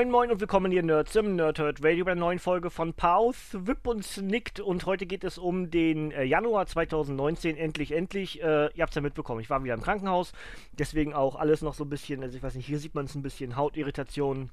Moin 0.00 0.10
Moin 0.10 0.30
und 0.30 0.40
willkommen 0.40 0.72
ihr 0.72 0.82
Nerds 0.82 1.14
im 1.14 1.36
Nerdhurt 1.36 1.84
Radio 1.84 2.06
bei 2.06 2.12
einer 2.12 2.20
neuen 2.20 2.38
Folge 2.38 2.70
von 2.70 2.94
Pause, 2.94 3.66
Wip 3.66 3.86
und 3.86 4.02
Snickt 4.02 4.58
und 4.58 4.86
heute 4.86 5.04
geht 5.04 5.24
es 5.24 5.36
um 5.36 5.70
den 5.70 6.10
äh, 6.12 6.24
Januar 6.24 6.64
2019, 6.64 7.58
endlich, 7.58 7.92
endlich, 7.92 8.42
äh, 8.42 8.70
ihr 8.74 8.80
habt 8.80 8.92
es 8.92 8.94
ja 8.94 9.02
mitbekommen, 9.02 9.42
ich 9.42 9.50
war 9.50 9.62
wieder 9.62 9.74
im 9.74 9.82
Krankenhaus, 9.82 10.32
deswegen 10.72 11.12
auch 11.12 11.36
alles 11.36 11.60
noch 11.60 11.74
so 11.74 11.84
ein 11.84 11.90
bisschen, 11.90 12.22
also 12.22 12.34
ich 12.34 12.42
weiß 12.42 12.54
nicht, 12.54 12.64
hier 12.64 12.78
sieht 12.78 12.94
man 12.94 13.04
es 13.04 13.14
ein 13.14 13.20
bisschen, 13.20 13.56
Hautirritation, 13.56 14.48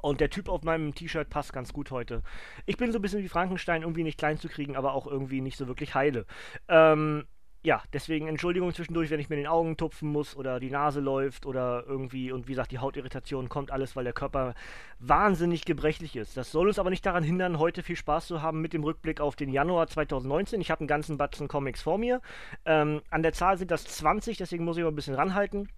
und 0.00 0.20
der 0.20 0.30
Typ 0.30 0.48
auf 0.48 0.62
meinem 0.62 0.94
T-Shirt 0.94 1.28
passt 1.28 1.52
ganz 1.52 1.72
gut 1.72 1.90
heute. 1.90 2.22
Ich 2.64 2.78
bin 2.78 2.90
so 2.92 2.98
ein 2.98 3.02
bisschen 3.02 3.22
wie 3.22 3.28
Frankenstein, 3.28 3.82
irgendwie 3.82 4.04
nicht 4.04 4.16
klein 4.16 4.38
zu 4.38 4.48
kriegen, 4.48 4.76
aber 4.76 4.94
auch 4.94 5.06
irgendwie 5.06 5.40
nicht 5.42 5.58
so 5.58 5.66
wirklich 5.66 5.94
heile. 5.94 6.24
Ähm, 6.68 7.26
ja, 7.68 7.82
deswegen 7.92 8.28
Entschuldigung 8.28 8.72
zwischendurch, 8.72 9.10
wenn 9.10 9.20
ich 9.20 9.28
mir 9.28 9.36
den 9.36 9.46
Augen 9.46 9.76
tupfen 9.76 10.10
muss 10.10 10.34
oder 10.34 10.58
die 10.58 10.70
Nase 10.70 11.00
läuft 11.00 11.44
oder 11.44 11.84
irgendwie 11.86 12.32
und 12.32 12.48
wie 12.48 12.52
gesagt, 12.52 12.72
die 12.72 12.78
Hautirritation 12.78 13.50
kommt 13.50 13.70
alles, 13.70 13.94
weil 13.94 14.04
der 14.04 14.14
Körper 14.14 14.54
wahnsinnig 15.00 15.66
gebrechlich 15.66 16.16
ist. 16.16 16.38
Das 16.38 16.50
soll 16.50 16.68
uns 16.68 16.78
aber 16.78 16.88
nicht 16.88 17.04
daran 17.04 17.22
hindern, 17.22 17.58
heute 17.58 17.82
viel 17.82 17.96
Spaß 17.96 18.26
zu 18.26 18.40
haben 18.40 18.62
mit 18.62 18.72
dem 18.72 18.84
Rückblick 18.84 19.20
auf 19.20 19.36
den 19.36 19.50
Januar 19.50 19.86
2019. 19.86 20.62
Ich 20.62 20.70
habe 20.70 20.80
einen 20.80 20.88
ganzen 20.88 21.18
Batzen 21.18 21.46
Comics 21.46 21.82
vor 21.82 21.98
mir. 21.98 22.22
Ähm, 22.64 23.02
an 23.10 23.22
der 23.22 23.34
Zahl 23.34 23.58
sind 23.58 23.70
das 23.70 23.84
20, 23.84 24.38
deswegen 24.38 24.64
muss 24.64 24.78
ich 24.78 24.82
mal 24.82 24.88
ein 24.88 24.96
bisschen 24.96 25.14
ranhalten 25.14 25.68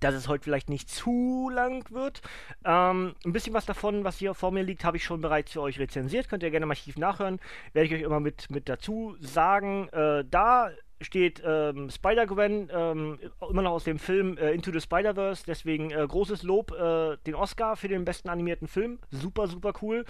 dass 0.00 0.14
es 0.14 0.28
heute 0.28 0.42
vielleicht 0.42 0.68
nicht 0.68 0.90
zu 0.90 1.50
lang 1.52 1.88
wird. 1.90 2.20
Ähm, 2.64 3.14
ein 3.24 3.32
bisschen 3.32 3.54
was 3.54 3.64
davon, 3.64 4.02
was 4.02 4.18
hier 4.18 4.34
vor 4.34 4.50
mir 4.50 4.62
liegt, 4.62 4.84
habe 4.84 4.96
ich 4.96 5.04
schon 5.04 5.20
bereits 5.20 5.52
für 5.52 5.60
euch 5.60 5.78
rezensiert. 5.78 6.28
Könnt 6.28 6.42
ihr 6.42 6.50
gerne 6.50 6.66
mal 6.66 6.74
tief 6.74 6.96
nachhören. 6.96 7.38
Werde 7.72 7.86
ich 7.86 7.94
euch 7.94 8.02
immer 8.02 8.18
mit, 8.18 8.50
mit 8.50 8.68
dazu 8.68 9.16
sagen. 9.20 9.88
Äh, 9.90 10.24
da 10.28 10.70
steht 11.00 11.42
ähm, 11.44 11.90
Spider-Gwen, 11.90 12.70
ähm, 12.72 13.18
immer 13.48 13.62
noch 13.62 13.72
aus 13.72 13.84
dem 13.84 13.98
Film 13.98 14.36
äh, 14.38 14.52
Into 14.52 14.72
the 14.72 14.80
Spider-Verse. 14.80 15.44
Deswegen 15.46 15.90
äh, 15.90 16.06
großes 16.06 16.42
Lob, 16.42 16.72
äh, 16.72 17.16
den 17.26 17.34
Oscar 17.34 17.76
für 17.76 17.88
den 17.88 18.04
besten 18.04 18.28
animierten 18.28 18.68
Film. 18.68 18.98
Super, 19.10 19.46
super 19.46 19.72
cool. 19.82 20.04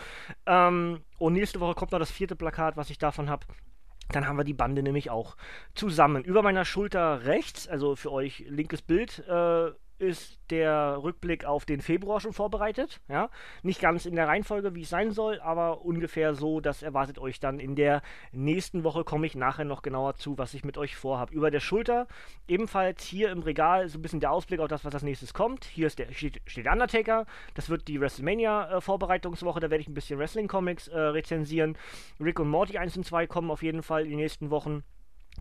Ähm, 0.47 1.01
und 1.19 1.33
nächste 1.33 1.61
Woche 1.61 1.75
kommt 1.75 1.93
noch 1.93 1.99
das 1.99 2.11
vierte 2.11 2.37
Plakat, 2.37 2.77
was 2.77 2.91
ich 2.91 2.99
davon 2.99 3.31
habe. 3.31 3.47
Dann 4.11 4.29
haben 4.29 4.37
wir 4.37 4.45
die 4.45 4.55
Bande 4.55 4.83
nämlich 4.83 5.11
auch 5.11 5.37
zusammen. 5.75 6.25
Über 6.25 6.43
meiner 6.43 6.65
Schulter 6.65 7.25
rechts, 7.25 7.67
also 7.67 7.97
für 7.97 8.13
euch 8.13 8.45
linkes 8.49 8.83
Bild, 8.83 9.21
äh, 9.27 9.71
ist 9.99 10.39
der 10.51 10.99
Rückblick 11.03 11.45
auf 11.45 11.65
den 11.65 11.81
Februar 11.81 12.21
schon 12.21 12.33
vorbereitet. 12.33 13.01
Ja? 13.09 13.31
Nicht 13.63 13.81
ganz 13.81 14.07
in 14.07 14.17
der 14.17 14.29
Reihenfolge, 14.29 14.75
wie 14.75 14.83
es 14.83 14.91
sein 14.91 15.13
soll, 15.13 15.41
aber 15.41 15.85
ungefähr 15.85 16.35
so, 16.35 16.61
das 16.61 16.83
erwartet 16.83 17.19
euch 17.19 17.41
dann 17.41 17.61
in 17.61 17.77
der 17.77 18.03
nächsten 18.33 18.85
Woche. 18.85 19.05
Komme 19.05 19.27
ich 19.27 19.35
nachher 19.35 19.65
noch 19.65 19.83
genauer 19.83 20.17
zu, 20.17 20.37
was 20.37 20.55
ich 20.55 20.65
mit 20.65 20.77
euch 20.77 20.97
vorhabe. 20.97 21.33
Über 21.33 21.51
der 21.51 21.61
Schulter 21.61 22.07
ebenfalls 22.49 23.05
hier 23.05 23.31
im 23.31 23.41
Regal 23.41 23.89
so 23.89 23.99
ein 23.99 24.03
bisschen 24.03 24.21
der 24.21 24.33
Ausblick 24.33 24.61
auf 24.61 24.69
das, 24.69 24.85
was 24.85 24.95
als 24.95 25.03
nächstes 25.03 25.33
kommt. 25.33 25.65
Hier 25.65 25.87
ist 25.87 25.99
der, 25.99 26.13
steht, 26.13 26.41
steht 26.47 26.67
Undertaker. 26.67 27.27
Das 27.55 27.71
wird 27.71 27.89
die 27.89 28.01
WrestleMania-Vorbereitungswoche. 28.01 29.59
Äh, 29.59 29.63
da 29.63 29.71
werde 29.71 29.83
ich 29.83 29.89
ein 29.89 29.95
bisschen 29.95 30.19
Wrestling-Comics 30.19 30.89
äh, 30.89 30.99
rezensieren. 30.99 31.79
Rick 32.21 32.41
und 32.41 32.49
Morty 32.49 32.79
1 32.79 32.97
und 32.97 33.05
2 33.05 33.27
kommen 33.27 33.51
auf 33.51 33.63
jeden 33.63 33.83
Fall 33.83 34.05
in 34.05 34.11
den 34.11 34.19
nächsten 34.19 34.51
Wochen. 34.51 34.83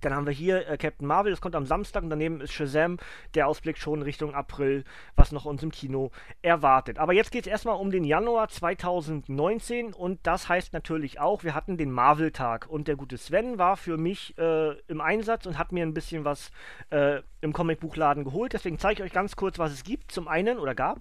Dann 0.02 0.14
haben 0.14 0.26
wir 0.26 0.34
hier 0.34 0.68
äh, 0.68 0.78
Captain 0.78 1.08
Marvel, 1.08 1.32
das 1.32 1.42
kommt 1.42 1.56
am 1.56 1.66
Samstag 1.66 2.04
und 2.04 2.10
daneben 2.10 2.42
ist 2.42 2.52
Shazam, 2.52 2.98
der 3.36 3.48
Ausblick 3.48 3.78
schon 3.78 4.02
Richtung 4.02 4.34
April, 4.34 4.84
was 5.16 5.32
noch 5.32 5.46
uns 5.46 5.64
im 5.64 5.72
Kino 5.72 6.12
erwartet. 6.42 7.00
Aber 7.00 7.14
jetzt 7.14 7.32
geht 7.32 7.46
es 7.46 7.52
erstmal 7.52 7.76
um 7.76 7.92
den 7.92 8.04
Januar 8.04 8.50
2019 8.50 9.94
und 9.94 10.20
das 10.24 10.50
heißt 10.50 10.74
natürlich 10.74 11.20
auch, 11.20 11.44
wir 11.44 11.56
hatten 11.56 11.78
den 11.78 11.92
Marvel-Tag 11.92 12.68
und 12.70 12.88
der 12.88 12.96
gute 12.96 13.18
Sven 13.18 13.58
war 13.58 13.78
für 13.78 13.98
mich 13.98 14.38
äh, 14.38 14.72
im 14.88 15.02
Einsatz 15.02 15.46
und 15.46 15.58
hat 15.58 15.72
mir 15.72 15.86
ein 15.86 15.94
bisschen 15.94 16.26
was 16.26 16.52
äh, 16.90 17.22
im 17.42 17.54
Comicbuchladen 17.54 18.24
geholt. 18.24 18.54
Deswegen 18.54 18.80
zeige 18.80 19.02
ich 19.02 19.10
euch 19.10 19.14
ganz 19.14 19.36
kurz, 19.36 19.60
was 19.60 19.72
es 19.72 19.84
gibt. 19.84 20.12
Zum 20.12 20.28
einen, 20.28 20.60
oder 20.60 20.76
gab, 20.76 21.00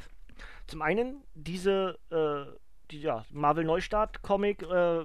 zum 0.67 0.83
einen 0.83 1.23
diese 1.35 1.99
äh, 2.11 2.53
die, 2.91 3.01
ja, 3.01 3.25
Marvel 3.31 3.65
Neustart 3.65 4.23
Comic 4.23 4.63
äh, 4.63 5.05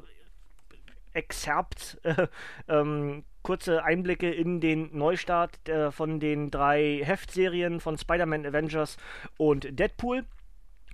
Excerpt 1.13 1.97
äh, 2.03 2.27
ähm, 2.67 3.23
kurze 3.47 3.85
Einblicke 3.85 4.29
in 4.29 4.59
den 4.59 4.89
Neustart 4.91 5.69
äh, 5.69 5.89
von 5.89 6.19
den 6.19 6.51
drei 6.51 6.99
Heftserien 7.01 7.79
von 7.79 7.97
Spider-Man, 7.97 8.45
Avengers 8.45 8.97
und 9.37 9.79
Deadpool. 9.79 10.25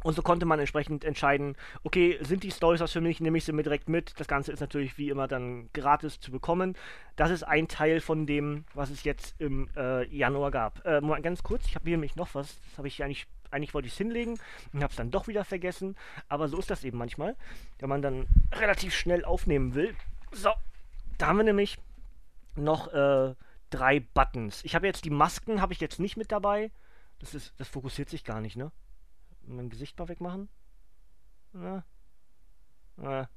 Und 0.04 0.14
so 0.14 0.22
konnte 0.22 0.46
man 0.46 0.60
entsprechend 0.60 1.04
entscheiden, 1.04 1.56
okay, 1.84 2.20
sind 2.22 2.44
die 2.44 2.52
Stories 2.52 2.80
was 2.80 2.92
für 2.92 3.02
mich, 3.02 3.20
nehme 3.20 3.40
ich 3.40 3.46
sie 3.46 3.54
mir 3.54 3.64
direkt 3.64 3.90
mit. 3.90 4.14
Das 4.20 4.28
Ganze 4.28 4.52
ist 4.52 4.60
natürlich 4.60 5.00
wie 5.00 5.10
immer 5.10 5.28
dann 5.28 5.72
gratis 5.74 6.20
zu 6.20 6.30
bekommen. 6.30 6.76
Das 7.16 7.32
ist 7.32 7.42
ein 7.42 7.68
Teil 7.68 8.02
von 8.02 8.28
dem, 8.28 8.66
was 8.76 8.92
es 8.92 9.04
jetzt 9.04 9.34
im 9.40 9.68
äh, 9.76 10.06
Januar 10.16 10.52
gab. 10.52 10.86
Äh, 10.86 11.02
mal 11.02 11.24
ganz 11.24 11.42
kurz, 11.42 11.66
ich 11.66 11.74
habe 11.74 11.86
hier 11.86 11.98
nämlich 11.98 12.16
noch 12.16 12.36
was, 12.36 12.60
das 12.70 12.78
habe 12.78 12.88
ich 12.88 13.04
eigentlich, 13.04 13.26
eigentlich 13.50 13.74
wollte 13.74 13.88
ich 13.88 13.94
es 13.94 13.98
hinlegen 13.98 14.38
und 14.74 14.84
habe 14.84 14.92
es 14.92 14.98
dann 14.98 15.10
doch 15.10 15.28
wieder 15.28 15.44
vergessen. 15.44 15.96
Aber 16.30 16.48
so 16.50 16.60
ist 16.60 16.70
das 16.70 16.84
eben 16.84 17.00
manchmal, 17.00 17.36
wenn 17.80 17.90
man 17.90 18.04
dann 18.04 18.28
relativ 18.54 18.94
schnell 18.94 19.26
aufnehmen 19.26 19.74
will. 19.74 19.96
So, 20.32 20.52
da 21.18 21.28
haben 21.28 21.38
wir 21.38 21.46
nämlich 21.46 21.80
noch 22.56 22.88
äh, 22.94 23.36
drei 23.70 24.00
Buttons. 24.00 24.64
Ich 24.64 24.76
habe 24.76 24.88
jetzt 24.88 25.06
die 25.06 25.10
Masken, 25.10 25.62
habe 25.62 25.74
ich 25.74 25.80
jetzt 25.80 26.00
nicht 26.00 26.18
mit 26.18 26.32
dabei. 26.32 26.72
Das 27.20 27.34
ist, 27.34 27.54
das 27.58 27.68
fokussiert 27.68 28.10
sich 28.10 28.24
gar 28.24 28.42
nicht, 28.42 28.56
ne? 28.56 28.72
Mein 29.46 29.70
Gesicht 29.70 29.98
mal 29.98 30.08
wegmachen. 30.08 30.50
Ja. 31.54 31.84
Ja. 33.02 33.30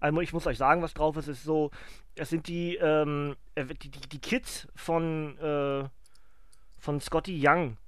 Also 0.00 0.20
ich 0.20 0.32
muss 0.32 0.46
euch 0.46 0.58
sagen, 0.58 0.82
was 0.82 0.94
drauf 0.94 1.16
ist. 1.16 1.28
Es 1.28 1.38
ist 1.38 1.44
so, 1.44 1.70
es 2.14 2.30
sind 2.30 2.48
die, 2.48 2.76
ähm, 2.76 3.36
äh, 3.54 3.64
die, 3.64 3.90
die, 3.90 4.00
die 4.00 4.20
Kids 4.20 4.68
von, 4.74 5.38
äh, 5.38 5.88
von 6.78 7.00
Scotty 7.00 7.40
Young. 7.42 7.78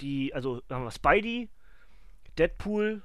Die, 0.00 0.34
also 0.34 0.62
haben 0.70 0.84
wir 0.84 0.90
Spidey, 0.90 1.48
Deadpool, 2.38 3.02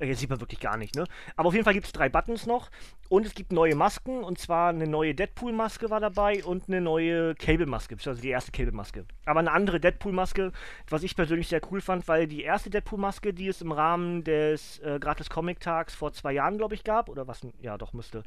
hier 0.00 0.16
sieht 0.16 0.30
man 0.30 0.40
wirklich 0.40 0.60
gar 0.60 0.76
nicht, 0.76 0.94
ne? 0.94 1.04
Aber 1.36 1.48
auf 1.48 1.54
jeden 1.54 1.64
Fall 1.64 1.74
gibt 1.74 1.86
es 1.86 1.92
drei 1.92 2.08
Buttons 2.08 2.46
noch. 2.46 2.70
Und 3.08 3.24
es 3.24 3.34
gibt 3.34 3.52
neue 3.52 3.74
Masken. 3.74 4.22
Und 4.22 4.38
zwar 4.38 4.70
eine 4.70 4.86
neue 4.86 5.14
Deadpool-Maske 5.14 5.90
war 5.90 6.00
dabei 6.00 6.44
und 6.44 6.68
eine 6.68 6.80
neue 6.80 7.34
Cable-Maske. 7.34 7.96
Also 8.04 8.20
die 8.20 8.28
erste 8.28 8.52
Cable-Maske. 8.52 9.06
Aber 9.24 9.40
eine 9.40 9.52
andere 9.52 9.80
Deadpool-Maske, 9.80 10.52
was 10.88 11.02
ich 11.02 11.16
persönlich 11.16 11.48
sehr 11.48 11.60
cool 11.70 11.80
fand, 11.80 12.08
weil 12.08 12.26
die 12.26 12.42
erste 12.42 12.70
Deadpool-Maske, 12.70 13.32
die 13.32 13.48
es 13.48 13.62
im 13.62 13.72
Rahmen 13.72 14.24
des 14.24 14.78
äh, 14.80 14.98
Gratis-Comic-Tags 15.00 15.94
vor 15.94 16.12
zwei 16.12 16.32
Jahren, 16.32 16.58
glaube 16.58 16.74
ich, 16.74 16.84
gab, 16.84 17.08
oder 17.08 17.26
was, 17.26 17.46
ja, 17.60 17.78
doch, 17.78 17.92
müsste, 17.92 18.22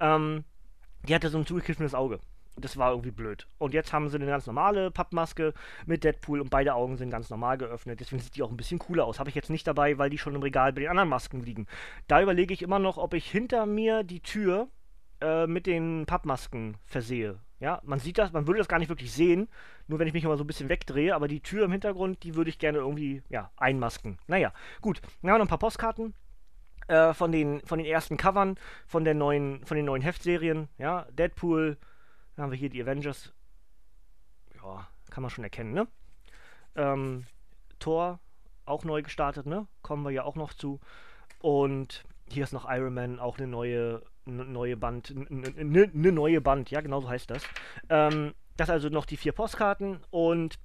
ähm, 0.00 0.44
die 1.06 1.14
hatte 1.14 1.28
so 1.28 1.38
ein 1.38 1.46
zugekniffenes 1.46 1.94
Auge. 1.94 2.20
Das 2.64 2.76
war 2.76 2.90
irgendwie 2.90 3.10
blöd. 3.10 3.46
Und 3.58 3.74
jetzt 3.74 3.92
haben 3.92 4.08
sie 4.08 4.16
eine 4.16 4.26
ganz 4.26 4.46
normale 4.46 4.90
Pappmaske 4.90 5.52
mit 5.86 6.04
Deadpool 6.04 6.40
und 6.40 6.50
beide 6.50 6.74
Augen 6.74 6.96
sind 6.96 7.10
ganz 7.10 7.30
normal 7.30 7.58
geöffnet. 7.58 8.00
Deswegen 8.00 8.22
sieht 8.22 8.36
die 8.36 8.42
auch 8.42 8.50
ein 8.50 8.56
bisschen 8.56 8.78
cooler 8.78 9.04
aus. 9.04 9.18
Habe 9.18 9.28
ich 9.28 9.36
jetzt 9.36 9.50
nicht 9.50 9.66
dabei, 9.66 9.98
weil 9.98 10.10
die 10.10 10.18
schon 10.18 10.34
im 10.34 10.42
Regal 10.42 10.72
bei 10.72 10.80
den 10.80 10.90
anderen 10.90 11.08
Masken 11.08 11.40
liegen. 11.40 11.66
Da 12.08 12.22
überlege 12.22 12.54
ich 12.54 12.62
immer 12.62 12.78
noch, 12.78 12.96
ob 12.96 13.14
ich 13.14 13.30
hinter 13.30 13.66
mir 13.66 14.02
die 14.02 14.20
Tür 14.20 14.68
äh, 15.20 15.46
mit 15.46 15.66
den 15.66 16.04
Pappmasken 16.06 16.76
versehe. 16.84 17.38
Ja, 17.60 17.80
man 17.84 18.00
sieht 18.00 18.18
das, 18.18 18.32
man 18.32 18.48
würde 18.48 18.58
das 18.58 18.66
gar 18.66 18.80
nicht 18.80 18.88
wirklich 18.88 19.12
sehen, 19.12 19.48
nur 19.86 20.00
wenn 20.00 20.08
ich 20.08 20.14
mich 20.14 20.24
immer 20.24 20.36
so 20.36 20.42
ein 20.42 20.48
bisschen 20.48 20.68
wegdrehe, 20.68 21.14
aber 21.14 21.28
die 21.28 21.40
Tür 21.40 21.64
im 21.64 21.70
Hintergrund, 21.70 22.24
die 22.24 22.34
würde 22.34 22.50
ich 22.50 22.58
gerne 22.58 22.78
irgendwie, 22.78 23.22
ja, 23.28 23.52
einmasken. 23.56 24.18
Naja, 24.26 24.52
gut. 24.80 25.00
Dann 25.00 25.30
haben 25.30 25.36
wir 25.36 25.38
noch 25.38 25.44
ein 25.44 25.48
paar 25.48 25.58
Postkarten 25.58 26.12
äh, 26.88 27.14
von, 27.14 27.30
den, 27.30 27.60
von 27.64 27.78
den 27.78 27.86
ersten 27.86 28.16
Covern, 28.16 28.56
von, 28.86 29.04
der 29.04 29.14
neuen, 29.14 29.64
von 29.64 29.76
den 29.76 29.86
neuen 29.86 30.02
Heftserien, 30.02 30.68
ja, 30.76 31.06
Deadpool, 31.12 31.78
dann 32.34 32.44
haben 32.44 32.50
wir 32.50 32.58
hier 32.58 32.70
die 32.70 32.82
Avengers. 32.82 33.32
Ja, 34.54 34.88
kann 35.10 35.22
man 35.22 35.30
schon 35.30 35.44
erkennen, 35.44 35.72
ne? 35.72 35.88
Ähm, 36.76 37.26
Thor, 37.78 38.20
auch 38.64 38.84
neu 38.84 39.02
gestartet, 39.02 39.46
ne? 39.46 39.66
Kommen 39.82 40.04
wir 40.04 40.10
ja 40.10 40.24
auch 40.24 40.36
noch 40.36 40.54
zu. 40.54 40.80
Und 41.40 42.04
hier 42.28 42.44
ist 42.44 42.52
noch 42.52 42.70
Iron 42.70 42.94
Man, 42.94 43.18
auch 43.18 43.38
eine 43.38 43.46
neue, 43.46 44.02
neue 44.24 44.76
Band, 44.76 45.14
eine 45.14 46.12
neue 46.12 46.40
Band, 46.40 46.70
ja, 46.70 46.80
genau 46.80 47.00
so 47.00 47.08
heißt 47.08 47.30
das. 47.30 47.42
Ähm, 47.88 48.34
das 48.56 48.70
also 48.70 48.88
noch 48.88 49.06
die 49.06 49.16
vier 49.16 49.32
Postkarten 49.32 50.00
und 50.10 50.58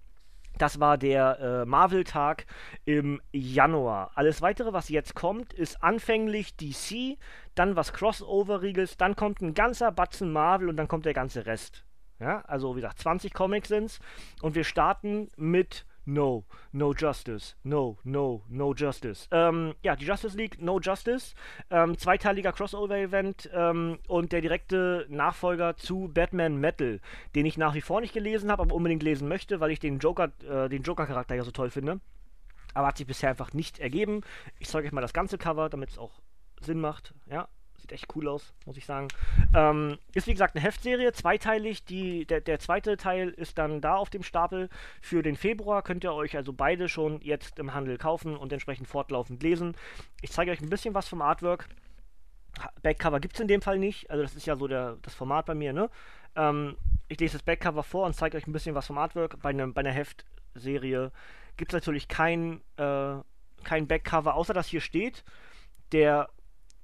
das 0.61 0.79
war 0.79 0.97
der 0.97 1.39
äh, 1.39 1.65
Marvel-Tag 1.65 2.45
im 2.85 3.21
Januar. 3.31 4.11
Alles 4.15 4.41
weitere, 4.41 4.73
was 4.73 4.89
jetzt 4.89 5.15
kommt, 5.15 5.53
ist 5.53 5.81
anfänglich 5.81 6.55
DC, 6.55 7.17
dann 7.55 7.75
was 7.75 7.93
Crossover-Riegels, 7.93 8.97
dann 8.97 9.15
kommt 9.15 9.41
ein 9.41 9.53
ganzer 9.53 9.91
Batzen 9.91 10.31
Marvel 10.31 10.69
und 10.69 10.77
dann 10.77 10.87
kommt 10.87 11.05
der 11.05 11.13
ganze 11.13 11.45
Rest. 11.45 11.83
Ja, 12.19 12.41
also 12.41 12.75
wie 12.75 12.81
gesagt, 12.81 12.99
20 12.99 13.33
Comics 13.33 13.69
sind's 13.69 13.99
und 14.41 14.55
wir 14.55 14.63
starten 14.63 15.29
mit 15.35 15.85
No, 16.07 16.45
No 16.71 16.93
Justice, 16.93 17.55
No, 17.63 17.97
No, 18.05 18.43
No 18.47 18.73
Justice. 18.73 19.27
Ähm, 19.31 19.75
ja, 19.83 19.95
die 19.97 20.05
Justice 20.05 20.37
League, 20.37 20.61
No 20.61 20.79
Justice, 20.79 21.35
ähm, 21.69 21.97
zweiteiliger 21.97 22.53
Crossover-Event 22.53 23.49
ähm, 23.53 23.99
und 24.07 24.31
der 24.31 24.39
direkte 24.39 25.05
Nachfolger 25.09 25.75
zu 25.75 26.09
Batman 26.13 26.55
Metal, 26.57 27.01
den 27.35 27.45
ich 27.45 27.57
nach 27.57 27.73
wie 27.75 27.81
vor 27.81 27.99
nicht 27.99 28.13
gelesen 28.13 28.49
habe, 28.49 28.61
aber 28.63 28.73
unbedingt 28.73 29.03
lesen 29.03 29.27
möchte, 29.27 29.59
weil 29.59 29.71
ich 29.71 29.79
den 29.79 29.99
Joker, 29.99 30.31
äh, 30.49 30.69
den 30.69 30.83
Joker-Charakter 30.83 31.35
ja 31.35 31.43
so 31.43 31.51
toll 31.51 31.69
finde. 31.69 31.99
Aber 32.73 32.87
hat 32.87 32.97
sich 32.97 33.07
bisher 33.07 33.29
einfach 33.29 33.53
nicht 33.53 33.79
ergeben. 33.79 34.21
Ich 34.59 34.69
zeige 34.69 34.87
euch 34.87 34.93
mal 34.93 35.01
das 35.01 35.13
ganze 35.13 35.37
Cover, 35.37 35.67
damit 35.67 35.89
es 35.89 35.97
auch 35.97 36.21
Sinn 36.61 36.79
macht. 36.79 37.13
Ja, 37.29 37.49
Sieht 37.77 37.91
echt 37.91 38.15
cool 38.15 38.27
aus, 38.27 38.53
muss 38.65 38.77
ich 38.77 38.85
sagen. 38.85 39.07
Ähm, 39.55 39.97
ist 40.13 40.27
wie 40.27 40.33
gesagt 40.33 40.55
eine 40.55 40.63
Heftserie, 40.63 41.11
zweiteilig. 41.13 41.85
Die, 41.85 42.25
der, 42.25 42.41
der 42.41 42.59
zweite 42.59 42.97
Teil 42.97 43.29
ist 43.29 43.57
dann 43.57 43.81
da 43.81 43.95
auf 43.95 44.09
dem 44.09 44.23
Stapel. 44.23 44.69
Für 45.01 45.21
den 45.21 45.35
Februar 45.35 45.83
könnt 45.83 46.03
ihr 46.03 46.13
euch 46.13 46.35
also 46.35 46.53
beide 46.53 46.89
schon 46.89 47.21
jetzt 47.21 47.59
im 47.59 47.73
Handel 47.73 47.97
kaufen 47.97 48.35
und 48.35 48.51
entsprechend 48.51 48.87
fortlaufend 48.87 49.43
lesen. 49.43 49.75
Ich 50.21 50.31
zeige 50.31 50.51
euch 50.51 50.61
ein 50.61 50.69
bisschen 50.69 50.95
was 50.95 51.07
vom 51.07 51.21
Artwork. 51.21 51.67
Backcover 52.81 53.19
gibt 53.19 53.35
es 53.35 53.39
in 53.39 53.47
dem 53.47 53.61
Fall 53.61 53.77
nicht. 53.77 54.09
Also 54.09 54.23
das 54.23 54.35
ist 54.35 54.47
ja 54.47 54.55
so 54.55 54.67
der, 54.67 54.97
das 55.03 55.13
Format 55.13 55.45
bei 55.45 55.53
mir, 55.53 55.73
ne? 55.73 55.89
Ähm, 56.35 56.77
ich 57.07 57.19
lese 57.19 57.33
das 57.33 57.43
Backcover 57.43 57.83
vor 57.83 58.05
und 58.05 58.15
zeige 58.15 58.37
euch 58.37 58.47
ein 58.47 58.53
bisschen 58.53 58.75
was 58.75 58.87
vom 58.87 58.97
Artwork. 58.97 59.41
Bei, 59.41 59.53
ne, 59.53 59.67
bei 59.67 59.81
einer 59.81 59.91
Heftserie 59.91 61.11
gibt 61.55 61.71
es 61.71 61.75
natürlich 61.75 62.07
kein, 62.07 62.61
äh, 62.77 63.15
kein 63.63 63.87
Backcover, 63.87 64.35
außer 64.35 64.53
dass 64.53 64.67
hier 64.67 64.81
steht, 64.81 65.23
der 65.91 66.29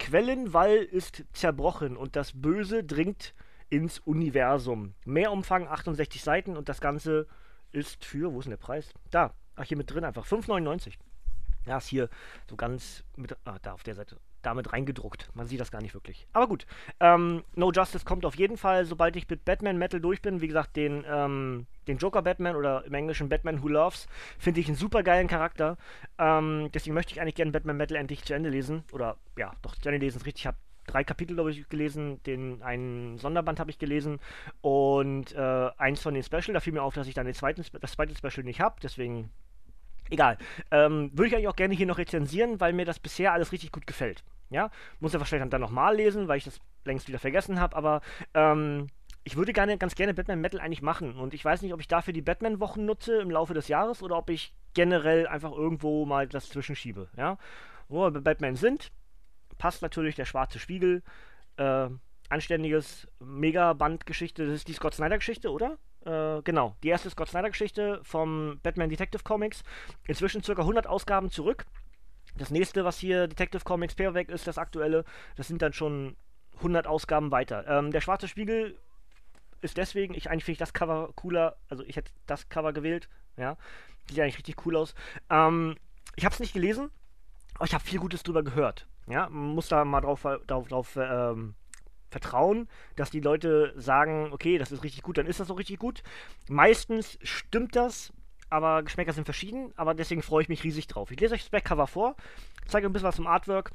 Quellenwall 0.03 0.75
ist 0.75 1.23
zerbrochen 1.31 1.95
und 1.95 2.17
das 2.17 2.33
Böse 2.33 2.83
dringt 2.83 3.33
ins 3.69 3.99
Universum. 3.99 4.95
Mehrumfang 5.05 5.65
68 5.65 6.21
Seiten 6.21 6.57
und 6.57 6.67
das 6.67 6.81
Ganze 6.81 7.25
ist 7.71 8.03
für, 8.03 8.33
wo 8.33 8.39
ist 8.39 8.45
denn 8.45 8.51
der 8.51 8.57
Preis? 8.57 8.93
Da, 9.11 9.33
ach 9.55 9.63
hier 9.63 9.77
mit 9.77 9.89
drin 9.89 10.03
einfach, 10.03 10.25
5,99. 10.25 10.95
Ja, 11.65 11.77
ist 11.77 11.87
hier 11.87 12.09
so 12.49 12.57
ganz 12.57 13.05
mit, 13.15 13.37
ah, 13.45 13.59
da 13.61 13.71
auf 13.71 13.83
der 13.83 13.95
Seite, 13.95 14.17
damit 14.45 14.73
reingedruckt. 14.73 15.29
Man 15.33 15.47
sieht 15.47 15.59
das 15.59 15.71
gar 15.71 15.81
nicht 15.81 15.93
wirklich. 15.93 16.27
Aber 16.33 16.47
gut, 16.47 16.65
ähm, 16.99 17.43
No 17.55 17.71
Justice 17.71 18.05
kommt 18.05 18.25
auf 18.25 18.35
jeden 18.35 18.57
Fall, 18.57 18.85
sobald 18.85 19.15
ich 19.15 19.29
mit 19.29 19.45
Batman 19.45 19.77
Metal 19.77 19.99
durch 19.99 20.21
bin. 20.21 20.41
Wie 20.41 20.47
gesagt, 20.47 20.75
den, 20.75 21.03
ähm, 21.07 21.65
den 21.87 21.97
Joker 21.97 22.21
Batman 22.21 22.55
oder 22.55 22.85
im 22.85 22.93
Englischen 22.93 23.29
Batman 23.29 23.63
Who 23.63 23.69
Loves, 23.69 24.07
finde 24.37 24.59
ich 24.59 24.67
einen 24.67 24.75
super 24.75 25.03
geilen 25.03 25.27
Charakter. 25.27 25.77
Ähm, 26.17 26.69
deswegen 26.73 26.93
möchte 26.93 27.13
ich 27.13 27.21
eigentlich 27.21 27.35
gerne 27.35 27.51
Batman 27.51 27.77
Metal 27.77 27.97
endlich 27.97 28.23
zu 28.23 28.33
Ende 28.33 28.49
lesen. 28.49 28.83
Oder 28.91 29.17
ja, 29.37 29.53
doch 29.61 29.75
zu 29.75 29.89
Ende 29.89 29.99
lesen 29.99 30.17
ist 30.17 30.25
richtig. 30.25 30.43
Ich 30.43 30.47
habe 30.47 30.57
drei 30.85 31.03
Kapitel, 31.03 31.35
glaube 31.35 31.51
ich, 31.51 31.67
gelesen. 31.69 32.21
Den 32.23 32.61
einen 32.61 33.17
Sonderband 33.17 33.59
habe 33.59 33.71
ich 33.71 33.79
gelesen 33.79 34.19
und 34.61 35.33
äh, 35.33 35.69
eins 35.77 36.01
von 36.01 36.13
den 36.13 36.23
Special. 36.23 36.53
Da 36.53 36.59
fiel 36.59 36.73
mir 36.73 36.83
auf, 36.83 36.93
dass 36.93 37.07
ich 37.07 37.13
dann 37.13 37.25
den 37.25 37.35
zweiten, 37.35 37.63
das 37.79 37.91
zweite 37.93 38.15
Special 38.15 38.43
nicht 38.43 38.59
habe. 38.59 38.75
Deswegen 38.81 39.29
Egal. 40.09 40.37
Ähm, 40.69 41.11
Würde 41.13 41.27
ich 41.27 41.35
eigentlich 41.35 41.47
auch 41.47 41.55
gerne 41.55 41.73
hier 41.73 41.85
noch 41.85 41.97
rezensieren, 41.97 42.59
weil 42.59 42.73
mir 42.73 42.85
das 42.85 42.99
bisher 42.99 43.33
alles 43.33 43.51
richtig 43.51 43.71
gut 43.71 43.87
gefällt. 43.87 44.23
Ja, 44.53 44.69
muss 44.99 45.13
ja 45.13 45.19
wahrscheinlich 45.19 45.49
dann 45.49 45.61
nochmal 45.61 45.95
lesen, 45.95 46.27
weil 46.27 46.37
ich 46.37 46.45
das 46.45 46.59
längst 46.85 47.07
wieder 47.07 47.19
vergessen 47.19 47.59
habe, 47.59 47.75
aber 47.75 48.01
ähm, 48.33 48.87
ich 49.23 49.35
würde 49.35 49.53
gerne, 49.53 49.77
ganz 49.77 49.95
gerne 49.95 50.13
Batman 50.13 50.41
Metal 50.41 50.59
eigentlich 50.59 50.81
machen. 50.81 51.17
Und 51.17 51.33
ich 51.33 51.43
weiß 51.43 51.61
nicht, 51.61 51.73
ob 51.73 51.79
ich 51.79 51.87
dafür 51.87 52.13
die 52.13 52.21
Batman-Wochen 52.21 52.85
nutze 52.85 53.21
im 53.21 53.31
Laufe 53.31 53.53
des 53.53 53.67
Jahres 53.67 54.03
oder 54.03 54.17
ob 54.17 54.29
ich 54.29 54.53
generell 54.73 55.27
einfach 55.27 55.51
irgendwo 55.51 56.05
mal 56.05 56.27
das 56.27 56.49
zwischenschiebe. 56.49 57.09
Ja? 57.17 57.37
Wo 57.87 58.01
wir 58.01 58.11
bei 58.11 58.19
Batman 58.19 58.55
sind, 58.55 58.91
passt 59.57 59.81
natürlich 59.81 60.15
der 60.15 60.25
schwarze 60.25 60.59
Spiegel. 60.59 61.03
Äh, 61.57 61.89
anständiges 62.29 63.07
Mega-Band-Geschichte. 63.19 64.45
Das 64.45 64.55
ist 64.55 64.67
die 64.67 64.73
Scott 64.73 64.95
Snyder-Geschichte, 64.95 65.51
oder? 65.51 65.77
Äh, 66.05 66.41
genau, 66.41 66.75
die 66.83 66.89
erste 66.89 67.09
Scott 67.09 67.29
Snyder-Geschichte 67.29 68.01
vom 68.03 68.59
Batman 68.61 68.89
Detective 68.89 69.23
Comics. 69.23 69.63
Inzwischen 70.07 70.41
ca. 70.41 70.53
100 70.53 70.87
Ausgaben 70.87 71.29
zurück. 71.29 71.65
Das 72.37 72.49
nächste, 72.49 72.83
was 72.85 72.97
hier 72.97 73.27
Detective 73.27 73.63
Comics 73.63 73.95
Paperback 73.95 74.29
ist, 74.29 74.47
das 74.47 74.57
aktuelle, 74.57 75.05
das 75.35 75.47
sind 75.47 75.61
dann 75.61 75.73
schon 75.73 76.15
100 76.57 76.87
Ausgaben 76.87 77.31
weiter. 77.31 77.65
Ähm, 77.67 77.91
der 77.91 78.01
schwarze 78.01 78.27
Spiegel 78.27 78.77
ist 79.61 79.77
deswegen, 79.77 80.13
ich 80.13 80.29
eigentlich 80.29 80.45
finde 80.45 80.53
ich 80.53 80.59
das 80.59 80.73
Cover 80.73 81.11
cooler, 81.15 81.55
also 81.69 81.83
ich 81.83 81.95
hätte 81.95 82.11
das 82.27 82.49
Cover 82.49 82.73
gewählt, 82.73 83.09
ja. 83.37 83.57
Sieht 84.09 84.19
eigentlich 84.19 84.37
richtig 84.37 84.65
cool 84.65 84.75
aus. 84.75 84.95
Ähm, 85.29 85.77
ich 86.15 86.25
habe 86.25 86.33
es 86.33 86.39
nicht 86.39 86.53
gelesen, 86.53 86.89
aber 87.55 87.65
ich 87.65 87.73
habe 87.73 87.83
viel 87.83 87.99
Gutes 87.99 88.23
drüber 88.23 88.43
gehört. 88.43 88.87
Ja, 89.07 89.29
man 89.29 89.55
muss 89.55 89.67
da 89.67 89.85
mal 89.85 90.01
drauf, 90.01 90.27
drauf, 90.47 90.67
drauf 90.67 90.97
ähm, 90.97 91.55
vertrauen, 92.09 92.69
dass 92.95 93.09
die 93.09 93.19
Leute 93.19 93.73
sagen, 93.75 94.31
okay, 94.31 94.57
das 94.57 94.71
ist 94.71 94.83
richtig 94.83 95.03
gut, 95.03 95.17
dann 95.17 95.25
ist 95.27 95.39
das 95.39 95.49
auch 95.51 95.57
richtig 95.57 95.79
gut. 95.79 96.03
Meistens 96.47 97.17
stimmt 97.21 97.75
das, 97.75 98.13
aber 98.53 98.83
Geschmäcker 98.83 99.13
sind 99.13 99.25
verschieden, 99.25 99.73
aber 99.75 99.95
deswegen 99.95 100.21
freue 100.21 100.43
ich 100.43 100.49
mich 100.49 100.63
riesig 100.63 100.85
drauf. 100.85 101.09
Ich 101.09 101.19
lese 101.19 101.33
euch 101.33 101.41
das 101.41 101.49
Backcover 101.49 101.87
vor, 101.87 102.15
zeige 102.67 102.85
ein 102.85 102.93
bisschen 102.93 103.07
was 103.07 103.15
zum 103.15 103.25
Artwork 103.25 103.71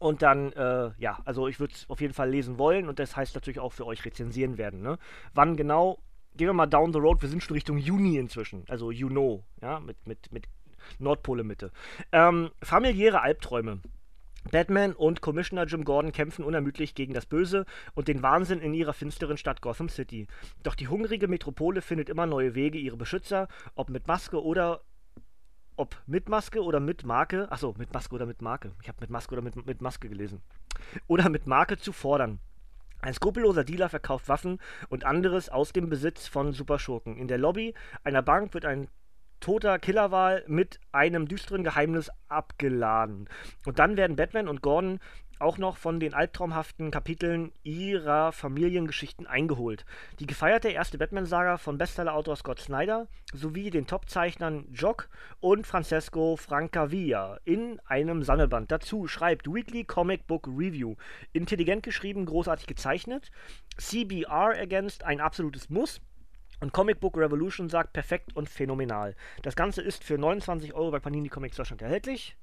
und 0.00 0.20
dann, 0.20 0.52
äh, 0.52 0.90
ja, 0.98 1.20
also 1.24 1.46
ich 1.46 1.60
würde 1.60 1.74
es 1.74 1.88
auf 1.88 2.00
jeden 2.00 2.12
Fall 2.12 2.28
lesen 2.28 2.58
wollen 2.58 2.88
und 2.88 2.98
das 2.98 3.16
heißt 3.16 3.36
natürlich 3.36 3.60
auch 3.60 3.72
für 3.72 3.86
euch 3.86 4.04
rezensieren 4.04 4.58
werden. 4.58 4.82
Ne? 4.82 4.98
Wann 5.32 5.56
genau, 5.56 6.00
gehen 6.36 6.48
wir 6.48 6.52
mal 6.54 6.66
down 6.66 6.92
the 6.92 6.98
road, 6.98 7.22
wir 7.22 7.28
sind 7.28 7.44
schon 7.44 7.54
Richtung 7.54 7.78
Juni 7.78 8.18
inzwischen, 8.18 8.64
also 8.68 8.90
you 8.90 9.08
know, 9.08 9.44
ja, 9.62 9.78
mit, 9.78 10.04
mit, 10.08 10.32
mit 10.32 10.48
Nordpole 10.98 11.44
Mitte. 11.44 11.70
Ähm, 12.10 12.50
familiäre 12.62 13.20
Albträume. 13.20 13.80
Batman 14.50 14.92
und 14.92 15.20
Commissioner 15.20 15.66
Jim 15.66 15.84
Gordon 15.84 16.12
kämpfen 16.12 16.44
unermüdlich 16.44 16.94
gegen 16.94 17.14
das 17.14 17.26
Böse 17.26 17.64
und 17.94 18.08
den 18.08 18.22
Wahnsinn 18.22 18.60
in 18.60 18.74
ihrer 18.74 18.92
finsteren 18.92 19.36
Stadt 19.36 19.60
Gotham 19.60 19.88
City. 19.88 20.26
Doch 20.62 20.74
die 20.74 20.88
hungrige 20.88 21.28
Metropole 21.28 21.82
findet 21.82 22.08
immer 22.08 22.26
neue 22.26 22.54
Wege, 22.54 22.78
ihre 22.78 22.96
Beschützer, 22.96 23.48
ob 23.74 23.90
mit 23.90 24.06
Maske 24.06 24.42
oder 24.42 24.82
ob 25.76 25.96
mit 26.06 26.28
Maske 26.28 26.62
oder 26.62 26.78
mit 26.78 27.04
Marke, 27.04 27.50
achso, 27.50 27.74
mit 27.78 27.92
Maske 27.92 28.14
oder 28.14 28.26
mit 28.26 28.42
Marke, 28.42 28.72
ich 28.80 28.88
habe 28.88 28.98
mit 29.00 29.10
Maske 29.10 29.32
oder 29.32 29.42
mit, 29.42 29.66
mit 29.66 29.80
Maske 29.80 30.08
gelesen, 30.08 30.40
oder 31.08 31.28
mit 31.28 31.46
Marke 31.46 31.78
zu 31.78 31.92
fordern. 31.92 32.38
Ein 33.00 33.12
skrupelloser 33.12 33.64
Dealer 33.64 33.88
verkauft 33.88 34.28
Waffen 34.28 34.60
und 34.88 35.04
anderes 35.04 35.48
aus 35.48 35.72
dem 35.72 35.90
Besitz 35.90 36.26
von 36.26 36.52
Superschurken. 36.52 37.16
In 37.18 37.28
der 37.28 37.38
Lobby 37.38 37.74
einer 38.02 38.22
Bank 38.22 38.54
wird 38.54 38.64
ein 38.64 38.88
toter 39.44 39.78
Killerwahl 39.78 40.42
mit 40.46 40.80
einem 40.90 41.28
düsteren 41.28 41.64
Geheimnis 41.64 42.10
abgeladen. 42.28 43.28
Und 43.66 43.78
dann 43.78 43.98
werden 43.98 44.16
Batman 44.16 44.48
und 44.48 44.62
Gordon 44.62 45.00
auch 45.38 45.58
noch 45.58 45.76
von 45.76 46.00
den 46.00 46.14
albtraumhaften 46.14 46.90
Kapiteln 46.90 47.52
ihrer 47.62 48.32
Familiengeschichten 48.32 49.26
eingeholt. 49.26 49.84
Die 50.18 50.26
gefeierte 50.26 50.70
erste 50.70 50.96
Batman-Saga 50.96 51.58
von 51.58 51.76
Bestseller-Autor 51.76 52.36
Scott 52.36 52.60
Snyder 52.60 53.06
sowie 53.34 53.68
den 53.68 53.86
Top-Zeichnern 53.86 54.66
Jock 54.72 55.10
und 55.40 55.66
Francesco 55.66 56.36
Francavilla 56.36 57.38
in 57.44 57.80
einem 57.84 58.22
Sammelband. 58.22 58.72
Dazu 58.72 59.06
schreibt 59.08 59.46
Weekly 59.46 59.84
Comic 59.84 60.26
Book 60.26 60.46
Review. 60.46 60.94
Intelligent 61.34 61.82
geschrieben, 61.82 62.24
großartig 62.24 62.66
gezeichnet. 62.66 63.30
CBR 63.76 64.54
ergänzt 64.56 65.04
ein 65.04 65.20
absolutes 65.20 65.68
Muss. 65.68 66.00
Und 66.64 66.72
Comic 66.72 66.98
Book 66.98 67.18
Revolution 67.18 67.68
sagt 67.68 67.92
perfekt 67.92 68.34
und 68.34 68.48
phänomenal. 68.48 69.14
Das 69.42 69.54
Ganze 69.54 69.82
ist 69.82 70.02
für 70.02 70.16
29 70.16 70.72
Euro 70.72 70.92
bei 70.92 70.98
Panini 70.98 71.28
Comics 71.28 71.58
Deutschland 71.58 71.82
erhältlich. 71.82 72.38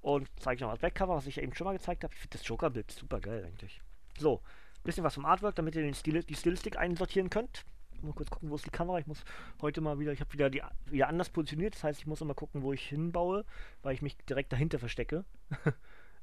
Und 0.00 0.28
zeige 0.38 0.54
ich 0.54 0.60
noch 0.60 0.70
das 0.70 0.78
Backcover, 0.78 1.16
was 1.16 1.26
ich 1.26 1.42
eben 1.42 1.52
schon 1.52 1.64
mal 1.64 1.72
gezeigt 1.72 2.04
habe. 2.04 2.14
Ich 2.14 2.20
finde 2.20 2.38
das 2.38 2.46
Joker-Bild 2.46 2.88
super 2.92 3.18
geil 3.18 3.44
eigentlich. 3.44 3.80
So, 4.16 4.42
bisschen 4.84 5.02
was 5.02 5.16
vom 5.16 5.24
Artwork, 5.24 5.56
damit 5.56 5.74
ihr 5.74 5.82
den 5.82 5.94
Stil 5.94 6.22
die 6.22 6.36
Stilistik 6.36 6.78
einsortieren 6.78 7.30
könnt. 7.30 7.64
Mal 8.00 8.12
kurz 8.12 8.30
gucken, 8.30 8.48
wo 8.48 8.54
ist 8.54 8.64
die 8.64 8.70
Kamera. 8.70 9.00
Ich 9.00 9.08
muss 9.08 9.24
heute 9.60 9.80
mal 9.80 9.98
wieder, 9.98 10.12
ich 10.12 10.20
habe 10.20 10.32
wieder 10.32 10.50
die 10.50 10.62
wieder 10.86 11.08
anders 11.08 11.28
positioniert. 11.28 11.74
Das 11.74 11.82
heißt, 11.82 11.98
ich 11.98 12.06
muss 12.06 12.20
immer 12.20 12.34
gucken, 12.34 12.62
wo 12.62 12.72
ich 12.72 12.86
hinbaue, 12.86 13.44
weil 13.82 13.92
ich 13.92 14.02
mich 14.02 14.16
direkt 14.18 14.52
dahinter 14.52 14.78
verstecke. 14.78 15.24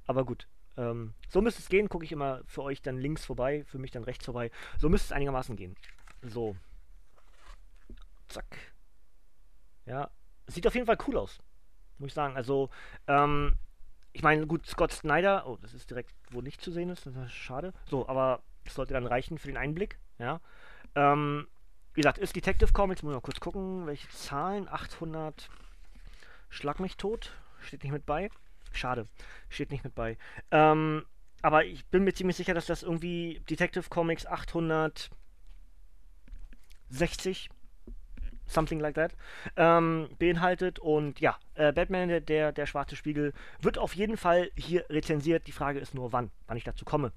Aber 0.07 0.23
gut. 0.23 0.47
Ähm, 0.77 1.13
so 1.27 1.41
müsste 1.41 1.61
es 1.61 1.67
gehen. 1.67 1.89
Gucke 1.89 2.05
ich 2.05 2.13
immer 2.13 2.43
für 2.45 2.63
euch 2.63 2.81
dann 2.81 2.97
links 2.97 3.25
vorbei, 3.25 3.65
für 3.65 3.77
mich 3.77 3.91
dann 3.91 4.05
rechts 4.05 4.23
vorbei. 4.23 4.51
So 4.79 4.87
müsste 4.87 5.07
es 5.07 5.11
einigermaßen 5.11 5.57
gehen. 5.57 5.75
So, 6.21 6.55
Zack. 8.27 8.57
Ja, 9.85 10.09
sieht 10.47 10.67
auf 10.67 10.75
jeden 10.75 10.87
Fall 10.87 10.97
cool 11.07 11.17
aus. 11.17 11.39
Muss 11.97 12.07
ich 12.07 12.13
sagen. 12.13 12.35
Also, 12.35 12.69
ähm, 13.07 13.55
ich 14.13 14.23
meine, 14.23 14.47
gut, 14.47 14.65
Scott 14.65 14.91
Snyder, 14.91 15.45
oh, 15.47 15.57
das 15.61 15.73
ist 15.73 15.89
direkt, 15.89 16.13
wo 16.31 16.41
nicht 16.41 16.61
zu 16.61 16.71
sehen 16.71 16.89
ist, 16.89 17.05
das 17.05 17.15
ist 17.15 17.33
schade. 17.33 17.73
So, 17.85 18.07
aber 18.07 18.41
das 18.63 18.75
sollte 18.75 18.93
dann 18.93 19.05
reichen 19.05 19.37
für 19.37 19.47
den 19.47 19.57
Einblick, 19.57 19.99
ja. 20.17 20.39
Ähm, 20.95 21.47
wie 21.93 22.01
gesagt, 22.01 22.17
ist 22.17 22.35
Detective 22.35 22.71
Comics, 22.73 23.03
muss 23.03 23.11
ich 23.11 23.15
mal 23.15 23.21
kurz 23.21 23.39
gucken, 23.39 23.85
welche 23.85 24.09
Zahlen, 24.09 24.67
800, 24.67 25.49
schlag 26.49 26.79
mich 26.79 26.97
tot, 26.97 27.33
steht 27.61 27.83
nicht 27.83 27.91
mit 27.91 28.05
bei. 28.05 28.29
Schade, 28.71 29.07
steht 29.49 29.71
nicht 29.71 29.83
mit 29.83 29.95
bei. 29.95 30.17
Ähm, 30.51 31.05
aber 31.41 31.65
ich 31.65 31.85
bin 31.87 32.03
mir 32.03 32.13
ziemlich 32.13 32.35
sicher, 32.37 32.53
dass 32.53 32.65
das 32.65 32.83
irgendwie 32.83 33.41
Detective 33.49 33.89
Comics 33.89 34.25
860 34.25 35.09
something 38.47 38.79
like 38.79 38.95
that, 38.95 39.13
ähm, 39.57 40.09
beinhaltet. 40.19 40.79
Und 40.79 41.19
ja, 41.19 41.37
äh, 41.55 41.71
Batman, 41.71 42.25
der, 42.25 42.51
der 42.51 42.65
schwarze 42.65 42.95
Spiegel, 42.95 43.33
wird 43.61 43.77
auf 43.77 43.95
jeden 43.95 44.17
Fall 44.17 44.49
hier 44.55 44.85
rezensiert. 44.89 45.47
Die 45.47 45.51
Frage 45.51 45.79
ist 45.79 45.93
nur, 45.93 46.11
wann, 46.11 46.31
wann 46.47 46.57
ich 46.57 46.63
dazu 46.63 46.85
komme. 46.85 47.11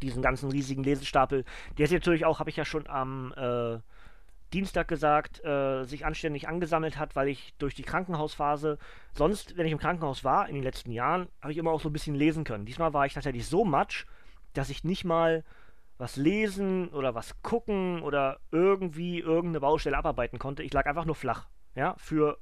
diesen 0.00 0.22
ganzen 0.22 0.50
riesigen 0.50 0.82
Lesestapel, 0.82 1.44
der 1.78 1.86
sich 1.86 1.94
natürlich 1.94 2.24
auch, 2.24 2.40
habe 2.40 2.50
ich 2.50 2.56
ja 2.56 2.64
schon 2.64 2.88
am 2.88 3.32
äh, 3.36 3.78
Dienstag 4.52 4.88
gesagt, 4.88 5.42
äh, 5.44 5.84
sich 5.84 6.04
anständig 6.04 6.48
angesammelt 6.48 6.98
hat, 6.98 7.16
weil 7.16 7.28
ich 7.28 7.54
durch 7.58 7.74
die 7.74 7.82
Krankenhausphase, 7.82 8.78
sonst, 9.14 9.56
wenn 9.56 9.66
ich 9.66 9.72
im 9.72 9.78
Krankenhaus 9.78 10.24
war 10.24 10.48
in 10.48 10.54
den 10.54 10.64
letzten 10.64 10.92
Jahren, 10.92 11.28
habe 11.40 11.52
ich 11.52 11.58
immer 11.58 11.70
auch 11.70 11.80
so 11.80 11.88
ein 11.88 11.92
bisschen 11.92 12.14
lesen 12.14 12.44
können. 12.44 12.66
Diesmal 12.66 12.92
war 12.92 13.06
ich 13.06 13.14
tatsächlich 13.14 13.46
so 13.46 13.64
matsch, 13.64 14.04
dass 14.52 14.68
ich 14.68 14.84
nicht 14.84 15.04
mal 15.04 15.44
was 16.02 16.16
lesen 16.16 16.88
oder 16.88 17.14
was 17.14 17.40
gucken 17.42 18.02
oder 18.02 18.40
irgendwie 18.50 19.20
irgendeine 19.20 19.60
Baustelle 19.60 19.96
abarbeiten 19.96 20.40
konnte. 20.40 20.64
Ich 20.64 20.72
lag 20.72 20.84
einfach 20.86 21.04
nur 21.04 21.14
flach. 21.14 21.46
Ja, 21.76 21.94
für 21.96 22.38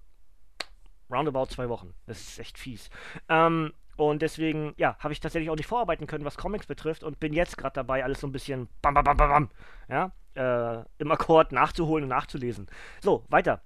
roundabout 1.10 1.46
zwei 1.46 1.68
Wochen. 1.68 1.92
Das 2.06 2.20
ist 2.20 2.38
echt 2.38 2.58
fies. 2.58 2.88
Ähm, 3.28 3.74
und 3.96 4.22
deswegen, 4.22 4.72
ja, 4.78 4.96
habe 4.98 5.12
ich 5.12 5.20
tatsächlich 5.20 5.50
auch 5.50 5.56
nicht 5.56 5.66
vorarbeiten 5.66 6.06
können, 6.06 6.24
was 6.24 6.38
Comics 6.38 6.66
betrifft 6.66 7.04
und 7.04 7.20
bin 7.20 7.34
jetzt 7.34 7.58
gerade 7.58 7.74
dabei, 7.74 8.02
alles 8.02 8.20
so 8.20 8.26
ein 8.26 8.32
bisschen 8.32 8.66
bam, 8.80 8.94
bam, 8.94 9.04
bam, 9.04 9.18
bam, 9.18 9.28
bam, 9.28 9.48
ja, 9.90 10.12
äh, 10.36 10.82
im 10.96 11.10
Akkord 11.12 11.52
nachzuholen 11.52 12.04
und 12.04 12.08
nachzulesen. 12.08 12.66
So, 13.02 13.26
weiter. 13.28 13.60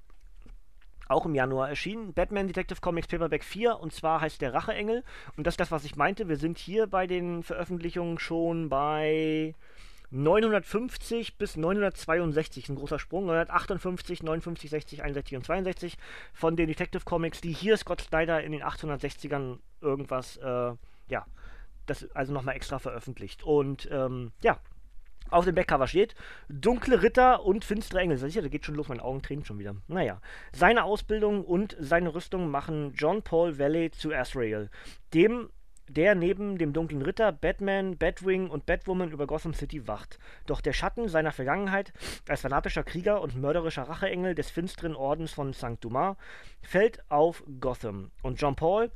Auch 1.09 1.27
im 1.27 1.35
Januar 1.35 1.69
erschienen 1.69 2.13
Batman 2.13 2.47
Detective 2.47 2.81
Comics 2.81 3.09
Paperback 3.09 3.45
4 3.45 3.79
und 3.79 3.93
zwar 3.93 4.21
heißt 4.21 4.41
der 4.41 4.55
Racheengel. 4.55 5.05
Und 5.37 5.47
das 5.47 5.55
ist 5.55 5.61
das, 5.61 5.71
was 5.71 5.85
ich 5.85 5.97
meinte. 5.97 6.29
Wir 6.29 6.37
sind 6.37 6.59
hier 6.59 6.87
bei 6.87 7.07
den 7.07 7.43
Veröffentlichungen 7.43 8.19
schon 8.19 8.69
bei 8.69 9.55
950 10.11 11.39
bis 11.39 11.57
962, 11.57 12.69
ein 12.69 12.77
großer 12.77 13.01
Sprung, 13.01 13.27
958, 13.27 14.23
59, 14.23 14.71
60, 14.71 15.03
61 15.03 15.37
und 15.37 15.45
62 15.45 15.97
von 16.33 16.57
den 16.57 16.69
Detective 16.69 17.05
Comics, 17.05 17.41
die 17.41 17.53
hier 17.53 17.77
Scott 17.77 18.03
Snyder 18.03 18.43
in 18.43 18.53
den 18.53 18.63
860ern 18.63 19.59
irgendwas, 19.81 20.37
äh, 20.37 20.73
ja, 21.09 21.27
das 21.87 22.09
also 22.15 22.33
nochmal 22.33 22.55
extra 22.55 22.79
veröffentlicht. 22.79 23.43
Und 23.43 23.89
ähm, 23.91 24.31
ja, 24.41 24.59
auf 25.31 25.45
dem 25.45 25.55
Backcover 25.55 25.87
steht, 25.87 26.15
dunkle 26.49 27.03
Ritter 27.03 27.45
und 27.45 27.65
finstere 27.65 28.01
Engel. 28.01 28.19
Sicher, 28.19 28.43
da 28.43 28.49
geht 28.49 28.65
schon 28.65 28.75
los, 28.75 28.89
meine 28.89 29.03
Augen 29.03 29.23
tränen 29.23 29.45
schon 29.45 29.59
wieder. 29.59 29.77
Naja, 29.89 30.21
seine 30.53 30.85
Ausbildung 30.85 31.45
und 31.45 31.77
seine 31.79 32.15
Rüstung 32.15 32.51
machen 32.51 32.93
John 32.97 33.23
Paul 33.23 33.59
Valley 33.59 33.91
zu 33.91 34.13
Azrael, 34.13 34.71
dem 35.13 35.49
der 35.89 36.15
neben 36.15 36.59
dem 36.59 36.73
dunklen 36.73 37.03
Ritter, 37.03 37.33
Batman, 37.33 37.97
Batwing 37.99 38.49
und 38.49 38.67
Batwoman 38.67 39.11
über 39.11 39.27
Gotham 39.27 39.55
City 39.55 39.87
wacht. 39.87 40.19
Doch 40.47 40.61
der 40.61 40.73
Schatten 40.73 41.09
seiner 41.09 41.33
Vergangenheit 41.33 41.93
als 42.29 42.41
fanatischer 42.41 42.85
Krieger 42.85 43.21
und 43.21 43.37
mörderischer 43.37 43.83
Racheengel 43.83 44.35
des 44.35 44.51
finsteren 44.51 44.97
Ordens 44.97 45.33
von 45.33 45.53
St. 45.53 45.77
Dumas 45.81 46.17
fällt 46.63 47.03
auf 47.11 47.45
Gotham. 47.61 48.11
Und 48.23 48.41
John 48.41 48.57
Paul 48.57 48.91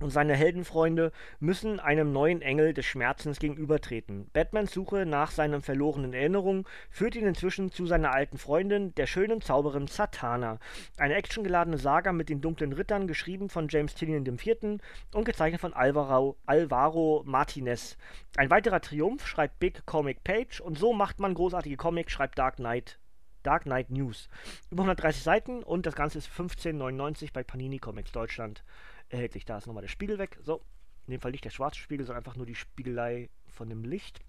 und 0.00 0.10
seine 0.10 0.34
Heldenfreunde 0.34 1.12
müssen 1.40 1.80
einem 1.80 2.12
neuen 2.12 2.42
Engel 2.42 2.74
des 2.74 2.86
Schmerzens 2.86 3.38
gegenübertreten. 3.38 4.30
Batmans 4.32 4.72
Suche 4.72 5.06
nach 5.06 5.30
seinen 5.30 5.60
verlorenen 5.60 6.12
Erinnerungen 6.12 6.64
führt 6.90 7.16
ihn 7.16 7.26
inzwischen 7.26 7.70
zu 7.70 7.86
seiner 7.86 8.12
alten 8.12 8.38
Freundin, 8.38 8.94
der 8.94 9.06
schönen 9.06 9.40
Zauberin 9.40 9.86
Satana. 9.86 10.58
Eine 10.96 11.14
actiongeladene 11.14 11.78
Saga 11.78 12.12
mit 12.12 12.28
den 12.28 12.40
dunklen 12.40 12.72
Rittern, 12.72 13.06
geschrieben 13.06 13.48
von 13.48 13.68
James 13.68 13.94
Tinian 13.94 14.24
IV. 14.24 14.80
und 15.14 15.24
gezeichnet 15.24 15.60
von 15.60 15.74
Alvaro, 15.74 16.36
Alvaro 16.46 17.22
Martinez. 17.26 17.96
Ein 18.36 18.50
weiterer 18.50 18.80
Triumph, 18.80 19.26
schreibt 19.26 19.58
Big 19.58 19.84
Comic 19.86 20.22
Page, 20.22 20.60
und 20.60 20.78
so 20.78 20.92
macht 20.92 21.18
man 21.18 21.34
großartige 21.34 21.76
Comics, 21.76 22.12
schreibt 22.12 22.38
Dark 22.38 22.56
Knight. 22.56 22.98
Dark 23.44 23.62
Knight 23.62 23.90
News. 23.90 24.28
Über 24.70 24.82
130 24.82 25.22
Seiten 25.22 25.62
und 25.62 25.86
das 25.86 25.94
Ganze 25.94 26.18
ist 26.18 26.28
15,99 26.28 27.32
bei 27.32 27.42
Panini 27.42 27.78
Comics 27.78 28.12
Deutschland 28.12 28.62
erhältlich. 29.08 29.44
Da 29.44 29.58
ist 29.58 29.66
nochmal 29.66 29.82
der 29.82 29.88
Spiegel 29.88 30.18
weg. 30.18 30.38
So, 30.42 30.62
in 31.06 31.12
dem 31.12 31.20
Fall 31.20 31.32
nicht 31.32 31.44
der 31.44 31.50
schwarze 31.50 31.78
Spiegel, 31.78 32.06
sondern 32.06 32.24
einfach 32.24 32.36
nur 32.36 32.46
die 32.46 32.54
Spiegelei 32.54 33.30
von 33.48 33.68
dem 33.68 33.84
Licht. 33.84 34.20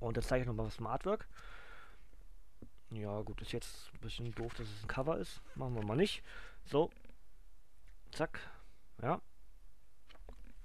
Und 0.00 0.16
das 0.16 0.28
zeige 0.28 0.42
ich 0.42 0.46
nochmal 0.46 0.66
was 0.66 0.76
vom 0.76 0.86
Artwork. 0.86 1.28
Ja, 2.90 3.20
gut, 3.22 3.40
ist 3.42 3.52
jetzt 3.52 3.90
ein 3.94 4.00
bisschen 4.00 4.32
doof, 4.32 4.54
dass 4.54 4.68
es 4.68 4.82
ein 4.84 4.88
Cover 4.88 5.18
ist. 5.18 5.40
Machen 5.54 5.74
wir 5.74 5.84
mal 5.84 5.96
nicht. 5.96 6.22
So. 6.64 6.90
Zack. 8.12 8.38
Ja. 9.02 9.20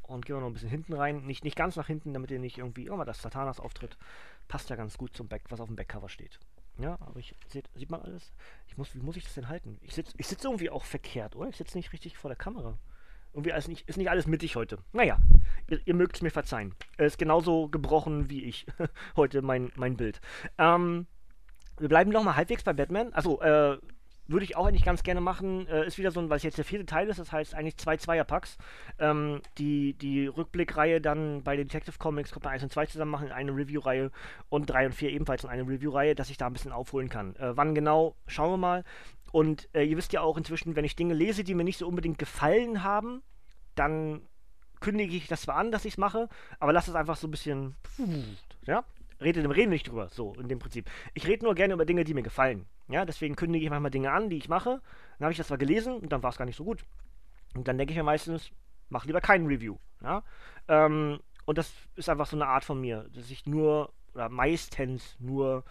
Und 0.03 0.25
gehen 0.25 0.35
wir 0.35 0.41
noch 0.41 0.47
ein 0.47 0.53
bisschen 0.53 0.69
hinten 0.69 0.93
rein. 0.93 1.25
Nicht, 1.25 1.43
nicht 1.43 1.55
ganz 1.55 1.75
nach 1.75 1.87
hinten, 1.87 2.13
damit 2.13 2.31
ihr 2.31 2.39
nicht 2.39 2.57
irgendwie. 2.57 2.89
Oh, 2.89 3.03
das 3.03 3.21
Satanas 3.21 3.59
auftritt. 3.59 3.97
Passt 4.47 4.69
ja 4.69 4.75
ganz 4.75 4.97
gut 4.97 5.15
zum 5.15 5.27
Back, 5.27 5.43
was 5.49 5.59
auf 5.59 5.67
dem 5.67 5.75
Backcover 5.75 6.09
steht. 6.09 6.39
Ja, 6.77 6.97
aber 7.01 7.19
ich 7.19 7.35
seht, 7.47 7.69
sieht 7.75 7.89
man 7.89 8.01
alles? 8.01 8.33
Ich 8.67 8.77
muss, 8.77 8.93
wie 8.95 8.99
muss 8.99 9.15
ich 9.15 9.23
das 9.23 9.33
denn 9.33 9.49
halten? 9.49 9.77
Ich 9.81 9.93
sitze 9.93 10.13
ich 10.17 10.27
sitz 10.27 10.43
irgendwie 10.43 10.69
auch 10.69 10.83
verkehrt, 10.83 11.35
oder? 11.35 11.49
Ich 11.49 11.57
sitze 11.57 11.77
nicht 11.77 11.93
richtig 11.93 12.17
vor 12.17 12.29
der 12.29 12.37
Kamera. 12.37 12.77
Irgendwie 13.33 13.53
alles 13.53 13.67
nicht, 13.67 13.87
ist 13.87 13.97
nicht 13.97 14.09
alles 14.09 14.27
mittig 14.27 14.55
heute. 14.55 14.79
Naja, 14.91 15.19
ihr, 15.67 15.79
ihr 15.85 15.95
mögt 15.95 16.15
es 16.17 16.21
mir 16.21 16.31
verzeihen. 16.31 16.75
Er 16.97 17.05
ist 17.05 17.17
genauso 17.17 17.69
gebrochen 17.69 18.29
wie 18.29 18.43
ich. 18.43 18.65
heute 19.15 19.41
mein, 19.41 19.71
mein 19.75 19.95
Bild. 19.95 20.19
Ähm, 20.57 21.07
wir 21.77 21.89
bleiben 21.89 22.11
noch 22.11 22.23
mal 22.23 22.35
halbwegs 22.35 22.63
bei 22.63 22.73
Batman. 22.73 23.13
Also, 23.13 23.41
äh, 23.41 23.77
würde 24.31 24.45
ich 24.45 24.55
auch 24.55 24.65
eigentlich 24.65 24.85
ganz 24.85 25.03
gerne 25.03 25.21
machen. 25.21 25.67
Äh, 25.67 25.85
ist 25.85 25.97
wieder 25.97 26.11
so 26.11 26.19
ein, 26.19 26.29
weil 26.29 26.37
es 26.37 26.43
jetzt 26.43 26.57
der 26.57 26.65
vierte 26.65 26.85
Teil 26.85 27.09
ist, 27.09 27.19
das 27.19 27.31
heißt 27.31 27.53
eigentlich 27.53 27.77
zwei 27.77 27.97
Zweierpacks. 27.97 28.57
Ähm, 28.99 29.41
die, 29.57 29.93
die 29.93 30.27
Rückblickreihe 30.27 31.01
dann 31.01 31.43
bei 31.43 31.55
den 31.55 31.67
Detective 31.67 31.97
Comics 31.97 32.31
kommt 32.31 32.45
man 32.45 32.53
1 32.53 32.63
und 32.63 32.71
2 32.71 32.85
zusammen 32.87 33.11
machen 33.11 33.27
in 33.27 33.33
eine 33.33 33.51
Review-Reihe 33.51 34.11
und 34.49 34.69
3 34.69 34.87
und 34.87 34.93
4 34.93 35.11
ebenfalls 35.11 35.43
in 35.43 35.49
eine 35.49 35.63
Review-Reihe, 35.63 36.15
dass 36.15 36.29
ich 36.29 36.37
da 36.37 36.47
ein 36.47 36.53
bisschen 36.53 36.71
aufholen 36.71 37.09
kann. 37.09 37.35
Äh, 37.35 37.55
wann 37.57 37.75
genau, 37.75 38.15
schauen 38.27 38.51
wir 38.51 38.57
mal. 38.57 38.83
Und 39.31 39.69
äh, 39.73 39.83
ihr 39.83 39.97
wisst 39.97 40.13
ja 40.13 40.21
auch 40.21 40.37
inzwischen, 40.37 40.75
wenn 40.75 40.85
ich 40.85 40.95
Dinge 40.95 41.13
lese, 41.13 41.43
die 41.43 41.55
mir 41.55 41.63
nicht 41.63 41.77
so 41.77 41.87
unbedingt 41.87 42.17
gefallen 42.17 42.83
haben, 42.83 43.21
dann 43.75 44.21
kündige 44.79 45.15
ich 45.15 45.27
das 45.27 45.43
zwar 45.43 45.55
an, 45.55 45.71
dass 45.71 45.85
ich 45.85 45.93
es 45.93 45.97
mache, 45.97 46.27
aber 46.59 46.73
lasse 46.73 46.91
es 46.91 46.95
einfach 46.95 47.15
so 47.15 47.27
ein 47.27 47.31
bisschen. 47.31 47.75
Ja? 48.65 48.83
Rede 49.21 49.41
dem 49.41 49.51
Reden 49.51 49.69
nicht 49.69 49.87
drüber, 49.87 50.09
so 50.09 50.33
in 50.33 50.47
dem 50.47 50.59
Prinzip. 50.59 50.89
Ich 51.13 51.27
rede 51.27 51.45
nur 51.45 51.55
gerne 51.55 51.75
über 51.75 51.85
Dinge, 51.85 52.03
die 52.03 52.13
mir 52.13 52.23
gefallen. 52.23 52.65
Ja, 52.89 53.05
deswegen 53.05 53.35
kündige 53.35 53.63
ich 53.63 53.69
manchmal 53.69 53.91
Dinge 53.91 54.11
an, 54.11 54.29
die 54.29 54.37
ich 54.37 54.49
mache. 54.49 54.81
Dann 55.17 55.25
habe 55.25 55.31
ich 55.31 55.37
das 55.37 55.47
zwar 55.47 55.59
gelesen 55.59 55.95
und 55.97 56.11
dann 56.11 56.23
war 56.23 56.31
es 56.31 56.37
gar 56.37 56.45
nicht 56.45 56.57
so 56.57 56.63
gut. 56.63 56.83
Und 57.55 57.67
dann 57.67 57.77
denke 57.77 57.93
ich 57.93 57.97
mir 57.97 58.03
meistens, 58.03 58.51
mach 58.89 59.05
lieber 59.05 59.21
kein 59.21 59.45
Review. 59.45 59.77
Ja? 60.03 60.23
Ähm, 60.67 61.19
und 61.45 61.57
das 61.57 61.71
ist 61.95 62.09
einfach 62.09 62.25
so 62.25 62.35
eine 62.35 62.47
Art 62.47 62.63
von 62.63 62.81
mir, 62.81 63.07
dass 63.13 63.29
ich 63.29 63.45
nur, 63.45 63.93
oder 64.13 64.29
meistens 64.29 65.15
nur 65.19 65.63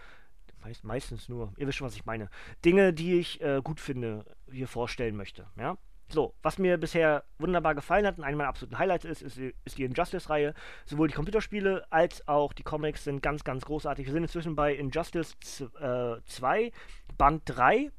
meist, 0.60 0.84
meistens 0.84 1.28
nur, 1.28 1.52
ihr 1.56 1.66
wisst 1.66 1.78
schon, 1.78 1.86
was 1.86 1.96
ich 1.96 2.04
meine, 2.04 2.28
Dinge, 2.64 2.92
die 2.92 3.18
ich 3.18 3.40
äh, 3.40 3.60
gut 3.62 3.80
finde, 3.80 4.24
hier 4.50 4.68
vorstellen 4.68 5.16
möchte. 5.16 5.46
Ja? 5.56 5.76
So, 6.12 6.34
was 6.42 6.58
mir 6.58 6.76
bisher 6.76 7.22
wunderbar 7.38 7.76
gefallen 7.76 8.04
hat 8.04 8.18
und 8.18 8.24
einer 8.24 8.36
meiner 8.36 8.48
absoluten 8.48 8.78
Highlights 8.78 9.04
ist, 9.04 9.22
ist, 9.22 9.38
ist 9.38 9.78
die 9.78 9.84
Injustice-Reihe. 9.84 10.54
Sowohl 10.84 11.06
die 11.06 11.14
Computerspiele 11.14 11.86
als 11.90 12.26
auch 12.26 12.52
die 12.52 12.64
Comics 12.64 13.04
sind 13.04 13.22
ganz, 13.22 13.44
ganz 13.44 13.64
großartig. 13.64 14.06
Wir 14.06 14.12
sind 14.12 14.24
inzwischen 14.24 14.56
bei 14.56 14.74
Injustice 14.74 15.36
2, 15.40 16.62
äh, 16.62 16.72
Band 17.16 17.42
3. 17.44 17.92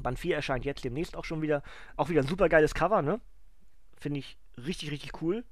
Band 0.00 0.18
4 0.18 0.36
erscheint 0.36 0.64
jetzt 0.64 0.84
demnächst 0.84 1.16
auch 1.16 1.24
schon 1.26 1.42
wieder. 1.42 1.62
Auch 1.96 2.08
wieder 2.08 2.22
ein 2.22 2.26
super 2.26 2.48
geiles 2.48 2.72
Cover, 2.72 3.02
ne? 3.02 3.20
Finde 3.98 4.20
ich 4.20 4.38
richtig, 4.56 4.90
richtig 4.90 5.20
cool. 5.20 5.44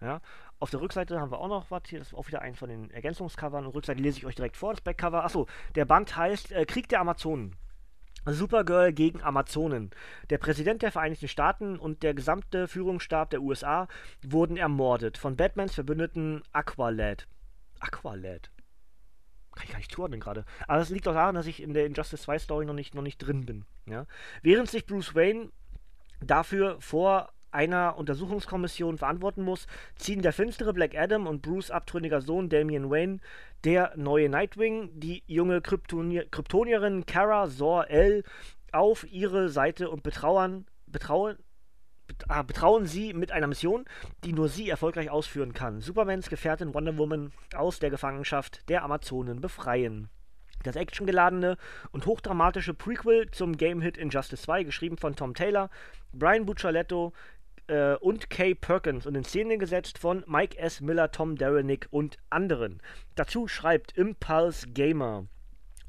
Ja. 0.00 0.20
Auf 0.60 0.68
der 0.68 0.82
Rückseite 0.82 1.18
haben 1.18 1.32
wir 1.32 1.40
auch 1.40 1.48
noch 1.48 1.70
was. 1.70 1.82
Hier 1.88 1.98
das 1.98 2.08
ist 2.08 2.14
auch 2.14 2.26
wieder 2.28 2.42
eins 2.42 2.58
von 2.58 2.68
den 2.68 2.90
Ergänzungscovern. 2.90 3.64
Und 3.64 3.74
Rückseite 3.74 4.00
lese 4.00 4.18
ich 4.18 4.26
euch 4.26 4.34
direkt 4.34 4.58
vor, 4.58 4.74
das 4.74 4.82
Backcover. 4.82 5.24
Achso, 5.24 5.46
der 5.74 5.86
Band 5.86 6.14
heißt 6.14 6.52
äh, 6.52 6.66
Krieg 6.66 6.88
der 6.90 7.00
Amazonen. 7.00 7.56
Supergirl 8.26 8.92
gegen 8.92 9.22
Amazonen. 9.22 9.90
Der 10.28 10.36
Präsident 10.36 10.82
der 10.82 10.92
Vereinigten 10.92 11.28
Staaten 11.28 11.78
und 11.78 12.02
der 12.02 12.12
gesamte 12.12 12.68
Führungsstab 12.68 13.30
der 13.30 13.40
USA 13.40 13.88
wurden 14.22 14.58
ermordet 14.58 15.16
von 15.16 15.34
Batmans 15.34 15.74
Verbündeten 15.74 16.42
Aqualad. 16.52 17.26
Aqualad. 17.80 18.50
Kann 19.54 19.64
ich 19.64 19.70
gar 19.70 19.78
nicht 19.78 19.92
zuordnen 19.92 20.20
gerade. 20.20 20.44
Aber 20.68 20.78
das 20.78 20.90
liegt 20.90 21.08
auch 21.08 21.14
daran, 21.14 21.34
dass 21.34 21.46
ich 21.46 21.62
in 21.62 21.72
der 21.72 21.86
Injustice 21.86 22.22
2 22.22 22.38
Story 22.38 22.66
noch 22.66 22.74
nicht, 22.74 22.94
noch 22.94 23.02
nicht 23.02 23.18
drin 23.18 23.46
bin. 23.46 23.64
Ja? 23.86 24.06
Während 24.42 24.68
sich 24.70 24.84
Bruce 24.84 25.14
Wayne 25.14 25.50
dafür 26.20 26.78
vor 26.80 27.32
einer 27.52 27.96
Untersuchungskommission 27.96 28.98
verantworten 28.98 29.42
muss, 29.42 29.66
ziehen 29.96 30.22
der 30.22 30.32
finstere 30.32 30.72
Black 30.72 30.94
Adam 30.96 31.26
und 31.26 31.42
Bruce 31.42 31.70
abtrünniger 31.70 32.20
Sohn 32.20 32.48
Damian 32.48 32.90
Wayne, 32.90 33.18
der 33.64 33.92
neue 33.96 34.28
Nightwing, 34.28 34.90
die 34.98 35.22
junge 35.26 35.60
Kryptonier 35.60 36.26
Kryptonierin 36.30 37.06
Kara 37.06 37.48
Zor-El 37.48 38.24
auf 38.72 39.10
ihre 39.10 39.48
Seite 39.48 39.90
und 39.90 40.02
betrauern, 40.02 40.66
betrauen, 40.86 41.36
ah, 42.28 42.42
betrauen 42.42 42.86
sie 42.86 43.12
mit 43.12 43.32
einer 43.32 43.46
Mission, 43.46 43.84
die 44.24 44.32
nur 44.32 44.48
sie 44.48 44.68
erfolgreich 44.68 45.10
ausführen 45.10 45.52
kann. 45.52 45.80
Supermans 45.80 46.28
Gefährtin 46.28 46.74
Wonder 46.74 46.98
Woman 46.98 47.32
aus 47.54 47.78
der 47.78 47.90
Gefangenschaft 47.90 48.68
der 48.68 48.84
Amazonen 48.84 49.40
befreien. 49.40 50.08
Das 50.62 50.76
actiongeladene 50.76 51.56
und 51.90 52.04
hochdramatische 52.04 52.74
Prequel 52.74 53.30
zum 53.30 53.56
Game-Hit 53.56 53.96
Injustice 53.96 54.42
2, 54.42 54.64
geschrieben 54.64 54.98
von 54.98 55.16
Tom 55.16 55.32
Taylor, 55.32 55.70
Brian 56.12 56.44
Buccialetto, 56.44 57.14
äh, 57.70 57.96
und 58.00 58.28
Kay 58.28 58.54
Perkins 58.54 59.06
und 59.06 59.14
in 59.14 59.24
Szene 59.24 59.56
gesetzt 59.56 59.98
von 59.98 60.24
Mike 60.26 60.58
S. 60.58 60.80
Miller, 60.80 61.10
Tom 61.10 61.36
Derenick 61.36 61.86
und 61.90 62.18
anderen. 62.28 62.82
Dazu 63.14 63.48
schreibt 63.48 63.96
Impulse 63.96 64.68
Gamer. 64.68 65.26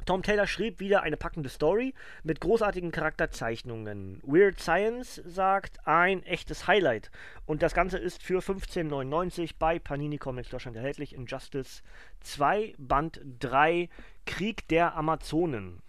Tom 0.06 0.24
Taylor 0.24 0.48
schrieb 0.48 0.80
wieder 0.80 1.04
eine 1.04 1.18
packende 1.18 1.50
Story 1.50 1.94
mit 2.24 2.42
großartigen 2.42 2.92
Charakterzeichnungen. 2.92 4.20
Weird 4.24 4.60
Science 4.60 5.22
sagt 5.26 5.86
ein 5.86 6.24
echtes 6.24 6.66
Highlight. 6.66 7.12
Und 7.46 7.62
das 7.62 7.76
Ganze 7.76 8.00
ist 8.00 8.24
für 8.24 8.40
15,99 8.40 9.52
bei 9.60 9.78
Panini 9.78 10.18
Comics 10.18 10.50
Deutschland 10.50 10.76
erhältlich. 10.76 11.14
Injustice 11.14 11.84
2, 12.22 12.74
Band 12.80 13.22
3, 13.40 13.90
Krieg 14.26 14.68
der 14.70 14.96
Amazonen. 14.96 15.84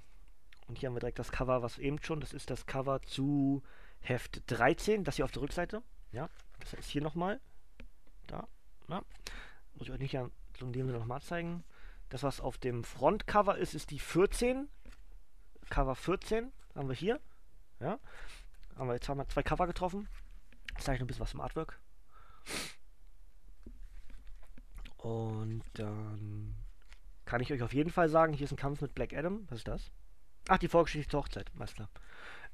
Und 0.69 0.79
hier 0.79 0.89
haben 0.89 0.97
wir 0.97 1.01
direkt 1.01 1.19
das 1.19 1.33
Cover, 1.33 1.63
was 1.63 1.79
eben 1.79 1.99
schon, 2.03 2.21
das 2.21 2.35
ist 2.35 2.51
das 2.51 2.67
Cover 2.67 3.01
zu 3.03 3.63
Heft 4.03 4.43
13, 4.51 5.05
das 5.05 5.17
hier 5.17 5.25
auf 5.25 5.33
der 5.33 5.43
Rückseite. 5.43 5.83
Ja, 6.11 6.29
das 6.61 6.75
ist 6.75 6.91
hier 6.91 7.03
nochmal. 7.03 7.41
Da, 8.27 8.47
ja. 8.89 9.03
Muss 9.75 9.89
ich 9.89 9.91
euch 9.93 10.01
nicht 10.01 10.13
so 10.13 10.67
in 10.67 10.73
dem 10.73 10.87
Sinne 10.87 10.99
nochmal 10.99 11.23
zeigen. 11.23 11.65
Das, 12.09 12.23
was 12.23 12.41
auf 12.41 12.59
dem 12.59 12.85
Frontcover 12.85 13.57
ist, 13.57 13.75
ist 13.75 13.91
die 13.91 13.99
14. 13.99 14.69
Cover 15.71 15.95
14 15.95 16.53
haben 16.75 16.89
wir 16.89 16.95
hier. 16.95 17.21
Ja. 17.81 17.99
Haben 18.77 18.89
wir 18.89 18.95
jetzt 18.95 19.09
haben 19.09 19.19
wir 19.19 19.29
zwei 19.29 19.43
Cover 19.43 19.67
getroffen. 19.67 20.09
Ich 20.77 20.85
zeige 20.85 20.99
noch 20.99 21.05
ein 21.05 21.07
bisschen 21.07 21.23
was 21.23 21.31
zum 21.31 21.41
Artwork. 21.41 21.79
Und 24.99 25.65
dann 25.75 26.55
kann 27.25 27.41
ich 27.41 27.53
euch 27.53 27.63
auf 27.63 27.73
jeden 27.73 27.91
Fall 27.91 28.09
sagen, 28.09 28.33
hier 28.33 28.45
ist 28.45 28.53
ein 28.53 28.57
Kampf 28.57 28.81
mit 28.81 28.95
Black 28.95 29.13
Adam. 29.15 29.47
Was 29.49 29.59
ist 29.59 29.69
das? 29.69 29.91
Ach, 30.49 30.59
die 30.59 30.69
Vorgeschichte 30.69 31.11
zur 31.11 31.21
Hochzeit, 31.21 31.51
klar. 31.75 31.89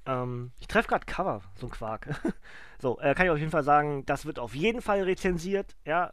Ähm, 0.09 0.53
ich 0.59 0.67
treffe 0.67 0.89
gerade 0.89 1.07
Cover, 1.07 1.43
so 1.55 1.67
ein 1.67 1.71
Quark. 1.71 2.09
so, 2.81 2.99
äh, 2.99 3.15
kann 3.15 3.27
ich 3.27 3.31
auf 3.31 3.39
jeden 3.39 3.51
Fall 3.51 3.63
sagen, 3.63 4.05
das 4.07 4.25
wird 4.25 4.39
auf 4.39 4.55
jeden 4.55 4.81
Fall 4.81 5.03
rezensiert. 5.03 5.77
Ja, 5.85 6.13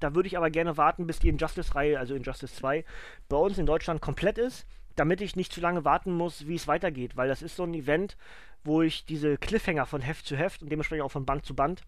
da 0.00 0.14
würde 0.14 0.26
ich 0.26 0.36
aber 0.36 0.50
gerne 0.50 0.76
warten, 0.76 1.06
bis 1.06 1.18
die 1.18 1.28
Injustice-Reihe, 1.28 1.98
also 1.98 2.14
Injustice 2.14 2.54
2, 2.56 2.84
bei 3.28 3.36
uns 3.36 3.58
in 3.58 3.66
Deutschland 3.66 4.00
komplett 4.00 4.38
ist, 4.38 4.66
damit 4.96 5.20
ich 5.20 5.36
nicht 5.36 5.52
zu 5.52 5.60
lange 5.60 5.84
warten 5.84 6.12
muss, 6.12 6.46
wie 6.46 6.54
es 6.54 6.66
weitergeht. 6.66 7.16
Weil 7.16 7.28
das 7.28 7.42
ist 7.42 7.56
so 7.56 7.64
ein 7.64 7.74
Event, 7.74 8.16
wo 8.64 8.80
ich 8.80 9.04
diese 9.04 9.36
Cliffhanger 9.36 9.84
von 9.84 10.00
Heft 10.00 10.26
zu 10.26 10.36
Heft 10.36 10.62
und 10.62 10.70
dementsprechend 10.70 11.04
auch 11.04 11.12
von 11.12 11.26
Band 11.26 11.44
zu 11.44 11.54
Band 11.54 11.82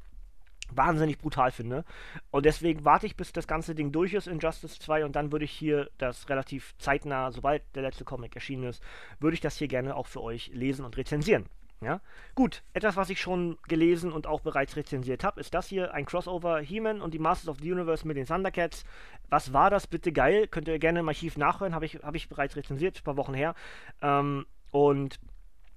wahnsinnig 0.74 1.18
brutal 1.18 1.50
finde. 1.50 1.84
Und 2.30 2.46
deswegen 2.46 2.84
warte 2.84 3.06
ich, 3.06 3.16
bis 3.16 3.32
das 3.32 3.46
ganze 3.46 3.74
Ding 3.74 3.92
durch 3.92 4.14
ist, 4.14 4.26
Injustice 4.26 4.78
2, 4.78 5.04
und 5.04 5.16
dann 5.16 5.32
würde 5.32 5.44
ich 5.44 5.52
hier 5.52 5.90
das 5.98 6.28
relativ 6.28 6.74
zeitnah, 6.78 7.30
sobald 7.32 7.62
der 7.74 7.82
letzte 7.82 8.04
Comic 8.04 8.34
erschienen 8.34 8.64
ist, 8.64 8.82
würde 9.20 9.34
ich 9.34 9.40
das 9.40 9.56
hier 9.56 9.68
gerne 9.68 9.96
auch 9.96 10.06
für 10.06 10.22
euch 10.22 10.50
lesen 10.52 10.84
und 10.84 10.96
rezensieren. 10.96 11.46
Ja, 11.80 12.00
gut. 12.34 12.64
Etwas, 12.72 12.96
was 12.96 13.08
ich 13.08 13.20
schon 13.20 13.56
gelesen 13.68 14.10
und 14.10 14.26
auch 14.26 14.40
bereits 14.40 14.74
rezensiert 14.74 15.22
habe, 15.22 15.40
ist 15.40 15.54
das 15.54 15.68
hier: 15.68 15.94
ein 15.94 16.06
Crossover 16.06 16.58
He-Man 16.58 17.00
und 17.00 17.14
die 17.14 17.20
Masters 17.20 17.48
of 17.48 17.58
the 17.60 17.70
Universe 17.70 18.06
mit 18.06 18.16
den 18.16 18.26
Thundercats. 18.26 18.84
Was 19.28 19.52
war 19.52 19.70
das 19.70 19.86
bitte 19.86 20.10
geil? 20.10 20.48
Könnt 20.48 20.66
ihr 20.66 20.80
gerne 20.80 21.00
im 21.00 21.08
Archiv 21.08 21.36
nachhören, 21.36 21.74
habe 21.74 21.86
ich, 21.86 21.94
hab 22.02 22.16
ich 22.16 22.28
bereits 22.28 22.56
rezensiert, 22.56 22.98
ein 22.98 23.04
paar 23.04 23.16
Wochen 23.16 23.34
her. 23.34 23.54
Ähm, 24.02 24.46
und 24.72 25.20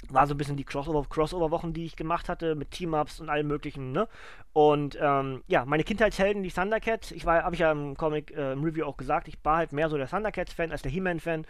war 0.10 0.28
so 0.28 0.34
ein 0.34 0.38
bisschen 0.38 0.58
die 0.58 0.64
Crossover-Wochen, 0.64 1.74
die 1.74 1.86
ich 1.86 1.96
gemacht 1.96 2.30
hatte, 2.30 2.56
mit 2.56 2.72
Team-Ups 2.72 3.20
und 3.20 3.30
allem 3.30 3.48
möglichen, 3.48 3.92
ne? 3.92 4.08
Und 4.54 4.98
ähm, 5.00 5.44
ja, 5.48 5.66
meine 5.66 5.84
Kindheitshelden, 5.84 6.44
die 6.44 6.52
Thundercats, 6.52 7.12
ich 7.12 7.26
war, 7.26 7.44
habe 7.44 7.56
ich 7.56 7.62
ja 7.62 7.72
im 7.72 7.96
Comic, 7.96 8.32
äh, 8.32 8.54
im 8.54 8.64
Review 8.64 8.86
auch 8.86 8.98
gesagt, 8.98 9.28
ich 9.28 9.38
war 9.44 9.58
halt 9.58 9.74
mehr 9.74 9.90
so 9.90 9.98
der 9.98 10.08
Thundercats-Fan 10.08 10.72
als 10.72 10.82
der 10.82 10.92
He-Man-Fan. 10.92 11.46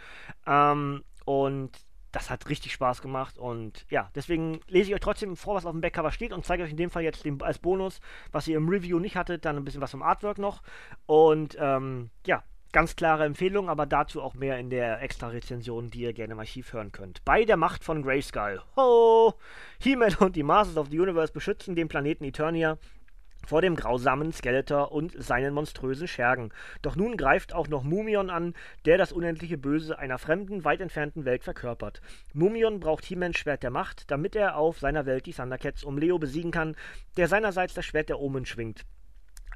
Ähm, 0.46 1.04
und 1.24 1.70
das 2.12 2.28
hat 2.28 2.48
richtig 2.48 2.72
Spaß 2.72 3.00
gemacht 3.00 3.38
und 3.38 3.86
ja, 3.88 4.10
deswegen 4.14 4.60
lese 4.68 4.90
ich 4.90 4.94
euch 4.94 5.00
trotzdem 5.00 5.34
vor, 5.34 5.54
was 5.54 5.64
auf 5.64 5.72
dem 5.72 5.80
Backcover 5.80 6.12
steht 6.12 6.32
und 6.32 6.44
zeige 6.44 6.62
euch 6.62 6.70
in 6.70 6.76
dem 6.76 6.90
Fall 6.90 7.02
jetzt 7.02 7.24
den, 7.24 7.42
als 7.42 7.58
Bonus, 7.58 8.00
was 8.30 8.46
ihr 8.46 8.58
im 8.58 8.68
Review 8.68 8.98
nicht 8.98 9.16
hattet, 9.16 9.46
dann 9.46 9.56
ein 9.56 9.64
bisschen 9.64 9.80
was 9.80 9.90
vom 9.90 10.02
Artwork 10.02 10.36
noch 10.36 10.62
und 11.06 11.56
ähm, 11.58 12.10
ja, 12.26 12.44
ganz 12.72 12.96
klare 12.96 13.24
Empfehlung, 13.24 13.68
aber 13.68 13.86
dazu 13.86 14.22
auch 14.22 14.34
mehr 14.34 14.58
in 14.58 14.70
der 14.70 15.02
Extra-Rezension, 15.02 15.90
die 15.90 16.00
ihr 16.00 16.12
gerne 16.12 16.32
im 16.32 16.38
Archiv 16.40 16.72
hören 16.72 16.90
könnt. 16.90 17.24
Bei 17.24 17.44
der 17.44 17.56
Macht 17.56 17.84
von 17.84 18.02
Grayskull. 18.02 18.60
Ho! 18.76 19.34
He-Man 19.78 20.14
und 20.16 20.36
die 20.36 20.42
Masters 20.42 20.78
of 20.78 20.88
the 20.90 20.98
Universe 20.98 21.32
beschützen 21.32 21.76
den 21.76 21.88
Planeten 21.88 22.24
Eternia 22.24 22.78
vor 23.46 23.60
dem 23.60 23.76
grausamen 23.76 24.32
Skeletor 24.32 24.92
und 24.92 25.20
seinen 25.20 25.52
monströsen 25.54 26.08
Schergen. 26.08 26.52
Doch 26.80 26.96
nun 26.96 27.16
greift 27.16 27.52
auch 27.52 27.68
noch 27.68 27.82
Mumion 27.82 28.30
an, 28.30 28.54
der 28.84 28.98
das 28.98 29.12
unendliche 29.12 29.58
Böse 29.58 29.98
einer 29.98 30.18
fremden, 30.18 30.64
weit 30.64 30.80
entfernten 30.80 31.24
Welt 31.24 31.44
verkörpert. 31.44 32.00
Mumion 32.32 32.80
braucht 32.80 33.04
He-Mans 33.04 33.36
Schwert 33.36 33.62
der 33.62 33.70
Macht, 33.70 34.10
damit 34.10 34.36
er 34.36 34.56
auf 34.56 34.78
seiner 34.78 35.06
Welt 35.06 35.26
die 35.26 35.32
Thundercats 35.32 35.84
um 35.84 35.98
Leo 35.98 36.18
besiegen 36.18 36.52
kann, 36.52 36.76
der 37.16 37.28
seinerseits 37.28 37.74
das 37.74 37.84
Schwert 37.84 38.08
der 38.08 38.20
Omen 38.20 38.46
schwingt. 38.46 38.84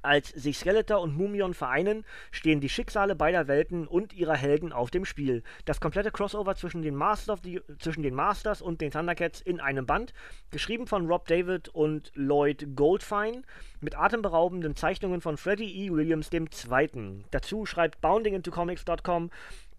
Als 0.06 0.28
sich 0.28 0.58
Skeletor 0.58 1.00
und 1.00 1.16
Mumion 1.16 1.52
vereinen, 1.52 2.04
stehen 2.30 2.60
die 2.60 2.68
Schicksale 2.68 3.16
beider 3.16 3.48
Welten 3.48 3.88
und 3.88 4.12
ihrer 4.12 4.36
Helden 4.36 4.72
auf 4.72 4.92
dem 4.92 5.04
Spiel. 5.04 5.42
Das 5.64 5.80
komplette 5.80 6.12
Crossover 6.12 6.54
zwischen 6.54 6.82
den, 6.82 6.94
Masters, 6.94 7.42
die, 7.42 7.60
zwischen 7.80 8.04
den 8.04 8.14
Masters 8.14 8.62
und 8.62 8.80
den 8.80 8.92
Thundercats 8.92 9.40
in 9.40 9.58
einem 9.58 9.84
Band, 9.84 10.14
geschrieben 10.52 10.86
von 10.86 11.08
Rob 11.08 11.26
David 11.26 11.70
und 11.70 12.12
Lloyd 12.14 12.76
Goldfine, 12.76 13.42
mit 13.80 13.98
atemberaubenden 13.98 14.76
Zeichnungen 14.76 15.20
von 15.20 15.36
Freddie 15.36 15.86
E. 15.86 15.90
Williams 15.90 16.30
II. 16.32 17.24
Dazu 17.32 17.66
schreibt 17.66 18.00
boundingintocomics.com 18.00 19.30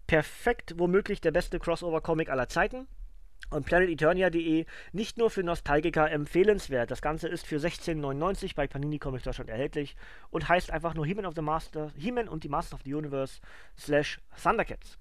perfekt 0.06 0.74
womöglich 0.76 1.22
der 1.22 1.30
beste 1.30 1.58
Crossover-Comic 1.58 2.28
aller 2.28 2.48
Zeiten 2.48 2.86
und 3.50 3.66
planeteternia.de 3.66 4.66
nicht 4.92 5.18
nur 5.18 5.30
für 5.30 5.42
Nostalgiker 5.42 6.10
empfehlenswert. 6.10 6.90
Das 6.90 7.02
Ganze 7.02 7.28
ist 7.28 7.46
für 7.46 7.56
16,99 7.56 8.54
bei 8.54 8.66
Panini 8.66 8.98
Comics 8.98 9.24
Deutschland 9.24 9.50
erhältlich 9.50 9.96
und 10.30 10.48
heißt 10.48 10.70
einfach 10.70 10.94
nur 10.94 11.06
He-Man 11.06 11.26
of 11.26 11.34
the 11.34 11.42
Master, 11.42 11.90
He-Man 11.96 12.28
und 12.28 12.44
die 12.44 12.48
Master 12.48 12.74
of 12.74 12.82
the 12.84 12.94
Universe 12.94 13.40
slash 13.76 14.20
Thundercats. 14.42 14.98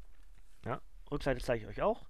Ja, 0.65 0.79
Rückseite 1.11 1.43
zeige 1.43 1.63
ich 1.63 1.69
euch 1.69 1.81
auch. 1.81 2.05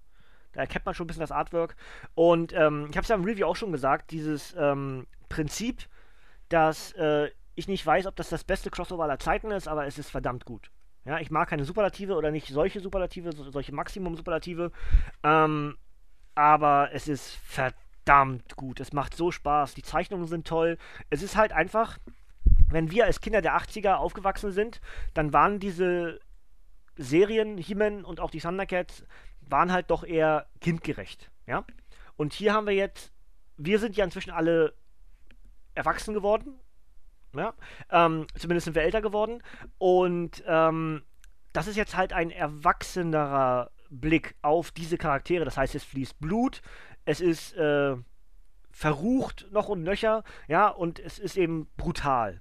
Da 0.52 0.60
erkennt 0.60 0.86
man 0.86 0.94
schon 0.94 1.04
ein 1.04 1.08
bisschen 1.08 1.20
das 1.20 1.32
Artwork. 1.32 1.76
Und 2.14 2.52
ähm, 2.52 2.86
ich 2.90 2.96
habe 2.96 3.02
es 3.02 3.08
ja 3.08 3.16
im 3.16 3.24
Review 3.24 3.46
auch 3.46 3.56
schon 3.56 3.72
gesagt, 3.72 4.10
dieses 4.10 4.54
ähm, 4.58 5.06
Prinzip, 5.28 5.86
dass 6.48 6.92
äh, 6.92 7.30
ich 7.54 7.68
nicht 7.68 7.84
weiß, 7.84 8.06
ob 8.06 8.16
das 8.16 8.28
das 8.28 8.44
beste 8.44 8.70
Crossover 8.70 9.04
aller 9.04 9.18
Zeiten 9.18 9.50
ist, 9.50 9.68
aber 9.68 9.86
es 9.86 9.98
ist 9.98 10.10
verdammt 10.10 10.44
gut. 10.44 10.70
Ja, 11.04 11.18
ich 11.18 11.30
mag 11.30 11.48
keine 11.48 11.64
Superlative 11.64 12.14
oder 12.14 12.30
nicht 12.30 12.48
solche 12.48 12.80
Superlative, 12.80 13.32
solche 13.32 13.74
Maximum-Superlative. 13.74 14.72
Ähm, 15.22 15.76
aber 16.38 16.90
es 16.92 17.08
ist 17.08 17.34
verdammt 17.42 18.54
gut. 18.54 18.78
Es 18.78 18.92
macht 18.92 19.16
so 19.16 19.32
Spaß. 19.32 19.74
Die 19.74 19.82
Zeichnungen 19.82 20.28
sind 20.28 20.46
toll. 20.46 20.78
Es 21.10 21.20
ist 21.20 21.36
halt 21.36 21.52
einfach, 21.52 21.98
wenn 22.68 22.92
wir 22.92 23.06
als 23.06 23.20
Kinder 23.20 23.42
der 23.42 23.56
80er 23.58 23.94
aufgewachsen 23.94 24.52
sind, 24.52 24.80
dann 25.14 25.32
waren 25.32 25.58
diese 25.58 26.20
Serien, 26.96 27.58
He-Man 27.58 28.04
und 28.04 28.20
auch 28.20 28.30
die 28.30 28.38
Thundercats, 28.38 29.04
waren 29.40 29.72
halt 29.72 29.90
doch 29.90 30.04
eher 30.04 30.46
kindgerecht. 30.60 31.28
Ja? 31.46 31.64
Und 32.16 32.34
hier 32.34 32.52
haben 32.52 32.68
wir 32.68 32.74
jetzt, 32.74 33.10
wir 33.56 33.80
sind 33.80 33.96
ja 33.96 34.04
inzwischen 34.04 34.30
alle 34.30 34.74
erwachsen 35.74 36.14
geworden. 36.14 36.60
Ja? 37.34 37.52
Ähm, 37.90 38.28
zumindest 38.36 38.66
sind 38.66 38.76
wir 38.76 38.82
älter 38.82 39.02
geworden. 39.02 39.42
Und 39.78 40.44
ähm, 40.46 41.02
das 41.52 41.66
ist 41.66 41.76
jetzt 41.76 41.96
halt 41.96 42.12
ein 42.12 42.30
erwachsenerer 42.30 43.72
Blick 43.90 44.36
auf 44.42 44.70
diese 44.70 44.98
Charaktere. 44.98 45.44
Das 45.44 45.56
heißt, 45.56 45.74
es 45.74 45.84
fließt 45.84 46.18
Blut, 46.20 46.62
es 47.04 47.20
ist 47.20 47.54
äh, 47.56 47.96
verrucht 48.70 49.48
noch 49.50 49.68
und 49.68 49.82
nöcher, 49.82 50.24
ja, 50.46 50.68
und 50.68 51.00
es 51.00 51.18
ist 51.18 51.36
eben 51.36 51.68
brutal. 51.76 52.40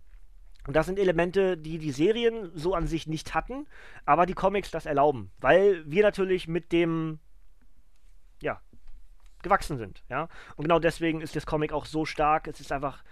Und 0.67 0.75
das 0.75 0.85
sind 0.85 0.99
Elemente, 0.99 1.57
die 1.57 1.77
die 1.77 1.91
Serien 1.91 2.51
so 2.53 2.75
an 2.75 2.87
sich 2.87 3.07
nicht 3.07 3.33
hatten, 3.33 3.67
aber 4.05 4.25
die 4.25 4.33
Comics 4.33 4.69
das 4.69 4.85
erlauben, 4.85 5.31
weil 5.39 5.89
wir 5.89 6.03
natürlich 6.03 6.47
mit 6.47 6.71
dem, 6.73 7.19
ja, 8.41 8.61
gewachsen 9.41 9.77
sind, 9.77 10.03
ja. 10.09 10.27
Und 10.57 10.63
genau 10.63 10.79
deswegen 10.79 11.21
ist 11.21 11.35
das 11.35 11.45
Comic 11.45 11.71
auch 11.71 11.85
so 11.85 12.05
stark. 12.05 12.47
Es 12.47 12.59
ist 12.59 12.71
einfach, 12.71 13.03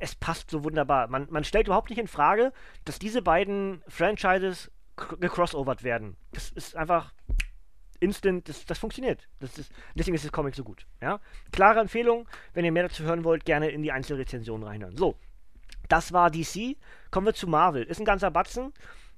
es 0.00 0.14
passt 0.14 0.50
so 0.50 0.64
wunderbar. 0.64 1.06
Man, 1.08 1.28
man 1.30 1.44
stellt 1.44 1.68
überhaupt 1.68 1.90
nicht 1.90 1.98
in 1.98 2.08
Frage, 2.08 2.52
dass 2.84 2.98
diese 2.98 3.22
beiden 3.22 3.82
Franchises 3.88 4.70
gecrossovert 4.96 5.82
werden. 5.82 6.16
Das 6.32 6.50
ist 6.50 6.76
einfach 6.76 7.12
instant, 7.96 8.48
das, 8.48 8.64
das 8.66 8.78
funktioniert. 8.78 9.28
Das 9.40 9.58
ist, 9.58 9.72
deswegen 9.94 10.14
ist 10.14 10.24
das 10.24 10.32
Comic 10.32 10.54
so 10.54 10.64
gut. 10.64 10.86
Ja? 11.00 11.20
Klare 11.52 11.80
Empfehlung, 11.80 12.28
wenn 12.52 12.64
ihr 12.64 12.72
mehr 12.72 12.84
dazu 12.84 13.04
hören 13.04 13.24
wollt, 13.24 13.44
gerne 13.44 13.70
in 13.70 13.82
die 13.82 13.92
Einzelrezensionen 13.92 14.66
reinhören. 14.66 14.96
So, 14.96 15.16
das 15.88 16.12
war 16.12 16.30
DC. 16.30 16.76
Kommen 17.10 17.26
wir 17.26 17.34
zu 17.34 17.46
Marvel. 17.46 17.84
Ist 17.84 18.00
ein 18.00 18.04
ganzer 18.04 18.30
Batzen. 18.30 18.72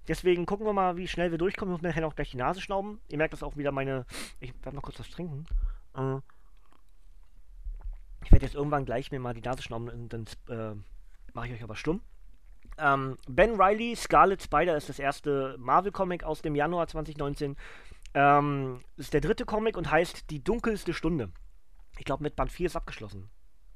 Deswegen 0.08 0.46
gucken 0.46 0.66
wir 0.66 0.72
mal, 0.72 0.96
wie 0.96 1.08
schnell 1.08 1.30
wir 1.30 1.38
durchkommen. 1.38 1.72
Ich 1.74 1.78
muss 1.78 1.82
mir 1.82 1.88
nachher 1.88 2.02
noch 2.02 2.14
gleich 2.14 2.30
die 2.30 2.36
Nase 2.36 2.60
schnauben. 2.60 3.00
Ihr 3.08 3.18
merkt 3.18 3.32
das 3.32 3.42
auch 3.42 3.56
wieder 3.56 3.72
meine. 3.72 4.06
Ich 4.40 4.52
werde 4.62 4.76
noch 4.76 4.82
kurz 4.82 4.98
was 5.00 5.10
trinken. 5.10 5.46
Äh, 5.96 6.18
ich 8.24 8.32
werde 8.32 8.44
jetzt 8.44 8.54
irgendwann 8.54 8.84
gleich 8.84 9.10
mir 9.10 9.20
mal 9.20 9.34
die 9.34 9.40
Nase 9.40 9.62
schnauben 9.62 9.88
und 9.88 10.08
dann 10.12 10.24
äh, 10.48 10.76
mache 11.32 11.48
ich 11.48 11.54
euch 11.54 11.62
aber 11.62 11.76
stumm. 11.76 12.00
Ähm, 12.78 13.16
ben 13.28 13.60
Riley, 13.60 13.96
Scarlet 13.96 14.42
Spider 14.42 14.76
ist 14.76 14.88
das 14.88 14.98
erste 14.98 15.56
Marvel-Comic 15.58 16.24
aus 16.24 16.42
dem 16.42 16.54
Januar 16.54 16.86
2019. 16.86 17.56
Ähm, 18.16 18.80
ist 18.96 19.12
der 19.12 19.20
dritte 19.20 19.44
Comic 19.44 19.76
und 19.76 19.90
heißt 19.90 20.30
Die 20.30 20.42
dunkelste 20.42 20.94
Stunde. 20.94 21.30
Ich 21.98 22.06
glaube, 22.06 22.22
mit 22.22 22.34
Band 22.34 22.50
4 22.50 22.66
ist 22.66 22.76
abgeschlossen. 22.76 23.28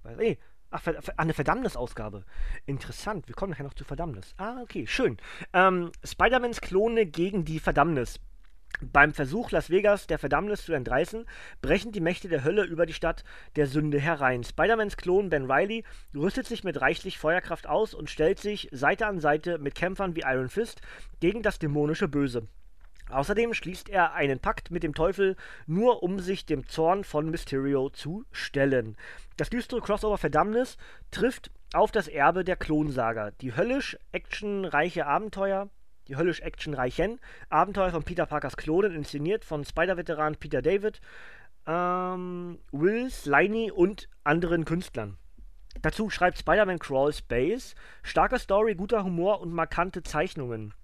Ey, 0.02 0.38
ach, 0.70 0.80
ver, 0.80 0.98
eine 1.18 1.34
Verdammnisausgabe. 1.34 2.24
Interessant, 2.64 3.28
wir 3.28 3.34
kommen 3.34 3.50
nachher 3.50 3.64
noch 3.64 3.74
zu 3.74 3.84
Verdammnis. 3.84 4.34
Ah, 4.38 4.62
okay, 4.62 4.86
schön. 4.86 5.18
Ähm, 5.52 5.92
Spider-Mans 6.02 6.62
Klone 6.62 7.04
gegen 7.04 7.44
die 7.44 7.60
Verdammnis. 7.60 8.18
Beim 8.80 9.12
Versuch, 9.12 9.50
Las 9.50 9.68
Vegas 9.68 10.06
der 10.06 10.18
Verdammnis 10.18 10.64
zu 10.64 10.72
entreißen, 10.72 11.26
brechen 11.60 11.92
die 11.92 12.00
Mächte 12.00 12.28
der 12.28 12.42
Hölle 12.42 12.64
über 12.64 12.86
die 12.86 12.94
Stadt 12.94 13.24
der 13.56 13.66
Sünde 13.66 14.00
herein. 14.00 14.42
Spider-Mans 14.42 14.96
Klon 14.96 15.28
Ben 15.28 15.50
Riley 15.50 15.84
rüstet 16.14 16.46
sich 16.46 16.64
mit 16.64 16.80
reichlich 16.80 17.18
Feuerkraft 17.18 17.66
aus 17.66 17.92
und 17.92 18.08
stellt 18.08 18.38
sich 18.38 18.70
Seite 18.72 19.06
an 19.06 19.20
Seite 19.20 19.58
mit 19.58 19.74
Kämpfern 19.74 20.16
wie 20.16 20.22
Iron 20.24 20.48
Fist 20.48 20.80
gegen 21.20 21.42
das 21.42 21.58
dämonische 21.58 22.08
Böse. 22.08 22.48
Außerdem 23.10 23.54
schließt 23.54 23.88
er 23.88 24.14
einen 24.14 24.38
Pakt 24.38 24.70
mit 24.70 24.82
dem 24.82 24.94
Teufel, 24.94 25.36
nur 25.66 26.02
um 26.02 26.20
sich 26.20 26.46
dem 26.46 26.66
Zorn 26.66 27.04
von 27.04 27.30
Mysterio 27.30 27.90
zu 27.90 28.24
stellen. 28.32 28.96
Das 29.36 29.50
düstere 29.50 29.80
Crossover 29.80 30.18
Verdammnis 30.18 30.76
trifft 31.10 31.50
auf 31.72 31.92
das 31.92 32.08
Erbe 32.08 32.44
der 32.44 32.56
Klonsaga. 32.56 33.30
Die 33.40 33.56
höllisch 33.56 33.96
actionreiche 34.12 35.06
Abenteuer 35.06 35.68
die 36.10 36.16
höllisch 36.16 36.40
actionreichen 36.40 37.20
Abenteuer 37.50 37.90
von 37.90 38.02
Peter 38.02 38.26
Parkers 38.26 38.56
Klonen, 38.56 38.92
inszeniert 38.92 39.44
von 39.44 39.64
Spider-Veteran 39.64 40.34
Peter 40.36 40.60
David, 40.60 41.00
ähm, 41.68 42.58
Will 42.72 43.08
Sliney 43.10 43.70
und 43.70 44.08
anderen 44.24 44.64
Künstlern. 44.64 45.18
Dazu 45.82 46.10
schreibt 46.10 46.38
Spider-Man 46.38 46.80
Crawl 46.80 47.12
Space, 47.12 47.76
starke 48.02 48.40
Story, 48.40 48.74
guter 48.74 49.04
Humor 49.04 49.40
und 49.40 49.52
markante 49.52 50.02
Zeichnungen. 50.02 50.74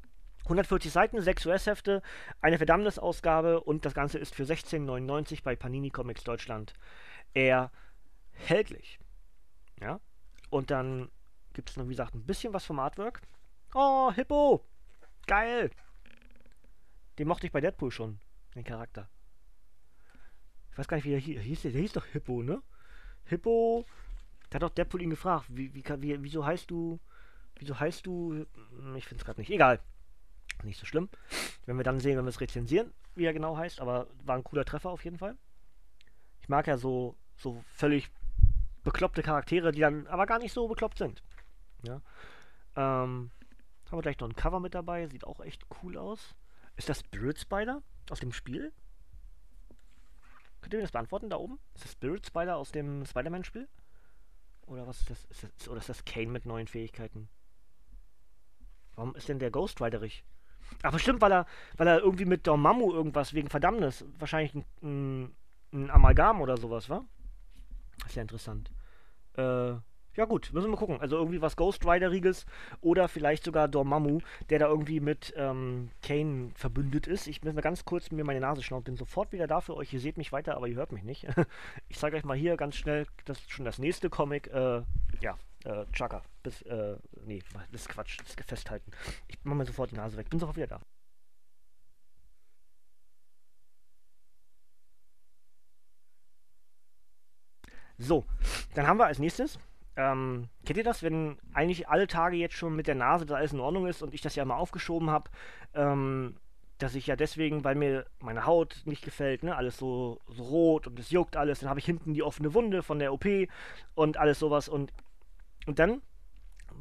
140 0.47 0.93
Seiten, 0.93 1.21
6 1.21 1.47
US-Hefte, 1.47 2.03
eine 2.41 2.59
Verdammnisausgabe 2.59 3.61
und 3.61 3.85
das 3.85 3.95
Ganze 3.95 4.19
ist 4.19 4.35
für 4.35 4.45
16,99 4.45 5.43
bei 5.43 5.57
Panini 5.57 5.91
Comics 5.91 6.25
Deutschland 6.25 6.73
erhältlich. 7.35 8.99
Ja, 9.81 10.01
und 10.51 10.71
dann 10.71 11.11
gibt 11.53 11.71
es 11.71 11.77
noch, 11.77 11.85
wie 11.85 11.91
gesagt, 11.91 12.15
ein 12.15 12.25
bisschen 12.25 12.53
was 12.53 12.65
vom 12.65 12.79
Artwork. 12.79 13.21
Oh, 13.75 14.13
Hippo! 14.13 14.65
Geil! 15.27 15.71
Den 17.19 17.29
mochte 17.29 17.47
ich 17.47 17.53
bei 17.53 17.61
Deadpool 17.61 17.91
schon, 17.91 18.21
den 18.55 18.65
Charakter. 18.65 19.09
Ich 20.71 20.79
weiß 20.79 20.89
gar 20.89 20.99
nicht, 20.99 21.05
wie 21.05 21.11
der 21.11 21.19
hieß. 21.21 21.63
Der 21.63 21.71
hieß 21.71 21.95
doch 21.95 22.05
Hippo, 22.05 22.43
ne? 22.43 22.63
Hippo. 23.25 23.87
Da 24.51 24.57
hat 24.57 24.63
doch 24.63 24.71
Deadpool 24.71 25.03
ihn 25.03 25.11
gefragt, 25.11 25.47
wie, 25.49 25.75
wie, 25.75 25.83
wie, 25.83 26.23
wieso 26.23 26.45
heißt 26.45 26.71
du. 26.71 27.01
Wieso 27.59 27.81
heißt 27.81 28.05
du. 28.05 28.47
Ich 28.95 29.07
finde 29.07 29.23
es 29.23 29.25
gerade 29.25 29.41
nicht. 29.41 29.51
Egal. 29.51 29.81
Nicht 30.63 30.81
so 30.81 30.87
schlimm. 30.87 31.09
Wenn 31.67 31.77
wir 31.77 31.85
dann 31.85 32.01
sehen, 32.01 32.17
wenn 32.17 32.25
wir 32.25 32.31
es 32.31 32.41
rezensieren, 32.41 32.93
wie 33.15 33.25
er 33.25 33.33
genau 33.33 33.57
heißt. 33.57 33.81
Aber 33.81 34.07
war 34.25 34.37
ein 34.37 34.45
cooler 34.45 34.65
Treffer 34.65 34.91
auf 34.91 35.05
jeden 35.05 35.19
Fall. 35.19 35.37
Ich 36.41 36.49
mag 36.49 36.67
ja 36.67 36.77
so, 36.77 37.17
so 37.37 37.63
völlig 37.75 38.11
bekloppte 38.85 39.23
Charaktere, 39.23 39.73
die 39.73 39.81
dann 39.81 40.07
aber 40.07 40.27
gar 40.27 40.39
nicht 40.39 40.53
so 40.53 40.69
bekloppt 40.69 40.99
sind. 40.99 41.23
Ja. 41.83 42.01
Ähm, 42.77 43.31
haben 43.87 43.99
wir 43.99 44.03
gleich 44.03 44.19
noch 44.19 44.29
ein 44.29 44.37
Cover 44.37 44.61
mit 44.61 44.75
dabei. 44.75 45.07
Sieht 45.09 45.25
auch 45.25 45.41
echt 45.41 45.65
cool 45.83 45.97
aus. 45.97 46.35
Ist 46.77 46.89
das 46.89 47.01
Spirit 47.01 47.39
Spider 47.39 47.83
aus 48.11 48.21
dem 48.21 48.33
Spiel? 48.33 48.73
Könnt 50.61 50.75
ihr 50.75 50.79
mir 50.79 50.85
das 50.85 50.93
beantworten 50.93 51.31
da 51.31 51.37
oben? 51.37 51.59
Ist 51.75 51.85
das 51.85 51.93
Spirit 51.93 52.27
Spider 52.27 52.57
aus 52.57 52.73
dem 52.73 53.05
Spider-Man-Spiel? 53.07 53.69
Oder 54.67 54.87
was 54.87 55.01
ist 55.01 55.11
das? 55.11 55.25
ist 55.27 55.45
das? 55.45 55.69
Oder 55.69 55.79
ist 55.79 55.89
das 55.89 56.05
Kane 56.05 56.27
mit 56.27 56.45
neuen 56.45 56.67
Fähigkeiten? 56.67 57.29
Warum 58.97 59.15
ist 59.15 59.29
denn 59.29 59.39
der 59.39 59.51
Ghost 59.51 59.81
Riderig? 59.81 60.25
Ach, 60.83 60.93
bestimmt, 60.93 61.21
weil 61.21 61.33
er, 61.33 61.47
weil 61.77 61.89
er 61.89 62.01
irgendwie 62.01 62.25
mit 62.25 62.47
Dormammu 62.47 62.93
irgendwas 62.93 63.35
wegen 63.35 63.49
Verdammnis. 63.49 64.05
Wahrscheinlich 64.19 64.55
ein, 64.83 65.35
ein, 65.73 65.91
Amalgam 65.91 66.41
oder 66.41 66.57
sowas, 66.57 66.89
wa? 66.89 67.05
Das 67.99 68.11
ist 68.11 68.17
ja 68.17 68.23
interessant. 68.23 68.71
Äh, 69.37 69.75
ja 70.17 70.25
gut, 70.25 70.51
müssen 70.53 70.71
wir 70.71 70.77
gucken. 70.77 71.01
Also 71.01 71.17
irgendwie 71.17 71.43
was 71.43 71.57
Ghost 71.57 71.85
Rider-Riges 71.85 72.47
oder 72.81 73.09
vielleicht 73.09 73.45
sogar 73.45 73.69
Dormammu, 73.69 74.21
der 74.49 74.59
da 74.59 74.67
irgendwie 74.67 75.01
mit 75.01 75.35
ähm, 75.37 75.91
Kane 76.03 76.53
verbündet 76.55 77.07
ist. 77.07 77.27
Ich 77.27 77.43
muss 77.43 77.53
mal 77.53 77.61
ganz 77.61 77.85
kurz 77.85 78.11
mir 78.11 78.25
meine 78.25 78.41
Nase 78.41 78.63
schnauen, 78.63 78.83
bin 78.83 78.97
sofort 78.97 79.33
wieder 79.33 79.47
da 79.47 79.61
für 79.61 79.77
euch. 79.77 79.93
Ihr 79.93 80.01
seht 80.01 80.17
mich 80.17 80.33
weiter, 80.33 80.57
aber 80.57 80.69
ihr 80.69 80.77
hört 80.77 80.93
mich 80.93 81.05
nicht. 81.05 81.27
ich 81.89 81.99
zeige 81.99 82.17
euch 82.17 82.25
mal 82.25 82.37
hier 82.37 82.57
ganz 82.57 82.77
schnell, 82.77 83.07
das 83.27 83.41
schon 83.49 83.67
das 83.67 83.79
nächste 83.79 84.09
Comic. 84.09 84.47
Äh, 84.49 84.83
ja, 85.21 85.37
äh, 85.67 85.87
Chaka. 85.93 86.23
Bis, 86.43 86.63
äh, 86.63 86.97
nee, 87.25 87.43
das 87.73 87.83
ist 87.83 87.89
Quatsch, 87.89 88.19
das 88.21 88.31
ist 88.31 88.45
festhalten. 88.45 88.91
Ich 89.29 89.39
mach 89.45 89.55
mal 89.55 89.67
sofort 89.67 89.91
die 89.91 89.97
Nase 89.97 90.17
weg, 90.17 90.31
bin 90.31 90.39
sofort 90.39 90.57
wieder 90.57 90.67
da. 90.69 90.81
So, 97.99 98.25
dann 98.75 98.87
haben 98.87 98.99
wir 98.99 99.07
als 99.07 99.19
nächstes 99.19 99.59
ähm, 99.97 100.49
kennt 100.65 100.77
ihr 100.77 100.85
das, 100.85 101.03
wenn 101.03 101.39
eigentlich 101.55 101.89
alle 101.89 102.07
Tage 102.07 102.37
jetzt 102.37 102.55
schon 102.55 102.77
mit 102.77 102.87
der 102.87 102.95
Nase 102.95 103.25
da 103.27 103.37
alles 103.37 103.53
in 103.53 103.61
Ordnung 103.61 103.87
ist 103.87 104.03
und 104.03 104.15
ich 104.15 104.21
das 104.21 104.37
ja 104.37 104.45
mal 104.45 104.57
aufgeschoben 104.57 105.11
habe, 105.11 105.31
ähm, 105.75 106.37
dass 106.79 106.95
ich 106.95 107.07
ja 107.07 107.17
deswegen, 107.17 107.65
weil 107.65 107.75
mir 107.75 108.05
meine 108.21 108.45
Haut 108.45 108.83
nicht 108.85 109.03
gefällt, 109.03 109.43
ne, 109.43 109.57
alles 109.57 109.79
so, 109.79 110.21
so 110.29 110.43
rot 110.43 110.87
und 110.87 110.99
es 110.99 111.11
juckt 111.11 111.37
alles, 111.37 111.61
dann 111.61 111.71
habe 111.71 111.81
ich 111.81 111.87
hinten 111.87 112.13
die 112.13 112.23
offene 112.23 112.53
Wunde 112.53 112.83
von 112.83 112.99
der 112.99 113.15
OP 113.15 113.25
und 113.95 114.19
alles 114.19 114.39
sowas 114.39 114.69
und, 114.69 114.93
und 115.67 115.79
dann 115.79 116.03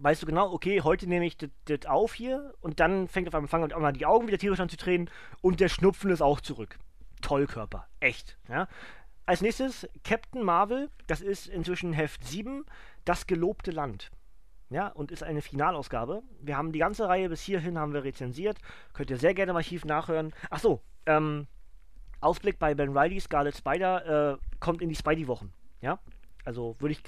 weißt 0.02 0.22
du 0.22 0.26
genau, 0.26 0.52
okay, 0.52 0.82
heute 0.82 1.08
nehme 1.08 1.26
ich 1.26 1.38
das 1.38 1.86
auf 1.88 2.14
hier 2.14 2.54
und 2.62 2.80
dann 2.80 3.08
fängt 3.08 3.28
auf 3.28 3.36
einmal, 3.36 3.48
fangen 3.48 3.72
auch 3.74 3.80
mal 3.80 3.94
die 3.94 4.06
Augen 4.06 4.28
wieder 4.28 4.38
tierisch 4.38 4.60
an 4.60 4.70
zu 4.70 4.78
tränen 4.78 5.10
und 5.42 5.60
der 5.60 5.70
Schnupfen 5.70 6.10
ist 6.12 6.22
auch 6.22 6.42
zurück. 6.42 6.78
Toll, 7.22 7.48
Körper. 7.48 7.88
Echt. 8.00 8.38
Ja? 8.50 8.68
Als 9.26 9.42
nächstes 9.42 9.88
Captain 10.04 10.44
Marvel, 10.44 10.90
das 11.08 11.22
ist 11.22 11.48
inzwischen 11.48 11.94
Heft 11.94 12.24
7, 12.24 12.66
das 13.06 13.26
gelobte 13.26 13.72
Land. 13.72 14.12
Ja, 14.70 14.88
und 14.88 15.12
ist 15.12 15.24
eine 15.24 15.44
Finalausgabe. 15.44 16.24
Wir 16.42 16.58
haben 16.58 16.72
die 16.72 16.80
ganze 16.80 17.08
Reihe 17.08 17.30
bis 17.30 17.42
hierhin 17.42 17.78
haben 17.78 17.94
wir 17.94 18.04
rezensiert. 18.04 18.58
Könnt 18.94 19.12
ihr 19.12 19.18
sehr 19.18 19.36
gerne 19.36 19.52
im 19.52 19.56
Archiv 19.56 19.86
nachhören. 19.86 20.34
Achso, 20.50 20.82
ähm, 21.06 21.48
Ausblick 22.20 22.58
bei 22.58 22.74
Ben 22.74 22.98
Riley, 22.98 23.20
Scarlet 23.20 23.56
Spider, 23.56 24.34
äh, 24.34 24.38
kommt 24.60 24.82
in 24.82 24.90
die 24.90 24.96
Spidey-Wochen. 24.96 25.54
Ja, 25.82 26.00
also 26.46 26.76
würde 26.80 26.94
ich 26.94 27.04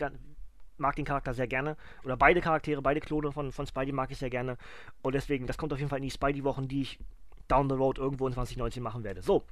mag 0.77 0.95
den 0.95 1.05
Charakter 1.05 1.33
sehr 1.33 1.47
gerne. 1.47 1.77
Oder 2.03 2.17
beide 2.17 2.41
Charaktere, 2.41 2.81
beide 2.81 2.99
Klone 2.99 3.31
von, 3.31 3.51
von 3.51 3.65
Spidey 3.67 3.91
mag 3.91 4.11
ich 4.11 4.17
sehr 4.17 4.29
gerne. 4.29 4.57
Und 5.01 5.15
deswegen, 5.15 5.47
das 5.47 5.57
kommt 5.57 5.73
auf 5.73 5.79
jeden 5.79 5.89
Fall 5.89 5.99
in 5.99 6.05
die 6.05 6.11
Spidey-Wochen, 6.11 6.67
die 6.67 6.81
ich 6.81 6.99
down 7.47 7.69
the 7.69 7.75
road 7.75 7.97
irgendwo 7.97 8.27
in 8.27 8.33
2019 8.33 8.83
machen 8.83 9.03
werde. 9.03 9.21
So, 9.21 9.43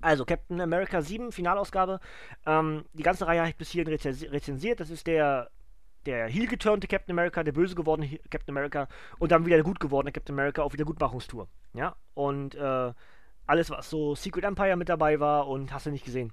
also, 0.00 0.24
Captain 0.24 0.60
America 0.60 1.02
7, 1.02 1.30
Finalausgabe. 1.30 2.00
Ähm, 2.46 2.84
die 2.94 3.02
ganze 3.02 3.26
Reihe 3.26 3.40
habe 3.40 3.50
ich 3.50 3.56
bis 3.56 3.70
hierhin 3.70 3.92
rezensiert. 3.92 4.80
Das 4.80 4.88
ist 4.90 5.06
der, 5.06 5.50
der 6.06 6.26
heel 6.28 6.46
geturnte 6.46 6.86
Captain 6.86 7.12
America, 7.12 7.42
der 7.42 7.52
böse 7.52 7.74
gewordene 7.74 8.18
Captain 8.30 8.56
America 8.56 8.88
und 9.18 9.30
dann 9.32 9.44
wieder 9.44 9.56
der 9.56 9.64
gut 9.64 9.80
gewordene 9.80 10.12
Captain 10.12 10.34
America 10.34 10.62
auf 10.62 10.72
Wiedergutmachungstour. 10.72 11.48
Ja, 11.74 11.96
und 12.14 12.54
äh, 12.54 12.92
alles, 13.46 13.70
was 13.70 13.90
so 13.90 14.14
Secret 14.14 14.44
Empire 14.44 14.76
mit 14.76 14.88
dabei 14.88 15.20
war 15.20 15.48
und 15.48 15.72
hast 15.72 15.86
du 15.86 15.90
nicht 15.90 16.04
gesehen. 16.04 16.32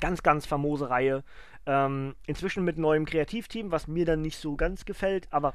Ganz, 0.00 0.22
ganz 0.22 0.46
famose 0.46 0.88
Reihe. 0.88 1.22
Ähm, 1.66 2.14
inzwischen 2.26 2.64
mit 2.64 2.78
neuem 2.78 3.04
Kreativteam, 3.04 3.72
was 3.72 3.88
mir 3.88 4.04
dann 4.04 4.22
nicht 4.22 4.38
so 4.38 4.56
ganz 4.56 4.84
gefällt, 4.84 5.32
aber 5.32 5.54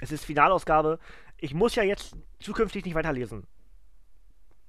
es 0.00 0.12
ist 0.12 0.24
Finalausgabe. 0.24 0.98
Ich 1.38 1.54
muss 1.54 1.74
ja 1.74 1.82
jetzt 1.82 2.16
zukünftig 2.40 2.84
nicht 2.84 2.94
weiterlesen. 2.94 3.46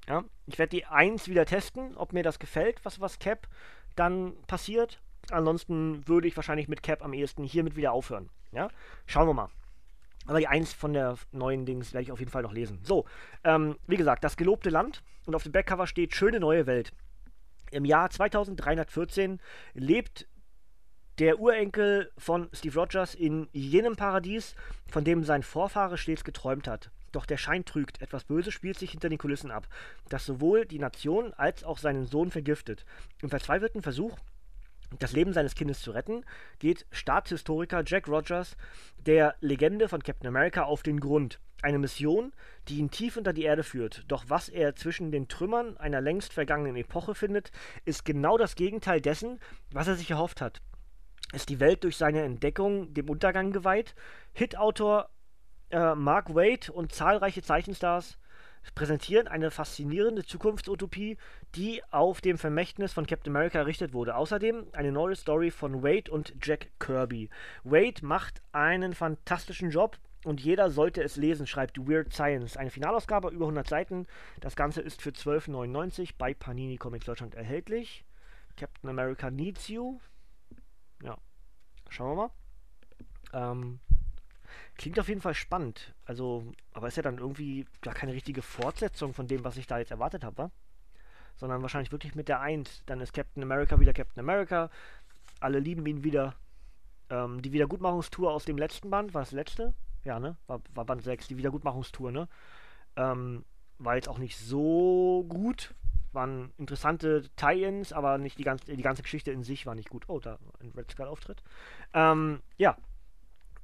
Ja, 0.08 0.24
ich 0.46 0.58
werde 0.58 0.70
die 0.70 0.86
1 0.86 1.28
wieder 1.28 1.46
testen, 1.46 1.98
ob 1.98 2.14
mir 2.14 2.24
das 2.24 2.40
gefällt, 2.40 2.84
was, 2.84 3.02
was 3.02 3.20
Cap 3.20 3.48
dann 3.96 4.34
passiert. 4.48 5.02
Ansonsten 5.32 6.08
würde 6.08 6.28
ich 6.28 6.36
wahrscheinlich 6.38 6.70
mit 6.70 6.84
Cap 6.84 7.04
am 7.04 7.14
ehesten 7.14 7.44
hiermit 7.44 7.76
wieder 7.76 7.92
aufhören. 7.92 8.30
Ja, 8.54 8.70
schauen 9.06 9.28
wir 9.28 9.34
mal. 9.34 9.50
Aber 10.26 10.40
die 10.40 10.48
1 10.48 10.74
von 10.74 10.94
der 10.94 11.18
neuen 11.32 11.66
Dings 11.66 11.94
werde 11.94 12.04
ich 12.04 12.12
auf 12.12 12.20
jeden 12.20 12.32
Fall 12.32 12.44
noch 12.44 12.54
lesen. 12.54 12.80
So, 12.84 13.06
ähm, 13.44 13.78
wie 13.88 13.98
gesagt, 13.98 14.24
das 14.24 14.38
gelobte 14.38 14.70
Land 14.70 15.04
und 15.26 15.36
auf 15.36 15.44
dem 15.44 15.52
Backcover 15.52 15.88
steht 15.88 16.16
schöne 16.16 16.40
neue 16.40 16.66
Welt. 16.68 16.94
Im 17.72 17.86
Jahr 17.86 18.10
2314 18.10 19.40
lebt 19.74 20.28
der 21.20 21.40
Urenkel 21.40 22.12
von 22.18 22.50
Steve 22.54 22.80
Rogers 22.80 23.16
in 23.16 23.50
jenem 23.52 23.96
Paradies, 23.96 24.56
von 24.90 25.04
dem 25.04 25.24
sein 25.24 25.44
Vorfahre 25.44 25.98
stets 25.98 26.24
geträumt 26.24 26.68
hat. 26.68 26.92
Doch 27.12 27.26
der 27.26 27.38
Schein 27.38 27.66
trügt, 27.66 28.02
etwas 28.02 28.26
Böses 28.26 28.54
spielt 28.54 28.78
sich 28.78 28.92
hinter 28.92 29.10
den 29.10 29.18
Kulissen 29.18 29.50
ab, 29.50 29.68
das 30.10 30.26
sowohl 30.26 30.66
die 30.66 30.80
Nation 30.80 31.34
als 31.34 31.64
auch 31.64 31.78
seinen 31.78 32.06
Sohn 32.06 32.30
vergiftet. 32.30 32.86
Im 33.22 33.30
verzweifelten 33.30 33.82
Versuch, 33.82 34.18
das 35.00 35.12
Leben 35.12 35.34
seines 35.34 35.56
Kindes 35.56 35.82
zu 35.82 35.92
retten, 35.92 36.24
geht 36.60 36.86
Staatshistoriker 36.92 37.84
Jack 37.86 38.08
Rogers 38.08 38.56
der 38.98 39.36
Legende 39.42 39.90
von 39.90 40.04
Captain 40.04 40.28
America 40.28 40.64
auf 40.64 40.84
den 40.84 41.00
Grund. 41.00 41.40
Eine 41.62 41.80
Mission, 41.80 42.34
die 42.68 42.78
ihn 42.78 42.92
tief 42.92 43.18
unter 43.18 43.34
die 43.34 43.44
Erde 43.44 43.64
führt. 43.64 44.06
Doch 44.08 44.26
was 44.28 44.48
er 44.48 44.76
zwischen 44.76 45.12
den 45.12 45.28
Trümmern 45.28 45.76
einer 45.78 46.02
längst 46.02 46.34
vergangenen 46.34 46.76
Epoche 46.76 47.16
findet, 47.16 47.52
ist 47.84 48.06
genau 48.06 48.38
das 48.38 48.56
Gegenteil 48.56 49.02
dessen, 49.02 49.40
was 49.72 49.88
er 49.88 49.96
sich 49.96 50.12
erhofft 50.12 50.40
hat. 50.40 50.62
Ist 51.34 51.50
die 51.50 51.60
Welt 51.60 51.84
durch 51.84 51.98
seine 51.98 52.22
Entdeckung 52.22 52.94
dem 52.94 53.10
Untergang 53.10 53.52
geweiht? 53.52 53.96
Hitautor 54.34 55.10
äh, 55.72 55.96
Mark 55.96 56.34
Waid 56.36 56.70
und 56.70 56.94
zahlreiche 56.94 57.42
Zeichenstars 57.42 58.18
präsentieren 58.76 59.28
eine 59.28 59.52
faszinierende 59.52 60.24
Zukunftsutopie, 60.24 61.18
die 61.56 61.82
auf 61.92 62.22
dem 62.22 62.38
Vermächtnis 62.38 62.94
von 62.94 63.06
Captain 63.06 63.36
America 63.36 63.60
errichtet 63.60 63.94
wurde. 63.94 64.16
Außerdem 64.16 64.68
eine 64.74 64.92
neue 64.92 65.16
Story 65.16 65.52
von 65.52 65.84
Wade 65.84 66.12
und 66.12 66.34
Jack 66.42 66.68
Kirby. 66.80 67.30
Wade 67.64 68.06
macht 68.06 68.42
einen 68.52 68.94
fantastischen 68.94 69.70
Job 69.70 69.98
und 70.26 70.42
jeder 70.42 70.70
sollte 70.70 71.04
es 71.04 71.16
lesen, 71.16 71.48
schreibt 71.48 71.78
Weird 71.78 72.14
Science. 72.14 72.58
Eine 72.58 72.70
Finalausgabe, 72.70 73.30
über 73.30 73.46
100 73.46 73.68
Seiten. 73.68 74.08
Das 74.42 74.56
Ganze 74.56 74.82
ist 74.82 75.02
für 75.02 75.12
12,99 75.12 76.16
bei 76.18 76.34
Panini 76.34 76.78
Comics 76.78 77.06
Deutschland 77.06 77.36
erhältlich. 77.36 78.04
Captain 78.58 78.90
America 78.90 79.30
Needs 79.30 79.68
You. 79.68 80.00
Ja, 81.04 81.18
schauen 81.90 82.18
wir 82.18 82.30
mal. 83.34 83.52
Ähm, 83.52 83.80
klingt 84.78 85.00
auf 85.00 85.10
jeden 85.10 85.22
Fall 85.22 85.34
spannend. 85.34 85.94
Also, 86.06 86.52
aber 86.74 86.88
ist 86.88 86.98
ja 86.98 87.04
dann 87.04 87.18
irgendwie 87.18 87.66
gar 87.82 87.94
keine 87.94 88.14
richtige 88.14 88.42
Fortsetzung 88.42 89.14
von 89.14 89.28
dem, 89.28 89.44
was 89.44 89.58
ich 89.58 89.68
da 89.68 89.80
jetzt 89.80 89.92
erwartet 89.92 90.24
habe, 90.24 90.52
sondern 91.36 91.62
wahrscheinlich 91.62 91.92
wirklich 91.92 92.16
mit 92.16 92.28
der 92.28 92.42
1. 92.42 92.84
Dann 92.86 93.02
ist 93.02 93.14
Captain 93.14 93.44
America 93.44 93.80
wieder 93.80 93.94
Captain 93.94 94.20
America. 94.20 94.70
Alle 95.40 95.60
lieben 95.60 95.86
ihn 95.86 96.04
wieder. 96.04 96.36
Ähm, 97.10 97.42
die 97.42 97.54
Wiedergutmachungstour 97.54 98.32
aus 98.32 98.46
dem 98.46 98.58
letzten 98.58 98.90
Band, 98.90 99.14
war 99.14 99.22
das 99.22 99.32
letzte? 99.32 99.74
Ja, 100.04 100.20
ne? 100.20 100.38
War, 100.48 100.62
war 100.74 100.86
Band 100.86 101.04
6, 101.04 101.28
die 101.28 101.38
Wiedergutmachungstour, 101.38 102.12
ne? 102.12 102.28
Ähm, 102.96 103.46
war 103.80 103.96
jetzt 103.96 104.10
auch 104.10 104.18
nicht 104.18 104.38
so 104.38 105.26
gut. 105.30 105.74
Waren 106.12 106.52
interessante 106.58 107.30
Tie-Ins, 107.36 107.94
aber 107.94 108.18
nicht 108.18 108.38
die 108.40 108.44
ganze, 108.44 108.76
die 108.76 108.82
ganze 108.82 109.04
Geschichte 109.04 109.32
in 109.32 109.44
sich 109.44 109.66
war 109.66 109.76
nicht 109.76 109.90
gut. 109.90 110.06
Oh, 110.08 110.20
da 110.20 110.40
ein 110.60 110.72
Red 110.76 110.92
Skull-Auftritt. 110.92 111.44
Ähm, 111.94 112.42
ja. 112.58 112.78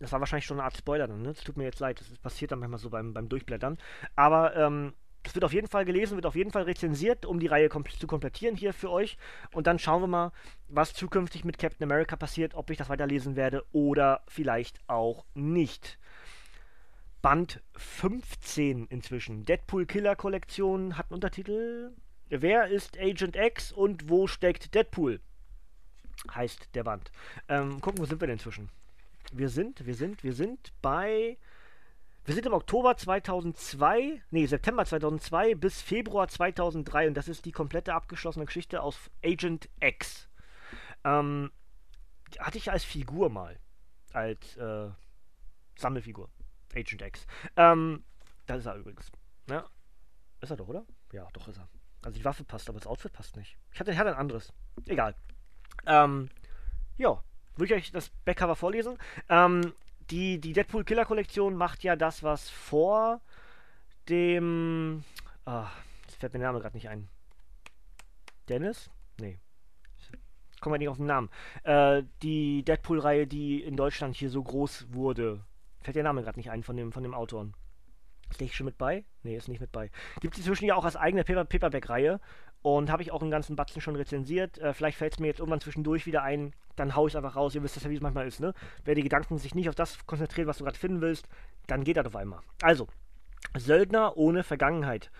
Das 0.03 0.11
war 0.11 0.19
wahrscheinlich 0.19 0.45
schon 0.45 0.59
eine 0.59 0.65
Art 0.65 0.77
Spoiler 0.77 1.07
dann, 1.07 1.21
ne? 1.21 1.33
Das 1.33 1.43
tut 1.43 1.57
mir 1.57 1.63
jetzt 1.63 1.79
leid. 1.79 1.99
Das 1.99 2.17
passiert 2.19 2.51
dann 2.51 2.59
manchmal 2.59 2.79
so 2.79 2.89
beim, 2.89 3.13
beim 3.13 3.29
Durchblättern. 3.29 3.77
Aber, 4.15 4.55
ähm, 4.55 4.93
es 5.25 5.33
wird 5.33 5.45
auf 5.45 5.53
jeden 5.53 5.67
Fall 5.67 5.85
gelesen, 5.85 6.15
wird 6.15 6.25
auf 6.25 6.35
jeden 6.35 6.51
Fall 6.51 6.63
rezensiert, 6.63 7.25
um 7.25 7.39
die 7.39 7.47
Reihe 7.47 7.69
kom 7.69 7.85
zu 7.87 8.07
komplettieren 8.07 8.55
hier 8.55 8.73
für 8.73 8.91
euch. 8.91 9.17
Und 9.53 9.67
dann 9.67 9.79
schauen 9.79 10.01
wir 10.01 10.07
mal, 10.07 10.31
was 10.67 10.93
zukünftig 10.93 11.45
mit 11.45 11.57
Captain 11.57 11.89
America 11.89 12.15
passiert, 12.15 12.55
ob 12.55 12.69
ich 12.69 12.77
das 12.77 12.89
weiterlesen 12.89 13.35
werde 13.35 13.63
oder 13.71 14.21
vielleicht 14.27 14.79
auch 14.87 15.25
nicht. 15.33 15.97
Band 17.21 17.61
15 17.77 18.87
inzwischen. 18.87 19.45
Deadpool 19.45 19.85
Killer 19.85 20.17
Kollektion 20.17 20.97
hat 20.97 21.05
einen 21.05 21.15
Untertitel. 21.15 21.91
Wer 22.27 22.67
ist 22.67 22.99
Agent 22.99 23.37
X 23.37 23.71
und 23.71 24.09
wo 24.09 24.27
steckt 24.27 24.75
Deadpool? 24.75 25.21
Heißt 26.35 26.75
der 26.75 26.83
Band. 26.83 27.11
Ähm, 27.47 27.79
gucken, 27.79 27.99
wo 27.99 28.05
sind 28.05 28.19
wir 28.19 28.27
denn 28.27 28.35
inzwischen? 28.35 28.69
Wir 29.35 29.49
sind, 29.49 29.85
wir 29.85 29.95
sind, 29.95 30.23
wir 30.23 30.33
sind 30.33 30.73
bei 30.81 31.37
wir 32.25 32.33
sind 32.33 32.45
im 32.45 32.53
Oktober 32.53 32.95
2002, 32.95 34.21
nee, 34.29 34.45
September 34.45 34.85
2002 34.85 35.55
bis 35.55 35.81
Februar 35.81 36.29
2003 36.29 37.09
und 37.09 37.15
das 37.15 37.27
ist 37.27 37.43
die 37.43 37.51
komplette 37.51 37.93
abgeschlossene 37.93 38.45
Geschichte 38.45 38.81
aus 38.81 39.11
Agent 39.25 39.69
X. 39.81 40.29
Ähm, 41.03 41.51
hatte 42.39 42.57
ich 42.57 42.71
als 42.71 42.85
Figur 42.85 43.29
mal. 43.29 43.59
Als 44.13 44.55
äh, 44.55 44.89
Sammelfigur. 45.77 46.29
Agent 46.73 47.01
X. 47.01 47.27
Ähm, 47.57 48.05
das 48.45 48.59
ist 48.59 48.67
er 48.67 48.75
übrigens. 48.75 49.11
Ja. 49.49 49.65
Ist 50.39 50.49
er 50.49 50.55
doch, 50.55 50.67
oder? 50.69 50.85
Ja, 51.11 51.27
doch 51.33 51.49
ist 51.49 51.57
er. 51.57 51.67
Also 52.03 52.17
die 52.17 52.23
Waffe 52.23 52.45
passt, 52.45 52.69
aber 52.69 52.79
das 52.79 52.87
Outfit 52.87 53.11
passt 53.11 53.35
nicht. 53.35 53.57
Ich 53.73 53.79
hatte, 53.81 53.97
hatte 53.97 54.11
ein 54.11 54.19
anderes. 54.19 54.53
Egal. 54.85 55.13
Ähm, 55.85 56.29
ja, 56.95 57.21
würde 57.55 57.73
ich 57.73 57.79
euch 57.79 57.91
das 57.91 58.09
Backcover 58.25 58.55
vorlesen. 58.55 58.97
Ähm, 59.29 59.73
die, 60.09 60.39
die 60.39 60.53
Deadpool 60.53 60.83
Killer 60.83 61.05
Kollektion 61.05 61.55
macht 61.55 61.83
ja 61.83 61.95
das, 61.95 62.23
was 62.23 62.49
vor 62.49 63.21
dem. 64.09 65.03
Ah, 65.45 65.69
jetzt 66.05 66.17
fällt 66.17 66.33
mir 66.33 66.39
der 66.39 66.49
Name 66.49 66.59
gerade 66.59 66.75
nicht 66.75 66.89
ein. 66.89 67.07
Dennis? 68.49 68.89
Nee. 69.19 69.39
Kommen 70.59 70.75
wir 70.75 70.79
nicht 70.79 70.89
auf 70.89 70.97
den 70.97 71.07
Namen. 71.07 71.29
Äh, 71.63 72.03
die 72.21 72.63
Deadpool-Reihe, 72.63 73.27
die 73.27 73.61
in 73.61 73.75
Deutschland 73.75 74.15
hier 74.15 74.29
so 74.29 74.41
groß 74.41 74.93
wurde. 74.93 75.43
Fällt 75.81 75.97
der 75.97 76.03
Name 76.03 76.23
gerade 76.23 76.39
nicht 76.39 76.51
ein 76.51 76.63
von 76.63 76.77
dem, 76.77 76.93
von 76.93 77.03
dem 77.03 77.13
Autoren. 77.13 77.53
Ist 78.33 78.41
der 78.41 78.47
schon 78.47 78.65
mit 78.65 78.79
bei? 78.79 79.05
Nee, 79.21 79.37
ist 79.37 79.47
nicht 79.47 79.61
mit 79.61 79.71
bei. 79.71 79.91
Gibt 80.19 80.33
es 80.33 80.39
inzwischen 80.39 80.65
ja 80.65 80.73
auch 80.73 80.85
als 80.85 80.95
eigene 80.95 81.23
Paper 81.23 81.45
Paperback-Reihe. 81.45 82.19
Und 82.63 82.89
habe 82.89 83.03
ich 83.03 83.11
auch 83.11 83.21
einen 83.21 83.29
ganzen 83.29 83.55
Batzen 83.55 83.79
schon 83.79 83.95
rezensiert. 83.95 84.57
Äh, 84.57 84.73
vielleicht 84.73 84.97
fällt 84.97 85.13
es 85.13 85.19
mir 85.19 85.27
jetzt 85.27 85.39
irgendwann 85.39 85.61
zwischendurch 85.61 86.07
wieder 86.07 86.23
ein, 86.23 86.53
dann 86.75 86.95
haue 86.95 87.09
ich 87.09 87.15
einfach 87.15 87.35
raus. 87.35 87.53
Ihr 87.53 87.61
wisst 87.61 87.79
ja, 87.79 87.89
wie 87.91 87.95
es 87.95 88.01
manchmal 88.01 88.25
ist, 88.25 88.39
ne? 88.39 88.55
Wer 88.85 88.95
die 88.95 89.03
Gedanken 89.03 89.37
sich 89.37 89.53
nicht 89.53 89.69
auf 89.69 89.75
das 89.75 90.03
konzentriert, 90.07 90.47
was 90.47 90.57
du 90.57 90.63
gerade 90.63 90.79
finden 90.79 91.01
willst, 91.01 91.27
dann 91.67 91.83
geht 91.83 91.97
das 91.97 92.07
auf 92.07 92.15
einmal. 92.15 92.39
Also, 92.63 92.87
Söldner 93.55 94.17
ohne 94.17 94.43
Vergangenheit. 94.43 95.11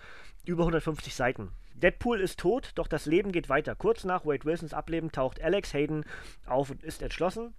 Über 0.44 0.64
150 0.64 1.14
Seiten. 1.14 1.52
Deadpool 1.74 2.20
ist 2.20 2.40
tot, 2.40 2.72
doch 2.74 2.88
das 2.88 3.06
Leben 3.06 3.30
geht 3.30 3.48
weiter. 3.48 3.76
Kurz 3.76 4.02
nach 4.04 4.24
Wade 4.24 4.44
Wilsons 4.44 4.74
Ableben 4.74 5.12
taucht 5.12 5.40
Alex 5.40 5.72
Hayden 5.72 6.04
auf 6.46 6.70
und 6.70 6.82
ist 6.82 7.02
entschlossen, 7.02 7.54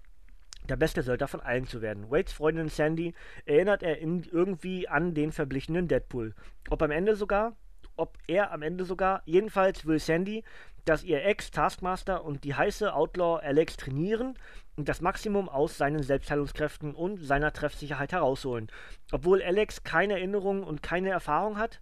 der 0.70 0.76
beste 0.76 1.02
Söldner 1.02 1.28
von 1.28 1.42
allen 1.42 1.68
zu 1.68 1.82
werden. 1.82 2.10
Wades 2.10 2.34
Freundin 2.34 2.70
Sandy 2.70 3.14
erinnert 3.46 3.84
er 3.84 4.02
irgendwie 4.02 4.88
an 4.88 5.14
den 5.14 5.32
verblichenen 5.32 5.88
Deadpool. 5.88 6.34
Ob 6.70 6.82
am 6.82 6.92
Ende 6.92 7.16
sogar 7.16 7.56
ob 7.98 8.18
er 8.28 8.52
am 8.52 8.62
Ende 8.62 8.86
sogar, 8.86 9.22
jedenfalls 9.26 9.86
will 9.86 10.00
Sandy, 10.00 10.44
dass 10.84 11.04
ihr 11.04 11.24
Ex-Taskmaster 11.24 12.24
und 12.24 12.44
die 12.44 12.54
heiße 12.54 12.94
Outlaw 12.94 13.40
Alex 13.42 13.78
trainieren 13.78 14.38
und 14.76 14.90
das 14.90 15.02
Maximum 15.02 15.50
aus 15.50 15.78
seinen 15.78 16.04
Selbstheilungskräften 16.04 16.94
und 16.94 17.18
seiner 17.18 17.54
Treffsicherheit 17.54 18.12
herausholen. 18.12 18.68
Obwohl 19.12 19.42
Alex 19.42 19.84
keine 19.84 20.14
Erinnerungen 20.14 20.64
und 20.64 20.84
keine 20.84 21.10
Erfahrung 21.10 21.58
hat, 21.58 21.82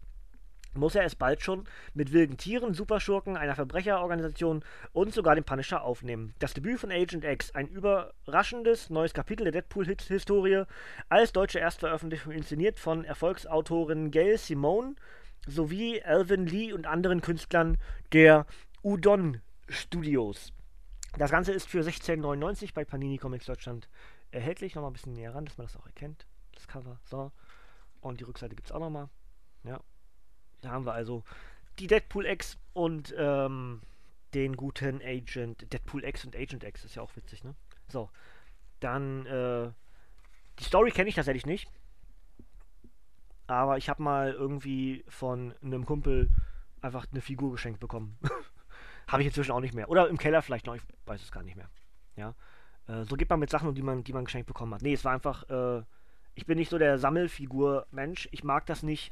muss 0.75 0.95
er 0.95 1.05
es 1.05 1.15
bald 1.15 1.41
schon 1.41 1.65
mit 1.93 2.13
wilden 2.13 2.38
Tieren, 2.38 2.73
Superschurken, 2.73 3.38
einer 3.38 3.55
Verbrecherorganisation 3.55 4.63
und 4.91 5.13
sogar 5.13 5.36
dem 5.36 5.43
Punisher 5.43 5.83
aufnehmen. 5.83 6.33
Das 6.39 6.53
Debüt 6.53 6.79
von 6.79 6.91
Agent 6.91 7.23
X, 7.23 7.51
ein 7.51 7.67
überraschendes 7.67 8.89
neues 8.89 9.13
Kapitel 9.13 9.43
der 9.43 9.53
Deadpool-Historie, 9.53 10.63
als 11.09 11.31
deutsche 11.33 11.59
Erstveröffentlichung 11.59 12.31
inszeniert 12.31 12.79
von 12.79 13.05
Erfolgsautorin 13.05 14.12
Gail 14.12 14.38
Simone 14.38 14.95
sowie 15.47 16.01
Alvin 16.01 16.45
Lee 16.45 16.73
und 16.73 16.88
anderen 16.88 17.21
Künstlern 17.21 17.77
der 18.12 18.45
Udon 18.81 19.41
Studios. 19.69 20.53
Das 21.17 21.31
Ganze 21.31 21.51
ist 21.51 21.67
für 21.67 21.81
16,99 21.81 22.73
bei 22.73 22.86
Panini 22.86 23.17
Comics 23.17 23.45
Deutschland 23.45 23.88
erhältlich. 24.31 24.75
Nochmal 24.75 24.89
ein 24.89 24.93
bisschen 24.93 25.13
näher 25.13 25.36
ran, 25.36 25.45
dass 25.45 25.57
man 25.57 25.67
das 25.67 25.77
auch 25.77 25.86
erkennt. 25.86 26.25
Das 26.53 26.67
Cover. 26.67 26.99
So. 27.05 27.31
Und 28.01 28.19
die 28.19 28.23
Rückseite 28.23 28.55
gibt 28.55 28.67
es 28.67 28.71
auch 28.71 28.79
nochmal. 28.79 29.09
Ja. 29.63 29.79
Da 30.63 30.71
haben 30.71 30.86
wir 30.86 30.93
also 30.93 31.23
die 31.80 31.88
Deadpool 31.88 32.26
X 32.26 32.58
und 32.73 33.13
ähm, 33.17 33.82
den 34.34 34.56
guten 34.56 35.02
Agent. 35.04 35.71
Deadpool 35.73 36.04
X 36.04 36.26
und 36.26 36.36
Agent 36.36 36.63
X 36.63 36.86
ist 36.86 36.95
ja 36.95 37.02
auch 37.02 37.15
witzig, 37.15 37.43
ne? 37.43 37.54
So. 37.89 38.10
Dann, 38.80 39.26
äh, 39.26 39.71
die 40.60 40.63
Story 40.63 40.91
kenne 40.91 41.10
ich 41.10 41.15
tatsächlich 41.15 41.45
nicht. 41.45 41.69
Aber 43.47 43.78
ich 43.78 43.89
habe 43.89 44.02
mal 44.02 44.32
irgendwie 44.32 45.04
von 45.10 45.54
einem 45.62 45.86
Kumpel 45.86 46.30
einfach 46.82 47.06
eine 47.12 47.21
Figur 47.21 47.52
geschenkt 47.52 47.80
bekommen. 47.80 48.17
habe 49.08 49.21
ich 49.21 49.28
inzwischen 49.28 49.52
auch 49.52 49.60
nicht 49.60 49.73
mehr. 49.73 49.89
Oder 49.89 50.08
im 50.08 50.17
Keller 50.17 50.41
vielleicht 50.41 50.65
noch, 50.65 50.76
ich 50.76 50.82
weiß 51.06 51.21
es 51.21 51.32
gar 51.32 51.43
nicht 51.43 51.58
mehr. 51.58 51.69
Ja. 52.15 52.36
Äh, 52.88 53.04
so 53.04 53.15
geht 53.17 53.30
man 53.30 53.39
mit 53.39 53.49
Sachen 53.49 53.73
die 53.76 53.82
man, 53.82 54.04
die 54.04 54.13
man 54.13 54.26
geschenkt 54.26 54.47
bekommen 54.47 54.73
hat. 54.73 54.82
Nee, 54.82 54.93
es 54.93 55.04
war 55.04 55.13
einfach, 55.13 55.49
äh, 55.49 55.84
ich 56.36 56.45
bin 56.45 56.58
nicht 56.58 56.69
so 56.69 56.78
der 56.78 56.97
Sammelfigur-Mensch. 56.97 58.30
Ich 58.32 58.43
mag 58.43 58.65
das 58.65 58.82
nicht, 58.82 59.12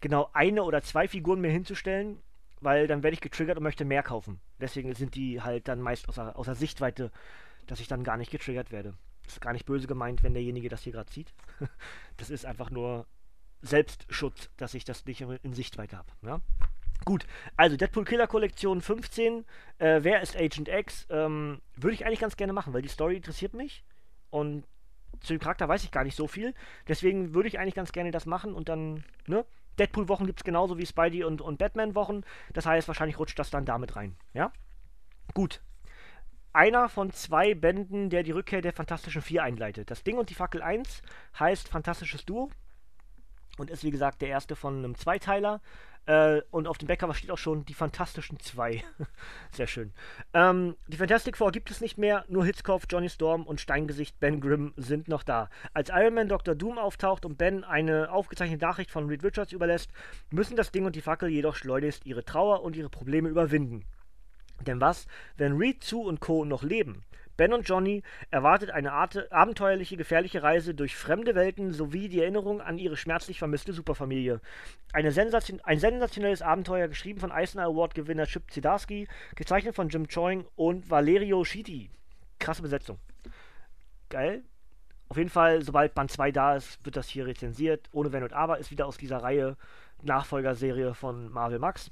genau 0.00 0.30
eine 0.32 0.62
oder 0.62 0.82
zwei 0.82 1.08
Figuren 1.08 1.40
mir 1.40 1.50
hinzustellen, 1.50 2.18
weil 2.60 2.86
dann 2.86 3.02
werde 3.02 3.14
ich 3.14 3.20
getriggert 3.20 3.56
und 3.56 3.62
möchte 3.62 3.84
mehr 3.84 4.02
kaufen. 4.02 4.40
Deswegen 4.60 4.94
sind 4.94 5.14
die 5.14 5.40
halt 5.42 5.68
dann 5.68 5.80
meist 5.80 6.08
außer, 6.08 6.36
außer 6.36 6.54
Sichtweite, 6.54 7.10
dass 7.66 7.80
ich 7.80 7.88
dann 7.88 8.04
gar 8.04 8.16
nicht 8.16 8.30
getriggert 8.30 8.70
werde. 8.70 8.94
Das 9.24 9.34
ist 9.34 9.40
gar 9.40 9.52
nicht 9.52 9.66
böse 9.66 9.86
gemeint, 9.86 10.22
wenn 10.22 10.34
derjenige 10.34 10.68
das 10.68 10.82
hier 10.82 10.92
gerade 10.92 11.12
sieht. 11.12 11.32
das 12.16 12.30
ist 12.30 12.44
einfach 12.44 12.70
nur 12.70 13.06
Selbstschutz, 13.62 14.50
dass 14.56 14.74
ich 14.74 14.84
das 14.84 15.04
nicht 15.06 15.20
in 15.20 15.52
Sichtweite 15.52 15.96
habe. 15.96 16.08
Ja? 16.22 16.40
Gut, 17.04 17.26
also 17.56 17.76
Deadpool 17.76 18.04
Killer 18.04 18.26
Kollektion 18.26 18.80
15. 18.80 19.44
Äh, 19.78 20.00
wer 20.02 20.20
ist 20.20 20.36
Agent 20.36 20.68
X? 20.68 21.06
Ähm, 21.10 21.60
Würde 21.76 21.94
ich 21.94 22.04
eigentlich 22.04 22.20
ganz 22.20 22.36
gerne 22.36 22.52
machen, 22.52 22.72
weil 22.72 22.82
die 22.82 22.88
Story 22.88 23.16
interessiert 23.16 23.54
mich. 23.54 23.84
Und 24.30 24.64
zu 25.20 25.32
dem 25.32 25.40
Charakter 25.40 25.68
weiß 25.68 25.84
ich 25.84 25.90
gar 25.90 26.04
nicht 26.04 26.16
so 26.16 26.26
viel. 26.26 26.54
Deswegen 26.88 27.34
würde 27.34 27.48
ich 27.48 27.58
eigentlich 27.58 27.74
ganz 27.74 27.92
gerne 27.92 28.10
das 28.10 28.26
machen 28.26 28.54
und 28.54 28.68
dann, 28.68 29.04
ne? 29.26 29.44
Deadpool-Wochen 29.78 30.26
gibt 30.26 30.40
es 30.40 30.44
genauso 30.44 30.78
wie 30.78 30.86
Spidey 30.86 31.24
und, 31.24 31.40
und 31.40 31.58
Batman-Wochen. 31.58 32.22
Das 32.52 32.66
heißt, 32.66 32.88
wahrscheinlich 32.88 33.18
rutscht 33.18 33.38
das 33.38 33.50
dann 33.50 33.64
damit 33.64 33.96
rein. 33.96 34.16
Ja? 34.34 34.52
Gut. 35.34 35.62
Einer 36.52 36.88
von 36.88 37.12
zwei 37.12 37.54
Bänden, 37.54 38.10
der 38.10 38.22
die 38.22 38.32
Rückkehr 38.32 38.60
der 38.60 38.72
Fantastischen 38.72 39.22
Vier 39.22 39.44
einleitet. 39.44 39.90
Das 39.90 40.02
Ding 40.02 40.18
und 40.18 40.30
die 40.30 40.34
Fackel 40.34 40.62
1 40.62 41.02
heißt 41.38 41.68
Fantastisches 41.68 42.26
Duo 42.26 42.50
und 43.58 43.70
ist 43.70 43.84
wie 43.84 43.90
gesagt 43.90 44.20
der 44.22 44.28
erste 44.28 44.56
von 44.56 44.78
einem 44.78 44.96
Zweiteiler. 44.96 45.60
Äh, 46.06 46.42
und 46.50 46.66
auf 46.66 46.78
dem 46.78 46.88
Backcover 46.88 47.14
steht 47.14 47.30
auch 47.30 47.38
schon 47.38 47.64
die 47.66 47.74
Fantastischen 47.74 48.40
Zwei. 48.40 48.82
Sehr 49.52 49.66
schön. 49.66 49.92
Ähm, 50.34 50.76
die 50.88 50.96
Fantastic 50.96 51.36
Four 51.36 51.52
gibt 51.52 51.70
es 51.70 51.80
nicht 51.80 51.98
mehr, 51.98 52.24
nur 52.28 52.44
Hitzkopf, 52.44 52.86
Johnny 52.90 53.08
Storm 53.08 53.46
und 53.46 53.60
Steingesicht 53.60 54.18
Ben 54.18 54.40
Grimm 54.40 54.72
sind 54.76 55.08
noch 55.08 55.22
da. 55.22 55.50
Als 55.74 55.90
Iron 55.90 56.14
Man 56.14 56.28
Dr. 56.28 56.54
Doom 56.54 56.78
auftaucht 56.78 57.24
und 57.24 57.38
Ben 57.38 57.64
eine 57.64 58.10
aufgezeichnete 58.10 58.64
Nachricht 58.64 58.90
von 58.90 59.08
Reed 59.08 59.22
Richards 59.22 59.52
überlässt, 59.52 59.90
müssen 60.30 60.56
das 60.56 60.72
Ding 60.72 60.86
und 60.86 60.96
die 60.96 61.02
Fackel 61.02 61.28
jedoch 61.28 61.56
schleunigst 61.56 62.06
ihre 62.06 62.24
Trauer 62.24 62.62
und 62.62 62.76
ihre 62.76 62.90
Probleme 62.90 63.28
überwinden. 63.28 63.84
Denn 64.66 64.80
was, 64.80 65.06
wenn 65.36 65.56
Reed, 65.56 65.84
Sue 65.84 66.06
und 66.06 66.20
Co. 66.20 66.44
noch 66.44 66.62
leben? 66.62 67.04
Ben 67.36 67.52
und 67.52 67.68
Johnny 67.68 68.02
erwartet 68.30 68.70
eine 68.70 68.92
Art 68.92 69.32
abenteuerliche, 69.32 69.96
gefährliche 69.96 70.42
Reise 70.42 70.74
durch 70.74 70.96
fremde 70.96 71.34
Welten 71.34 71.72
sowie 71.72 72.08
die 72.08 72.20
Erinnerung 72.20 72.60
an 72.60 72.78
ihre 72.78 72.96
schmerzlich 72.96 73.38
vermisste 73.38 73.72
Superfamilie. 73.72 74.40
Sensation, 75.08 75.60
ein 75.64 75.78
sensationelles 75.78 76.42
Abenteuer, 76.42 76.88
geschrieben 76.88 77.20
von 77.20 77.32
Eisner 77.32 77.64
Award-Gewinner 77.64 78.26
Chip 78.26 78.50
Zdarsky, 78.50 79.08
gezeichnet 79.36 79.74
von 79.74 79.88
Jim 79.88 80.06
Choing 80.08 80.44
und 80.56 80.90
Valerio 80.90 81.44
Schiti. 81.44 81.90
Krasse 82.38 82.62
Besetzung. 82.62 82.98
Geil. 84.08 84.42
Auf 85.08 85.16
jeden 85.16 85.30
Fall, 85.30 85.62
sobald 85.62 85.94
Band 85.94 86.10
2 86.10 86.30
da 86.30 86.56
ist, 86.56 86.84
wird 86.84 86.96
das 86.96 87.08
hier 87.08 87.26
rezensiert. 87.26 87.88
Ohne 87.92 88.12
Wenn 88.12 88.22
und 88.22 88.32
Aber 88.32 88.58
ist 88.58 88.70
wieder 88.70 88.86
aus 88.86 88.96
dieser 88.96 89.18
Reihe 89.22 89.56
Nachfolgerserie 90.02 90.94
von 90.94 91.30
Marvel 91.32 91.58
Max. 91.58 91.90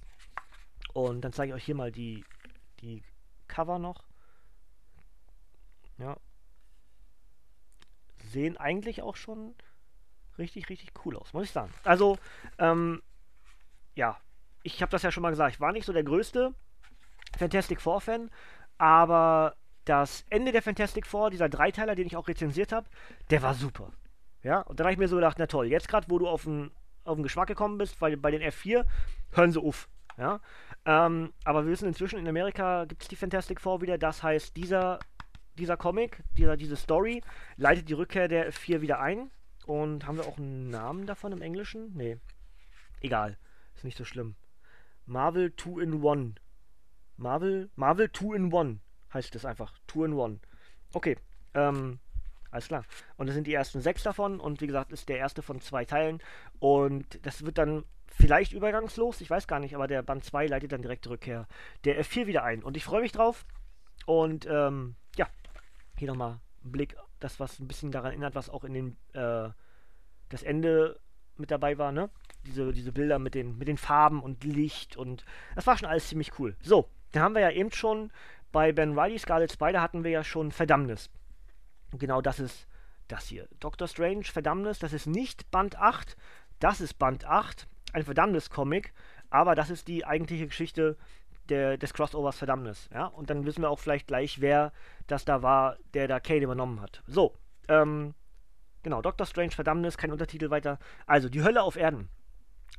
Und 0.92 1.22
dann 1.22 1.32
zeige 1.32 1.50
ich 1.50 1.56
euch 1.56 1.64
hier 1.64 1.74
mal 1.74 1.92
die, 1.92 2.24
die 2.80 3.02
Cover 3.48 3.78
noch. 3.78 4.07
Ja. 5.98 6.16
Sehen 8.30 8.56
eigentlich 8.56 9.02
auch 9.02 9.16
schon 9.16 9.54
richtig, 10.38 10.68
richtig 10.68 10.92
cool 11.04 11.16
aus, 11.16 11.32
muss 11.32 11.44
ich 11.44 11.50
sagen. 11.50 11.72
Also, 11.84 12.18
ähm, 12.58 13.02
ja, 13.94 14.18
ich 14.62 14.80
habe 14.82 14.90
das 14.90 15.02
ja 15.02 15.10
schon 15.10 15.22
mal 15.22 15.30
gesagt, 15.30 15.54
ich 15.54 15.60
war 15.60 15.72
nicht 15.72 15.84
so 15.84 15.92
der 15.92 16.04
größte 16.04 16.54
Fantastic 17.36 17.80
Four-Fan, 17.80 18.30
aber 18.78 19.56
das 19.84 20.24
Ende 20.30 20.52
der 20.52 20.62
Fantastic 20.62 21.06
Four, 21.06 21.30
dieser 21.30 21.48
Dreiteiler, 21.48 21.94
den 21.94 22.06
ich 22.06 22.16
auch 22.16 22.28
rezensiert 22.28 22.72
habe, 22.72 22.88
der 23.30 23.42
war 23.42 23.54
super. 23.54 23.92
Ja, 24.42 24.60
und 24.60 24.78
dann 24.78 24.86
habe 24.86 24.92
ich 24.92 24.98
mir 24.98 25.08
so 25.08 25.16
gedacht, 25.16 25.36
na 25.38 25.46
toll, 25.46 25.66
jetzt 25.66 25.88
gerade, 25.88 26.08
wo 26.10 26.18
du 26.18 26.28
auf 26.28 26.44
den, 26.44 26.70
auf 27.04 27.16
den 27.16 27.22
Geschmack 27.22 27.48
gekommen 27.48 27.78
bist, 27.78 28.00
weil 28.00 28.16
bei 28.16 28.30
den 28.30 28.42
F4, 28.42 28.84
hören 29.32 29.52
sie 29.52 29.60
auf. 29.60 29.88
Ja, 30.16 30.40
ähm, 30.84 31.32
aber 31.44 31.64
wir 31.64 31.70
wissen 31.70 31.88
inzwischen, 31.88 32.18
in 32.18 32.28
Amerika 32.28 32.84
gibt 32.84 33.02
es 33.02 33.08
die 33.08 33.16
Fantastic 33.16 33.60
Four 33.60 33.80
wieder, 33.82 33.98
das 33.98 34.22
heißt, 34.22 34.56
dieser 34.56 34.98
dieser 35.58 35.76
Comic, 35.76 36.22
dieser, 36.36 36.56
diese 36.56 36.76
Story, 36.76 37.22
leitet 37.56 37.88
die 37.88 37.94
Rückkehr 37.94 38.28
der 38.28 38.52
F4 38.52 38.80
wieder 38.80 39.00
ein. 39.00 39.30
Und 39.66 40.06
haben 40.06 40.16
wir 40.16 40.26
auch 40.26 40.38
einen 40.38 40.70
Namen 40.70 41.06
davon 41.06 41.32
im 41.32 41.42
Englischen? 41.42 41.92
Nee. 41.94 42.16
Egal. 43.00 43.36
Ist 43.74 43.84
nicht 43.84 43.98
so 43.98 44.04
schlimm. 44.04 44.34
Marvel 45.04 45.54
2 45.56 45.82
in 45.82 46.06
1. 46.06 46.34
Marvel, 47.16 47.70
Marvel 47.74 48.10
2 48.10 48.36
in 48.36 48.54
1 48.54 48.80
heißt 49.12 49.34
es 49.34 49.44
einfach. 49.44 49.78
2 49.88 50.06
in 50.06 50.18
1. 50.18 50.40
Okay. 50.94 51.16
Ähm, 51.54 51.98
alles 52.50 52.68
klar. 52.68 52.84
Und 53.16 53.26
das 53.26 53.34
sind 53.34 53.46
die 53.46 53.54
ersten 53.54 53.80
sechs 53.80 54.02
davon. 54.02 54.40
Und 54.40 54.60
wie 54.60 54.66
gesagt, 54.66 54.92
ist 54.92 55.08
der 55.08 55.18
erste 55.18 55.42
von 55.42 55.60
zwei 55.60 55.84
Teilen. 55.84 56.22
Und 56.58 57.24
das 57.26 57.44
wird 57.44 57.58
dann 57.58 57.84
vielleicht 58.06 58.52
übergangslos. 58.52 59.20
Ich 59.20 59.28
weiß 59.28 59.46
gar 59.46 59.60
nicht. 59.60 59.74
Aber 59.74 59.86
der 59.86 60.02
Band 60.02 60.24
2 60.24 60.46
leitet 60.46 60.72
dann 60.72 60.82
direkt 60.82 61.04
die 61.04 61.10
Rückkehr 61.10 61.46
der 61.84 62.02
F4 62.02 62.26
wieder 62.26 62.44
ein. 62.44 62.62
Und 62.62 62.76
ich 62.76 62.84
freue 62.84 63.02
mich 63.02 63.12
drauf. 63.12 63.44
Und 64.06 64.46
ähm, 64.50 64.96
hier 65.98 66.08
nochmal 66.08 66.40
ein 66.64 66.72
Blick, 66.72 66.96
das 67.20 67.40
was 67.40 67.58
ein 67.58 67.68
bisschen 67.68 67.90
daran 67.90 68.12
erinnert, 68.12 68.34
was 68.34 68.50
auch 68.50 68.64
in 68.64 68.74
den 68.74 68.96
äh, 69.12 69.50
das 70.28 70.42
Ende 70.42 70.98
mit 71.36 71.50
dabei 71.50 71.78
war, 71.78 71.92
ne? 71.92 72.10
Diese, 72.46 72.72
diese 72.72 72.92
Bilder 72.92 73.18
mit 73.18 73.34
den, 73.34 73.58
mit 73.58 73.68
den 73.68 73.76
Farben 73.76 74.22
und 74.22 74.44
Licht 74.44 74.96
und 74.96 75.24
das 75.54 75.66
war 75.66 75.76
schon 75.76 75.88
alles 75.88 76.08
ziemlich 76.08 76.38
cool. 76.38 76.56
So, 76.62 76.88
da 77.12 77.20
haben 77.20 77.34
wir 77.34 77.42
ja 77.42 77.50
eben 77.50 77.72
schon 77.72 78.10
bei 78.52 78.72
Ben 78.72 78.98
Riley 78.98 79.18
Scarlet 79.18 79.52
Spider 79.52 79.82
hatten 79.82 80.04
wir 80.04 80.10
ja 80.10 80.24
schon 80.24 80.52
Verdammnis. 80.52 81.10
Genau 81.92 82.20
das 82.20 82.38
ist 82.40 82.66
das 83.08 83.26
hier. 83.26 83.48
Doctor 83.60 83.88
Strange 83.88 84.24
Verdammnis, 84.24 84.78
das 84.78 84.92
ist 84.92 85.06
nicht 85.06 85.50
Band 85.50 85.76
8, 85.76 86.16
das 86.58 86.80
ist 86.80 86.98
Band 86.98 87.24
8, 87.24 87.66
ein 87.92 88.04
Verdammnis-Comic, 88.04 88.92
aber 89.30 89.54
das 89.54 89.70
ist 89.70 89.88
die 89.88 90.04
eigentliche 90.04 90.46
Geschichte 90.46 90.96
der, 91.48 91.76
des 91.76 91.92
Crossovers 91.92 92.36
Verdammnis. 92.36 92.88
Ja? 92.92 93.06
Und 93.06 93.30
dann 93.30 93.44
wissen 93.46 93.62
wir 93.62 93.70
auch 93.70 93.78
vielleicht 93.78 94.06
gleich, 94.06 94.40
wer 94.40 94.72
das 95.06 95.24
da 95.24 95.42
war, 95.42 95.76
der 95.94 96.08
da 96.08 96.20
Kane 96.20 96.42
übernommen 96.42 96.80
hat. 96.80 97.02
So, 97.06 97.34
ähm, 97.68 98.14
genau, 98.82 99.02
Doctor 99.02 99.26
Strange 99.26 99.50
Verdammnis, 99.50 99.96
kein 99.96 100.12
Untertitel 100.12 100.50
weiter. 100.50 100.78
Also, 101.06 101.28
die 101.28 101.42
Hölle 101.42 101.62
auf 101.62 101.76
Erden. 101.76 102.08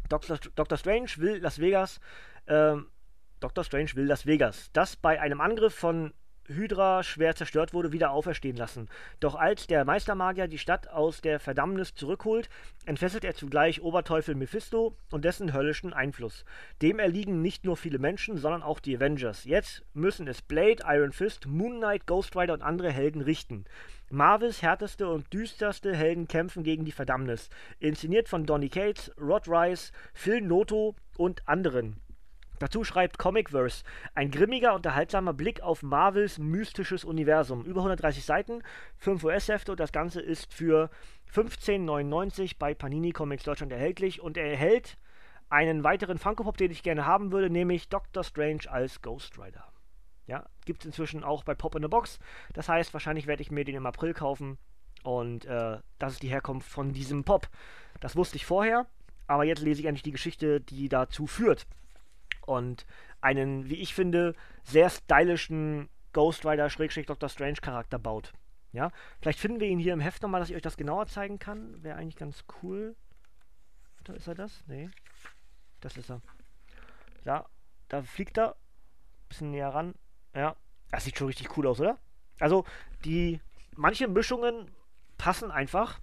Doctor, 0.09 0.37
Doctor 0.55 0.77
Strange 0.77 1.09
will 1.17 1.37
Las 1.37 1.59
Vegas, 1.59 1.99
ähm, 2.47 2.87
Doctor 3.39 3.63
Strange 3.63 3.91
will 3.95 4.05
Las 4.05 4.25
Vegas, 4.25 4.69
das 4.73 4.95
bei 4.95 5.19
einem 5.19 5.41
Angriff 5.41 5.73
von 5.73 6.13
Hydra 6.49 7.03
schwer 7.03 7.35
zerstört 7.35 7.73
wurde, 7.73 7.91
wieder 7.91 8.11
auferstehen 8.11 8.57
lassen. 8.57 8.89
Doch 9.19 9.35
als 9.35 9.67
der 9.67 9.85
Meistermagier 9.85 10.47
die 10.47 10.57
Stadt 10.57 10.89
aus 10.89 11.21
der 11.21 11.39
Verdammnis 11.39 11.95
zurückholt, 11.95 12.49
entfesselt 12.85 13.23
er 13.23 13.35
zugleich 13.35 13.81
Oberteufel 13.81 14.35
Mephisto 14.35 14.95
und 15.11 15.25
dessen 15.25 15.53
höllischen 15.53 15.93
Einfluss. 15.93 16.43
Dem 16.81 16.99
erliegen 16.99 17.41
nicht 17.41 17.65
nur 17.65 17.77
viele 17.77 17.99
Menschen, 17.99 18.37
sondern 18.37 18.63
auch 18.63 18.79
die 18.79 18.97
Avengers. 18.97 19.45
Jetzt 19.45 19.83
müssen 19.93 20.27
es 20.27 20.41
Blade, 20.41 20.83
Iron 20.85 21.11
Fist, 21.11 21.45
Moon 21.45 21.77
Knight, 21.77 22.07
Ghost 22.07 22.35
Rider 22.35 22.53
und 22.53 22.63
andere 22.63 22.91
Helden 22.91 23.21
richten. 23.21 23.65
Marvels 24.09 24.63
härteste 24.63 25.07
und 25.07 25.31
düsterste 25.31 25.95
Helden 25.95 26.27
kämpfen 26.27 26.63
gegen 26.63 26.83
die 26.83 26.91
Verdammnis. 26.91 27.49
Inszeniert 27.79 28.27
von 28.27 28.45
Donny 28.45 28.69
Cates, 28.69 29.11
Rod 29.21 29.47
Rice, 29.47 29.91
Phil 30.13 30.41
Noto 30.41 30.95
und 31.15 31.47
anderen. 31.47 31.97
Dazu 32.59 32.83
schreibt 32.83 33.17
Comicverse, 33.17 33.83
ein 34.15 34.31
grimmiger, 34.31 34.75
unterhaltsamer 34.75 35.33
Blick 35.33 35.61
auf 35.61 35.81
Marvels 35.81 36.37
mystisches 36.37 37.05
Universum. 37.05 37.63
Über 37.63 37.79
130 37.79 38.25
Seiten, 38.25 38.61
5 38.97 39.23
US-Hefte 39.23 39.71
und 39.71 39.79
das 39.79 39.93
Ganze 39.93 40.19
ist 40.19 40.53
für 40.53 40.89
15,99 41.33 42.55
bei 42.59 42.73
Panini 42.73 43.13
Comics 43.13 43.43
Deutschland 43.45 43.71
erhältlich 43.71 44.21
und 44.21 44.35
er 44.35 44.51
erhält 44.51 44.97
einen 45.49 45.85
weiteren 45.85 46.17
Funko 46.17 46.43
Pop, 46.43 46.57
den 46.57 46.69
ich 46.69 46.83
gerne 46.83 47.05
haben 47.05 47.31
würde, 47.31 47.49
nämlich 47.49 47.87
Doctor 47.87 48.23
Strange 48.23 48.69
als 48.69 49.01
Ghost 49.01 49.39
Rider. 49.39 49.63
Ja, 50.27 50.45
gibt 50.65 50.81
es 50.81 50.85
inzwischen 50.85 51.23
auch 51.23 51.43
bei 51.43 51.55
Pop 51.55 51.75
in 51.75 51.81
the 51.81 51.87
Box. 51.87 52.19
Das 52.53 52.67
heißt, 52.67 52.93
wahrscheinlich 52.93 53.25
werde 53.25 53.41
ich 53.41 53.51
mir 53.51 53.63
den 53.63 53.75
im 53.75 53.85
April 53.85 54.13
kaufen 54.13 54.57
und 55.03 55.45
äh, 55.45 55.77
das 55.97 56.13
ist 56.13 56.23
die 56.23 56.27
Herkunft 56.27 56.69
von 56.69 56.91
diesem 56.91 57.23
Pop. 57.23 57.47
Das 58.01 58.17
wusste 58.17 58.35
ich 58.35 58.45
vorher, 58.45 58.85
aber 59.27 59.45
jetzt 59.45 59.61
lese 59.61 59.81
ich 59.81 59.87
eigentlich 59.87 60.03
die 60.03 60.11
Geschichte, 60.11 60.59
die 60.59 60.89
dazu 60.89 61.25
führt 61.25 61.65
und 62.49 62.85
einen, 63.21 63.69
wie 63.69 63.75
ich 63.75 63.93
finde, 63.93 64.35
sehr 64.63 64.89
stylischen 64.89 65.89
Ghost 66.13 66.45
Rider 66.45 66.67
Dr. 66.67 67.29
Strange 67.29 67.59
Charakter 67.61 67.99
baut. 67.99 68.33
Ja, 68.71 68.91
vielleicht 69.21 69.39
finden 69.39 69.59
wir 69.59 69.67
ihn 69.67 69.79
hier 69.79 69.93
im 69.93 69.99
Heft 69.99 70.21
nochmal, 70.21 70.41
dass 70.41 70.49
ich 70.49 70.55
euch 70.55 70.61
das 70.61 70.77
genauer 70.77 71.07
zeigen 71.07 71.39
kann. 71.39 71.81
Wäre 71.83 71.97
eigentlich 71.97 72.17
ganz 72.17 72.43
cool. 72.61 72.95
Da 74.03 74.13
ist 74.13 74.27
er 74.27 74.35
das? 74.35 74.63
Nee. 74.67 74.89
Das 75.81 75.97
ist 75.97 76.09
er. 76.09 76.21
Ja, 77.25 77.45
da 77.87 78.03
fliegt 78.03 78.37
er. 78.37 78.55
Bisschen 79.27 79.51
näher 79.51 79.69
ran. 79.69 79.95
Ja. 80.35 80.55
Das 80.91 81.03
sieht 81.03 81.17
schon 81.17 81.27
richtig 81.27 81.55
cool 81.57 81.67
aus, 81.67 81.79
oder? 81.79 81.97
Also, 82.39 82.65
die 83.05 83.39
manche 83.75 84.07
Mischungen 84.07 84.71
passen 85.17 85.51
einfach. 85.51 85.99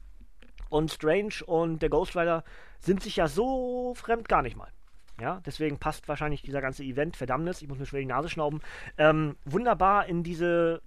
Und 0.68 0.92
Strange 0.92 1.44
und 1.46 1.80
der 1.80 1.90
Ghost 1.90 2.16
Rider 2.16 2.44
sind 2.80 3.02
sich 3.02 3.16
ja 3.16 3.28
so 3.28 3.94
fremd 3.94 4.28
gar 4.28 4.42
nicht 4.42 4.56
mal. 4.56 4.70
Ja, 5.20 5.40
deswegen 5.46 5.78
passt 5.78 6.08
wahrscheinlich 6.08 6.42
dieser 6.42 6.60
ganze 6.60 6.84
Event, 6.84 7.16
Verdammnis, 7.16 7.62
ich 7.62 7.68
muss 7.68 7.78
mir 7.78 7.86
schwer 7.86 8.00
die 8.00 8.06
Nase 8.06 8.28
schnauben, 8.28 8.60
ähm, 8.98 9.36
wunderbar 9.44 10.06
in 10.06 10.22
diese 10.22 10.82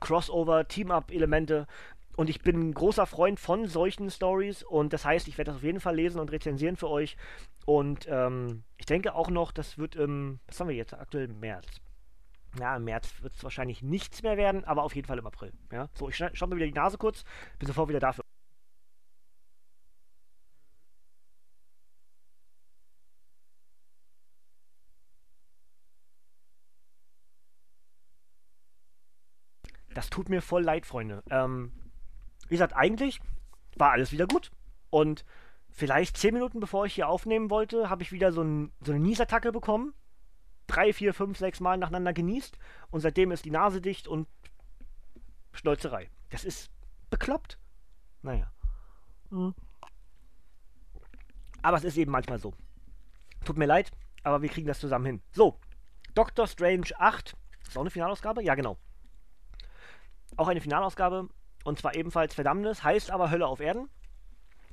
Crossover, 0.00 0.68
Team-Up-Elemente. 0.68 1.66
Und 2.16 2.28
ich 2.28 2.40
bin 2.42 2.70
ein 2.70 2.74
großer 2.74 3.06
Freund 3.06 3.38
von 3.38 3.66
solchen 3.68 4.10
Stories 4.10 4.64
und 4.64 4.92
das 4.92 5.04
heißt, 5.04 5.28
ich 5.28 5.38
werde 5.38 5.52
das 5.52 5.58
auf 5.58 5.62
jeden 5.62 5.80
Fall 5.80 5.94
lesen 5.94 6.20
und 6.20 6.32
rezensieren 6.32 6.76
für 6.76 6.88
euch. 6.88 7.16
Und 7.64 8.06
ähm, 8.10 8.64
ich 8.76 8.86
denke 8.86 9.14
auch 9.14 9.30
noch, 9.30 9.52
das 9.52 9.78
wird 9.78 9.94
im, 9.94 10.40
was 10.46 10.58
haben 10.58 10.68
wir 10.68 10.74
jetzt, 10.74 10.94
aktuell 10.94 11.28
März. 11.28 11.80
Ja, 12.58 12.76
im 12.76 12.84
März 12.84 13.22
wird 13.22 13.34
es 13.36 13.44
wahrscheinlich 13.44 13.82
nichts 13.82 14.22
mehr 14.22 14.36
werden, 14.36 14.64
aber 14.64 14.82
auf 14.82 14.96
jeden 14.96 15.06
Fall 15.06 15.18
im 15.18 15.26
April. 15.26 15.52
Ja, 15.70 15.88
so, 15.94 16.08
ich 16.08 16.16
schaue 16.16 16.48
mir 16.48 16.56
wieder 16.56 16.66
die 16.66 16.72
Nase 16.72 16.98
kurz, 16.98 17.24
bin 17.58 17.68
sofort 17.68 17.88
wieder 17.88 18.00
dafür. 18.00 18.24
Das 29.98 30.10
tut 30.10 30.28
mir 30.28 30.42
voll 30.42 30.62
leid, 30.62 30.86
Freunde. 30.86 31.24
Ähm, 31.28 31.72
wie 32.46 32.54
gesagt, 32.54 32.72
eigentlich 32.76 33.20
war 33.74 33.90
alles 33.90 34.12
wieder 34.12 34.28
gut. 34.28 34.52
Und 34.90 35.24
vielleicht 35.70 36.16
zehn 36.16 36.34
Minuten 36.34 36.60
bevor 36.60 36.86
ich 36.86 36.94
hier 36.94 37.08
aufnehmen 37.08 37.50
wollte, 37.50 37.90
habe 37.90 38.04
ich 38.04 38.12
wieder 38.12 38.30
so, 38.30 38.42
ein, 38.42 38.70
so 38.80 38.92
eine 38.92 39.00
Niesattacke 39.00 39.50
bekommen. 39.50 39.94
Drei, 40.68 40.92
vier, 40.92 41.14
fünf, 41.14 41.36
sechs 41.36 41.58
Mal 41.58 41.78
nacheinander 41.78 42.12
genießt. 42.12 42.56
Und 42.92 43.00
seitdem 43.00 43.32
ist 43.32 43.44
die 43.44 43.50
Nase 43.50 43.80
dicht 43.80 44.06
und 44.06 44.28
Schnolzerei. 45.50 46.08
Das 46.30 46.44
ist 46.44 46.70
bekloppt. 47.10 47.58
Naja. 48.22 48.52
Mhm. 49.30 49.52
Aber 51.60 51.76
es 51.76 51.82
ist 51.82 51.96
eben 51.96 52.12
manchmal 52.12 52.38
so. 52.38 52.54
Tut 53.44 53.58
mir 53.58 53.66
leid, 53.66 53.90
aber 54.22 54.42
wir 54.42 54.48
kriegen 54.48 54.68
das 54.68 54.78
zusammen 54.78 55.06
hin. 55.06 55.22
So, 55.32 55.58
Doctor 56.14 56.46
Strange 56.46 56.90
8. 56.96 57.36
Ist 57.66 57.76
auch 57.76 57.80
eine 57.80 57.90
Finalausgabe? 57.90 58.44
Ja, 58.44 58.54
genau 58.54 58.78
auch 60.38 60.48
eine 60.48 60.60
Finalausgabe 60.60 61.28
und 61.64 61.78
zwar 61.78 61.94
ebenfalls 61.94 62.34
Verdammnis, 62.34 62.82
heißt 62.82 63.10
aber 63.10 63.30
Hölle 63.30 63.46
auf 63.46 63.60
Erden 63.60 63.88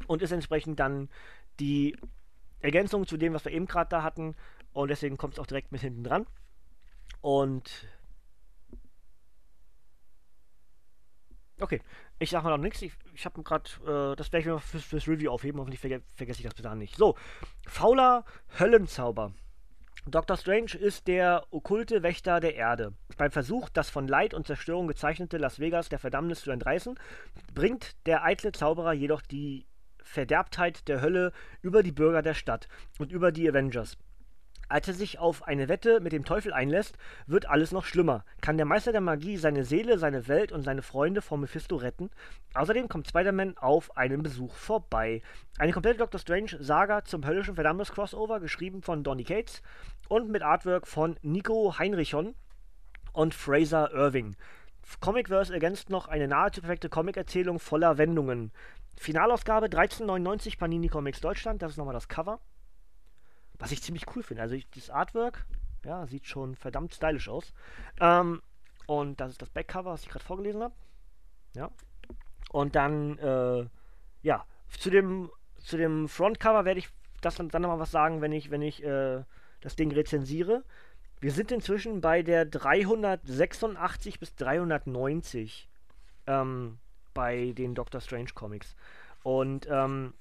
und 0.07 0.21
ist 0.21 0.31
entsprechend 0.31 0.79
dann 0.79 1.09
die 1.59 1.97
Ergänzung 2.59 3.05
zu 3.05 3.17
dem, 3.17 3.33
was 3.33 3.45
wir 3.45 3.51
eben 3.51 3.65
gerade 3.65 3.89
da 3.89 4.03
hatten 4.03 4.35
und 4.73 4.89
deswegen 4.89 5.17
kommt 5.17 5.35
es 5.35 5.39
auch 5.39 5.47
direkt 5.47 5.71
mit 5.71 5.81
hinten 5.81 6.03
dran. 6.03 6.25
Und. 7.21 7.87
Okay, 11.61 11.81
ich 12.19 12.29
sag 12.29 12.43
mal 12.43 12.49
noch 12.49 12.57
nichts. 12.57 12.81
Ich, 12.81 12.91
ich 13.13 13.25
habe 13.25 13.41
gerade, 13.41 13.69
äh, 13.83 14.15
das 14.17 14.33
werde 14.33 14.39
ich 14.39 14.45
mir 14.45 14.59
fürs, 14.59 14.83
fürs 14.83 15.07
Review 15.07 15.31
aufheben. 15.31 15.61
Hoffentlich 15.61 15.79
verge 15.79 16.01
vergesse 16.13 16.41
ich 16.41 16.45
das 16.45 16.53
bis 16.53 16.63
dahin 16.63 16.79
nicht. 16.79 16.97
So, 16.97 17.15
fauler 17.65 18.25
Höllenzauber. 18.59 19.33
Dr. 20.07 20.37
Strange 20.37 20.75
ist 20.75 21.07
der 21.07 21.47
okkulte 21.49 22.03
Wächter 22.03 22.39
der 22.39 22.53
Erde. 22.55 22.93
Beim 23.17 23.31
Versuch, 23.31 23.69
das 23.69 23.89
von 23.89 24.07
Leid 24.07 24.35
und 24.35 24.45
Zerstörung 24.45 24.87
gezeichnete 24.87 25.37
Las 25.37 25.59
Vegas 25.59 25.89
der 25.89 25.97
Verdammnis 25.97 26.41
zu 26.41 26.51
entreißen, 26.51 26.99
bringt 27.55 27.95
der 28.05 28.23
eitle 28.23 28.51
Zauberer 28.51 28.93
jedoch 28.93 29.23
die 29.23 29.65
Verderbtheit 30.03 30.87
der 30.87 31.01
Hölle 31.01 31.31
über 31.63 31.81
die 31.81 31.91
Bürger 31.91 32.21
der 32.21 32.35
Stadt 32.35 32.67
und 32.99 33.11
über 33.11 33.31
die 33.31 33.49
Avengers. 33.49 33.97
Als 34.67 34.87
er 34.87 34.93
sich 34.93 35.19
auf 35.19 35.47
eine 35.47 35.67
Wette 35.67 35.99
mit 35.99 36.11
dem 36.11 36.25
Teufel 36.25 36.53
einlässt, 36.53 36.97
wird 37.27 37.47
alles 37.47 37.71
noch 37.71 37.85
schlimmer. 37.85 38.25
Kann 38.41 38.57
der 38.57 38.65
Meister 38.65 38.91
der 38.91 39.01
Magie 39.01 39.37
seine 39.37 39.63
Seele, 39.63 39.99
seine 39.99 40.27
Welt 40.27 40.51
und 40.51 40.63
seine 40.63 40.81
Freunde 40.81 41.21
vor 41.21 41.37
Mephisto 41.37 41.75
retten? 41.75 42.09
Außerdem 42.53 42.89
kommt 42.89 43.07
Spider-Man 43.07 43.57
auf 43.57 43.95
einen 43.95 44.23
Besuch 44.23 44.55
vorbei. 44.55 45.21
Eine 45.59 45.71
komplette 45.71 45.99
Doctor 45.99 46.19
Strange-Saga 46.19 47.05
zum 47.05 47.25
höllischen 47.25 47.55
Verdammnis-Crossover, 47.55 48.39
geschrieben 48.39 48.81
von 48.81 49.03
Donny 49.03 49.23
Cates 49.23 49.61
und 50.07 50.29
mit 50.29 50.41
Artwork 50.41 50.87
von 50.87 51.17
Nico 51.21 51.77
Heinrichon 51.77 52.35
und 53.13 53.33
Fraser 53.33 53.91
Irving. 53.93 54.35
Comicverse 54.99 55.53
ergänzt 55.53 55.89
noch 55.89 56.07
eine 56.07 56.27
nahezu 56.27 56.61
perfekte 56.61 56.89
Comic-Erzählung 56.89 57.59
voller 57.59 57.97
Wendungen. 57.97 58.51
Finalausgabe 58.97 59.65
1399 59.65 60.57
Panini 60.57 60.87
Comics 60.87 61.21
Deutschland, 61.21 61.61
das 61.61 61.71
ist 61.71 61.77
nochmal 61.77 61.93
das 61.93 62.07
Cover. 62.07 62.39
Was 63.59 63.71
ich 63.71 63.81
ziemlich 63.81 64.05
cool 64.15 64.23
finde. 64.23 64.41
Also 64.41 64.55
ich, 64.55 64.69
das 64.71 64.89
Artwork, 64.89 65.45
ja, 65.85 66.05
sieht 66.07 66.25
schon 66.25 66.55
verdammt 66.55 66.93
stylisch 66.93 67.29
aus. 67.29 67.53
Ähm, 67.99 68.41
und 68.87 69.19
das 69.19 69.31
ist 69.31 69.41
das 69.41 69.49
Backcover, 69.49 69.91
was 69.91 70.03
ich 70.03 70.09
gerade 70.09 70.25
vorgelesen 70.25 70.63
habe. 70.63 70.73
Ja. 71.55 71.71
Und 72.51 72.75
dann, 72.75 73.17
äh, 73.19 73.65
ja, 74.21 74.45
zu 74.69 74.89
dem, 74.89 75.29
zu 75.57 75.77
dem 75.77 76.07
Frontcover 76.07 76.65
werde 76.65 76.79
ich 76.79 76.89
das 77.21 77.35
dann, 77.35 77.49
dann 77.49 77.61
nochmal 77.61 77.79
was 77.79 77.91
sagen, 77.91 78.21
wenn 78.21 78.31
ich, 78.31 78.51
wenn 78.51 78.61
ich 78.61 78.83
äh, 78.83 79.23
das 79.61 79.75
Ding 79.75 79.91
rezensiere. 79.91 80.63
Wir 81.21 81.31
sind 81.31 81.51
inzwischen 81.51 82.01
bei 82.01 82.21
der 82.21 82.45
386 82.45 84.19
bis 84.19 84.35
390 84.35 85.67
ähm, 86.27 86.77
bei 87.13 87.53
den 87.53 87.73
Doctor 87.73 88.01
Strange 88.01 88.31
Comics. 88.35 88.75
Und 89.23 89.67
ähm, 89.69 90.13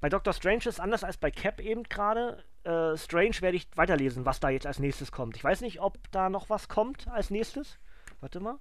bei 0.00 0.08
Doctor 0.08 0.32
Strange 0.32 0.66
ist 0.66 0.80
anders 0.80 1.04
als 1.04 1.16
bei 1.16 1.30
Cap 1.30 1.60
eben 1.60 1.82
gerade. 1.84 2.44
Äh, 2.64 2.96
Strange 2.96 3.40
werde 3.40 3.56
ich 3.56 3.68
weiterlesen, 3.76 4.26
was 4.26 4.40
da 4.40 4.50
jetzt 4.50 4.66
als 4.66 4.78
nächstes 4.78 5.10
kommt. 5.10 5.36
Ich 5.36 5.44
weiß 5.44 5.62
nicht, 5.62 5.80
ob 5.80 5.98
da 6.10 6.28
noch 6.28 6.50
was 6.50 6.68
kommt 6.68 7.08
als 7.08 7.30
nächstes. 7.30 7.78
Warte 8.20 8.40
mal. 8.40 8.58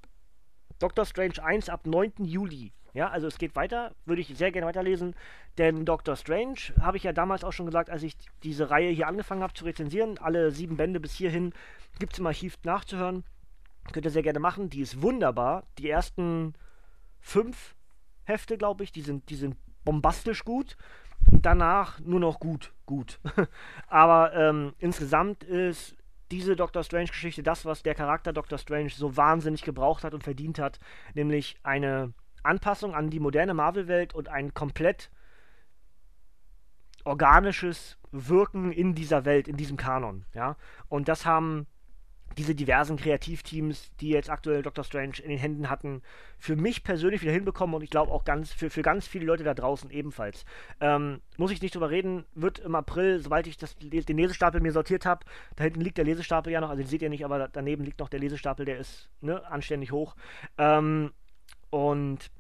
Doctor 0.79 1.05
Strange 1.05 1.43
1 1.43 1.69
ab 1.69 1.87
9. 1.87 2.13
Juli. 2.23 2.71
Ja, 2.93 3.09
also 3.09 3.27
es 3.27 3.37
geht 3.37 3.57
weiter, 3.57 3.93
würde 4.05 4.21
ich 4.21 4.37
sehr 4.37 4.53
gerne 4.53 4.67
weiterlesen, 4.67 5.15
denn 5.57 5.83
Doctor 5.83 6.15
Strange 6.15 6.55
habe 6.79 6.95
ich 6.95 7.03
ja 7.03 7.11
damals 7.11 7.43
auch 7.43 7.51
schon 7.51 7.65
gesagt, 7.65 7.89
als 7.89 8.03
ich 8.03 8.15
diese 8.41 8.69
Reihe 8.69 8.89
hier 8.89 9.07
angefangen 9.07 9.43
habe 9.43 9.53
zu 9.53 9.65
rezensieren, 9.65 10.17
alle 10.17 10.51
sieben 10.51 10.77
Bände 10.77 11.01
bis 11.01 11.13
hierhin 11.13 11.51
gibt 11.99 12.13
es 12.13 12.19
im 12.19 12.27
Archiv 12.27 12.57
nachzuhören. 12.63 13.25
Könnt 13.91 14.05
ihr 14.05 14.11
sehr 14.11 14.23
gerne 14.23 14.39
machen, 14.39 14.69
die 14.69 14.79
ist 14.79 15.01
wunderbar. 15.01 15.65
Die 15.77 15.89
ersten 15.89 16.53
fünf 17.19 17.75
Hefte, 18.23 18.57
glaube 18.57 18.85
ich, 18.85 18.93
die 18.93 19.01
sind, 19.01 19.29
die 19.29 19.35
sind 19.35 19.57
bombastisch 19.83 20.45
gut 20.45 20.77
danach 21.31 21.99
nur 21.99 22.19
noch 22.19 22.39
gut, 22.39 22.73
gut. 22.85 23.19
Aber 23.87 24.33
ähm, 24.33 24.73
insgesamt 24.79 25.43
ist 25.43 25.95
diese 26.31 26.55
Doctor 26.55 26.83
Strange-Geschichte 26.83 27.43
das, 27.43 27.65
was 27.65 27.83
der 27.83 27.95
Charakter 27.95 28.33
Doctor 28.33 28.57
Strange 28.57 28.89
so 28.89 29.15
wahnsinnig 29.15 29.61
gebraucht 29.63 30.03
hat 30.03 30.13
und 30.13 30.23
verdient 30.23 30.59
hat, 30.59 30.79
nämlich 31.13 31.57
eine 31.63 32.13
Anpassung 32.43 32.95
an 32.95 33.09
die 33.09 33.19
moderne 33.19 33.53
Marvel-Welt 33.53 34.13
und 34.13 34.29
ein 34.29 34.53
komplett 34.53 35.11
organisches 37.03 37.97
Wirken 38.11 38.71
in 38.71 38.95
dieser 38.95 39.25
Welt, 39.25 39.47
in 39.47 39.57
diesem 39.57 39.77
Kanon, 39.77 40.25
ja. 40.33 40.55
Und 40.89 41.07
das 41.07 41.25
haben 41.25 41.67
diese 42.37 42.55
diversen 42.55 42.97
Kreativteams, 42.97 43.91
die 43.99 44.09
jetzt 44.09 44.29
aktuell 44.29 44.61
Doctor 44.61 44.83
Strange 44.83 45.19
in 45.23 45.29
den 45.29 45.37
Händen 45.37 45.69
hatten, 45.69 46.01
für 46.37 46.55
mich 46.55 46.83
persönlich 46.83 47.21
wieder 47.21 47.31
hinbekommen 47.31 47.75
und 47.75 47.81
ich 47.81 47.89
glaube 47.89 48.11
auch 48.11 48.25
ganz 48.25 48.51
für, 48.51 48.69
für 48.69 48.81
ganz 48.81 49.07
viele 49.07 49.25
Leute 49.25 49.43
da 49.43 49.53
draußen 49.53 49.89
ebenfalls. 49.89 50.45
Ähm, 50.79 51.21
muss 51.37 51.51
ich 51.51 51.61
nicht 51.61 51.75
drüber 51.75 51.89
reden, 51.89 52.25
wird 52.33 52.59
im 52.59 52.75
April, 52.75 53.19
sobald 53.19 53.47
ich 53.47 53.57
das, 53.57 53.75
den 53.77 54.17
Lesestapel 54.17 54.61
mir 54.61 54.71
sortiert 54.71 55.05
habe, 55.05 55.25
da 55.55 55.63
hinten 55.63 55.81
liegt 55.81 55.97
der 55.97 56.05
Lesestapel 56.05 56.51
ja 56.51 56.61
noch, 56.61 56.69
also 56.69 56.83
den 56.83 56.89
seht 56.89 57.01
ihr 57.01 57.09
nicht, 57.09 57.25
aber 57.25 57.47
daneben 57.47 57.83
liegt 57.83 57.99
noch 57.99 58.09
der 58.09 58.19
Lesestapel, 58.19 58.65
der 58.65 58.77
ist 58.77 59.09
ne, 59.21 59.45
anständig 59.49 59.91
hoch. 59.91 60.15
Ähm, 60.57 61.11
und 61.69 62.31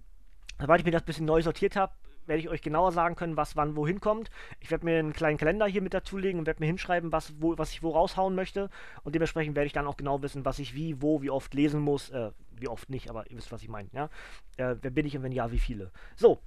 sobald 0.59 0.79
ich 0.79 0.85
mir 0.85 0.91
das 0.91 1.03
bisschen 1.03 1.25
neu 1.25 1.41
sortiert 1.41 1.75
habe, 1.75 1.93
werde 2.27 2.41
ich 2.41 2.49
euch 2.49 2.61
genauer 2.61 2.91
sagen 2.91 3.15
können, 3.15 3.37
was 3.37 3.55
wann 3.55 3.75
wohin 3.75 3.99
kommt. 3.99 4.29
Ich 4.59 4.71
werde 4.71 4.85
mir 4.85 4.99
einen 4.99 5.13
kleinen 5.13 5.37
Kalender 5.37 5.65
hier 5.65 5.81
mit 5.81 5.93
dazulegen 5.93 6.39
und 6.39 6.47
werde 6.47 6.61
mir 6.61 6.67
hinschreiben, 6.67 7.11
was, 7.11 7.33
wo, 7.39 7.57
was 7.57 7.71
ich 7.71 7.83
wo 7.83 7.91
raushauen 7.91 8.35
möchte. 8.35 8.69
Und 9.03 9.15
dementsprechend 9.15 9.55
werde 9.55 9.67
ich 9.67 9.73
dann 9.73 9.87
auch 9.87 9.97
genau 9.97 10.21
wissen, 10.21 10.45
was 10.45 10.59
ich 10.59 10.75
wie, 10.75 11.01
wo, 11.01 11.21
wie 11.21 11.29
oft 11.29 11.53
lesen 11.53 11.81
muss. 11.81 12.09
Äh, 12.09 12.31
wie 12.57 12.67
oft 12.67 12.89
nicht, 12.89 13.09
aber 13.09 13.29
ihr 13.29 13.37
wisst, 13.37 13.51
was 13.51 13.61
ich 13.61 13.69
meine. 13.69 13.89
Ja? 13.91 14.09
Äh, 14.57 14.75
wer 14.81 14.91
bin 14.91 15.05
ich 15.05 15.15
und 15.17 15.23
wenn 15.23 15.31
ja, 15.31 15.51
wie 15.51 15.59
viele? 15.59 15.91
So, 16.15 16.39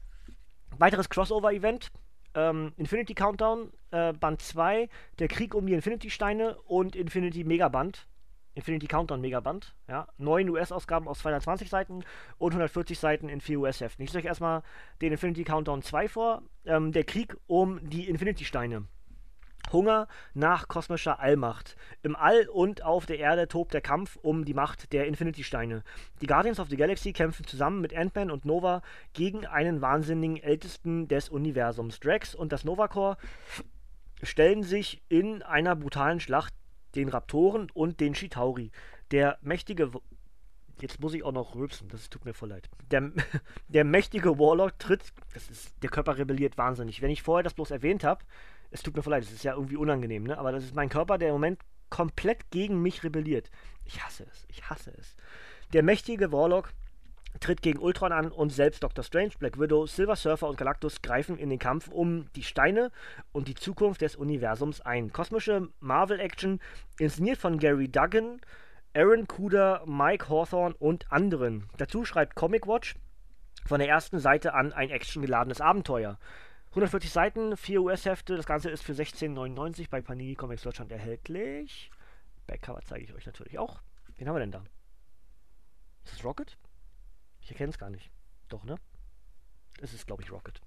weiteres 0.78 1.08
Crossover-Event. 1.08 1.90
Ähm, 2.34 2.72
Infinity 2.76 3.14
Countdown, 3.14 3.72
äh, 3.90 4.12
Band 4.12 4.42
2, 4.42 4.88
der 5.18 5.28
Krieg 5.28 5.54
um 5.54 5.66
die 5.66 5.72
Infinity-Steine 5.72 6.58
und 6.62 6.94
Infinity 6.94 7.42
Megaband. 7.42 8.06
Infinity 8.58 8.88
Countdown 8.88 9.20
Megaband. 9.20 9.72
Ja, 9.88 10.08
neun 10.18 10.48
US-Ausgaben 10.50 11.06
aus 11.06 11.20
220 11.20 11.70
Seiten 11.70 12.04
und 12.38 12.52
140 12.52 12.98
Seiten 12.98 13.28
in 13.28 13.40
vier 13.40 13.60
US-Heften. 13.60 14.02
Ich 14.02 14.10
stelle 14.10 14.22
euch 14.22 14.28
erstmal 14.28 14.62
den 15.00 15.12
Infinity 15.12 15.44
Countdown 15.44 15.82
2 15.82 16.08
vor. 16.08 16.42
Ähm, 16.66 16.90
der 16.90 17.04
Krieg 17.04 17.36
um 17.46 17.78
die 17.88 18.08
Infinity-Steine. 18.08 18.84
Hunger 19.72 20.08
nach 20.34 20.66
kosmischer 20.66 21.20
Allmacht. 21.20 21.76
Im 22.02 22.16
All 22.16 22.48
und 22.48 22.82
auf 22.82 23.06
der 23.06 23.18
Erde 23.18 23.46
tobt 23.46 23.74
der 23.74 23.80
Kampf 23.80 24.16
um 24.16 24.44
die 24.44 24.54
Macht 24.54 24.92
der 24.92 25.06
Infinity-Steine. 25.06 25.84
Die 26.20 26.26
Guardians 26.26 26.58
of 26.58 26.68
the 26.68 26.76
Galaxy 26.76 27.12
kämpfen 27.12 27.46
zusammen 27.46 27.80
mit 27.80 27.94
Ant-Man 27.94 28.30
und 28.32 28.44
Nova 28.44 28.82
gegen 29.12 29.46
einen 29.46 29.80
wahnsinnigen 29.80 30.36
Ältesten 30.38 31.06
des 31.06 31.28
Universums. 31.28 32.00
Drax 32.00 32.34
und 32.34 32.50
das 32.50 32.64
Nova 32.64 32.88
Corps 32.88 33.18
stellen 34.22 34.64
sich 34.64 35.00
in 35.08 35.42
einer 35.42 35.76
brutalen 35.76 36.18
Schlacht 36.18 36.52
den 36.94 37.08
Raptoren 37.08 37.70
und 37.72 38.00
den 38.00 38.14
Chitauri. 38.14 38.70
Der 39.10 39.38
mächtige. 39.42 39.90
Jetzt 40.80 41.00
muss 41.00 41.14
ich 41.14 41.24
auch 41.24 41.32
noch 41.32 41.56
rülpsen, 41.56 41.88
das 41.88 42.08
tut 42.08 42.24
mir 42.24 42.34
voll 42.34 42.50
leid. 42.50 42.68
Der, 42.90 43.10
der 43.68 43.84
mächtige 43.84 44.38
Warlock 44.38 44.78
tritt. 44.78 45.12
Das 45.34 45.50
ist, 45.50 45.74
der 45.82 45.90
Körper 45.90 46.18
rebelliert 46.18 46.56
wahnsinnig. 46.56 47.02
Wenn 47.02 47.10
ich 47.10 47.22
vorher 47.22 47.42
das 47.42 47.54
bloß 47.54 47.72
erwähnt 47.72 48.04
habe, 48.04 48.24
es 48.70 48.82
tut 48.82 48.94
mir 48.94 49.02
voll 49.02 49.12
leid, 49.12 49.24
es 49.24 49.32
ist 49.32 49.44
ja 49.44 49.54
irgendwie 49.54 49.76
unangenehm, 49.76 50.24
ne? 50.24 50.38
Aber 50.38 50.52
das 50.52 50.64
ist 50.64 50.74
mein 50.74 50.88
Körper, 50.88 51.18
der 51.18 51.28
im 51.28 51.34
Moment 51.34 51.60
komplett 51.90 52.50
gegen 52.50 52.80
mich 52.82 53.02
rebelliert. 53.02 53.50
Ich 53.84 54.04
hasse 54.04 54.26
es, 54.30 54.46
ich 54.48 54.68
hasse 54.68 54.92
es. 54.96 55.16
Der 55.72 55.82
mächtige 55.82 56.32
Warlock 56.32 56.72
tritt 57.40 57.62
gegen 57.62 57.78
Ultron 57.78 58.12
an 58.12 58.30
und 58.30 58.50
selbst 58.50 58.82
Doctor 58.82 59.04
Strange, 59.04 59.32
Black 59.38 59.58
Widow, 59.58 59.86
Silver 59.86 60.16
Surfer 60.16 60.48
und 60.48 60.58
Galactus 60.58 61.02
greifen 61.02 61.38
in 61.38 61.50
den 61.50 61.58
Kampf 61.58 61.88
um 61.88 62.30
die 62.34 62.42
Steine 62.42 62.90
und 63.32 63.48
die 63.48 63.54
Zukunft 63.54 64.00
des 64.00 64.16
Universums 64.16 64.80
ein. 64.80 65.12
Kosmische 65.12 65.68
Marvel-Action, 65.80 66.60
inszeniert 66.98 67.38
von 67.38 67.58
Gary 67.58 67.88
Duggan, 67.88 68.40
Aaron 68.94 69.28
Kuder, 69.28 69.82
Mike 69.86 70.28
Hawthorne 70.28 70.74
und 70.78 71.10
anderen. 71.12 71.68
Dazu 71.76 72.04
schreibt 72.04 72.34
Comic 72.34 72.66
Watch 72.66 72.96
von 73.66 73.80
der 73.80 73.88
ersten 73.88 74.18
Seite 74.18 74.54
an 74.54 74.72
ein 74.72 74.90
actiongeladenes 74.90 75.60
Abenteuer. 75.60 76.18
140 76.70 77.10
Seiten, 77.10 77.56
4 77.56 77.82
US-Hefte, 77.82 78.36
das 78.36 78.46
Ganze 78.46 78.70
ist 78.70 78.82
für 78.82 78.92
16,99 78.92 79.88
bei 79.90 80.00
Panini 80.00 80.34
Comics 80.34 80.62
Deutschland 80.62 80.92
erhältlich. 80.92 81.90
Backcover 82.46 82.80
zeige 82.82 83.04
ich 83.04 83.14
euch 83.14 83.26
natürlich 83.26 83.58
auch. 83.58 83.80
Wen 84.16 84.28
haben 84.28 84.34
wir 84.34 84.40
denn 84.40 84.52
da? 84.52 84.64
Ist 86.04 86.14
das 86.14 86.24
Rocket? 86.24 86.56
Ich 87.48 87.52
erkenne 87.52 87.70
es 87.70 87.78
gar 87.78 87.88
nicht. 87.88 88.10
Doch, 88.50 88.62
ne? 88.64 88.78
Es 89.80 89.94
ist, 89.94 90.06
glaube 90.06 90.22
ich, 90.22 90.30
Rocket. 90.30 90.60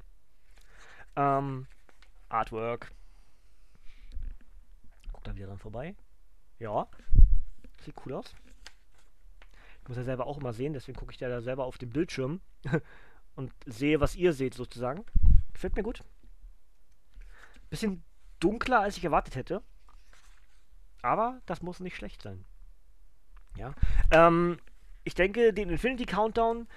Ähm, 1.16 1.68
Artwork. 2.28 2.92
Guck 5.14 5.24
da 5.24 5.36
wieder 5.36 5.46
dran 5.46 5.60
vorbei. 5.60 5.96
Ja. 6.58 6.88
Sieht 7.82 7.94
cool 8.04 8.14
aus. 8.14 8.34
Ich 9.84 9.90
muss 9.90 9.98
ja 9.98 10.04
selber 10.04 10.26
auch 10.26 10.40
immer 10.40 10.54
sehen, 10.54 10.74
deswegen 10.74 10.98
gucke 10.98 11.12
ich 11.12 11.20
da 11.20 11.40
selber 11.40 11.66
auf 11.66 11.78
den 11.78 11.92
Bildschirm 11.92 12.42
und 13.36 13.54
sehe, 13.68 14.00
was 14.00 14.16
ihr 14.16 14.34
seht, 14.34 14.56
sozusagen. 14.56 15.06
Gefällt 15.54 15.76
mir 15.76 15.84
gut. 15.84 16.04
Bisschen 17.70 18.04
dunkler, 18.40 18.80
als 18.80 18.98
ich 18.98 19.04
erwartet 19.04 19.36
hätte. 19.36 19.62
Aber 21.04 21.42
das 21.46 21.62
muss 21.62 21.80
nicht 21.80 21.96
schlecht 21.96 22.24
sein. 22.24 22.44
Ja. 23.56 23.76
Ähm, 24.10 24.58
ich 25.04 25.16
denke, 25.16 25.54
den 25.54 25.70
Infinity 25.70 26.06
Countdown, 26.06 26.68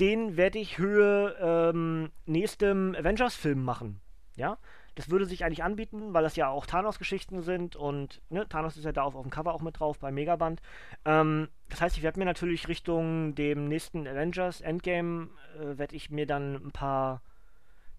den 0.00 0.36
werde 0.36 0.58
ich 0.58 0.78
Höhe 0.78 1.36
ähm, 1.40 2.10
nächstem 2.26 2.94
Avengers-Film 2.94 3.62
machen. 3.62 4.00
Ja, 4.36 4.58
das 4.94 5.10
würde 5.10 5.26
sich 5.26 5.44
eigentlich 5.44 5.62
anbieten, 5.62 6.12
weil 6.12 6.22
das 6.22 6.36
ja 6.36 6.48
auch 6.48 6.66
Thanos-Geschichten 6.66 7.42
sind 7.42 7.76
und 7.76 8.20
ne, 8.28 8.48
Thanos 8.48 8.76
ist 8.76 8.84
ja 8.84 8.92
da 8.92 9.02
auf, 9.02 9.14
auf 9.14 9.22
dem 9.22 9.30
Cover 9.30 9.54
auch 9.54 9.62
mit 9.62 9.78
drauf 9.78 9.98
beim 9.98 10.14
Megaband. 10.14 10.60
Ähm, 11.04 11.48
das 11.68 11.80
heißt, 11.80 11.96
ich 11.96 12.02
werde 12.02 12.18
mir 12.18 12.24
natürlich 12.24 12.68
Richtung 12.68 13.34
dem 13.34 13.68
nächsten 13.68 14.06
Avengers 14.06 14.60
Endgame, 14.60 15.28
äh, 15.58 15.78
werde 15.78 15.96
ich 15.96 16.10
mir 16.10 16.26
dann 16.26 16.54
ein 16.54 16.72
paar 16.72 17.22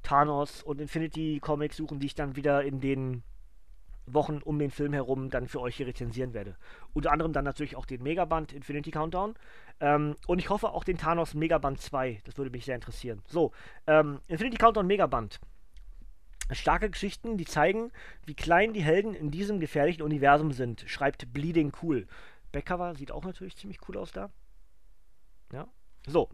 Thanos 0.04 0.62
und 0.64 0.82
Infinity 0.82 1.40
Comics 1.40 1.78
suchen, 1.78 2.00
die 2.00 2.08
ich 2.08 2.16
dann 2.16 2.36
wieder 2.36 2.64
in 2.64 2.80
den 2.80 3.24
Wochen 4.06 4.42
um 4.44 4.60
den 4.60 4.72
Film 4.72 4.94
herum 4.94 5.30
dann 5.30 5.48
für 5.48 5.62
euch 5.62 5.78
hier 5.78 5.88
rezensieren 5.88 6.34
werde. 6.34 6.56
Unter 6.94 7.12
anderem 7.12 7.34
dann 7.34 7.46
natürlich 7.46 7.76
auch 7.76 7.86
den 7.86 8.04
Megaband 8.04 8.54
Infinity 8.54 8.92
Countdown. 8.92 9.36
Ähm, 9.80 10.16
und 10.28 10.40
ich 10.40 10.50
hoffe 10.50 10.70
auch 10.70 10.84
den 10.84 10.98
Thanos 10.98 11.34
Megaband 11.34 11.80
2. 11.80 12.22
Das 12.26 12.38
würde 12.38 12.52
mich 12.52 12.66
sehr 12.66 12.76
interessieren. 12.76 13.22
So, 13.28 13.52
ähm, 13.88 14.20
Infinity 14.28 14.58
Countdown 14.58 14.88
Megaband. 14.88 15.40
Starke 16.52 16.90
Geschichten, 16.90 17.38
die 17.38 17.46
zeigen, 17.46 17.92
wie 18.26 18.36
klein 18.36 18.74
die 18.74 18.84
Helden 18.84 19.14
in 19.14 19.32
diesem 19.32 19.60
gefährlichen 19.60 20.02
Universum 20.04 20.52
sind, 20.52 20.84
schreibt 20.88 21.32
Bleeding 21.34 21.72
Cool. 21.82 22.06
Backcover 22.52 22.96
sieht 22.96 23.12
auch 23.12 23.24
natürlich 23.24 23.56
ziemlich 23.56 23.80
cool 23.88 23.98
aus 23.98 24.12
da. 24.12 24.30
Ja. 25.52 25.68
So. 26.06 26.30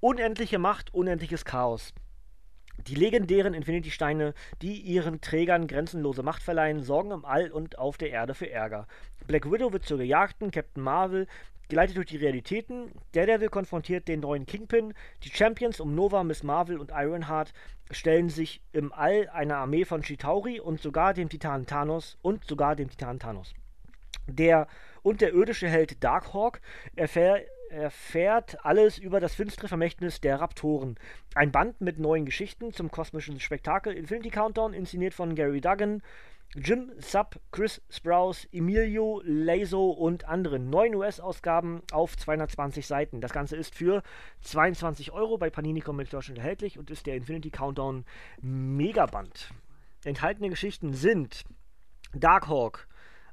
Unendliche 0.00 0.58
Macht, 0.58 0.92
unendliches 0.92 1.44
Chaos. 1.44 1.92
Die 2.86 2.94
legendären 2.94 3.54
Infinity-Steine, 3.54 4.34
die 4.60 4.80
ihren 4.80 5.20
Trägern 5.20 5.66
grenzenlose 5.66 6.22
Macht 6.22 6.42
verleihen, 6.42 6.82
sorgen 6.82 7.12
im 7.12 7.24
All 7.24 7.50
und 7.50 7.78
auf 7.78 7.96
der 7.96 8.10
Erde 8.10 8.34
für 8.34 8.50
Ärger. 8.50 8.86
Black 9.26 9.50
Widow 9.50 9.72
wird 9.72 9.84
zur 9.84 9.98
Gejagten, 9.98 10.50
Captain 10.50 10.82
Marvel 10.82 11.26
geleitet 11.68 11.96
durch 11.96 12.08
die 12.08 12.18
Realitäten, 12.18 12.92
Daredevil 13.12 13.48
konfrontiert 13.48 14.06
den 14.06 14.20
neuen 14.20 14.44
Kingpin, 14.44 14.92
die 15.24 15.30
Champions 15.30 15.80
um 15.80 15.94
Nova, 15.94 16.22
Miss 16.22 16.42
Marvel 16.42 16.78
und 16.78 16.90
Ironheart 16.94 17.54
stellen 17.90 18.28
sich 18.28 18.60
im 18.72 18.92
All 18.92 19.28
einer 19.30 19.56
Armee 19.56 19.86
von 19.86 20.02
Chitauri 20.02 20.60
und 20.60 20.82
sogar 20.82 21.14
dem 21.14 21.30
Titan 21.30 21.64
Thanos 21.64 22.18
und 22.20 22.44
sogar 22.44 22.76
dem 22.76 22.90
Titan 22.90 23.18
Thanos. 23.18 23.54
Der 24.26 24.66
und 25.02 25.20
der 25.20 25.32
irdische 25.32 25.66
Held 25.66 26.04
Darkhawk 26.04 26.60
erfährt 26.94 27.46
erfährt 27.72 28.64
alles 28.64 28.98
über 28.98 29.18
das 29.18 29.34
finstere 29.34 29.66
Vermächtnis 29.66 30.20
der 30.20 30.40
Raptoren. 30.40 30.96
Ein 31.34 31.50
Band 31.50 31.80
mit 31.80 31.98
neuen 31.98 32.26
Geschichten 32.26 32.72
zum 32.72 32.90
kosmischen 32.90 33.40
Spektakel 33.40 33.94
Infinity 33.94 34.30
Countdown, 34.30 34.74
inszeniert 34.74 35.14
von 35.14 35.34
Gary 35.34 35.60
Duggan, 35.60 36.02
Jim 36.54 36.92
Sub, 36.98 37.40
Chris 37.50 37.80
Sprouse, 37.88 38.46
Emilio 38.52 39.22
Lazo 39.24 39.90
und 39.90 40.28
anderen. 40.28 40.68
Neun 40.68 40.94
US-Ausgaben 40.94 41.80
auf 41.92 42.14
220 42.14 42.86
Seiten. 42.86 43.22
Das 43.22 43.32
Ganze 43.32 43.56
ist 43.56 43.74
für 43.74 44.02
22 44.42 45.12
Euro 45.12 45.38
bei 45.38 45.48
Panini 45.48 45.80
Comics 45.80 46.10
Deutschland 46.10 46.38
erhältlich 46.38 46.78
und 46.78 46.90
ist 46.90 47.06
der 47.06 47.16
Infinity 47.16 47.50
Countdown 47.50 48.04
Megaband. 48.42 49.50
Enthaltene 50.04 50.50
Geschichten 50.50 50.92
sind 50.92 51.44
Darkhawk, 52.12 52.86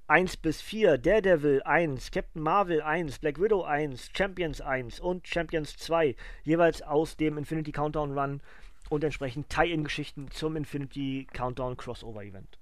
1 0.09 0.37
bis 0.37 0.59
4, 0.63 0.97
Daredevil 0.97 1.61
1, 1.61 2.09
Captain 2.09 2.41
Marvel 2.41 2.81
1, 2.81 3.19
Black 3.19 3.39
Widow 3.39 3.61
1, 3.61 4.09
Champions 4.17 4.59
1 4.59 4.99
und 4.99 5.27
Champions 5.27 5.77
2, 5.77 6.15
jeweils 6.41 6.81
aus 6.81 7.15
dem 7.15 7.37
Infinity 7.37 7.71
Countdown 7.71 8.17
Run 8.17 8.41
und 8.89 9.03
entsprechend 9.03 9.49
Tie-In-Geschichten 9.49 10.31
zum 10.31 10.55
Infinity 10.55 11.27
Countdown 11.31 11.77
Crossover 11.77 12.23
Event. 12.23 12.57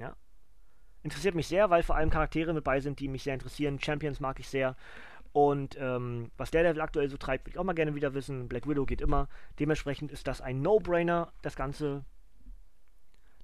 Ja. 0.00 0.16
Interessiert 1.04 1.36
mich 1.36 1.46
sehr, 1.46 1.70
weil 1.70 1.84
vor 1.84 1.94
allem 1.94 2.10
Charaktere 2.10 2.52
mit 2.52 2.64
bei 2.64 2.80
sind, 2.80 2.98
die 2.98 3.06
mich 3.06 3.22
sehr 3.22 3.34
interessieren. 3.34 3.78
Champions 3.80 4.18
mag 4.18 4.40
ich 4.40 4.48
sehr. 4.48 4.74
Und 5.32 5.76
ähm, 5.78 6.32
was 6.36 6.50
Daredevil 6.50 6.80
aktuell 6.80 7.08
so 7.08 7.18
treibt, 7.18 7.46
will 7.46 7.52
ich 7.52 7.58
auch 7.60 7.64
mal 7.64 7.74
gerne 7.74 7.94
wieder 7.94 8.14
wissen. 8.14 8.48
Black 8.48 8.68
Widow 8.68 8.84
geht 8.84 9.00
immer. 9.00 9.28
Dementsprechend 9.60 10.10
ist 10.10 10.26
das 10.26 10.40
ein 10.40 10.60
No-Brainer. 10.60 11.32
Das 11.42 11.54
Ganze, 11.54 12.04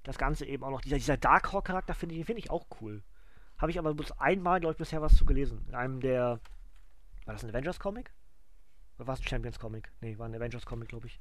das 0.03 0.17
Ganze 0.17 0.45
eben 0.45 0.65
auch 0.65 0.71
noch. 0.71 0.81
Dieser, 0.81 0.97
dieser 0.97 1.15
Darkhawk-Charakter 1.15 1.93
finde 1.93 2.15
ich, 2.15 2.25
find 2.25 2.39
ich 2.39 2.51
auch 2.51 2.67
cool. 2.81 3.03
Habe 3.57 3.71
ich 3.71 3.79
aber 3.79 3.93
bloß 3.93 4.11
einmal, 4.19 4.59
glaube 4.59 4.73
ich, 4.73 4.77
bisher 4.77 5.01
was 5.01 5.15
zu 5.15 5.25
gelesen. 5.25 5.65
In 5.67 5.75
einem 5.75 5.99
der. 5.99 6.39
War 7.25 7.33
das 7.33 7.43
ein 7.43 7.49
Avengers-Comic? 7.49 8.11
Oder 8.97 9.07
war 9.07 9.13
es 9.15 9.19
ein 9.19 9.27
Champions-Comic? 9.27 9.91
Nee, 10.01 10.17
war 10.17 10.27
ein 10.27 10.35
Avengers-Comic, 10.35 10.89
glaube 10.89 11.07
ich. 11.07 11.19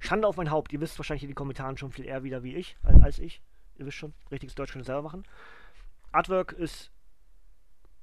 Schande 0.00 0.26
auf 0.26 0.36
mein 0.36 0.50
Haupt. 0.50 0.72
Ihr 0.72 0.80
wisst 0.80 0.98
wahrscheinlich 0.98 1.22
in 1.22 1.30
den 1.30 1.36
Kommentaren 1.36 1.76
schon 1.76 1.92
viel 1.92 2.04
eher 2.04 2.22
wieder 2.22 2.42
wie 2.42 2.54
ich, 2.54 2.76
als, 2.82 3.02
als 3.02 3.18
ich. 3.18 3.42
Ihr 3.76 3.86
wisst 3.86 3.98
schon, 3.98 4.14
richtiges 4.30 4.54
Deutsch 4.54 4.72
könnt 4.72 4.82
ihr 4.82 4.86
selber 4.86 5.02
machen. 5.02 5.24
Artwork 6.12 6.52
ist 6.52 6.90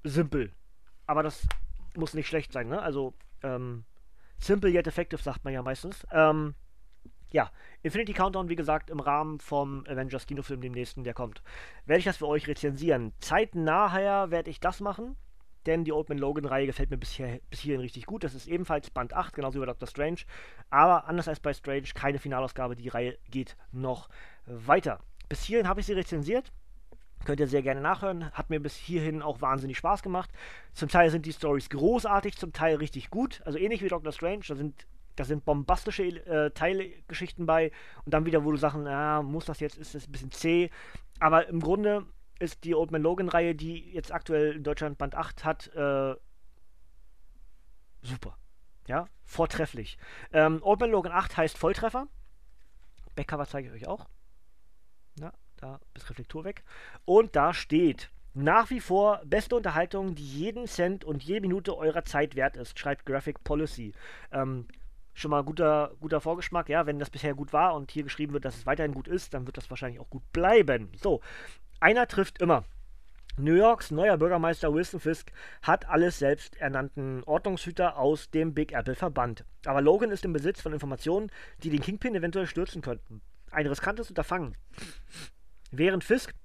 simpel. 0.03 0.53
Aber 1.05 1.23
das 1.23 1.47
muss 1.95 2.13
nicht 2.13 2.27
schlecht 2.27 2.51
sein, 2.51 2.69
ne? 2.69 2.81
Also, 2.81 3.13
ähm, 3.41 3.83
simple 4.39 4.69
yet 4.69 4.87
effective 4.87 5.21
sagt 5.21 5.43
man 5.43 5.53
ja 5.53 5.61
meistens. 5.61 6.05
Ähm, 6.11 6.55
ja, 7.33 7.51
Infinity 7.81 8.13
Countdown, 8.13 8.47
wie 8.47 8.55
gesagt, 8.55 8.89
im 8.89 8.99
Rahmen 8.99 9.39
vom 9.39 9.85
Avengers 9.87 10.27
Kinofilm, 10.27 10.61
dem 10.61 10.71
nächsten, 10.71 11.03
der 11.03 11.15
kommt. 11.15 11.41
Werde 11.85 11.99
ich 11.99 12.05
das 12.05 12.17
für 12.17 12.27
euch 12.27 12.47
rezensieren. 12.47 13.11
Zeitnah 13.19 14.29
werde 14.29 14.51
ich 14.51 14.59
das 14.59 14.79
machen, 14.79 15.17
denn 15.65 15.83
die 15.83 15.91
Old 15.91 16.09
Man 16.09 16.19
Logan-Reihe 16.19 16.67
gefällt 16.67 16.91
mir 16.91 16.97
bisher, 16.97 17.39
bis 17.49 17.61
hierhin 17.61 17.81
richtig 17.81 18.05
gut. 18.05 18.23
Das 18.23 18.35
ist 18.35 18.47
ebenfalls 18.47 18.91
Band 18.91 19.13
8, 19.13 19.33
genauso 19.33 19.55
wie 19.55 19.61
bei 19.61 19.65
Doctor 19.65 19.87
Strange. 19.87 20.19
Aber 20.69 21.07
anders 21.07 21.27
als 21.27 21.39
bei 21.39 21.53
Strange, 21.53 21.87
keine 21.95 22.19
Finalausgabe. 22.19 22.75
Die 22.75 22.89
Reihe 22.89 23.17
geht 23.31 23.57
noch 23.71 24.09
weiter. 24.45 24.99
Bis 25.27 25.43
hierhin 25.43 25.67
habe 25.67 25.79
ich 25.79 25.87
sie 25.87 25.93
rezensiert. 25.93 26.51
Könnt 27.25 27.39
ihr 27.39 27.47
sehr 27.47 27.63
gerne 27.63 27.81
nachhören. 27.81 28.29
Hat 28.31 28.51
mir 28.51 28.59
bis 28.59 28.75
hierhin 28.75 29.23
auch 29.23 29.41
wahnsinnig 29.41 29.77
Spaß 29.77 30.03
gemacht. 30.03 30.29
Zum 30.73 30.89
Teil 30.89 31.09
sind 31.09 31.25
die 31.25 31.33
Stories 31.33 31.69
großartig, 31.69 32.37
zum 32.37 32.53
Teil 32.53 32.75
richtig 32.75 33.09
gut. 33.09 33.41
Also 33.45 33.57
ähnlich 33.57 33.81
wie 33.81 33.87
Doctor 33.87 34.11
Strange. 34.11 34.43
Da 34.47 34.55
sind 34.55 34.85
da 35.15 35.23
sind 35.23 35.45
bombastische 35.45 36.03
äh, 36.03 36.51
Teilgeschichten 36.51 37.45
bei 37.45 37.71
und 38.05 38.13
dann 38.13 38.25
wieder, 38.25 38.43
wo 38.43 38.51
du 38.51 38.57
Sachen, 38.57 38.87
ah, 38.87 39.21
muss 39.21 39.45
das 39.45 39.59
jetzt, 39.59 39.77
ist 39.77 39.95
das 39.95 40.07
ein 40.07 40.11
bisschen 40.11 40.31
zäh. 40.31 40.69
Aber 41.19 41.47
im 41.47 41.59
Grunde 41.59 42.05
ist 42.39 42.63
die 42.63 42.75
Old 42.75 42.91
Man 42.91 43.01
Logan-Reihe, 43.01 43.55
die 43.55 43.91
jetzt 43.91 44.11
aktuell 44.11 44.55
in 44.55 44.63
Deutschland 44.63 44.97
Band 44.97 45.15
8 45.15 45.45
hat, 45.45 45.67
äh, 45.75 46.15
super. 48.01 48.37
Ja, 48.87 49.07
vortrefflich. 49.23 49.97
Ähm, 50.33 50.61
Old 50.61 50.81
Man 50.81 50.91
Logan 50.91 51.11
8 51.11 51.37
heißt 51.37 51.57
Volltreffer. 51.57 52.07
Backcover 53.15 53.47
zeige 53.47 53.69
ich 53.69 53.73
euch 53.73 53.87
auch. 53.87 54.07
Ja, 55.19 55.31
da 55.57 55.79
ist 55.93 56.09
Reflektor 56.09 56.43
weg. 56.43 56.63
Und 57.05 57.35
da 57.35 57.53
steht, 57.53 58.11
nach 58.33 58.71
wie 58.71 58.79
vor 58.79 59.21
beste 59.25 59.55
Unterhaltung, 59.55 60.15
die 60.15 60.25
jeden 60.25 60.67
Cent 60.67 61.05
und 61.05 61.23
jede 61.23 61.41
Minute 61.41 61.77
eurer 61.77 62.03
Zeit 62.03 62.35
wert 62.35 62.57
ist, 62.57 62.77
schreibt 62.77 63.05
Graphic 63.05 63.43
Policy. 63.43 63.93
Ähm, 64.31 64.67
schon 65.13 65.31
mal 65.31 65.43
guter, 65.43 65.91
guter 65.99 66.21
Vorgeschmack. 66.21 66.69
Ja, 66.69 66.85
wenn 66.85 66.99
das 66.99 67.09
bisher 67.09 67.33
gut 67.33 67.53
war 67.53 67.75
und 67.75 67.91
hier 67.91 68.03
geschrieben 68.03 68.33
wird, 68.33 68.45
dass 68.45 68.57
es 68.57 68.65
weiterhin 68.65 68.93
gut 68.93 69.07
ist, 69.07 69.33
dann 69.33 69.45
wird 69.45 69.57
das 69.57 69.69
wahrscheinlich 69.69 69.99
auch 69.99 70.09
gut 70.09 70.23
bleiben. 70.31 70.89
So, 71.01 71.21
einer 71.79 72.07
trifft 72.07 72.41
immer. 72.41 72.63
New 73.35 73.55
Yorks 73.55 73.89
neuer 73.89 74.17
Bürgermeister 74.17 74.71
Wilson 74.71 74.99
Fisk 74.99 75.31
hat 75.63 75.89
alles 75.89 76.19
selbst 76.19 76.55
ernannten 76.57 77.23
Ordnungshüter 77.23 77.97
aus 77.97 78.29
dem 78.29 78.53
Big 78.53 78.73
Apple 78.73 78.93
verbannt. 78.93 79.43
Aber 79.65 79.81
Logan 79.81 80.11
ist 80.11 80.23
im 80.23 80.33
Besitz 80.33 80.61
von 80.61 80.71
Informationen, 80.71 81.31
die 81.63 81.71
den 81.71 81.81
Kingpin 81.81 82.13
eventuell 82.13 82.45
stürzen 82.45 82.83
könnten. 82.83 83.21
Ein 83.49 83.65
riskantes 83.65 84.09
Unterfangen. 84.09 84.55
Während 85.71 86.03
Fisk 86.03 86.35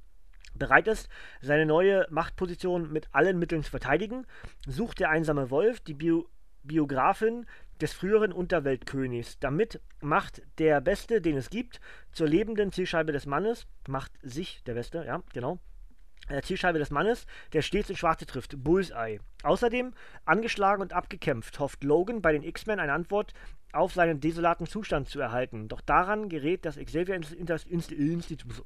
bereit 0.55 0.89
ist, 0.89 1.11
seine 1.43 1.67
neue 1.67 2.07
Machtposition 2.09 2.91
mit 2.91 3.09
allen 3.13 3.39
Mitteln 3.39 3.63
zu 3.63 3.71
verteidigen, 3.71 4.27
sucht 4.67 4.99
der 5.01 5.11
einsame 5.11 5.51
Wolf 5.51 5.81
die 5.81 5.95
Bio 5.95 6.27
Biografin 6.65 7.47
des 7.81 7.93
früheren 7.93 8.33
Unterweltkönigs. 8.33 9.39
Damit 9.39 9.81
macht 10.01 10.43
der 10.59 10.81
Beste, 10.81 11.21
den 11.21 11.37
es 11.37 11.51
gibt, 11.51 11.81
zur 12.13 12.29
lebenden 12.29 12.73
Zielscheibe 12.73 13.13
des 13.13 13.27
Mannes, 13.27 13.67
macht 13.87 14.13
sich 14.23 14.63
der 14.65 14.75
Beste, 14.75 15.05
ja, 15.05 15.23
genau, 15.33 15.59
der 16.29 16.43
Zielscheibe 16.43 16.79
des 16.79 16.91
Mannes, 16.91 17.27
der 17.53 17.63
stets 17.63 17.91
in 17.91 17.97
Schwarze 17.97 18.27
trifft, 18.27 18.63
Bullseye. 18.63 19.21
Außerdem, 19.43 19.95
angeschlagen 20.25 20.83
und 20.83 20.93
abgekämpft, 20.93 21.59
hofft 21.59 21.85
Logan 21.85 22.21
bei 22.21 22.33
den 22.33 22.43
X-Men 22.43 22.81
eine 22.81 22.93
Antwort 22.93 23.33
auf 23.73 23.93
seinen 23.93 24.21
desolaten 24.21 24.67
Zustand 24.67 25.09
zu 25.09 25.21
erhalten. 25.21 25.69
Doch 25.69 25.81
daran 25.81 26.29
gerät 26.29 26.65
das 26.65 26.77
Xavier-Institut. 26.77 28.65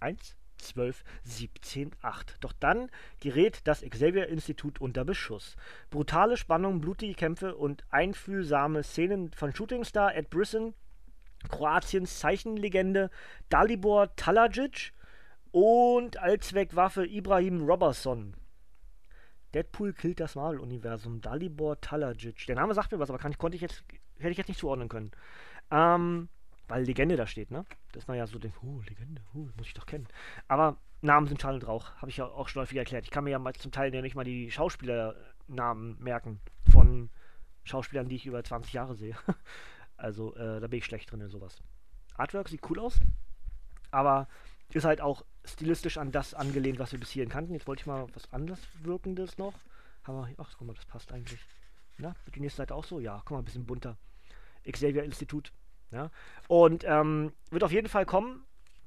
Eins? 0.00 0.36
12, 0.68 1.04
17, 1.22 1.90
8. 2.02 2.36
Doch 2.40 2.52
dann 2.52 2.90
gerät 3.20 3.60
das 3.64 3.82
Xavier-Institut 3.82 4.80
unter 4.80 5.04
Beschuss. 5.04 5.56
Brutale 5.90 6.36
Spannung, 6.36 6.80
blutige 6.80 7.14
Kämpfe 7.14 7.54
und 7.54 7.84
einfühlsame 7.90 8.82
Szenen 8.82 9.30
von 9.32 9.54
Shootingstar 9.54 10.14
Ed 10.16 10.30
Brisson, 10.30 10.74
Kroatiens 11.48 12.18
Zeichenlegende 12.18 13.10
Dalibor 13.48 14.14
Talajic 14.16 14.92
und 15.50 16.16
Allzweckwaffe 16.16 17.06
Ibrahim 17.06 17.64
Robertson. 17.64 18.34
Deadpool 19.54 19.92
killt 19.92 20.18
das 20.18 20.34
Marvel-Universum. 20.34 21.20
Dalibor 21.20 21.80
Talajic. 21.80 22.46
Der 22.46 22.56
Name 22.56 22.74
sagt 22.74 22.90
mir 22.90 22.98
was, 22.98 23.08
aber 23.08 23.18
kann, 23.18 23.38
konnte 23.38 23.54
ich 23.54 23.62
jetzt, 23.62 23.84
hätte 24.18 24.30
ich 24.30 24.38
jetzt 24.38 24.48
nicht 24.48 24.58
zuordnen 24.58 24.88
können. 24.88 25.12
Ähm, 25.70 26.28
weil 26.68 26.84
Legende 26.84 27.16
da 27.16 27.26
steht, 27.26 27.50
ne? 27.50 27.64
Dass 27.92 28.06
man 28.06 28.16
ja 28.16 28.26
so 28.26 28.38
denkt, 28.38 28.58
oh, 28.62 28.80
Legende, 28.88 29.22
oh, 29.34 29.48
muss 29.56 29.66
ich 29.66 29.74
doch 29.74 29.86
kennen. 29.86 30.08
Aber 30.48 30.78
Namen 31.02 31.26
sind 31.26 31.40
Schall 31.40 31.54
und 31.54 31.66
Rauch, 31.66 31.90
habe 31.96 32.10
ich 32.10 32.16
ja 32.16 32.26
auch 32.26 32.48
schon 32.48 32.62
häufig 32.62 32.78
erklärt. 32.78 33.04
Ich 33.04 33.10
kann 33.10 33.24
mir 33.24 33.30
ja 33.30 33.38
mal 33.38 33.52
zum 33.54 33.72
Teil 33.72 33.94
ja 33.94 34.00
nicht 34.00 34.14
mal 34.14 34.24
die 34.24 34.50
Schauspielernamen 34.50 36.02
merken 36.02 36.40
von 36.70 37.10
Schauspielern, 37.64 38.08
die 38.08 38.16
ich 38.16 38.26
über 38.26 38.42
20 38.42 38.72
Jahre 38.72 38.94
sehe. 38.94 39.16
also, 39.96 40.34
äh, 40.36 40.60
da 40.60 40.66
bin 40.66 40.78
ich 40.78 40.84
schlecht 40.84 41.10
drin 41.10 41.20
in 41.20 41.28
sowas. 41.28 41.62
Artwork 42.16 42.48
sieht 42.48 42.68
cool 42.70 42.78
aus, 42.78 43.00
aber 43.90 44.28
ist 44.72 44.84
halt 44.84 45.00
auch 45.00 45.24
stilistisch 45.44 45.98
an 45.98 46.10
das 46.10 46.34
angelehnt, 46.34 46.78
was 46.78 46.92
wir 46.92 46.98
bis 46.98 47.10
hierhin 47.10 47.30
kannten. 47.30 47.52
Jetzt 47.52 47.66
wollte 47.66 47.80
ich 47.80 47.86
mal 47.86 48.06
was 48.14 48.32
anders 48.32 48.60
wirkendes 48.82 49.38
noch. 49.38 49.54
Haben 50.04 50.16
wir, 50.16 50.34
ach, 50.38 50.54
guck 50.58 50.66
mal, 50.66 50.74
das 50.74 50.86
passt 50.86 51.12
eigentlich. 51.12 51.40
Na, 51.98 52.14
wird 52.24 52.36
die 52.36 52.40
nächste 52.40 52.58
Seite 52.58 52.74
auch 52.74 52.84
so? 52.84 52.98
Ja, 52.98 53.18
guck 53.24 53.32
mal, 53.32 53.38
ein 53.38 53.44
bisschen 53.44 53.66
bunter. 53.66 53.96
Xavier 54.70 55.04
Institut. 55.04 55.52
Ja. 55.90 56.10
Und 56.48 56.84
ähm, 56.86 57.32
wird 57.50 57.64
auf 57.64 57.72
jeden 57.72 57.88
Fall 57.88 58.06
kommen, 58.06 58.44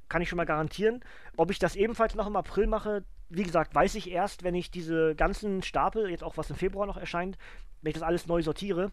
kann 0.09 0.21
ich 0.21 0.29
schon 0.29 0.37
mal 0.37 0.45
garantieren. 0.45 1.03
Ob 1.35 1.51
ich 1.51 1.59
das 1.59 1.75
ebenfalls 1.75 2.15
noch 2.15 2.27
im 2.27 2.35
April 2.35 2.67
mache, 2.67 3.03
wie 3.29 3.43
gesagt, 3.43 3.75
weiß 3.75 3.95
ich 3.95 4.09
erst, 4.09 4.43
wenn 4.43 4.55
ich 4.55 4.71
diese 4.71 5.15
ganzen 5.15 5.61
Stapel, 5.61 6.09
jetzt 6.09 6.23
auch 6.23 6.37
was 6.37 6.49
im 6.49 6.55
Februar 6.55 6.87
noch 6.87 6.97
erscheint, 6.97 7.37
wenn 7.81 7.89
ich 7.89 7.95
das 7.95 8.03
alles 8.03 8.27
neu 8.27 8.41
sortiere, 8.41 8.91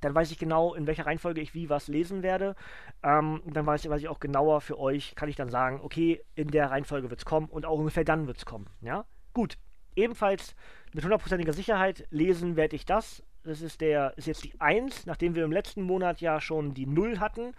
dann 0.00 0.14
weiß 0.14 0.30
ich 0.30 0.38
genau, 0.38 0.74
in 0.74 0.86
welcher 0.86 1.06
Reihenfolge 1.06 1.40
ich 1.40 1.54
wie 1.54 1.68
was 1.68 1.88
lesen 1.88 2.22
werde. 2.22 2.56
Ähm, 3.02 3.42
dann 3.46 3.66
weiß, 3.66 3.88
weiß 3.88 4.00
ich 4.00 4.08
auch 4.08 4.20
genauer 4.20 4.60
für 4.60 4.78
euch, 4.78 5.14
kann 5.14 5.28
ich 5.28 5.36
dann 5.36 5.50
sagen, 5.50 5.80
okay, 5.82 6.24
in 6.34 6.48
der 6.48 6.70
Reihenfolge 6.70 7.10
wird 7.10 7.20
es 7.20 7.24
kommen 7.24 7.48
und 7.48 7.66
auch 7.66 7.78
ungefähr 7.78 8.04
dann 8.04 8.26
wird 8.26 8.38
es 8.38 8.46
kommen. 8.46 8.66
Ja, 8.80 9.04
gut. 9.32 9.56
Ebenfalls 9.96 10.56
mit 10.92 11.04
hundertprozentiger 11.04 11.52
Sicherheit 11.52 12.06
lesen 12.10 12.56
werde 12.56 12.74
ich 12.74 12.84
das. 12.84 13.22
Das 13.44 13.60
ist 13.60 13.80
der, 13.80 14.16
ist 14.16 14.26
jetzt 14.26 14.44
die 14.44 14.58
1, 14.60 15.06
nachdem 15.06 15.34
wir 15.34 15.44
im 15.44 15.52
letzten 15.52 15.82
Monat 15.82 16.20
ja 16.20 16.40
schon 16.40 16.74
die 16.74 16.86
0 16.86 17.20
hatten. 17.20 17.52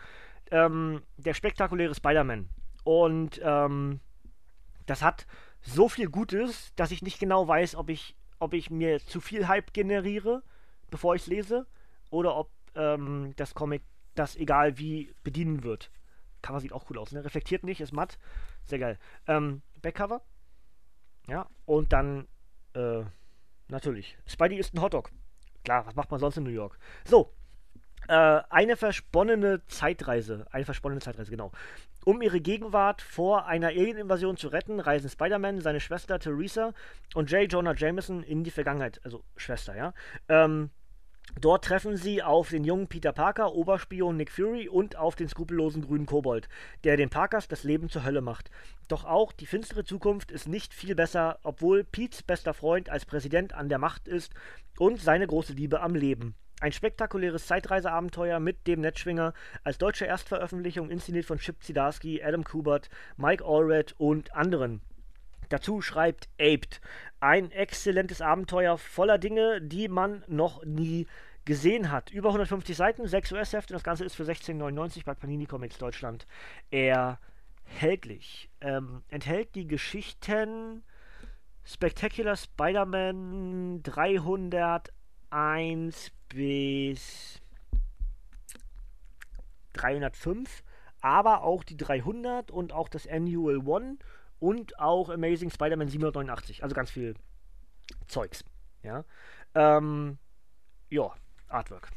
Ähm, 0.52 1.04
der 1.18 1.34
spektakuläre 1.34 1.96
Spider-Man. 1.96 2.50
Und 2.84 3.40
ähm, 3.44 4.00
das 4.86 5.02
hat 5.02 5.26
so 5.62 5.90
viel 5.90 6.10
Gutes, 6.10 6.74
dass 6.76 6.92
ich 6.92 7.02
nicht 7.02 7.20
genau 7.20 7.48
weiß, 7.48 7.76
ob 7.76 7.90
ich, 7.90 8.16
ob 8.40 8.54
ich 8.54 8.70
mir 8.70 9.00
zu 9.00 9.22
viel 9.22 9.48
Hype 9.48 9.74
generiere, 9.74 10.44
bevor 10.92 11.16
ich 11.16 11.24
es 11.24 11.28
lese, 11.28 11.66
oder 12.10 12.36
ob 12.36 12.52
ähm, 12.76 13.34
das 13.38 13.56
Comic 13.56 13.82
das 14.14 14.36
egal 14.36 14.78
wie 14.78 15.14
bedienen 15.24 15.64
wird. 15.64 15.92
Cover 16.42 16.60
sieht 16.60 16.74
auch 16.74 16.90
cool 16.90 17.00
aus, 17.00 17.12
ne? 17.12 17.26
Reflektiert 17.26 17.64
nicht, 17.64 17.82
ist 17.82 17.92
matt. 17.92 18.18
Sehr 18.66 18.80
geil. 18.80 19.00
Ähm, 19.28 19.62
Backcover. 19.82 20.22
Ja, 21.28 21.48
und 21.66 21.92
dann, 21.92 22.28
äh, 22.74 23.04
natürlich. 23.68 24.18
Spidey 24.28 24.58
ist 24.58 24.74
ein 24.74 24.82
Hotdog. 24.82 25.12
Klar, 25.66 25.86
was 25.86 25.96
macht 25.96 26.12
man 26.12 26.20
sonst 26.20 26.38
in 26.38 26.44
New 26.44 26.52
York? 26.52 26.78
So, 27.06 27.34
äh, 28.08 28.42
eine 28.50 28.78
versponnene 28.78 29.66
Zeitreise. 29.66 30.46
Eine 30.52 30.64
versponnene 30.64 31.02
Zeitreise, 31.02 31.32
genau. 31.32 31.52
Um 32.06 32.22
ihre 32.22 32.40
Gegenwart 32.40 33.02
vor 33.02 33.48
einer 33.48 33.70
Alien-Invasion 33.70 34.38
zu 34.38 34.48
retten, 34.50 34.80
reisen 34.80 35.10
Spider-Man, 35.10 35.62
seine 35.62 35.80
Schwester 35.80 36.20
Theresa 36.20 36.74
und 37.16 37.32
J. 37.32 37.52
Jonah 37.52 37.74
Jameson 37.74 38.22
in 38.22 38.44
die 38.44 38.52
Vergangenheit. 38.52 39.02
Also 39.04 39.24
Schwester, 39.36 39.76
ja. 39.76 39.94
Ähm, 40.30 40.70
Dort 41.40 41.66
treffen 41.66 41.98
sie 41.98 42.24
auf 42.24 42.50
den 42.50 42.64
jungen 42.64 42.88
Peter 42.88 43.12
Parker, 43.12 43.54
Oberspion 43.54 44.16
Nick 44.16 44.32
Fury 44.32 44.70
und 44.70 44.96
auf 44.96 45.16
den 45.16 45.28
skrupellosen 45.28 45.82
grünen 45.82 46.06
Kobold, 46.06 46.48
der 46.84 46.96
den 46.96 47.10
Parkers 47.10 47.48
das 47.48 47.64
Leben 47.64 47.90
zur 47.90 48.06
Hölle 48.06 48.22
macht. 48.22 48.50
Doch 48.88 49.04
auch 49.04 49.34
die 49.34 49.46
finstere 49.46 49.84
Zukunft 49.84 50.32
ist 50.32 50.48
nicht 50.48 50.74
viel 50.74 50.96
besser, 50.96 51.40
obwohl 51.44 51.84
Pete's 51.84 52.24
bester 52.24 52.54
Freund 52.54 52.90
als 52.90 53.06
Präsident 53.06 53.54
an 53.54 53.68
der 53.68 53.80
Macht 53.80 54.08
ist 54.08 54.34
und 54.80 55.02
seine 55.02 55.28
große 55.28 55.54
Liebe 55.54 55.82
am 55.82 55.94
Leben. 55.94 56.36
Ein 56.62 56.72
spektakuläres 56.72 57.48
Zeitreiseabenteuer 57.48 58.40
mit 58.40 58.66
dem 58.66 58.80
Netzschwinger 58.80 59.34
als 59.64 59.78
deutsche 59.78 60.06
Erstveröffentlichung 60.06 60.90
inszeniert 60.90 61.26
von 61.26 61.38
Chip 61.38 61.62
Zdarsky, 61.62 62.24
Adam 62.24 62.46
Kubert, 62.46 62.90
Mike 63.18 63.44
Allred 63.44 63.94
und 63.98 64.34
anderen. 64.34 64.82
Dazu 65.56 65.82
schreibt 65.82 66.28
Aped. 66.38 66.82
Ein 67.22 67.50
exzellentes 67.50 68.20
Abenteuer 68.20 68.78
voller 68.78 69.18
Dinge, 69.18 69.62
die 69.62 69.88
man 69.88 70.26
noch 70.28 70.66
nie 70.66 71.08
gesehen 71.46 71.92
hat. 71.92 72.12
Über 72.12 72.28
150 72.28 72.76
Seiten, 72.76 73.08
6 73.08 73.32
US-Hefte. 73.32 73.72
Das 73.72 73.86
Ganze 73.86 74.04
ist 74.04 74.16
für 74.16 74.26
16,99 74.26 75.06
bei 75.06 75.14
Panini 75.14 75.46
Comics 75.46 75.78
Deutschland 75.78 76.28
erhältlich. 76.72 78.50
Ähm, 78.60 79.04
enthält 79.08 79.56
die 79.56 79.66
Geschichten 79.66 80.84
Spectacular 81.64 82.36
Spider-Man 82.36 83.82
301 83.82 86.12
bis 86.28 87.40
305, 89.72 90.64
aber 91.00 91.44
auch 91.44 91.64
die 91.64 91.78
300 91.78 92.52
und 92.52 92.74
auch 92.74 92.90
das 92.90 93.08
Annual 93.08 93.66
One 93.66 94.00
und 94.46 94.78
auch 94.78 95.10
Amazing 95.10 95.50
Spider-Man 95.50 95.88
789. 95.88 96.62
Also 96.62 96.76
ganz 96.76 96.92
viel 96.92 97.16
Zeugs. 98.06 98.46
Ja. 98.84 99.04
Ähm, 99.56 100.20
ja, 100.92 101.12
Artwork. 101.48 101.90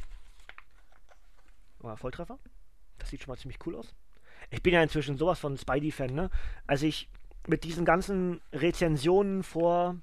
War 1.81 1.99
Volltreffer. 1.99 2.39
Das 2.97 3.11
sieht 3.11 3.21
schon 3.21 3.33
mal 3.33 3.39
ziemlich 3.39 3.59
cool 3.67 3.77
aus. 3.77 3.95
Ich 4.49 4.63
bin 4.63 4.73
ja 4.73 4.83
inzwischen 4.83 5.19
sowas 5.19 5.39
von 5.39 5.59
Spidey-Fan, 5.59 6.15
ne? 6.15 6.31
Als 6.67 6.81
ich 6.81 7.11
mit 7.47 7.65
diesen 7.65 7.85
ganzen 7.85 8.41
Rezensionen 8.51 9.43
vor 9.43 9.97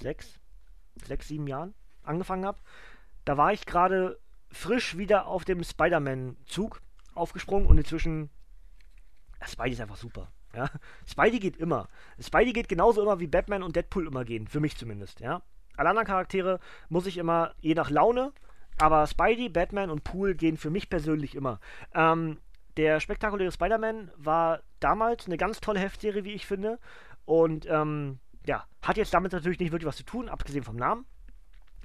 sechs, 0.00 0.40
sechs, 1.04 1.28
sieben 1.28 1.46
Jahren 1.46 1.74
angefangen 2.02 2.46
habe, 2.46 2.60
da 3.26 3.36
war 3.36 3.52
ich 3.52 3.66
gerade 3.66 4.18
frisch 4.50 4.96
wieder 4.96 5.26
auf 5.26 5.44
dem 5.44 5.62
Spider-Man-Zug 5.62 6.80
aufgesprungen 7.14 7.66
und 7.66 7.76
inzwischen 7.76 8.30
Spidey 9.44 9.72
ist 9.72 9.80
einfach 9.80 9.96
super. 9.96 10.32
Ja? 10.54 10.70
Spidey 11.06 11.38
geht 11.38 11.56
immer. 11.56 11.88
Spidey 12.20 12.52
geht 12.52 12.68
genauso 12.68 13.02
immer 13.02 13.20
wie 13.20 13.26
Batman 13.26 13.62
und 13.62 13.76
Deadpool 13.76 14.06
immer 14.06 14.24
gehen, 14.24 14.46
für 14.46 14.60
mich 14.60 14.76
zumindest. 14.76 15.20
Ja? 15.20 15.42
Alle 15.76 15.90
anderen 15.90 16.06
Charaktere 16.06 16.60
muss 16.88 17.06
ich 17.06 17.18
immer 17.18 17.54
je 17.60 17.74
nach 17.74 17.90
Laune, 17.90 18.32
aber 18.78 19.06
Spidey, 19.06 19.48
Batman 19.48 19.90
und 19.90 20.04
Pool 20.04 20.34
gehen 20.34 20.56
für 20.56 20.70
mich 20.70 20.88
persönlich 20.88 21.34
immer. 21.34 21.60
Ähm, 21.94 22.38
der 22.76 23.00
spektakuläre 23.00 23.52
Spider-Man 23.52 24.10
war 24.16 24.60
damals 24.80 25.26
eine 25.26 25.38
ganz 25.38 25.60
tolle 25.60 25.80
Heftserie, 25.80 26.24
wie 26.24 26.32
ich 26.32 26.46
finde. 26.46 26.78
Und 27.24 27.66
ähm, 27.68 28.18
ja, 28.46 28.66
hat 28.82 28.96
jetzt 28.96 29.14
damit 29.14 29.32
natürlich 29.32 29.58
nicht 29.58 29.72
wirklich 29.72 29.88
was 29.88 29.96
zu 29.96 30.04
tun, 30.04 30.28
abgesehen 30.28 30.64
vom 30.64 30.76
Namen. 30.76 31.06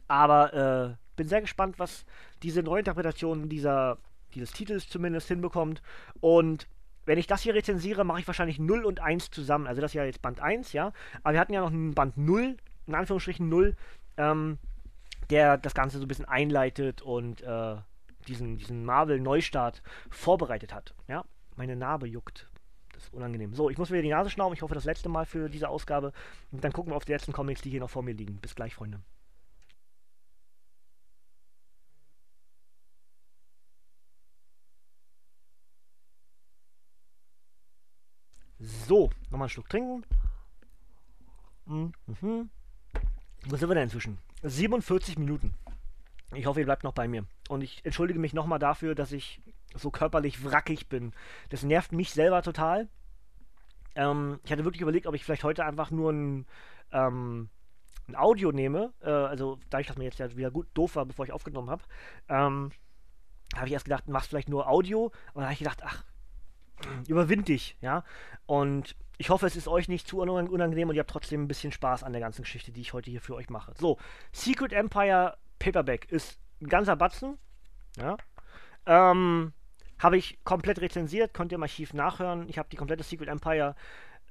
Aber 0.07 0.53
äh, 0.53 0.95
bin 1.15 1.27
sehr 1.27 1.41
gespannt, 1.41 1.79
was 1.79 2.05
diese 2.43 2.61
Neuinterpretation 2.61 3.47
dieser, 3.47 3.97
dieses 4.33 4.51
Titels 4.51 4.89
zumindest 4.89 5.29
hinbekommt. 5.29 5.81
Und 6.19 6.67
wenn 7.05 7.17
ich 7.17 7.27
das 7.27 7.41
hier 7.41 7.53
rezensiere, 7.53 8.03
mache 8.03 8.19
ich 8.19 8.27
wahrscheinlich 8.27 8.59
0 8.59 8.85
und 8.85 8.99
1 8.99 9.31
zusammen. 9.31 9.67
Also 9.67 9.81
das 9.81 9.91
ist 9.91 9.95
ja 9.95 10.05
jetzt 10.05 10.21
Band 10.21 10.39
1, 10.39 10.73
ja. 10.73 10.93
Aber 11.23 11.33
wir 11.33 11.39
hatten 11.39 11.53
ja 11.53 11.61
noch 11.61 11.71
einen 11.71 11.93
Band 11.93 12.17
0, 12.17 12.57
in 12.87 12.95
Anführungsstrichen 12.95 13.49
0, 13.49 13.75
ähm, 14.17 14.57
der 15.29 15.57
das 15.57 15.73
Ganze 15.73 15.97
so 15.97 16.05
ein 16.05 16.07
bisschen 16.07 16.25
einleitet 16.25 17.01
und 17.01 17.41
äh, 17.41 17.75
diesen, 18.27 18.57
diesen 18.57 18.85
Marvel-Neustart 18.85 19.81
vorbereitet 20.09 20.73
hat. 20.73 20.93
Ja, 21.07 21.23
meine 21.55 21.75
Narbe 21.75 22.07
juckt. 22.07 22.47
Das 22.93 23.03
ist 23.03 23.13
unangenehm. 23.13 23.53
So, 23.55 23.69
ich 23.69 23.77
muss 23.77 23.89
wieder 23.89 24.01
die 24.01 24.09
Nase 24.09 24.29
schnauben. 24.29 24.53
Ich 24.53 24.61
hoffe, 24.61 24.75
das 24.75 24.85
letzte 24.85 25.09
Mal 25.09 25.25
für 25.25 25.49
diese 25.49 25.69
Ausgabe. 25.69 26.11
Und 26.51 26.63
dann 26.63 26.71
gucken 26.71 26.91
wir 26.91 26.97
auf 26.97 27.05
die 27.05 27.13
letzten 27.13 27.31
Comics, 27.31 27.61
die 27.61 27.69
hier 27.69 27.79
noch 27.79 27.89
vor 27.89 28.03
mir 28.03 28.13
liegen. 28.13 28.37
Bis 28.37 28.53
gleich, 28.53 28.75
Freunde. 28.75 28.99
So, 38.91 39.09
nochmal 39.29 39.43
einen 39.43 39.49
Schluck 39.51 39.69
trinken. 39.69 40.03
Mhm. 41.65 41.93
Wo 43.45 43.55
sind 43.55 43.69
wir 43.69 43.75
denn 43.75 43.85
inzwischen? 43.85 44.17
47 44.43 45.17
Minuten. 45.17 45.53
Ich 46.33 46.45
hoffe, 46.45 46.59
ihr 46.59 46.65
bleibt 46.65 46.83
noch 46.83 46.91
bei 46.91 47.07
mir. 47.07 47.23
Und 47.47 47.61
ich 47.61 47.85
entschuldige 47.85 48.19
mich 48.19 48.33
nochmal 48.33 48.59
dafür, 48.59 48.93
dass 48.93 49.13
ich 49.13 49.41
so 49.75 49.91
körperlich 49.91 50.43
wrackig 50.43 50.89
bin. 50.89 51.13
Das 51.47 51.63
nervt 51.63 51.93
mich 51.93 52.11
selber 52.11 52.41
total. 52.41 52.89
Ähm, 53.95 54.41
ich 54.43 54.51
hatte 54.51 54.65
wirklich 54.65 54.81
überlegt, 54.81 55.07
ob 55.07 55.15
ich 55.15 55.23
vielleicht 55.23 55.45
heute 55.45 55.63
einfach 55.63 55.89
nur 55.89 56.11
ein, 56.11 56.45
ähm, 56.91 57.47
ein 58.09 58.17
Audio 58.17 58.51
nehme. 58.51 58.91
Äh, 58.99 59.09
also, 59.09 59.57
dadurch, 59.69 59.87
dass 59.87 59.97
mir 59.97 60.03
jetzt 60.03 60.19
ja 60.19 60.35
wieder 60.35 60.51
gut 60.51 60.67
doof 60.73 60.97
war, 60.97 61.05
bevor 61.05 61.23
ich 61.23 61.31
aufgenommen 61.31 61.69
habe, 61.69 61.83
ähm, 62.27 62.71
habe 63.55 63.67
ich 63.67 63.71
erst 63.71 63.85
gedacht, 63.85 64.09
machst 64.09 64.27
vielleicht 64.27 64.49
nur 64.49 64.67
Audio. 64.67 65.05
Und 65.05 65.35
dann 65.35 65.45
habe 65.45 65.53
ich 65.53 65.59
gedacht, 65.59 65.81
ach, 65.81 66.03
überwind 67.07 67.47
dich, 67.47 67.77
ja. 67.81 68.03
Und 68.45 68.95
ich 69.17 69.29
hoffe, 69.29 69.45
es 69.45 69.55
ist 69.55 69.67
euch 69.67 69.87
nicht 69.87 70.07
zu 70.07 70.19
unangenehm 70.19 70.89
und 70.89 70.95
ihr 70.95 71.01
habt 71.01 71.11
trotzdem 71.11 71.43
ein 71.43 71.47
bisschen 71.47 71.71
Spaß 71.71 72.03
an 72.03 72.11
der 72.11 72.21
ganzen 72.21 72.41
Geschichte, 72.41 72.71
die 72.71 72.81
ich 72.81 72.93
heute 72.93 73.11
hier 73.11 73.21
für 73.21 73.35
euch 73.35 73.49
mache. 73.49 73.73
So, 73.77 73.97
Secret 74.31 74.73
Empire 74.73 75.37
Paperback 75.59 76.11
ist 76.11 76.39
ein 76.61 76.67
ganzer 76.67 76.95
Batzen, 76.95 77.37
ja. 77.97 78.17
Ähm, 78.85 79.53
habe 79.99 80.17
ich 80.17 80.43
komplett 80.43 80.81
rezensiert, 80.81 81.33
könnt 81.33 81.51
ihr 81.51 81.57
im 81.57 81.63
Archiv 81.63 81.93
nachhören. 81.93 82.49
Ich 82.49 82.57
habe 82.57 82.69
die 82.71 82.77
komplette 82.77 83.03
Secret 83.03 83.29
Empire, 83.29 83.75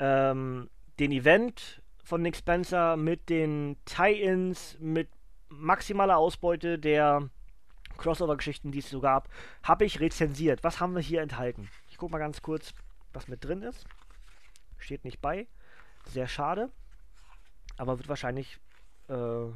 ähm, 0.00 0.68
den 0.98 1.12
Event 1.12 1.80
von 2.02 2.22
Nick 2.22 2.36
Spencer 2.36 2.96
mit 2.96 3.28
den 3.28 3.76
Tie-Ins, 3.84 4.76
mit 4.80 5.08
maximaler 5.48 6.16
Ausbeute 6.16 6.78
der 6.78 7.28
Crossover-Geschichten, 7.98 8.72
die 8.72 8.80
es 8.80 8.90
so 8.90 9.00
gab, 9.00 9.28
habe 9.62 9.84
ich 9.84 10.00
rezensiert. 10.00 10.64
Was 10.64 10.80
haben 10.80 10.94
wir 10.94 11.02
hier 11.02 11.22
enthalten? 11.22 11.68
Gucke 12.00 12.12
mal 12.12 12.18
ganz 12.18 12.40
kurz, 12.40 12.72
was 13.12 13.28
mit 13.28 13.44
drin 13.44 13.62
ist. 13.62 13.86
Steht 14.78 15.04
nicht 15.04 15.20
bei. 15.20 15.46
Sehr 16.06 16.26
schade. 16.26 16.70
Aber 17.76 17.98
wird 17.98 18.08
wahrscheinlich, 18.08 18.58
äh, 19.08 19.48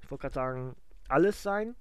ich 0.00 0.10
wollte 0.10 0.22
gerade 0.22 0.34
sagen, 0.34 0.76
alles 1.08 1.42
sein. 1.42 1.76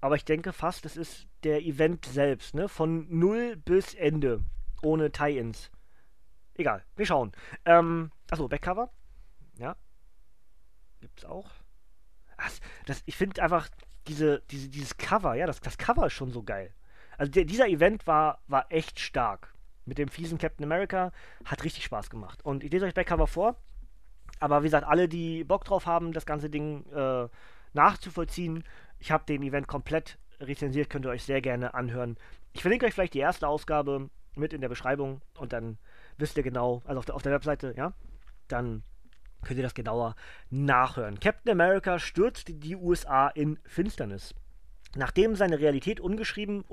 aber 0.00 0.16
ich 0.16 0.24
denke 0.24 0.52
fast, 0.52 0.84
es 0.84 0.96
ist 0.96 1.28
der 1.44 1.62
Event 1.62 2.06
selbst, 2.06 2.54
ne? 2.54 2.68
Von 2.68 3.06
0 3.08 3.56
bis 3.56 3.94
Ende. 3.94 4.42
Ohne 4.82 5.12
Tie-Ins. 5.12 5.70
Egal, 6.54 6.84
wir 6.96 7.06
schauen. 7.06 7.32
Ähm, 7.66 8.10
achso, 8.30 8.48
Backcover. 8.48 8.90
Ja. 9.58 9.76
Gibt's 11.00 11.24
auch. 11.24 11.50
Das, 12.38 12.60
das, 12.86 13.02
ich 13.04 13.16
finde 13.16 13.42
einfach 13.42 13.68
diese, 14.08 14.40
diese, 14.50 14.68
dieses 14.70 14.96
Cover, 14.96 15.34
ja, 15.34 15.46
das, 15.46 15.60
das 15.60 15.78
Cover 15.78 16.06
ist 16.06 16.14
schon 16.14 16.32
so 16.32 16.42
geil. 16.42 16.74
Also 17.18 17.32
der, 17.32 17.44
dieser 17.44 17.68
Event 17.68 18.06
war, 18.06 18.40
war 18.46 18.66
echt 18.70 19.00
stark. 19.00 19.54
Mit 19.84 19.98
dem 19.98 20.08
fiesen 20.08 20.38
Captain 20.38 20.64
America 20.64 21.12
hat 21.44 21.64
richtig 21.64 21.84
Spaß 21.84 22.10
gemacht. 22.10 22.44
Und 22.44 22.62
ich 22.62 22.70
lese 22.70 22.86
euch 22.86 22.94
Backcover 22.94 23.26
vor. 23.26 23.56
Aber 24.38 24.62
wie 24.62 24.66
gesagt, 24.66 24.86
alle, 24.86 25.08
die 25.08 25.44
Bock 25.44 25.64
drauf 25.64 25.86
haben, 25.86 26.12
das 26.12 26.26
ganze 26.26 26.50
Ding 26.50 26.84
äh, 26.92 27.28
nachzuvollziehen, 27.72 28.64
ich 28.98 29.10
habe 29.10 29.24
den 29.26 29.42
Event 29.42 29.66
komplett 29.66 30.18
rezensiert, 30.40 30.90
könnt 30.90 31.04
ihr 31.04 31.10
euch 31.10 31.24
sehr 31.24 31.40
gerne 31.40 31.74
anhören. 31.74 32.16
Ich 32.52 32.62
verlinke 32.62 32.86
euch 32.86 32.94
vielleicht 32.94 33.14
die 33.14 33.20
erste 33.20 33.48
Ausgabe 33.48 34.10
mit 34.34 34.52
in 34.52 34.60
der 34.60 34.68
Beschreibung 34.68 35.20
und 35.38 35.52
dann 35.52 35.78
wisst 36.18 36.36
ihr 36.36 36.42
genau, 36.42 36.82
also 36.84 36.98
auf 36.98 37.04
der, 37.04 37.14
auf 37.14 37.22
der 37.22 37.32
Webseite, 37.32 37.74
ja, 37.76 37.92
dann 38.48 38.82
könnt 39.42 39.58
ihr 39.58 39.62
das 39.64 39.74
genauer 39.74 40.14
nachhören. 40.50 41.18
Captain 41.20 41.52
America 41.52 41.98
stürzt 41.98 42.48
die 42.48 42.76
USA 42.76 43.28
in 43.28 43.58
Finsternis. 43.64 44.34
Nachdem 44.94 45.36
seine 45.36 45.58
Realität 45.58 46.00
umgeschrieben 46.00 46.64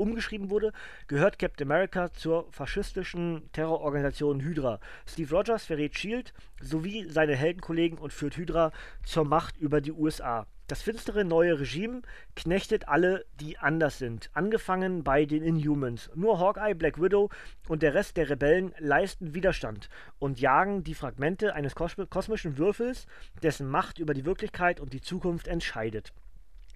wurde, 0.50 0.74
gehört 1.08 1.40
Captain 1.40 1.66
America 1.66 2.12
zur 2.12 2.52
faschistischen 2.52 3.50
Terrororganisation 3.54 4.42
Hydra. 4.42 4.82
Steve 5.08 5.34
Rogers 5.34 5.66
verrät 5.66 5.98
Shield 5.98 6.34
sowie 6.62 7.10
seine 7.10 7.38
Heldenkollegen 7.38 7.98
und 7.98 8.12
führt 8.12 8.36
Hydra 8.36 8.74
zur 9.06 9.24
Macht 9.24 9.56
über 9.58 9.80
die 9.80 9.94
USA. 9.94 10.48
Das 10.68 10.82
finstere 10.82 11.24
neue 11.24 11.62
Regime 11.62 12.02
knechtet 12.36 12.90
alle, 12.90 13.26
die 13.40 13.58
anders 13.58 13.98
sind, 13.98 14.30
angefangen 14.34 15.04
bei 15.04 15.26
den 15.26 15.42
Inhumans. 15.42 16.12
Nur 16.14 16.40
Hawkeye, 16.40 16.76
Black 16.76 17.02
Widow 17.02 17.30
und 17.70 17.82
der 17.82 17.94
Rest 17.94 18.18
der 18.18 18.30
Rebellen 18.30 18.76
leisten 18.78 19.34
Widerstand 19.34 19.90
und 20.20 20.40
jagen 20.42 20.84
die 20.84 20.94
Fragmente 20.94 21.56
eines 21.56 21.74
kosmischen 21.74 22.58
Würfels, 22.58 23.08
dessen 23.42 23.68
Macht 23.68 23.98
über 23.98 24.14
die 24.14 24.26
Wirklichkeit 24.26 24.80
und 24.82 24.94
die 24.94 25.02
Zukunft 25.02 25.48
entscheidet. 25.48 26.14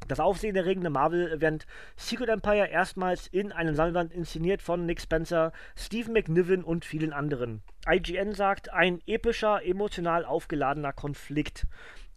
Das 0.08 0.20
aufsehenerregende 0.20 0.90
Marvel-Event 0.90 1.66
Secret 1.96 2.30
Empire 2.30 2.68
erstmals 2.68 3.28
in 3.28 3.52
einem 3.52 3.76
Sammelband 3.76 4.12
inszeniert 4.12 4.62
von 4.62 4.86
Nick 4.86 5.02
Spencer, 5.02 5.54
Stephen 5.76 6.14
McNiven 6.14 6.64
und 6.64 6.86
vielen 6.86 7.14
anderen. 7.14 7.62
IGN 7.88 8.34
sagt, 8.34 8.72
ein 8.72 9.02
epischer, 9.06 9.64
emotional 9.66 10.26
aufgeladener 10.26 10.94
Konflikt 10.94 11.66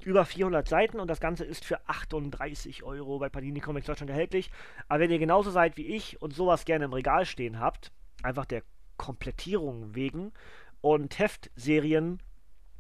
über 0.05 0.25
400 0.25 0.69
Seiten 0.69 1.01
und 1.01 1.09
das 1.09 1.21
Ganze 1.21 1.45
ist 1.45 1.65
für 1.65 1.81
38 1.89 2.83
Euro 2.83 3.19
bei 3.19 3.29
Panini 3.29 3.61
Comics 3.61 3.87
Deutschland 3.87 4.11
erhältlich. 4.11 4.51
Aber 4.89 5.01
wenn 5.01 5.11
ihr 5.11 5.19
genauso 5.19 5.51
seid 5.51 5.77
wie 5.77 5.87
ich 5.87 6.21
und 6.21 6.35
sowas 6.35 6.65
gerne 6.65 6.85
im 6.85 6.93
Regal 6.93 7.25
stehen 7.25 7.59
habt, 7.59 7.93
einfach 8.23 8.45
der 8.45 8.63
Komplettierung 8.97 9.95
wegen 9.95 10.33
und 10.81 11.19
Heftserien 11.19 12.21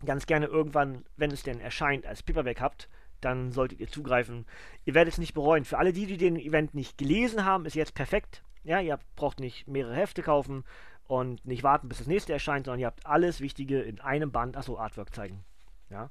ganz 0.05 0.27
gerne 0.27 0.47
irgendwann, 0.47 1.05
wenn 1.17 1.31
es 1.31 1.43
denn 1.43 1.61
erscheint, 1.61 2.07
als 2.07 2.23
Paperback 2.23 2.61
habt, 2.61 2.89
dann 3.27 3.53
solltet 3.53 3.81
ihr 3.81 3.89
zugreifen. 3.89 4.47
Ihr 4.85 4.95
werdet 4.95 5.15
es 5.15 5.19
nicht 5.19 5.35
bereuen. 5.35 5.65
Für 5.65 5.79
alle 5.79 5.93
die, 5.93 6.07
die 6.07 6.17
den 6.17 6.37
Event 6.37 6.75
nicht 6.75 6.97
gelesen 6.97 7.45
haben, 7.45 7.67
ist 7.67 7.75
jetzt 7.75 7.95
perfekt. 7.95 8.43
Ja, 8.65 8.81
ihr 8.81 8.99
braucht 9.15 9.41
nicht 9.41 9.69
mehrere 9.69 9.95
Hefte 9.95 10.23
kaufen 10.23 10.65
und 11.07 11.45
nicht 11.45 11.63
warten, 11.63 11.89
bis 11.89 11.99
das 11.99 12.07
nächste 12.07 12.33
erscheint, 12.33 12.67
sondern 12.67 12.81
ihr 12.81 12.87
habt 12.87 13.07
alles 13.07 13.41
Wichtige 13.41 13.83
in 13.83 14.01
einem 14.01 14.33
Band. 14.33 14.57
Achso, 14.57 14.79
Artwork 14.79 15.15
zeigen. 15.15 15.45
Ja 15.91 16.11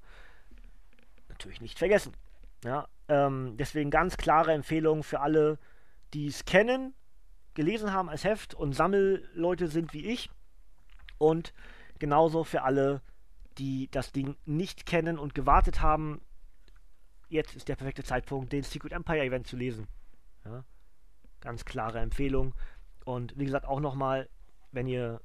natürlich 1.36 1.61
nicht 1.61 1.78
vergessen. 1.78 2.13
Ja, 2.63 2.88
ähm, 3.07 3.55
deswegen 3.57 3.91
ganz 3.91 4.18
klare 4.18 4.53
Empfehlung 4.53 5.03
für 5.03 5.20
alle, 5.20 5.59
die 6.13 6.28
es 6.28 6.45
kennen, 6.45 6.93
gelesen 7.53 7.93
haben 7.93 8.09
als 8.09 8.24
Heft 8.24 8.53
und 8.53 8.74
Sammelleute 8.74 9.68
sind 9.68 9.93
wie 9.93 10.05
ich. 10.05 10.30
Und 11.18 11.53
genauso 11.99 12.43
für 12.43 12.63
alle, 12.63 13.01
die 13.57 13.89
das 13.91 14.11
Ding 14.11 14.36
nicht 14.45 14.86
kennen 14.86 15.20
und 15.20 15.36
gewartet 15.36 15.82
haben. 15.82 16.22
Jetzt 17.30 17.55
ist 17.55 17.67
der 17.67 17.76
perfekte 17.76 18.03
Zeitpunkt, 18.03 18.53
den 18.53 18.63
Secret 18.63 18.91
Empire 18.91 19.23
Event 19.23 19.47
zu 19.47 19.57
lesen. 19.57 19.88
Ja, 20.45 20.63
ganz 21.41 21.65
klare 21.65 21.99
Empfehlung. 21.99 22.53
Und 23.03 23.38
wie 23.38 23.45
gesagt, 23.45 23.65
auch 23.65 23.80
nochmal, 23.80 24.30
wenn 24.71 24.88
ihr 24.88 25.21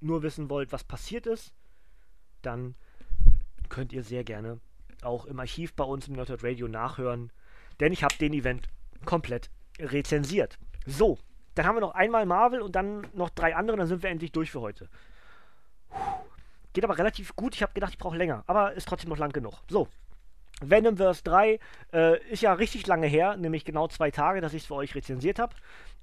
nur 0.00 0.22
wissen 0.22 0.50
wollt, 0.50 0.72
was 0.72 0.84
passiert 0.84 1.26
ist, 1.26 1.54
dann 2.42 2.74
könnt 3.68 3.92
ihr 3.92 4.02
sehr 4.02 4.24
gerne 4.24 4.60
auch 5.02 5.26
im 5.26 5.40
Archiv 5.40 5.74
bei 5.74 5.84
uns 5.84 6.08
im 6.08 6.14
Nerdhurt 6.14 6.44
Radio 6.44 6.68
nachhören, 6.68 7.32
denn 7.80 7.92
ich 7.92 8.04
habe 8.04 8.16
den 8.16 8.32
Event 8.32 8.68
komplett 9.04 9.50
rezensiert. 9.78 10.58
So, 10.86 11.18
dann 11.54 11.66
haben 11.66 11.76
wir 11.76 11.80
noch 11.80 11.94
einmal 11.94 12.26
Marvel 12.26 12.60
und 12.60 12.76
dann 12.76 13.06
noch 13.14 13.30
drei 13.30 13.54
andere, 13.56 13.76
dann 13.76 13.86
sind 13.86 14.02
wir 14.02 14.10
endlich 14.10 14.32
durch 14.32 14.50
für 14.50 14.60
heute. 14.60 14.88
Geht 16.72 16.84
aber 16.84 16.96
relativ 16.96 17.36
gut. 17.36 17.54
Ich 17.54 17.62
habe 17.62 17.74
gedacht, 17.74 17.92
ich 17.92 17.98
brauche 17.98 18.16
länger, 18.16 18.44
aber 18.46 18.72
ist 18.72 18.88
trotzdem 18.88 19.10
noch 19.10 19.18
lang 19.18 19.32
genug. 19.32 19.54
So, 19.68 19.88
Venomverse 20.70 21.22
3 21.24 21.58
äh, 21.92 22.30
ist 22.30 22.42
ja 22.42 22.52
richtig 22.52 22.86
lange 22.86 23.06
her, 23.06 23.36
nämlich 23.36 23.64
genau 23.64 23.88
zwei 23.88 24.10
Tage, 24.10 24.40
dass 24.40 24.54
ich 24.54 24.62
es 24.62 24.68
für 24.68 24.74
euch 24.74 24.94
rezensiert 24.94 25.38
habe. 25.38 25.54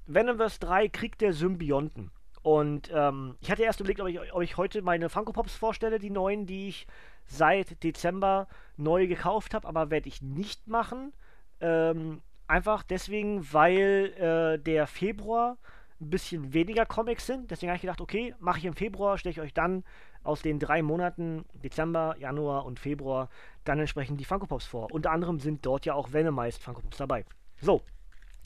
Venomverse 0.07 0.59
3 0.59 0.89
Krieg 0.89 1.17
der 1.17 1.33
Symbionten. 1.33 2.11
Und 2.41 2.89
ähm, 2.93 3.35
ich 3.41 3.51
hatte 3.51 3.63
erst 3.63 3.79
überlegt, 3.79 4.01
ob 4.01 4.07
ich, 4.07 4.19
ich 4.41 4.57
heute 4.57 4.81
meine 4.81 5.09
Funko 5.09 5.33
Pops 5.33 5.55
vorstelle, 5.55 5.99
die 5.99 6.09
neuen, 6.09 6.45
die 6.45 6.69
ich 6.69 6.87
seit 7.25 7.83
Dezember 7.83 8.47
neu 8.77 9.07
gekauft 9.07 9.53
habe, 9.53 9.67
aber 9.67 9.91
werde 9.91 10.07
ich 10.07 10.21
nicht 10.21 10.67
machen. 10.67 11.13
Ähm, 11.59 12.21
einfach 12.47 12.83
deswegen, 12.83 13.53
weil 13.53 14.13
äh, 14.17 14.63
der 14.63 14.87
Februar 14.87 15.57
ein 16.01 16.09
bisschen 16.09 16.53
weniger 16.53 16.85
Comics 16.85 17.25
sind. 17.25 17.51
Deswegen 17.51 17.69
habe 17.69 17.75
ich 17.75 17.81
gedacht, 17.81 18.01
okay, 18.01 18.33
mache 18.39 18.59
ich 18.59 18.65
im 18.65 18.73
Februar, 18.73 19.17
stelle 19.17 19.31
ich 19.31 19.41
euch 19.41 19.53
dann 19.53 19.83
aus 20.23 20.41
den 20.41 20.59
drei 20.59 20.81
Monaten, 20.81 21.45
Dezember, 21.53 22.15
Januar 22.19 22.65
und 22.65 22.79
Februar, 22.79 23.29
dann 23.63 23.79
entsprechend 23.79 24.19
die 24.19 24.25
Funko 24.25 24.47
Pops 24.47 24.65
vor. 24.65 24.91
Unter 24.91 25.11
anderem 25.11 25.39
sind 25.39 25.65
dort 25.65 25.85
ja 25.85 25.93
auch 25.93 26.11
Venomized 26.11 26.61
Funko 26.61 26.81
Pops 26.81 26.97
dabei. 26.97 27.25
So, 27.61 27.81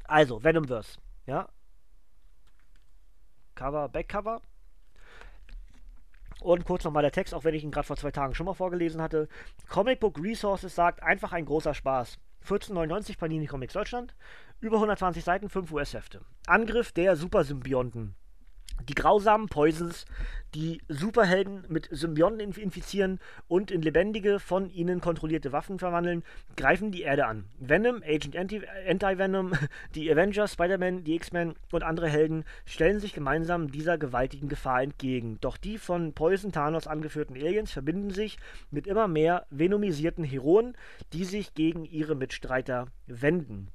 also 0.06 0.44
Venomverse, 0.44 1.00
ja. 1.26 1.48
Cover, 3.56 3.88
Backcover, 3.90 4.42
und 6.44 6.66
kurz 6.66 6.84
nochmal 6.84 7.04
der 7.04 7.12
Text, 7.12 7.34
auch 7.34 7.46
wenn 7.46 7.56
ich 7.56 7.64
ihn 7.64 7.72
gerade 7.72 7.88
vor 7.88 7.96
zwei 7.96 8.12
Tagen 8.12 8.36
schon 8.36 8.46
mal 8.46 8.54
vorgelesen 8.54 9.02
hatte. 9.02 9.30
Comic 9.70 10.02
Book 10.02 10.20
Resources 10.22 10.76
sagt, 10.76 11.02
einfach 11.02 11.32
ein 11.32 11.46
großer 11.46 11.74
Spaß. 11.74 12.20
14,99 12.46 13.18
Panini 13.18 13.48
Comics 13.48 13.74
Deutschland. 13.74 14.14
Über 14.60 14.76
120 14.76 15.24
Seiten, 15.24 15.50
5 15.50 15.72
US-Hefte. 15.72 16.22
Angriff 16.46 16.92
der 16.92 17.16
Supersymbionten. 17.16 18.16
Die 18.90 18.96
grausamen 18.96 19.48
Poisons, 19.48 20.06
die 20.56 20.82
Superhelden 20.88 21.64
mit 21.70 21.88
Symbionten 21.92 22.42
infizieren 22.58 23.20
und 23.48 23.72
in 23.72 23.82
lebendige, 23.82 24.40
von 24.40 24.70
ihnen 24.70 25.02
kontrollierte 25.02 25.52
Waffen 25.52 25.80
verwandeln, 25.80 26.24
greifen 26.58 26.92
die 26.92 27.02
Erde 27.04 27.26
an. 27.26 27.46
Venom, 27.60 28.04
Agent 28.06 28.36
Anti-Venom, 28.36 29.54
die 29.96 30.12
Avengers, 30.12 30.54
Spider-Man, 30.54 31.04
die 31.04 31.16
X-Men 31.16 31.56
und 31.72 31.84
andere 31.84 32.10
Helden 32.10 32.44
stellen 32.66 33.00
sich 33.00 33.14
gemeinsam 33.14 33.72
dieser 33.72 33.98
gewaltigen 33.98 34.50
Gefahr 34.50 34.84
entgegen. 34.84 35.38
Doch 35.42 35.58
die 35.58 35.78
von 35.78 36.14
Poison 36.14 36.52
Thanos 36.52 36.88
angeführten 36.88 37.36
Aliens 37.36 37.72
verbinden 37.72 38.12
sich 38.12 38.38
mit 38.70 38.86
immer 38.86 39.08
mehr 39.08 39.46
venomisierten 39.50 40.24
Heroen, 40.24 40.76
die 41.14 41.24
sich 41.24 41.54
gegen 41.54 41.86
ihre 41.86 42.16
Mitstreiter 42.16 42.88
wenden. 43.08 43.70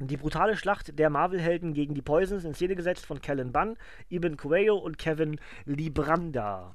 Die 0.00 0.16
brutale 0.16 0.56
Schlacht 0.56 0.98
der 0.98 1.08
Marvel-Helden 1.08 1.72
gegen 1.72 1.94
die 1.94 2.02
Poisons 2.02 2.44
in 2.44 2.54
Szene 2.54 2.74
gesetzt 2.74 3.06
von 3.06 3.20
Kellen 3.20 3.52
Bunn, 3.52 3.76
Ibn 4.10 4.36
Coelho 4.36 4.76
und 4.76 4.98
Kevin 4.98 5.38
Libranda. 5.66 6.74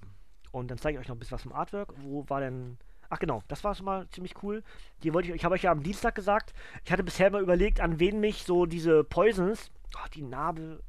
Und 0.51 0.71
dann 0.71 0.77
zeige 0.77 0.97
ich 0.97 1.01
euch 1.01 1.07
noch 1.09 1.15
ein 1.15 1.19
bisschen 1.19 1.35
was 1.35 1.43
vom 1.43 1.53
Artwork. 1.53 1.93
Wo 1.97 2.27
war 2.29 2.39
denn. 2.39 2.77
Ach 3.09 3.19
genau, 3.19 3.43
das 3.47 3.63
war 3.63 3.75
schon 3.75 3.85
mal 3.85 4.07
ziemlich 4.09 4.41
cool. 4.43 4.63
Die 5.03 5.13
wollte 5.13 5.29
ich, 5.29 5.35
ich 5.35 5.45
habe 5.45 5.55
euch 5.55 5.63
ja 5.63 5.71
am 5.71 5.83
Dienstag 5.83 6.15
gesagt. 6.15 6.53
Ich 6.85 6.91
hatte 6.91 7.03
bisher 7.03 7.29
mal 7.29 7.41
überlegt, 7.41 7.81
an 7.81 7.99
wen 7.99 8.19
mich 8.19 8.43
so 8.43 8.65
diese 8.65 9.03
Poisons. 9.03 9.71
Oh, 9.95 10.07
die 10.13 10.21
Narbe 10.21 10.81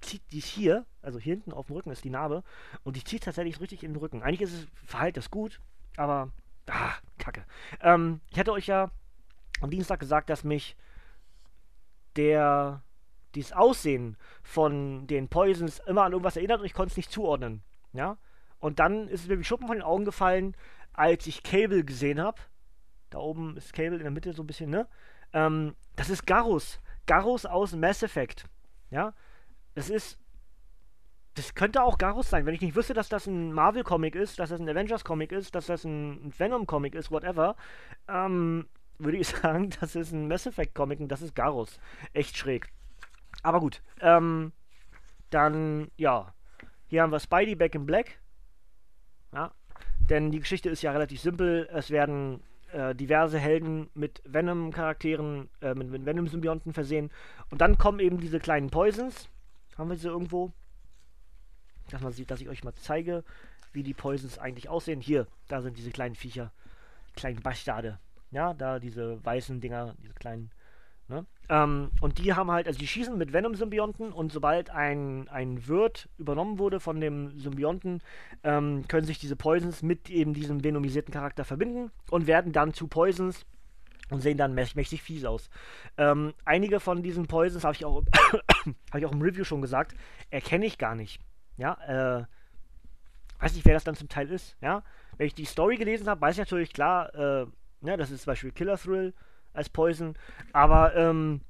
zieht, 0.00 0.22
die 0.32 0.38
ist 0.38 0.46
hier, 0.46 0.86
also 1.02 1.18
hier 1.18 1.34
hinten 1.34 1.52
auf 1.52 1.66
dem 1.66 1.76
Rücken 1.76 1.90
ist 1.90 2.04
die 2.04 2.10
Narbe. 2.10 2.42
Und 2.82 2.96
die 2.96 3.04
zieht 3.04 3.24
tatsächlich 3.24 3.60
richtig 3.60 3.84
in 3.84 3.92
den 3.92 4.00
Rücken. 4.00 4.22
Eigentlich 4.22 4.42
ist 4.42 4.54
es 4.54 4.66
Verhalt 4.84 5.16
das 5.16 5.30
gut, 5.30 5.60
aber. 5.96 6.32
Ah, 6.68 6.94
Kacke. 7.18 7.44
Ähm, 7.80 8.20
ich 8.30 8.38
hatte 8.38 8.52
euch 8.52 8.66
ja 8.66 8.90
am 9.60 9.70
Dienstag 9.70 10.00
gesagt, 10.00 10.30
dass 10.30 10.42
mich 10.42 10.76
der 12.16 12.82
dieses 13.34 13.52
Aussehen 13.52 14.16
von 14.42 15.06
den 15.06 15.28
Poisons 15.28 15.80
immer 15.86 16.04
an 16.04 16.12
irgendwas 16.12 16.36
erinnert 16.36 16.60
und 16.60 16.66
ich 16.66 16.74
konnte 16.74 16.92
es 16.92 16.96
nicht 16.96 17.12
zuordnen. 17.12 17.62
Ja? 17.92 18.16
Und 18.58 18.78
dann 18.78 19.08
ist 19.08 19.22
es 19.22 19.28
mir 19.28 19.38
wie 19.38 19.44
Schuppen 19.44 19.66
von 19.66 19.76
den 19.76 19.84
Augen 19.84 20.04
gefallen, 20.04 20.56
als 20.92 21.26
ich 21.26 21.42
Cable 21.42 21.84
gesehen 21.84 22.20
habe. 22.20 22.40
Da 23.10 23.18
oben 23.18 23.56
ist 23.56 23.72
Cable 23.72 23.96
in 23.96 24.02
der 24.02 24.10
Mitte 24.10 24.32
so 24.32 24.42
ein 24.42 24.46
bisschen, 24.46 24.70
ne? 24.70 24.88
Ähm, 25.32 25.76
das 25.94 26.10
ist 26.10 26.26
Garus. 26.26 26.80
Garus 27.06 27.46
aus 27.46 27.74
Mass 27.74 28.02
Effect. 28.02 28.46
Ja? 28.90 29.14
Das 29.74 29.90
ist. 29.90 30.18
Das 31.34 31.54
könnte 31.54 31.82
auch 31.82 31.98
Garus 31.98 32.30
sein, 32.30 32.46
wenn 32.46 32.54
ich 32.54 32.62
nicht 32.62 32.74
wüsste, 32.74 32.94
dass 32.94 33.10
das 33.10 33.26
ein 33.26 33.52
Marvel-Comic 33.52 34.14
ist, 34.14 34.38
dass 34.38 34.48
das 34.48 34.58
ein 34.58 34.68
Avengers-Comic 34.70 35.32
ist, 35.32 35.54
dass 35.54 35.66
das 35.66 35.84
ein 35.84 36.32
Venom-Comic 36.34 36.94
ist, 36.94 37.10
whatever. 37.10 37.56
Ähm, 38.08 38.66
würde 38.98 39.18
ich 39.18 39.28
sagen, 39.42 39.70
das 39.80 39.96
ist 39.96 40.12
ein 40.12 40.28
Mass 40.28 40.46
Effect 40.46 40.74
Comic 40.74 41.00
und 41.00 41.08
das 41.08 41.22
ist 41.22 41.34
Garus. 41.34 41.78
Echt 42.12 42.36
schräg. 42.36 42.68
Aber 43.42 43.60
gut. 43.60 43.82
Ähm, 44.00 44.52
dann, 45.30 45.90
ja. 45.96 46.32
Hier 46.88 47.02
haben 47.02 47.12
wir 47.12 47.20
Spidey 47.20 47.54
Back 47.54 47.74
in 47.74 47.86
Black. 47.86 48.18
Ja. 49.32 49.52
Denn 50.08 50.30
die 50.30 50.40
Geschichte 50.40 50.70
ist 50.70 50.82
ja 50.82 50.92
relativ 50.92 51.20
simpel. 51.20 51.68
Es 51.72 51.90
werden 51.90 52.42
äh, 52.72 52.94
diverse 52.94 53.38
Helden 53.38 53.90
mit 53.94 54.22
Venom-Charakteren, 54.24 55.48
äh, 55.60 55.74
mit, 55.74 55.90
mit 55.90 56.06
Venom-Symbionten 56.06 56.72
versehen. 56.72 57.10
Und 57.50 57.60
dann 57.60 57.78
kommen 57.78 58.00
eben 58.00 58.20
diese 58.20 58.38
kleinen 58.38 58.70
Poisons. 58.70 59.28
Haben 59.76 59.90
wir 59.90 59.96
sie 59.96 60.08
irgendwo? 60.08 60.52
Dass 61.90 62.00
man 62.00 62.12
sieht, 62.12 62.30
dass 62.30 62.40
ich 62.40 62.48
euch 62.48 62.64
mal 62.64 62.74
zeige, 62.74 63.24
wie 63.72 63.82
die 63.82 63.94
Poisons 63.94 64.38
eigentlich 64.38 64.68
aussehen. 64.68 65.00
Hier, 65.00 65.26
da 65.48 65.60
sind 65.60 65.76
diese 65.76 65.90
kleinen 65.90 66.14
Viecher. 66.14 66.52
Kleinen 67.14 67.42
Bastarde. 67.42 67.98
Ja, 68.36 68.52
da 68.52 68.78
diese 68.78 69.24
weißen 69.24 69.62
Dinger, 69.62 69.94
diese 70.02 70.12
kleinen. 70.12 70.50
Ne? 71.08 71.24
Ähm, 71.48 71.90
und 72.02 72.18
die 72.18 72.34
haben 72.34 72.50
halt, 72.50 72.66
also 72.66 72.78
die 72.78 72.86
schießen 72.86 73.16
mit 73.16 73.32
Venom-Symbionten 73.32 74.12
und 74.12 74.30
sobald 74.30 74.68
ein, 74.68 75.26
ein 75.28 75.66
Wirt 75.66 76.10
übernommen 76.18 76.58
wurde 76.58 76.78
von 76.78 77.00
dem 77.00 77.38
Symbionten, 77.38 78.02
ähm, 78.44 78.86
können 78.88 79.06
sich 79.06 79.18
diese 79.18 79.36
Poisons 79.36 79.82
mit 79.82 80.10
eben 80.10 80.34
diesem 80.34 80.62
venomisierten 80.62 81.14
Charakter 81.14 81.46
verbinden 81.46 81.90
und 82.10 82.26
werden 82.26 82.52
dann 82.52 82.74
zu 82.74 82.88
Poisons 82.88 83.46
und 84.10 84.20
sehen 84.20 84.36
dann 84.36 84.52
mächtig 84.52 85.00
fies 85.00 85.24
aus. 85.24 85.48
Ähm, 85.96 86.34
einige 86.44 86.78
von 86.78 87.02
diesen 87.02 87.28
Poisons 87.28 87.64
habe 87.64 87.74
ich 87.74 87.84
habe 87.84 88.98
ich 88.98 89.06
auch 89.06 89.12
im 89.12 89.22
Review 89.22 89.44
schon 89.44 89.62
gesagt, 89.62 89.96
erkenne 90.28 90.66
ich 90.66 90.76
gar 90.76 90.94
nicht. 90.94 91.22
Ja, 91.56 91.78
äh, 92.20 92.26
weiß 93.42 93.54
nicht, 93.54 93.64
wer 93.64 93.72
das 93.72 93.84
dann 93.84 93.96
zum 93.96 94.10
Teil 94.10 94.30
ist. 94.30 94.58
Ja, 94.60 94.82
wenn 95.16 95.26
ich 95.26 95.34
die 95.34 95.46
Story 95.46 95.76
gelesen 95.76 96.06
habe, 96.06 96.20
weiß 96.20 96.34
ich 96.34 96.40
natürlich 96.40 96.74
klar, 96.74 97.14
äh, 97.14 97.46
ja, 97.86 97.96
das 97.96 98.10
ist 98.10 98.22
zum 98.22 98.32
Beispiel 98.32 98.52
Killer 98.52 98.78
Thrill 98.78 99.14
als 99.52 99.68
Poison. 99.68 100.14
Aber 100.52 100.94
ähm, 100.94 101.40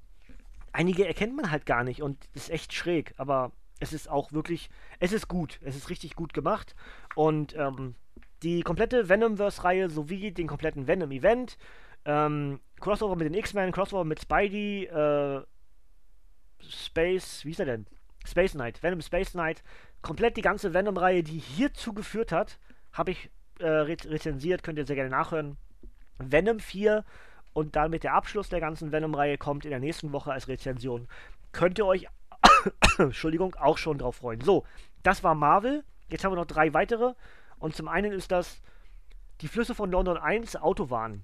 einige 0.72 1.06
erkennt 1.06 1.36
man 1.36 1.50
halt 1.50 1.66
gar 1.66 1.84
nicht 1.84 2.02
und 2.02 2.28
ist 2.34 2.50
echt 2.50 2.72
schräg. 2.72 3.14
Aber 3.16 3.52
es 3.80 3.92
ist 3.92 4.08
auch 4.08 4.32
wirklich, 4.32 4.70
es 5.00 5.12
ist 5.12 5.28
gut. 5.28 5.58
Es 5.62 5.76
ist 5.76 5.90
richtig 5.90 6.14
gut 6.14 6.32
gemacht. 6.32 6.74
Und 7.14 7.54
ähm, 7.56 7.94
die 8.42 8.62
komplette 8.62 9.08
Venomverse-Reihe 9.08 9.90
sowie 9.90 10.30
den 10.30 10.46
kompletten 10.46 10.86
Venom-Event, 10.86 11.56
ähm, 12.04 12.60
Crossover 12.80 13.16
mit 13.16 13.26
den 13.26 13.34
X-Men, 13.34 13.72
Crossover 13.72 14.04
mit 14.04 14.20
Spidey, 14.20 14.84
äh, 14.84 15.42
Space, 16.60 17.44
wie 17.44 17.50
ist 17.50 17.60
er 17.60 17.66
denn? 17.66 17.86
Space 18.26 18.52
Knight, 18.52 18.82
Venom 18.82 19.00
Space 19.00 19.32
Knight, 19.32 19.62
komplett 20.02 20.36
die 20.36 20.42
ganze 20.42 20.74
Venom-Reihe, 20.74 21.22
die 21.22 21.38
hierzu 21.38 21.92
geführt 21.92 22.32
hat, 22.32 22.58
habe 22.92 23.12
ich 23.12 23.30
äh, 23.58 23.66
rezensiert, 23.66 24.62
könnt 24.62 24.78
ihr 24.78 24.86
sehr 24.86 24.96
gerne 24.96 25.10
nachhören. 25.10 25.56
Venom 26.18 26.60
4 26.60 27.04
und 27.52 27.76
damit 27.76 28.02
der 28.04 28.14
Abschluss 28.14 28.48
der 28.48 28.60
ganzen 28.60 28.92
Venom-Reihe 28.92 29.38
kommt 29.38 29.64
in 29.64 29.70
der 29.70 29.80
nächsten 29.80 30.12
Woche 30.12 30.32
als 30.32 30.48
Rezension. 30.48 31.08
Könnt 31.52 31.78
ihr 31.78 31.86
euch, 31.86 32.06
Entschuldigung, 32.98 33.54
auch 33.54 33.78
schon 33.78 33.98
drauf 33.98 34.16
freuen. 34.16 34.40
So, 34.40 34.64
das 35.02 35.24
war 35.24 35.34
Marvel. 35.34 35.84
Jetzt 36.08 36.24
haben 36.24 36.32
wir 36.32 36.36
noch 36.36 36.46
drei 36.46 36.74
weitere. 36.74 37.14
Und 37.58 37.74
zum 37.74 37.88
einen 37.88 38.12
ist 38.12 38.30
das 38.30 38.60
Die 39.40 39.48
Flüsse 39.48 39.74
von 39.74 39.90
London 39.90 40.16
1 40.16 40.56
Autobahn. 40.56 41.22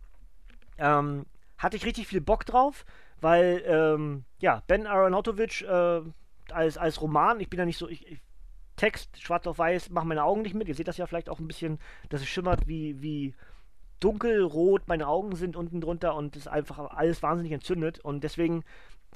Ähm, 0.79 1.27
hatte 1.59 1.77
ich 1.77 1.87
richtig 1.87 2.07
viel 2.09 2.21
Bock 2.21 2.45
drauf, 2.45 2.85
weil, 3.21 3.63
ähm, 3.67 4.25
ja, 4.39 4.63
Ben 4.67 4.87
Aronofsky 4.87 5.65
äh, 5.65 6.03
als, 6.51 6.77
als 6.77 7.01
Roman, 7.01 7.41
ich 7.41 7.49
bin 7.49 7.59
ja 7.59 7.67
nicht 7.67 7.79
so, 7.79 7.89
ich, 7.89 8.07
ich 8.07 8.21
Text, 8.77 9.23
schwarz 9.23 9.47
auf 9.47 9.59
weiß, 9.59 9.91
machen 9.91 10.09
meine 10.09 10.25
Augen 10.25 10.43
nicht 10.43 10.55
mit. 10.55 10.67
Ihr 10.67 10.75
seht 10.75 10.89
das 10.89 10.97
ja 10.97 11.07
vielleicht 11.07 11.29
auch 11.29 11.39
ein 11.39 11.47
bisschen, 11.47 11.79
dass 12.09 12.21
es 12.21 12.29
schimmert 12.29 12.67
wie, 12.67 13.01
wie 13.01 13.35
dunkelrot 14.03 14.89
meine 14.89 15.07
Augen 15.07 15.37
sind 15.37 15.57
unten 15.57 15.81
drunter 15.81 16.15
und 16.15 16.37
ist 16.37 16.49
einfach 16.49 16.79
alles 16.91 17.23
wahnsinnig 17.23 17.53
entzündet. 17.53 18.01
Und 18.01 18.25
deswegen 18.25 18.65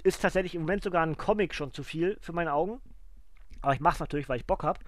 ist 0.03 0.23
tatsächlich 0.23 0.55
im 0.55 0.63
Moment 0.63 0.83
sogar 0.83 1.05
ein 1.05 1.17
Comic 1.17 1.55
schon 1.55 1.73
zu 1.73 1.83
viel 1.83 2.17
für 2.21 2.33
meine 2.33 2.53
Augen. 2.53 2.81
Aber 3.63 3.75
ich 3.75 3.81
mache 3.81 3.95
es 3.95 4.01
natürlich, 4.01 4.29
weil 4.29 4.39
ich 4.39 4.47
Bock 4.47 4.63
habe. 4.63 4.81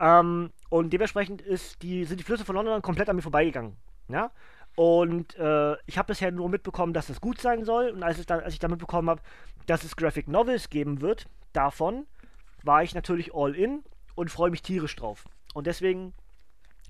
Ähm, 0.00 0.50
und 0.68 0.92
dementsprechend 0.92 1.42
die, 1.82 2.04
sind 2.04 2.20
die 2.20 2.24
Flüsse 2.24 2.44
von 2.44 2.56
London 2.56 2.82
komplett 2.82 3.08
an 3.08 3.16
mir 3.16 3.22
vorbeigegangen. 3.22 3.76
Ja? 4.08 4.30
Und 4.76 5.36
äh, 5.36 5.76
ich 5.86 5.98
habe 5.98 6.08
bisher 6.08 6.30
nur 6.30 6.48
mitbekommen, 6.48 6.92
dass 6.92 7.08
es 7.08 7.20
gut 7.20 7.40
sein 7.40 7.64
soll. 7.64 7.88
Und 7.90 8.02
als, 8.02 8.24
dann, 8.26 8.40
als 8.40 8.52
ich 8.52 8.60
dann 8.60 8.70
mitbekommen 8.70 9.08
habe, 9.08 9.22
dass 9.66 9.84
es 9.84 9.96
Graphic 9.96 10.28
Novels 10.28 10.70
geben 10.70 11.00
wird, 11.00 11.26
davon 11.52 12.06
war 12.62 12.82
ich 12.82 12.94
natürlich 12.94 13.34
all 13.34 13.54
in 13.54 13.82
und 14.14 14.30
freue 14.30 14.50
mich 14.50 14.62
tierisch 14.62 14.94
drauf. 14.96 15.24
Und 15.54 15.66
deswegen 15.66 16.12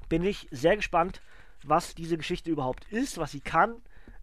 bin 0.08 0.24
ich 0.24 0.48
sehr 0.50 0.76
gespannt, 0.76 1.20
was 1.64 1.94
diese 1.94 2.16
Geschichte 2.16 2.50
überhaupt 2.50 2.84
ist, 2.90 3.18
was 3.18 3.32
sie 3.32 3.40
kann. 3.40 3.76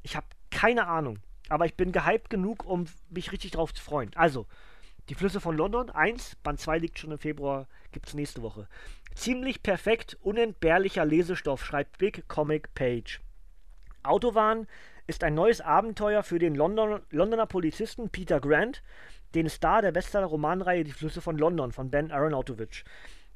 Ich 0.03 0.15
habe 0.15 0.27
keine 0.51 0.87
Ahnung. 0.87 1.19
Aber 1.49 1.65
ich 1.65 1.75
bin 1.75 1.91
gehypt 1.91 2.29
genug, 2.29 2.65
um 2.65 2.85
mich 3.09 3.31
richtig 3.31 3.51
drauf 3.51 3.73
zu 3.73 3.83
freuen. 3.83 4.11
Also, 4.15 4.47
die 5.09 5.15
Flüsse 5.15 5.39
von 5.39 5.55
London 5.55 5.91
1, 5.91 6.37
Band 6.37 6.59
2 6.59 6.79
liegt 6.79 6.97
schon 6.97 7.11
im 7.11 7.19
Februar, 7.19 7.67
gibt 7.91 8.07
es 8.07 8.15
nächste 8.15 8.41
Woche. 8.41 8.67
Ziemlich 9.13 9.61
perfekt, 9.61 10.17
unentbehrlicher 10.21 11.05
Lesestoff, 11.05 11.63
schreibt 11.63 11.99
Big 11.99 12.27
Comic 12.27 12.73
Page. 12.73 13.21
Autobahn 14.01 14.67
ist 15.07 15.23
ein 15.23 15.35
neues 15.35 15.61
Abenteuer 15.61 16.23
für 16.23 16.39
den 16.39 16.55
London, 16.55 17.01
Londoner 17.11 17.45
Polizisten 17.45 18.09
Peter 18.09 18.39
Grant, 18.39 18.81
den 19.35 19.49
Star 19.49 19.81
der 19.81 19.91
Bestseller-Romanreihe 19.91 20.83
Die 20.83 20.91
Flüsse 20.91 21.21
von 21.21 21.37
London 21.37 21.71
von 21.71 21.91
Ben 21.91 22.11
Aronofsky. 22.11 22.83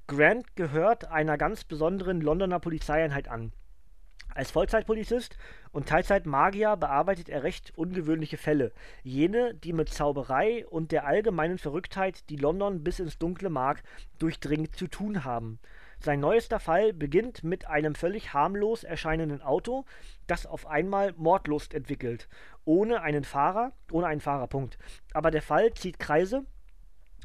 Grant 0.08 0.56
gehört 0.56 1.06
einer 1.06 1.38
ganz 1.38 1.64
besonderen 1.64 2.22
Londoner 2.22 2.60
Polizeieinheit 2.60 3.28
an. 3.28 3.52
Als 4.36 4.52
Vollzeitpolizist 4.52 5.38
und 5.72 5.90
Teilzeitmagier 5.90 6.78
bearbeitet 6.78 7.30
er 7.30 7.44
recht 7.44 7.74
ungewöhnliche 7.76 8.38
Fälle, 8.38 8.72
jene, 9.04 9.54
die 9.56 9.74
mit 9.74 9.90
Zauberei 9.90 10.66
und 10.68 10.92
der 10.92 11.06
allgemeinen 11.06 11.58
Verrücktheit, 11.58 12.30
die 12.30 12.36
London 12.36 12.84
bis 12.84 13.00
ins 13.00 13.18
Dunkle 13.18 13.50
mag, 13.50 13.82
durchdringend 14.20 14.76
zu 14.76 14.88
tun 14.88 15.26
haben. 15.26 15.60
Sein 16.00 16.22
neuester 16.22 16.60
Fall 16.60 16.94
beginnt 16.94 17.44
mit 17.44 17.68
einem 17.68 17.96
völlig 17.96 18.34
harmlos 18.34 18.86
erscheinenden 18.86 19.42
Auto, 19.42 19.84
das 20.28 20.46
auf 20.46 20.68
einmal 20.68 21.14
Mordlust 21.18 21.74
entwickelt, 21.74 22.30
ohne 22.64 23.02
einen 23.02 23.26
Fahrer, 23.26 23.74
ohne 23.92 24.08
einen 24.08 24.22
Fahrerpunkt. 24.22 24.78
Aber 25.14 25.32
der 25.32 25.42
Fall 25.42 25.74
zieht 25.74 26.00
Kreise 26.00 26.46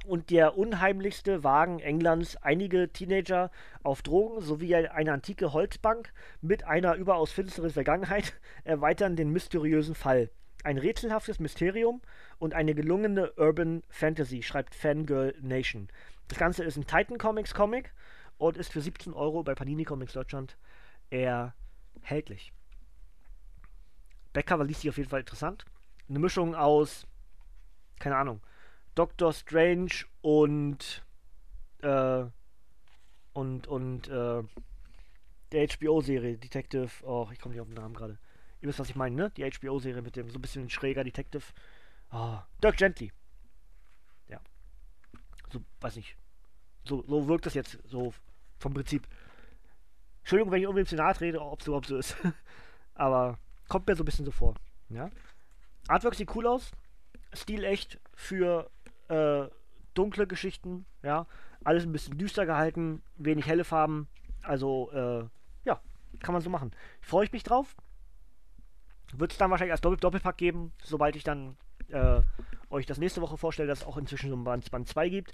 und 0.05 0.31
der 0.31 0.57
unheimlichste 0.57 1.43
Wagen 1.45 1.81
Englands 1.81 2.37
einige 2.37 2.93
Teenager 2.93 3.51
auf 3.83 4.03
Drogen 4.03 4.41
sowie 4.41 4.75
eine 4.75 5.13
antike 5.13 5.53
Holzbank 5.53 6.13
mit 6.41 6.65
einer 6.65 6.95
überaus 6.95 7.33
finsteren 7.33 7.71
Vergangenheit 7.71 8.35
erweitern 8.65 9.17
den 9.17 9.31
mysteriösen 9.31 9.95
Fall. 9.95 10.31
Ein 10.63 10.79
rätselhaftes 10.79 11.41
Mysterium 11.41 12.01
und 12.39 12.55
eine 12.55 12.75
gelungene 12.75 13.33
Urban 13.37 13.83
Fantasy, 13.89 14.43
schreibt 14.43 14.75
Fangirl 14.75 15.35
Nation. 15.41 15.89
Das 16.29 16.39
Ganze 16.39 16.65
ist 16.65 16.77
ein 16.77 16.87
Titan 16.87 17.19
Comics 17.19 17.55
Comic 17.55 17.93
und 18.39 18.57
ist 18.57 18.73
für 18.73 18.81
17 18.81 19.13
Euro 19.13 19.43
bei 19.43 19.55
Panini 19.55 19.85
Comics 19.85 20.15
Deutschland 20.15 20.57
erhältlich. 21.11 22.53
Backcover 24.33 24.65
liest 24.65 24.81
sich 24.81 24.91
auf 24.91 24.99
jeden 24.99 25.11
Fall 25.11 25.21
interessant. 25.21 25.65
Eine 26.09 26.19
Mischung 26.19 26.55
aus, 26.55 27.07
keine 28.01 28.17
Ahnung, 28.17 28.41
Doctor 28.95 29.33
Strange 29.33 30.05
und 30.23 31.05
äh, 31.83 32.25
und 33.33 33.67
und 33.67 34.09
äh, 34.09 34.43
der 35.53 35.69
HBO-Serie 35.69 36.39
Detective. 36.39 36.91
Oh, 37.03 37.29
ich 37.33 37.39
komme 37.39 37.55
nicht 37.55 37.61
auf 37.61 37.69
den 37.69 37.77
Namen 37.77 37.95
gerade. 37.95 38.19
Ihr 38.61 38.69
wisst, 38.69 38.79
was 38.79 38.89
ich 38.89 38.97
meine, 38.97 39.15
ne? 39.15 39.31
Die 39.37 39.49
HBO-Serie 39.49 40.03
mit 40.03 40.17
dem 40.17 40.31
so 40.31 40.39
ein 40.39 40.43
bisschen 40.43 40.71
schräger 40.71 41.05
Detective. 41.05 41.45
Oh, 42.13 42.39
Dirk 42.63 42.77
Gently. 42.77 43.13
Ja. 44.29 44.41
So, 45.53 45.61
weiß 45.81 45.97
nicht. 45.97 46.17
So, 46.85 47.05
so 47.07 47.29
wirkt 47.29 47.47
das 47.47 47.55
jetzt 47.55 47.79
so 47.85 48.15
vom 48.59 48.75
Prinzip. 48.75 49.07
Entschuldigung, 50.21 50.53
wenn 50.53 50.63
ich 50.63 50.67
unbedingt 50.67 50.89
zu 50.89 50.97
nahe 50.97 51.15
trete, 51.15 51.41
ob 51.41 51.61
es 51.61 51.67
überhaupt 51.67 51.87
so 51.87 51.99
ist. 51.99 52.17
Aber 52.95 53.39
kommt 53.69 53.87
mir 53.87 53.97
so 53.97 54.03
ein 54.03 54.07
bisschen 54.07 54.25
so 54.25 54.31
vor. 54.31 54.55
Ja. 54.89 55.11
Artwork 55.89 56.15
sieht 56.15 56.35
cool 56.35 56.47
aus. 56.47 56.71
Stil 57.35 57.65
echt 57.65 58.01
für 58.15 58.71
äh, 59.09 59.49
dunkle 59.95 60.27
Geschichten, 60.27 60.87
ja. 61.03 61.27
Alles 61.65 61.85
ein 61.85 61.93
bisschen 61.93 62.19
düster 62.19 62.45
gehalten, 62.45 63.03
wenig 63.17 63.47
helle 63.47 63.65
Farben. 63.65 64.09
Also, 64.43 64.91
äh, 64.93 65.25
ja, 65.65 65.81
kann 66.21 66.35
man 66.35 66.43
so 66.43 66.51
machen. 66.51 66.73
Freue 67.01 67.25
ich 67.25 67.33
mich 67.33 67.43
drauf. 67.43 67.75
Wird 69.15 69.33
es 69.33 69.39
dann 69.39 69.51
wahrscheinlich 69.51 69.73
als 69.73 69.81
Doppel 69.81 69.99
Doppelpack 69.99 70.37
geben, 70.37 70.73
sobald 70.83 71.17
ich 71.17 71.25
dann 71.25 71.57
äh, 71.89 72.21
euch 72.71 72.87
das 72.87 72.99
nächste 72.99 73.23
Woche 73.23 73.39
vorstelle, 73.39 73.69
dass 73.69 73.81
es 73.81 73.87
auch 73.87 73.97
inzwischen 73.97 74.29
so 74.29 74.37
ein 74.37 74.45
Band, 74.45 74.71
Band 74.71 74.89
2 74.89 75.09
gibt. 75.09 75.33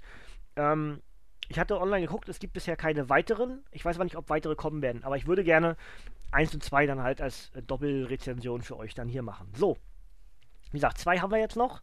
Ähm, 0.55 1.01
ich 1.49 1.59
hatte 1.59 1.81
online 1.81 2.05
geguckt, 2.05 2.29
es 2.29 2.39
gibt 2.39 2.53
bisher 2.53 2.77
keine 2.77 3.09
weiteren. 3.09 3.63
Ich 3.71 3.83
weiß 3.83 3.97
aber 3.97 4.05
nicht, 4.05 4.15
ob 4.15 4.29
weitere 4.29 4.55
kommen 4.55 4.81
werden, 4.81 5.03
aber 5.03 5.17
ich 5.17 5.27
würde 5.27 5.43
gerne 5.43 5.75
1 6.31 6.53
und 6.53 6.63
2 6.63 6.85
dann 6.85 7.01
halt 7.01 7.21
als 7.21 7.49
äh, 7.55 7.61
Doppelrezension 7.61 8.61
für 8.61 8.77
euch 8.77 8.93
dann 8.93 9.09
hier 9.09 9.21
machen. 9.21 9.51
So. 9.55 9.77
Wie 10.71 10.77
gesagt, 10.77 10.99
zwei 10.99 11.19
haben 11.19 11.31
wir 11.31 11.39
jetzt 11.39 11.57
noch. 11.57 11.81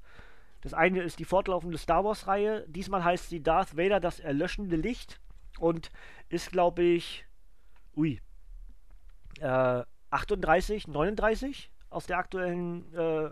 Das 0.60 0.74
eine 0.74 1.02
ist 1.02 1.18
die 1.18 1.24
fortlaufende 1.24 1.78
Star 1.78 2.04
Wars-Reihe. 2.04 2.64
Diesmal 2.68 3.04
heißt 3.04 3.28
sie 3.28 3.42
Darth 3.42 3.76
Vader 3.76 4.00
das 4.00 4.20
erlöschende 4.20 4.76
Licht 4.76 5.20
und 5.58 5.90
ist, 6.28 6.50
glaube 6.50 6.82
ich, 6.82 7.26
ui, 7.96 8.20
äh, 9.40 9.82
38, 10.10 10.88
39 10.88 11.70
aus 11.90 12.06
der 12.06 12.18
aktuellen 12.18 12.92
äh, 12.94 13.30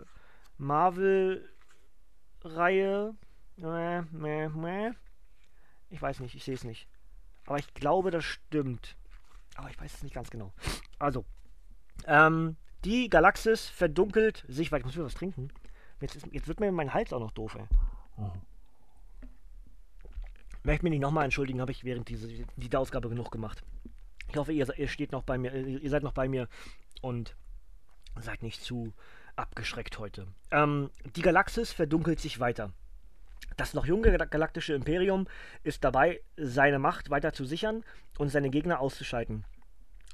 Marvel-Reihe. 0.57 3.15
Ich 5.89 6.01
weiß 6.01 6.19
nicht, 6.19 6.35
ich 6.35 6.43
sehe 6.43 6.55
es 6.55 6.63
nicht. 6.63 6.87
Aber 7.45 7.57
ich 7.57 7.73
glaube, 7.73 8.11
das 8.11 8.25
stimmt. 8.25 8.97
Aber 9.55 9.69
ich 9.69 9.79
weiß 9.79 9.93
es 9.95 10.03
nicht 10.03 10.13
ganz 10.13 10.29
genau. 10.29 10.53
Also, 10.99 11.25
ähm, 12.05 12.57
die 12.85 13.09
Galaxis 13.09 13.67
verdunkelt 13.67 14.45
sich, 14.47 14.71
weil 14.71 14.79
ich 14.79 14.85
muss 14.85 14.95
mir 14.95 15.05
was 15.05 15.15
trinken. 15.15 15.49
Jetzt, 16.01 16.15
ist, 16.15 16.27
jetzt 16.31 16.47
wird 16.47 16.59
mir 16.59 16.71
mein 16.71 16.93
Hals 16.93 17.11
auch 17.13 17.19
noch 17.19 17.31
doof, 17.31 17.55
ey. 17.55 17.65
Oh. 18.17 18.31
Möchte 20.63 20.83
mich 20.83 20.91
nicht 20.91 21.01
nochmal 21.01 21.25
entschuldigen, 21.25 21.61
habe 21.61 21.71
ich 21.71 21.83
während 21.83 22.09
dieser, 22.09 22.27
dieser 22.55 22.79
Ausgabe 22.79 23.09
genug 23.09 23.31
gemacht. 23.31 23.63
Ich 24.29 24.35
hoffe, 24.35 24.51
ihr, 24.51 24.67
ihr 24.77 24.87
steht 24.87 25.11
noch 25.11 25.23
bei 25.23 25.37
mir, 25.37 25.53
ihr 25.55 25.89
seid 25.89 26.03
noch 26.03 26.13
bei 26.13 26.27
mir 26.27 26.49
und 27.01 27.35
seid 28.19 28.43
nicht 28.43 28.61
zu 28.61 28.93
abgeschreckt 29.35 29.97
heute. 29.99 30.27
Ähm, 30.51 30.89
die 31.15 31.21
Galaxis 31.21 31.71
verdunkelt 31.71 32.19
sich 32.19 32.39
weiter. 32.39 32.73
Das 33.55 33.73
noch 33.73 33.85
junge 33.85 34.11
galaktische 34.11 34.73
Imperium 34.73 35.27
ist 35.63 35.83
dabei, 35.83 36.21
seine 36.35 36.79
Macht 36.79 37.09
weiter 37.09 37.33
zu 37.33 37.45
sichern 37.45 37.83
und 38.17 38.29
seine 38.29 38.49
Gegner 38.49 38.79
auszuschalten. 38.79 39.45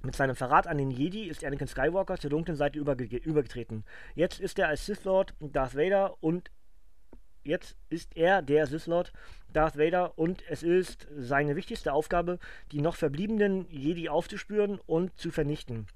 Mit 0.06 0.18
seinem 0.18 0.36
Verrat 0.36 0.68
an 0.68 0.78
den 0.78 0.92
Jedi 0.92 1.30
ist 1.30 1.46
Anakin 1.46 1.68
Skywalker 1.68 2.18
zur 2.18 2.30
dunklen 2.30 2.58
Seite 2.58 2.78
überge 2.78 3.06
übergetreten. 3.06 3.86
Jetzt 4.16 4.42
ist 4.42 4.60
er 4.60 4.68
als 4.68 4.86
Sith 4.86 5.06
Lord 5.06 5.34
Darth 5.40 5.78
Vader 5.78 6.18
und 6.20 6.52
jetzt 7.46 7.78
ist 7.88 8.18
er 8.18 8.42
der 8.42 8.68
Sith 8.68 8.86
Lord 8.88 9.14
Darth 9.54 9.78
Vader 9.78 10.18
und 10.18 10.44
es 10.50 10.62
ist 10.62 11.08
seine 11.16 11.56
wichtigste 11.56 11.94
Aufgabe, 11.94 12.40
die 12.74 12.82
noch 12.82 12.98
verbliebenen 12.98 13.66
Jedi 13.70 14.10
aufzuspüren 14.10 14.78
und 14.88 15.18
zu 15.18 15.32
vernichten. 15.32 15.88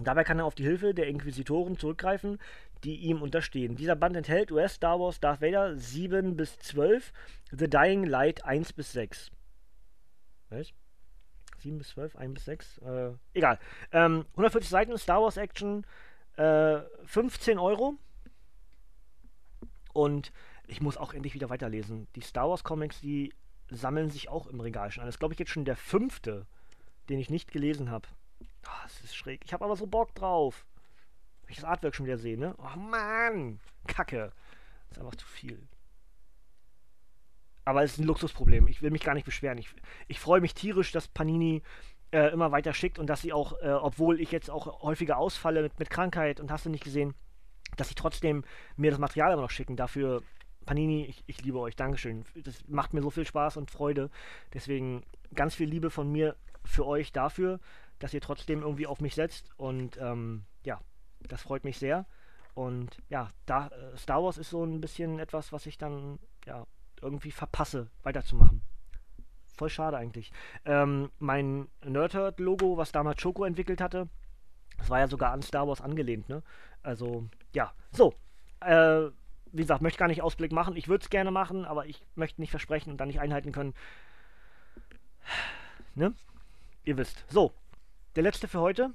Dabei 0.00 0.24
kann 0.24 0.38
er 0.38 0.46
auf 0.46 0.54
die 0.54 0.64
Hilfe 0.64 0.94
der 0.94 1.08
Inquisitoren 1.08 1.76
zurückgreifen, 1.76 2.38
die 2.84 2.96
ihm 2.96 3.20
unterstehen. 3.20 3.76
Dieser 3.76 3.96
Band 3.96 4.16
enthält 4.16 4.50
US 4.50 4.76
Star 4.76 4.98
Wars 4.98 5.20
Darth 5.20 5.42
Vader 5.42 5.76
7 5.76 6.36
bis 6.36 6.58
12, 6.58 7.12
The 7.50 7.68
Dying 7.68 8.04
Light 8.04 8.46
1 8.46 8.72
bis 8.72 8.92
6. 8.92 9.30
Was? 10.48 10.72
7 11.62 11.78
bis 11.78 11.88
12, 11.90 12.16
1 12.16 12.34
bis 12.34 12.44
6, 12.44 12.78
äh, 12.78 13.10
egal. 13.34 13.58
Ähm, 13.92 14.26
140 14.32 14.68
Seiten 14.68 14.98
Star 14.98 15.22
Wars 15.22 15.36
Action, 15.36 15.86
äh, 16.36 16.80
15 17.04 17.58
Euro. 17.58 17.94
Und 19.92 20.32
ich 20.66 20.80
muss 20.80 20.96
auch 20.96 21.12
endlich 21.12 21.34
wieder 21.34 21.50
weiterlesen. 21.50 22.08
Die 22.14 22.20
Star 22.20 22.48
Wars 22.48 22.64
Comics, 22.64 23.00
die 23.00 23.32
sammeln 23.70 24.10
sich 24.10 24.28
auch 24.28 24.46
im 24.46 24.60
Regal 24.60 24.90
schon 24.90 25.02
an. 25.02 25.08
Das 25.08 25.16
ist, 25.16 25.18
glaube 25.18 25.34
ich, 25.34 25.40
jetzt 25.40 25.50
schon 25.50 25.64
der 25.64 25.76
fünfte, 25.76 26.46
den 27.08 27.18
ich 27.18 27.30
nicht 27.30 27.52
gelesen 27.52 27.90
habe. 27.90 28.08
Oh, 28.66 28.82
das 28.82 29.00
ist 29.02 29.14
schräg. 29.14 29.42
Ich 29.44 29.52
habe 29.52 29.64
aber 29.64 29.76
so 29.76 29.86
Bock 29.86 30.14
drauf. 30.14 30.64
Wenn 31.42 31.50
ich 31.50 31.56
das 31.56 31.64
Artwork 31.64 31.94
schon 31.94 32.06
wieder 32.06 32.18
sehe, 32.18 32.38
ne? 32.38 32.54
Oh 32.58 32.78
Mann! 32.78 33.60
Kacke. 33.86 34.32
Das 34.88 34.98
ist 34.98 35.02
einfach 35.02 35.16
zu 35.16 35.26
viel. 35.26 35.66
Aber 37.64 37.82
es 37.82 37.92
ist 37.92 37.98
ein 37.98 38.06
Luxusproblem. 38.06 38.66
Ich 38.66 38.82
will 38.82 38.90
mich 38.90 39.02
gar 39.02 39.14
nicht 39.14 39.24
beschweren. 39.24 39.58
Ich, 39.58 39.68
ich 40.08 40.18
freue 40.18 40.40
mich 40.40 40.54
tierisch, 40.54 40.92
dass 40.92 41.08
Panini 41.08 41.62
äh, 42.12 42.32
immer 42.32 42.52
weiter 42.52 42.74
schickt 42.74 42.98
und 42.98 43.06
dass 43.06 43.22
sie 43.22 43.32
auch, 43.32 43.60
äh, 43.62 43.70
obwohl 43.70 44.20
ich 44.20 44.32
jetzt 44.32 44.50
auch 44.50 44.82
häufiger 44.82 45.16
ausfalle 45.18 45.62
mit, 45.62 45.78
mit 45.78 45.90
Krankheit 45.90 46.40
und 46.40 46.50
hast 46.50 46.66
du 46.66 46.70
nicht 46.70 46.84
gesehen, 46.84 47.14
dass 47.76 47.88
sie 47.88 47.94
trotzdem 47.94 48.44
mir 48.76 48.90
das 48.90 49.00
Material 49.00 49.32
immer 49.32 49.42
noch 49.42 49.50
schicken. 49.50 49.76
Dafür, 49.76 50.22
Panini, 50.66 51.06
ich, 51.06 51.22
ich 51.26 51.42
liebe 51.42 51.58
euch. 51.58 51.76
Dankeschön. 51.76 52.24
Das 52.34 52.66
macht 52.68 52.92
mir 52.92 53.02
so 53.02 53.10
viel 53.10 53.26
Spaß 53.26 53.56
und 53.56 53.70
Freude. 53.70 54.10
Deswegen 54.52 55.02
ganz 55.34 55.54
viel 55.54 55.68
Liebe 55.68 55.90
von 55.90 56.10
mir 56.10 56.36
für 56.64 56.86
euch 56.86 57.12
dafür, 57.12 57.60
dass 57.98 58.12
ihr 58.12 58.20
trotzdem 58.20 58.62
irgendwie 58.62 58.86
auf 58.86 59.00
mich 59.00 59.14
setzt. 59.14 59.50
Und 59.56 59.98
ähm, 60.00 60.44
ja, 60.64 60.80
das 61.20 61.42
freut 61.42 61.64
mich 61.64 61.78
sehr. 61.78 62.06
Und 62.54 62.98
ja, 63.08 63.30
da, 63.46 63.68
äh, 63.68 63.96
Star 63.96 64.22
Wars 64.22 64.36
ist 64.36 64.50
so 64.50 64.64
ein 64.64 64.80
bisschen 64.80 65.18
etwas, 65.18 65.52
was 65.52 65.66
ich 65.66 65.78
dann 65.78 66.18
ja 66.44 66.66
irgendwie 67.02 67.30
verpasse, 67.30 67.90
weiterzumachen. 68.02 68.62
Voll 69.56 69.68
schade 69.68 69.96
eigentlich. 69.96 70.32
Ähm, 70.64 71.10
mein 71.18 71.68
Nerdhurt-Logo, 71.84 72.76
was 72.76 72.92
damals 72.92 73.22
Choco 73.22 73.44
entwickelt 73.44 73.80
hatte, 73.80 74.08
das 74.78 74.90
war 74.90 74.98
ja 74.98 75.08
sogar 75.08 75.32
an 75.32 75.42
Star 75.42 75.68
Wars 75.68 75.80
angelehnt, 75.80 76.28
ne? 76.28 76.42
Also, 76.82 77.28
ja. 77.52 77.72
So. 77.92 78.14
Äh, 78.60 79.10
wie 79.52 79.62
gesagt, 79.62 79.82
möchte 79.82 79.98
gar 79.98 80.08
nicht 80.08 80.22
Ausblick 80.22 80.50
machen. 80.50 80.76
Ich 80.76 80.88
würde 80.88 81.02
es 81.02 81.10
gerne 81.10 81.30
machen, 81.30 81.64
aber 81.64 81.86
ich 81.86 82.04
möchte 82.14 82.40
nicht 82.40 82.50
versprechen 82.50 82.90
und 82.90 82.96
dann 82.98 83.08
nicht 83.08 83.20
einhalten 83.20 83.52
können. 83.52 83.74
Ne? 85.94 86.14
Ihr 86.84 86.96
wisst. 86.96 87.22
So. 87.28 87.52
Der 88.16 88.22
letzte 88.22 88.48
für 88.48 88.60
heute. 88.60 88.94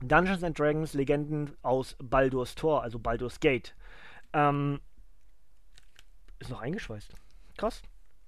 Dungeons 0.00 0.44
and 0.44 0.56
Dragons 0.56 0.94
Legenden 0.94 1.56
aus 1.62 1.96
Baldur's 2.00 2.54
Tor, 2.54 2.82
also 2.82 3.00
Baldur's 3.00 3.40
Gate. 3.40 3.74
Ähm, 4.32 4.80
ist 6.42 6.50
noch 6.50 6.60
eingeschweißt. 6.60 7.14
Krass. 7.56 7.82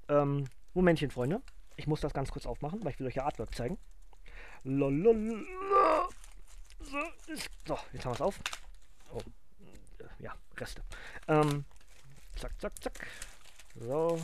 Ähm, 0.08 0.44
Momentchen, 0.72 1.10
Freunde. 1.10 1.42
Ich 1.76 1.86
muss 1.86 2.00
das 2.00 2.14
ganz 2.14 2.30
kurz 2.30 2.46
aufmachen, 2.46 2.84
weil 2.84 2.92
ich 2.92 3.00
will 3.00 3.06
euch 3.06 3.16
ja 3.16 3.24
Artwork 3.24 3.54
zeigen. 3.54 3.78
Lalalala. 4.62 6.08
So, 6.80 7.32
ist, 7.32 7.50
so 7.66 7.78
jetzt 7.92 8.04
haben 8.04 8.12
wir 8.12 8.14
es 8.14 8.20
auf. 8.20 8.40
Oh, 9.12 9.20
ja, 10.18 10.34
Reste. 10.56 10.82
Ähm, 11.28 11.64
zack, 12.36 12.52
zack, 12.60 12.82
zack. 12.82 13.06
So. 13.74 14.20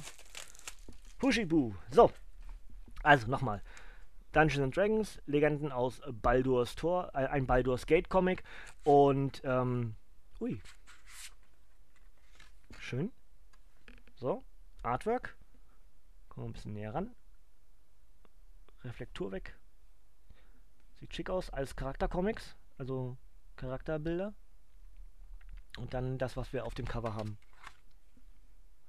Hushibu. 1.22 1.74
So. 1.90 2.12
Also, 3.02 3.26
nochmal. 3.28 3.62
Dungeons 4.32 4.62
and 4.62 4.76
Dragons, 4.76 5.20
Legenden 5.26 5.72
aus 5.72 6.00
Baldur's 6.12 6.76
Tor, 6.76 7.10
äh, 7.14 7.26
ein 7.26 7.46
Baldur's 7.46 7.86
Gate 7.86 8.08
Comic. 8.08 8.44
Und, 8.84 9.42
ähm, 9.44 9.96
ui. 10.40 10.60
Schön. 12.78 13.10
So, 14.20 14.44
Artwork. 14.82 15.34
Kommen 16.28 16.44
wir 16.44 16.50
ein 16.50 16.52
bisschen 16.52 16.74
näher 16.74 16.94
ran. 16.94 17.10
Reflektur 18.84 19.32
weg. 19.32 19.56
Sieht 20.96 21.14
schick 21.14 21.30
aus 21.30 21.48
als 21.48 21.74
Charaktercomics, 21.74 22.54
also 22.76 23.16
Charakterbilder. 23.56 24.34
Und 25.78 25.94
dann 25.94 26.18
das, 26.18 26.36
was 26.36 26.52
wir 26.52 26.66
auf 26.66 26.74
dem 26.74 26.86
Cover 26.86 27.14
haben. 27.14 27.38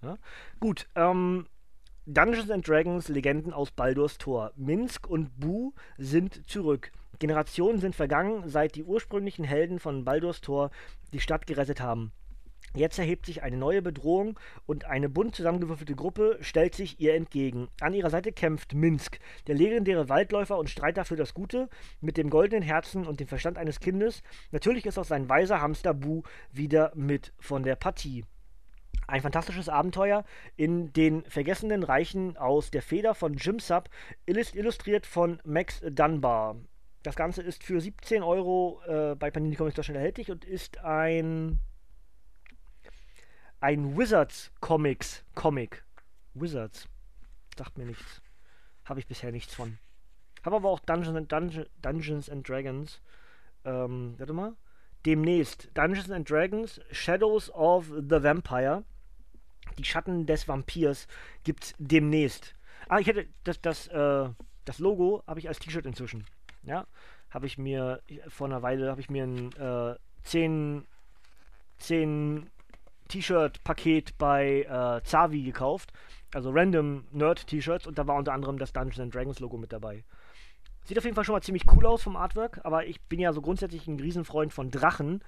Ja? 0.01 0.17
Gut, 0.59 0.89
ähm, 0.95 1.47
Dungeons 2.05 2.51
and 2.51 2.67
Dragons 2.67 3.07
Legenden 3.07 3.53
aus 3.53 3.71
Baldur's 3.71 4.17
Tor. 4.17 4.51
Minsk 4.57 5.07
und 5.07 5.39
Bu 5.39 5.71
sind 5.97 6.45
zurück. 6.49 6.91
Generationen 7.19 7.79
sind 7.79 7.95
vergangen, 7.95 8.49
seit 8.49 8.75
die 8.75 8.83
ursprünglichen 8.83 9.45
Helden 9.45 9.79
von 9.79 10.03
Baldur's 10.03 10.41
Tor 10.41 10.71
die 11.13 11.21
Stadt 11.21 11.47
gerettet 11.47 11.79
haben. 11.79 12.11
Jetzt 12.73 12.99
erhebt 12.99 13.25
sich 13.25 13.43
eine 13.43 13.57
neue 13.57 13.81
Bedrohung 13.81 14.39
und 14.65 14.85
eine 14.85 15.09
bunt 15.09 15.35
zusammengewürfelte 15.35 15.95
Gruppe 15.95 16.37
stellt 16.39 16.73
sich 16.73 17.01
ihr 17.01 17.15
entgegen. 17.15 17.67
An 17.81 17.93
ihrer 17.93 18.09
Seite 18.09 18.31
kämpft 18.31 18.73
Minsk, 18.73 19.19
der 19.47 19.55
legendäre 19.55 20.07
Waldläufer 20.07 20.57
und 20.57 20.69
Streiter 20.69 21.03
für 21.03 21.17
das 21.17 21.33
Gute, 21.33 21.67
mit 21.99 22.15
dem 22.15 22.29
goldenen 22.29 22.63
Herzen 22.63 23.05
und 23.05 23.19
dem 23.19 23.27
Verstand 23.27 23.57
eines 23.57 23.81
Kindes. 23.81 24.23
Natürlich 24.51 24.85
ist 24.85 24.97
auch 24.97 25.05
sein 25.05 25.27
weiser 25.27 25.59
Hamster 25.59 25.93
Bu 25.93 26.23
wieder 26.51 26.93
mit 26.95 27.33
von 27.39 27.63
der 27.63 27.75
Partie. 27.75 28.23
Ein 29.05 29.21
fantastisches 29.21 29.67
Abenteuer 29.67 30.23
in 30.55 30.93
den 30.93 31.25
vergessenen 31.25 31.83
Reichen 31.83 32.37
aus 32.37 32.71
der 32.71 32.81
Feder 32.81 33.15
von 33.15 33.33
Jim 33.33 33.59
Sub, 33.59 33.89
illustriert 34.25 35.05
von 35.05 35.41
Max 35.43 35.81
Dunbar. 35.81 36.55
Das 37.03 37.17
Ganze 37.17 37.41
ist 37.41 37.63
für 37.63 37.81
17 37.81 38.23
Euro 38.23 38.79
äh, 38.87 39.15
bei 39.15 39.29
Panini 39.29 39.55
Comics 39.55 39.75
Deutschland 39.75 39.97
erhältlich 39.97 40.31
und 40.31 40.45
ist 40.45 40.77
ein 40.77 41.59
ein 43.61 43.95
Wizards 43.95 44.51
Comics 44.59 45.23
Comic. 45.35 45.83
Wizards. 46.33 46.87
Sagt 47.57 47.77
mir 47.77 47.85
nichts. 47.85 48.21
Habe 48.85 48.99
ich 48.99 49.07
bisher 49.07 49.31
nichts 49.31 49.53
von. 49.53 49.77
Habe 50.43 50.57
aber 50.57 50.69
auch 50.69 50.79
Dungeons 50.79 51.15
and, 51.15 51.31
Dunge 51.31 51.67
Dungeons 51.81 52.29
and 52.29 52.47
Dragons. 52.47 52.99
Ähm, 53.63 54.15
warte 54.17 54.33
mal. 54.33 54.55
Demnächst. 55.05 55.69
Dungeons 55.75 56.09
and 56.09 56.29
Dragons 56.29 56.81
Shadows 56.91 57.51
of 57.51 57.85
the 57.87 58.23
Vampire. 58.23 58.83
Die 59.77 59.85
Schatten 59.85 60.25
des 60.25 60.47
Vampirs 60.47 61.07
gibt's 61.43 61.75
demnächst. 61.77 62.55
Ah, 62.89 62.99
ich 62.99 63.07
hätte 63.07 63.27
das, 63.43 63.61
das, 63.61 63.87
äh, 63.87 64.29
das 64.65 64.79
Logo 64.79 65.23
habe 65.27 65.39
ich 65.39 65.47
als 65.47 65.59
T-Shirt 65.59 65.85
inzwischen. 65.85 66.25
Ja, 66.63 66.87
habe 67.29 67.45
ich 67.45 67.57
mir 67.57 68.01
vor 68.27 68.47
einer 68.47 68.61
Weile 68.61 68.89
habe 68.89 69.01
ich 69.01 69.09
mir 69.09 69.23
ein 69.23 69.53
äh, 69.53 69.95
10 70.23 70.85
10 71.77 72.49
T-Shirt-Paket 73.11 74.17
bei 74.17 74.63
äh, 74.63 75.03
Zavi 75.03 75.43
gekauft. 75.43 75.91
Also 76.33 76.49
random 76.51 77.05
Nerd-T-Shirts 77.11 77.87
und 77.87 77.97
da 77.97 78.07
war 78.07 78.15
unter 78.15 78.33
anderem 78.33 78.57
das 78.57 78.71
Dungeons 78.71 79.11
Dragons 79.11 79.39
Logo 79.39 79.57
mit 79.57 79.73
dabei. 79.73 80.03
Sieht 80.85 80.97
auf 80.97 81.03
jeden 81.03 81.15
Fall 81.15 81.25
schon 81.25 81.35
mal 81.35 81.41
ziemlich 81.41 81.65
cool 81.73 81.85
aus 81.85 82.01
vom 82.03 82.15
Artwork, 82.15 82.61
aber 82.63 82.85
ich 82.85 83.01
bin 83.01 83.19
ja 83.19 83.33
so 83.33 83.41
grundsätzlich 83.41 83.87
ein 83.87 83.99
Riesenfreund 83.99 84.53
von 84.53 84.71
Drachen. 84.71 85.23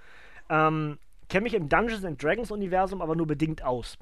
Ähm, 0.50 0.98
Kenne 1.30 1.44
mich 1.44 1.54
im 1.54 1.70
Dungeons 1.70 2.06
Dragons 2.18 2.52
Universum 2.52 3.02
aber 3.02 3.16
nur 3.16 3.28
bedingt 3.28 3.64
aus. 3.64 3.98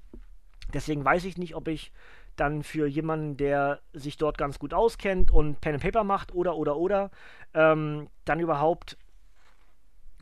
Deswegen 0.73 1.03
weiß 1.03 1.25
ich 1.25 1.37
nicht, 1.37 1.55
ob 1.55 1.67
ich 1.67 1.91
dann 2.35 2.63
für 2.63 2.87
jemanden, 2.87 3.37
der 3.37 3.79
sich 3.93 4.17
dort 4.17 4.37
ganz 4.37 4.57
gut 4.57 4.73
auskennt 4.73 5.31
und 5.31 5.59
Pen 5.61 5.75
and 5.75 5.83
Paper 5.83 6.03
macht 6.03 6.33
oder 6.33 6.55
oder 6.55 6.77
oder, 6.77 7.11
ähm, 7.53 8.07
dann 8.25 8.39
überhaupt 8.39 8.97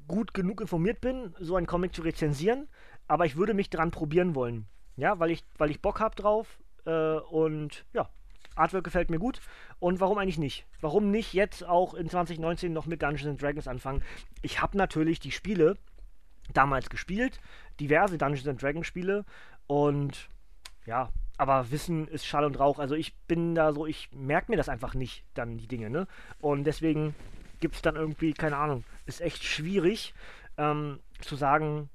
gut 0.08 0.34
genug 0.34 0.60
informiert 0.60 1.02
bin, 1.02 1.34
so 1.40 1.56
einen 1.56 1.68
Comic 1.68 1.94
zu 1.96 2.02
rezensieren, 2.02 2.68
aber 3.10 3.26
ich 3.26 3.36
würde 3.36 3.54
mich 3.54 3.70
dran 3.70 3.92
probieren 3.92 4.36
wollen. 4.36 4.68
Ja, 4.96 5.20
weil 5.20 5.32
ich, 5.32 5.44
weil 5.58 5.72
ich 5.72 5.82
Bock 5.82 6.00
habe 6.00 6.16
drauf 6.16 6.60
äh, 6.86 6.92
und 6.92 7.86
ja, 7.92 8.10
Artwork 8.56 8.84
gefällt 8.84 9.10
mir 9.10 9.20
gut. 9.20 9.42
Und 9.80 10.00
warum 10.00 10.18
eigentlich 10.18 10.38
nicht? 10.38 10.66
Warum 10.80 11.10
nicht 11.12 11.34
jetzt 11.34 11.66
auch 11.66 11.94
in 11.94 12.10
2019 12.10 12.72
noch 12.72 12.86
mit 12.86 13.02
Dungeons 13.02 13.40
Dragons 13.40 13.68
anfangen? 13.68 14.04
Ich 14.42 14.62
habe 14.62 14.78
natürlich 14.78 15.20
die 15.20 15.32
Spiele 15.32 15.78
damals 16.54 16.90
gespielt, 16.90 17.40
diverse 17.80 18.18
Dungeons 18.18 18.60
Dragons 18.60 18.86
Spiele 18.86 19.26
und 19.68 20.30
ja, 20.86 21.10
aber 21.38 21.72
Wissen 21.72 22.08
ist 22.08 22.26
Schall 22.26 22.46
und 22.46 22.60
Rauch. 22.60 22.80
Also 22.80 22.96
ich 22.96 23.16
bin 23.28 23.56
da 23.56 23.74
so, 23.74 23.86
ich 23.86 24.10
merke 24.12 24.52
mir 24.52 24.58
das 24.58 24.70
einfach 24.70 24.94
nicht, 24.94 25.24
dann 25.34 25.58
die 25.58 25.68
Dinge, 25.68 25.90
ne? 25.90 26.08
Und 26.42 26.66
deswegen 26.66 27.16
gibt 27.60 27.76
es 27.76 27.82
dann 27.82 27.96
irgendwie, 27.96 28.34
keine 28.34 28.58
Ahnung, 28.58 28.84
ist 29.06 29.22
echt 29.22 29.44
schwierig 29.44 30.14
ähm, 30.58 31.00
zu 31.22 31.36
sagen, 31.36 31.90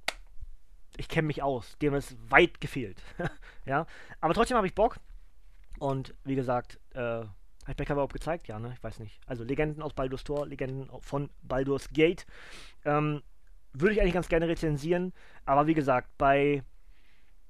ich 0.96 1.08
kenne 1.08 1.26
mich 1.26 1.42
aus. 1.42 1.76
Dem 1.78 1.94
ist 1.94 2.16
weit 2.30 2.60
gefehlt. 2.60 3.02
ja, 3.66 3.86
aber 4.20 4.34
trotzdem 4.34 4.56
habe 4.56 4.66
ich 4.66 4.74
Bock. 4.74 4.98
Und 5.78 6.14
wie 6.24 6.36
gesagt, 6.36 6.78
äh, 6.94 7.00
habe 7.00 7.30
ich 7.68 7.76
bei 7.76 7.84
überhaupt 7.84 8.12
gezeigt? 8.12 8.46
Ja, 8.48 8.58
ne? 8.58 8.72
Ich 8.76 8.82
weiß 8.82 8.98
nicht. 8.98 9.18
Also 9.26 9.42
Legenden 9.42 9.82
aus 9.82 9.94
Baldur's 9.94 10.24
Tor, 10.24 10.46
Legenden 10.46 10.88
von 11.00 11.30
Baldur's 11.42 11.88
Gate. 11.92 12.26
Ähm, 12.84 13.22
würde 13.72 13.94
ich 13.94 14.00
eigentlich 14.00 14.14
ganz 14.14 14.28
gerne 14.28 14.48
rezensieren. 14.48 15.12
Aber 15.46 15.66
wie 15.66 15.74
gesagt, 15.74 16.08
bei 16.18 16.62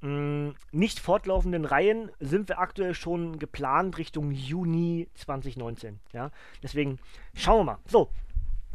mh, 0.00 0.08
mm, 0.08 0.54
nicht 0.72 1.00
fortlaufenden 1.00 1.64
Reihen 1.64 2.10
sind 2.20 2.48
wir 2.48 2.58
aktuell 2.60 2.94
schon 2.94 3.38
geplant 3.38 3.98
Richtung 3.98 4.30
Juni 4.30 5.08
2019. 5.14 6.00
Ja, 6.12 6.30
deswegen 6.62 6.98
schauen 7.34 7.60
wir 7.60 7.72
mal. 7.72 7.78
So, 7.86 8.10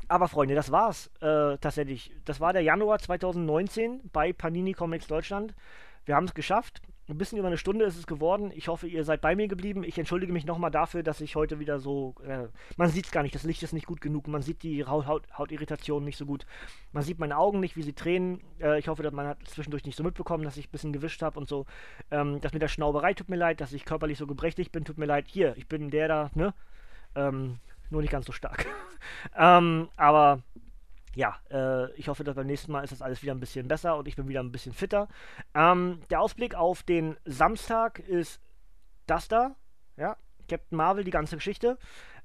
aber 0.09 0.27
Freunde, 0.27 0.55
das 0.55 0.71
war's 0.71 1.07
äh, 1.21 1.57
tatsächlich. 1.59 2.11
Das 2.25 2.39
war 2.39 2.51
der 2.51 2.63
Januar 2.63 2.99
2019 2.99 4.01
bei 4.11 4.33
Panini 4.33 4.73
Comics 4.73 5.07
Deutschland. 5.07 5.53
Wir 6.05 6.15
haben 6.15 6.25
es 6.25 6.33
geschafft. 6.33 6.81
Ein 7.07 7.17
bisschen 7.17 7.39
über 7.39 7.47
eine 7.47 7.57
Stunde 7.57 7.85
ist 7.85 7.97
es 7.97 8.05
geworden. 8.05 8.51
Ich 8.53 8.67
hoffe, 8.67 8.87
ihr 8.87 9.03
seid 9.03 9.21
bei 9.21 9.35
mir 9.35 9.47
geblieben. 9.47 9.83
Ich 9.83 9.97
entschuldige 9.97 10.31
mich 10.33 10.45
nochmal 10.45 10.69
dafür, 10.69 11.01
dass 11.01 11.21
ich 11.21 11.35
heute 11.35 11.59
wieder 11.59 11.79
so. 11.79 12.15
Äh, 12.23 12.47
man 12.77 12.89
sieht 12.89 13.05
es 13.05 13.11
gar 13.11 13.23
nicht, 13.23 13.33
das 13.33 13.43
Licht 13.43 13.63
ist 13.63 13.73
nicht 13.73 13.87
gut 13.87 14.01
genug. 14.01 14.27
Man 14.27 14.41
sieht 14.43 14.61
die 14.61 14.85
Haut, 14.85 15.07
Haut, 15.07 15.23
Hautirritation 15.35 16.03
nicht 16.03 16.17
so 16.17 16.25
gut. 16.25 16.45
Man 16.91 17.03
sieht 17.03 17.19
meine 17.19 17.37
Augen 17.37 17.59
nicht, 17.59 17.75
wie 17.75 17.83
sie 17.83 17.93
tränen. 17.93 18.41
Äh, 18.59 18.79
ich 18.79 18.87
hoffe, 18.87 19.01
dass 19.03 19.13
man 19.13 19.27
hat 19.27 19.37
zwischendurch 19.47 19.85
nicht 19.85 19.95
so 19.95 20.03
mitbekommen, 20.03 20.43
dass 20.43 20.57
ich 20.57 20.67
ein 20.67 20.71
bisschen 20.71 20.93
gewischt 20.93 21.21
habe 21.21 21.39
und 21.39 21.47
so. 21.47 21.65
Ähm, 22.11 22.41
das 22.41 22.53
mit 22.53 22.61
der 22.61 22.67
Schnauberei 22.67 23.13
tut 23.13 23.29
mir 23.29 23.37
leid, 23.37 23.61
dass 23.61 23.73
ich 23.73 23.85
körperlich 23.85 24.17
so 24.17 24.27
gebrechlich 24.27 24.71
bin, 24.71 24.85
tut 24.85 24.97
mir 24.97 25.07
leid. 25.07 25.25
Hier, 25.27 25.55
ich 25.57 25.67
bin 25.67 25.89
der 25.89 26.07
da, 26.07 26.31
ne? 26.35 26.53
Ähm, 27.15 27.57
nur 27.89 28.01
nicht 28.01 28.11
ganz 28.11 28.25
so 28.25 28.31
stark. 28.31 28.65
ähm, 29.37 29.89
aber 29.95 30.41
ja, 31.15 31.37
äh, 31.49 31.91
ich 31.93 32.07
hoffe, 32.07 32.23
dass 32.23 32.35
beim 32.35 32.47
nächsten 32.47 32.71
Mal 32.71 32.83
ist 32.83 32.91
das 32.91 33.01
alles 33.01 33.21
wieder 33.21 33.33
ein 33.33 33.39
bisschen 33.39 33.67
besser 33.67 33.97
und 33.97 34.07
ich 34.07 34.15
bin 34.15 34.27
wieder 34.27 34.41
ein 34.41 34.51
bisschen 34.51 34.73
fitter. 34.73 35.07
Ähm, 35.53 35.99
der 36.09 36.21
Ausblick 36.21 36.55
auf 36.55 36.83
den 36.83 37.17
Samstag 37.25 37.99
ist 37.99 38.39
das 39.07 39.27
da. 39.27 39.55
Ja, 39.97 40.17
Captain 40.47 40.77
Marvel, 40.77 41.03
die 41.03 41.11
ganze 41.11 41.35
Geschichte. 41.35 41.77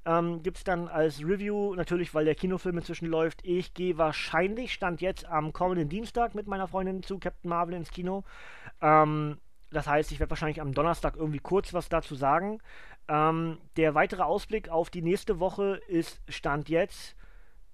Ähm, 0.06 0.42
Gibt 0.42 0.58
es 0.58 0.64
dann 0.64 0.88
als 0.88 1.20
Review, 1.20 1.74
natürlich, 1.74 2.14
weil 2.14 2.26
der 2.26 2.34
Kinofilm 2.34 2.76
inzwischen 2.76 3.06
läuft. 3.06 3.40
Ich 3.44 3.72
gehe 3.72 3.96
wahrscheinlich, 3.96 4.72
stand 4.72 5.00
jetzt 5.00 5.24
am 5.24 5.52
kommenden 5.52 5.88
Dienstag 5.88 6.34
mit 6.34 6.46
meiner 6.46 6.68
Freundin 6.68 7.02
zu 7.02 7.18
Captain 7.18 7.48
Marvel 7.48 7.74
ins 7.74 7.90
Kino. 7.90 8.22
Ähm, 8.82 9.38
das 9.70 9.86
heißt, 9.86 10.12
ich 10.12 10.20
werde 10.20 10.30
wahrscheinlich 10.30 10.60
am 10.60 10.74
Donnerstag 10.74 11.16
irgendwie 11.16 11.40
kurz 11.40 11.72
was 11.72 11.88
dazu 11.88 12.14
sagen. 12.14 12.60
Ähm, 13.09 13.59
der 13.76 13.94
weitere 13.94 14.22
Ausblick 14.22 14.68
auf 14.68 14.90
die 14.90 15.02
nächste 15.02 15.38
Woche 15.38 15.80
ist 15.88 16.20
Stand 16.28 16.68
jetzt 16.68 17.16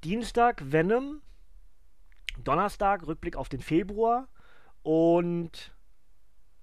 Dienstag 0.03 0.72
Venom, 0.72 1.20
Donnerstag 2.43 3.07
Rückblick 3.07 3.37
auf 3.37 3.49
den 3.49 3.61
Februar 3.61 4.28
und 4.83 5.72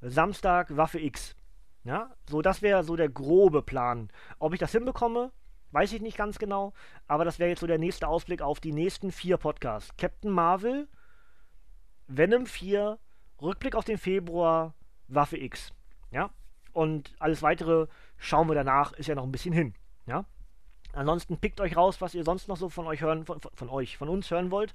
Samstag 0.01 0.76
Waffe 0.76 0.99
X. 0.99 1.36
Ja, 1.84 2.13
so 2.30 2.41
das 2.41 2.61
wäre 2.61 2.84
so 2.84 2.97
der 2.97 3.07
grobe 3.07 3.61
Plan. 3.61 4.09
Ob 4.39 4.53
ich 4.53 4.59
das 4.59 4.74
hinbekomme, 4.74 5.32
weiß 5.72 5.93
ich 5.93 6.01
nicht 6.01 6.18
ganz 6.18 6.38
genau, 6.38 6.74
aber 7.07 7.24
das 7.24 7.39
wäre 7.39 7.49
jetzt 7.49 7.61
so 7.61 7.68
der 7.68 7.78
nächste 7.78 8.07
Ausblick 8.07 8.41
auf 8.41 8.59
die 8.59 8.74
nächsten 8.74 9.11
vier 9.11 9.38
Podcasts. 9.38 9.95
Captain 9.97 10.32
Marvel, 10.32 10.89
Venom 12.07 12.45
4, 12.45 12.99
Rückblick 13.41 13.76
auf 13.76 13.86
den 13.86 13.97
Februar, 13.97 14.74
Waffe 15.07 15.38
X. 15.38 15.72
Ja, 16.11 16.30
und 16.74 17.13
alles 17.20 17.41
weitere 17.41 17.88
schauen 18.18 18.47
wir 18.47 18.55
danach, 18.55 18.93
ist 18.93 19.07
ja 19.07 19.15
noch 19.15 19.24
ein 19.24 19.32
bisschen 19.32 19.53
hin. 19.53 19.74
Ja. 20.05 20.26
Ansonsten 20.97 21.38
pickt 21.38 21.61
euch 21.61 21.78
raus, 21.78 22.01
was 22.01 22.15
ihr 22.15 22.24
sonst 22.24 22.47
noch 22.47 22.57
so 22.57 22.70
von 22.70 22.88
euch 22.88 23.01
hören, 23.01 23.26
von, 23.26 23.39
von 23.53 23.70
euch, 23.70 23.97
von 23.97 24.09
uns 24.09 24.32
hören 24.32 24.49
wollt. 24.49 24.74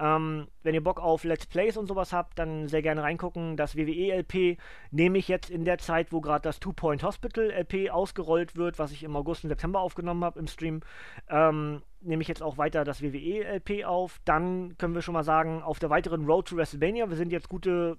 Ähm, 0.00 0.48
wenn 0.64 0.74
ihr 0.74 0.82
Bock 0.82 0.98
auf 0.98 1.22
Let's 1.22 1.46
Plays 1.46 1.76
und 1.76 1.86
sowas 1.86 2.12
habt, 2.12 2.38
dann 2.40 2.66
sehr 2.66 2.82
gerne 2.82 3.02
reingucken. 3.02 3.56
Das 3.56 3.76
WWE-LP 3.76 4.58
nehme 4.90 5.18
ich 5.18 5.28
jetzt 5.28 5.48
in 5.48 5.64
der 5.64 5.78
Zeit, 5.78 6.12
wo 6.12 6.20
gerade 6.20 6.42
das 6.42 6.58
Two 6.58 6.72
Point 6.72 7.04
Hospital 7.04 7.52
LP 7.52 7.90
ausgerollt 7.90 8.56
wird, 8.56 8.80
was 8.80 8.90
ich 8.90 9.04
im 9.04 9.14
August 9.14 9.44
und 9.44 9.50
September 9.50 9.80
aufgenommen 9.80 10.24
habe 10.24 10.40
im 10.40 10.48
Stream. 10.48 10.80
Ähm, 11.28 11.82
nehme 12.00 12.22
ich 12.22 12.28
jetzt 12.28 12.42
auch 12.42 12.58
weiter 12.58 12.82
das 12.82 13.00
WWE-LP 13.00 13.84
auf. 13.84 14.20
Dann 14.24 14.76
können 14.76 14.94
wir 14.94 15.02
schon 15.02 15.14
mal 15.14 15.24
sagen, 15.24 15.62
auf 15.62 15.78
der 15.78 15.90
weiteren 15.90 16.24
Road 16.24 16.48
to 16.48 16.56
WrestleMania, 16.56 17.08
wir 17.08 17.16
sind 17.16 17.30
jetzt 17.30 17.48
gute 17.48 17.98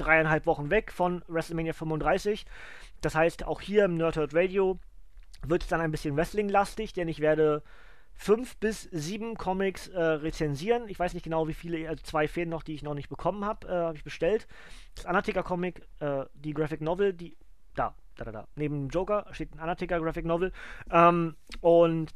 dreieinhalb 0.00 0.46
Wochen 0.46 0.70
weg 0.70 0.92
von 0.92 1.22
WrestleMania 1.28 1.72
35. 1.72 2.46
Das 3.00 3.14
heißt, 3.14 3.44
auch 3.44 3.60
hier 3.60 3.84
im 3.84 3.96
Nerdhurt 3.96 4.34
Radio 4.34 4.78
wird 5.46 5.62
es 5.62 5.68
dann 5.68 5.80
ein 5.80 5.90
bisschen 5.90 6.16
Wrestling-lastig, 6.16 6.92
denn 6.92 7.08
ich 7.08 7.20
werde 7.20 7.62
fünf 8.12 8.58
bis 8.58 8.82
sieben 8.92 9.36
Comics 9.36 9.88
äh, 9.88 9.98
rezensieren. 9.98 10.88
Ich 10.88 10.98
weiß 10.98 11.14
nicht 11.14 11.24
genau, 11.24 11.48
wie 11.48 11.54
viele, 11.54 11.88
also 11.88 12.02
zwei 12.02 12.28
fehlen 12.28 12.50
noch, 12.50 12.62
die 12.62 12.74
ich 12.74 12.82
noch 12.82 12.94
nicht 12.94 13.08
bekommen 13.08 13.44
habe, 13.44 13.66
äh, 13.66 13.72
habe 13.72 13.96
ich 13.96 14.04
bestellt. 14.04 14.46
Das 14.94 15.06
Undertaker-Comic, 15.06 15.80
äh, 16.00 16.24
die 16.34 16.52
Graphic 16.52 16.82
Novel, 16.82 17.14
die, 17.14 17.36
da, 17.74 17.94
da, 18.16 18.24
da, 18.24 18.32
da, 18.32 18.48
neben 18.56 18.88
Joker 18.90 19.26
steht 19.32 19.54
ein 19.54 19.60
Undertaker 19.60 20.00
Graphic 20.00 20.26
Novel. 20.26 20.52
Ähm, 20.90 21.36
und 21.62 22.14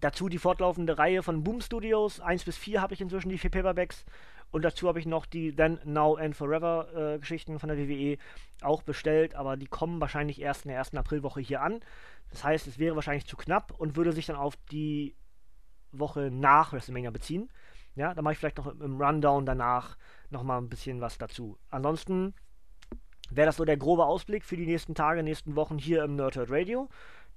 dazu 0.00 0.28
die 0.28 0.38
fortlaufende 0.38 0.98
Reihe 0.98 1.22
von 1.22 1.42
Boom 1.42 1.60
Studios, 1.60 2.20
1 2.20 2.44
bis 2.44 2.58
4 2.58 2.82
habe 2.82 2.94
ich 2.94 3.00
inzwischen, 3.00 3.30
die 3.30 3.38
vier 3.38 3.50
Paperbacks. 3.50 4.04
Und 4.52 4.62
dazu 4.62 4.86
habe 4.86 5.00
ich 5.00 5.06
noch 5.06 5.26
die 5.26 5.56
Then, 5.56 5.80
Now 5.84 6.16
and 6.16 6.36
Forever 6.36 7.14
äh, 7.14 7.18
Geschichten 7.18 7.58
von 7.58 7.70
der 7.70 7.78
WWE 7.78 8.18
auch 8.60 8.82
bestellt, 8.82 9.34
aber 9.34 9.56
die 9.56 9.66
kommen 9.66 10.00
wahrscheinlich 10.00 10.40
erst 10.40 10.64
in 10.64 10.68
der 10.68 10.78
ersten 10.78 10.98
Aprilwoche 10.98 11.40
hier 11.40 11.62
an. 11.62 11.80
Das 12.30 12.44
heißt, 12.44 12.66
es 12.66 12.78
wäre 12.78 12.94
wahrscheinlich 12.94 13.26
zu 13.26 13.36
knapp 13.36 13.72
und 13.78 13.96
würde 13.96 14.12
sich 14.12 14.26
dann 14.26 14.36
auf 14.36 14.56
die 14.70 15.16
Woche 15.90 16.30
nach 16.30 16.72
WrestleMania 16.72 17.10
beziehen. 17.10 17.50
Ja, 17.96 18.14
da 18.14 18.22
mache 18.22 18.32
ich 18.32 18.38
vielleicht 18.38 18.58
noch 18.58 18.66
im 18.66 19.00
Rundown 19.00 19.46
danach 19.46 19.96
nochmal 20.30 20.58
ein 20.58 20.68
bisschen 20.68 21.00
was 21.00 21.18
dazu. 21.18 21.58
Ansonsten 21.70 22.34
wäre 23.30 23.46
das 23.46 23.56
so 23.56 23.64
der 23.64 23.76
grobe 23.78 24.04
Ausblick 24.04 24.44
für 24.44 24.56
die 24.56 24.66
nächsten 24.66 24.94
Tage, 24.94 25.22
nächsten 25.22 25.56
Wochen 25.56 25.78
hier 25.78 26.04
im 26.04 26.16
Nerdhurt 26.16 26.50
Radio. 26.50 26.88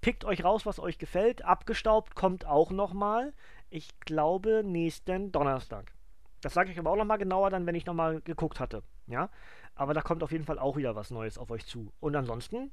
Pickt 0.02 0.26
euch 0.26 0.44
raus, 0.44 0.66
was 0.66 0.80
euch 0.80 0.98
gefällt. 0.98 1.44
Abgestaubt 1.44 2.16
kommt 2.16 2.46
auch 2.46 2.72
nochmal. 2.72 3.34
Ich 3.70 4.00
glaube, 4.02 4.64
nächsten 4.66 5.32
Donnerstag. 5.32 5.95
Das 6.42 6.54
sage 6.54 6.72
ich 6.72 6.80
aber 6.80 6.92
auch 6.92 6.96
nochmal 6.96 7.18
genauer 7.18 7.50
dann, 7.50 7.66
wenn 7.66 7.76
ich 7.76 7.86
nochmal 7.86 8.22
geguckt 8.22 8.60
hatte. 8.60 8.84
Ja, 9.08 9.30
aber 9.76 9.94
da 9.94 10.02
kommt 10.02 10.24
auf 10.24 10.32
jeden 10.32 10.46
Fall 10.46 10.60
auch 10.60 10.78
wieder 10.78 10.96
was 10.96 11.12
Neues 11.12 11.38
auf 11.38 11.52
euch 11.52 11.66
zu. 11.66 11.92
Und 12.00 12.16
ansonsten 12.16 12.72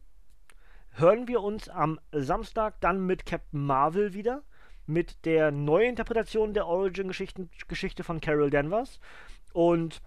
hören 0.91 1.29
wir 1.29 1.43
uns 1.43 1.69
am 1.69 1.99
Samstag 2.13 2.81
dann 2.81 3.07
mit 3.07 3.27
Captain 3.27 3.65
Marvel 3.65 4.15
wieder. 4.15 4.43
Mit 4.85 5.25
der 5.25 5.53
Neuinterpretation 5.53 6.55
der 6.55 6.67
Origin-Geschichte 6.67 8.03
von 8.03 8.21
Carol 8.21 8.51
Danvers. 8.51 8.99
Und 9.53 10.03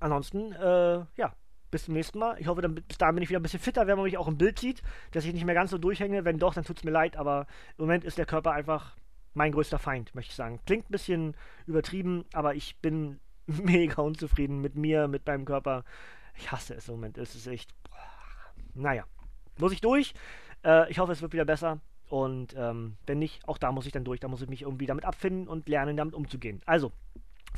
ansonsten, 0.00 0.52
äh, 0.52 1.04
ja, 1.16 1.32
bis 1.70 1.84
zum 1.84 1.94
nächsten 1.94 2.18
Mal. 2.18 2.36
Ich 2.40 2.48
hoffe, 2.48 2.60
dann, 2.60 2.74
bis 2.74 2.98
dahin 2.98 3.14
bin 3.14 3.22
ich 3.22 3.28
wieder 3.28 3.38
ein 3.38 3.42
bisschen 3.44 3.60
fitter, 3.60 3.86
wenn 3.86 3.96
man 3.96 4.04
mich 4.04 4.18
auch 4.18 4.28
im 4.28 4.36
Bild 4.36 4.58
sieht, 4.58 4.82
dass 5.12 5.24
ich 5.24 5.32
nicht 5.32 5.44
mehr 5.44 5.54
ganz 5.54 5.70
so 5.70 5.78
durchhänge. 5.78 6.24
Wenn 6.24 6.38
doch, 6.38 6.54
dann 6.54 6.64
tut 6.64 6.78
es 6.78 6.84
mir 6.84 6.90
leid, 6.90 7.16
aber 7.16 7.46
im 7.78 7.84
Moment 7.84 8.04
ist 8.04 8.18
der 8.18 8.26
Körper 8.26 8.52
einfach 8.52 8.96
mein 9.34 9.52
größter 9.52 9.78
Feind, 9.78 10.14
möchte 10.14 10.30
ich 10.30 10.36
sagen. 10.36 10.60
Klingt 10.66 10.88
ein 10.88 10.92
bisschen 10.92 11.36
übertrieben, 11.66 12.24
aber 12.32 12.54
ich 12.54 12.76
bin 12.78 13.20
mega 13.46 14.02
unzufrieden 14.02 14.60
mit 14.60 14.74
mir, 14.76 15.08
mit 15.08 15.26
meinem 15.26 15.44
Körper. 15.44 15.84
Ich 16.36 16.50
hasse 16.50 16.74
es 16.74 16.88
im 16.88 16.94
Moment. 16.94 17.18
Es 17.18 17.34
ist 17.34 17.46
echt. 17.46 17.72
Boah. 17.84 17.96
Naja, 18.74 19.04
muss 19.58 19.72
ich 19.72 19.80
durch. 19.80 20.14
Äh, 20.64 20.90
ich 20.90 20.98
hoffe, 20.98 21.12
es 21.12 21.22
wird 21.22 21.32
wieder 21.32 21.44
besser. 21.44 21.80
Und 22.08 22.54
ähm, 22.56 22.96
wenn 23.06 23.20
nicht, 23.20 23.46
auch 23.48 23.58
da 23.58 23.70
muss 23.70 23.86
ich 23.86 23.92
dann 23.92 24.04
durch. 24.04 24.20
Da 24.20 24.28
muss 24.28 24.42
ich 24.42 24.48
mich 24.48 24.62
irgendwie 24.62 24.86
damit 24.86 25.04
abfinden 25.04 25.46
und 25.46 25.68
lernen, 25.68 25.96
damit 25.96 26.14
umzugehen. 26.14 26.60
Also, 26.66 26.92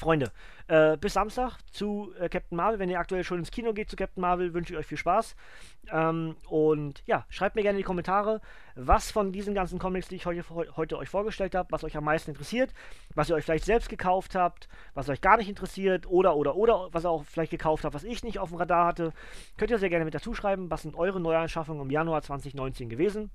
Freunde, 0.02 0.32
äh, 0.66 0.96
bis 0.96 1.14
Samstag 1.14 1.58
zu 1.70 2.12
äh, 2.18 2.28
Captain 2.28 2.56
Marvel. 2.56 2.78
Wenn 2.78 2.90
ihr 2.90 2.98
aktuell 2.98 3.24
schon 3.24 3.38
ins 3.38 3.50
Kino 3.50 3.72
geht 3.72 3.88
zu 3.88 3.96
Captain 3.96 4.20
Marvel, 4.20 4.52
wünsche 4.52 4.72
ich 4.72 4.78
euch 4.78 4.86
viel 4.86 4.98
Spaß. 4.98 5.36
Ähm, 5.90 6.36
und 6.48 7.02
ja, 7.06 7.24
schreibt 7.28 7.56
mir 7.56 7.62
gerne 7.62 7.78
in 7.78 7.82
die 7.82 7.86
Kommentare, 7.86 8.40
was 8.74 9.10
von 9.10 9.32
diesen 9.32 9.54
ganzen 9.54 9.78
Comics, 9.78 10.08
die 10.08 10.16
ich 10.16 10.26
heute, 10.26 10.44
heute 10.76 10.98
euch 10.98 11.08
vorgestellt 11.08 11.54
habe, 11.54 11.70
was 11.70 11.84
euch 11.84 11.96
am 11.96 12.04
meisten 12.04 12.32
interessiert, 12.32 12.72
was 13.14 13.30
ihr 13.30 13.36
euch 13.36 13.44
vielleicht 13.44 13.64
selbst 13.64 13.88
gekauft 13.88 14.34
habt, 14.34 14.68
was 14.94 15.08
euch 15.08 15.20
gar 15.20 15.36
nicht 15.36 15.48
interessiert 15.48 16.06
oder, 16.06 16.36
oder, 16.36 16.56
oder, 16.56 16.88
was 16.92 17.04
ihr 17.04 17.10
auch 17.10 17.24
vielleicht 17.24 17.50
gekauft 17.50 17.84
habt, 17.84 17.94
was 17.94 18.04
ich 18.04 18.24
nicht 18.24 18.38
auf 18.38 18.50
dem 18.50 18.58
Radar 18.58 18.86
hatte. 18.86 19.12
Könnt 19.56 19.70
ihr 19.70 19.78
sehr 19.78 19.90
gerne 19.90 20.04
mit 20.04 20.14
dazu 20.14 20.34
schreiben, 20.34 20.70
was 20.70 20.82
sind 20.82 20.96
eure 20.96 21.20
Neuanschaffungen 21.20 21.82
im 21.82 21.90
Januar 21.90 22.22
2019 22.22 22.88
gewesen. 22.88 23.30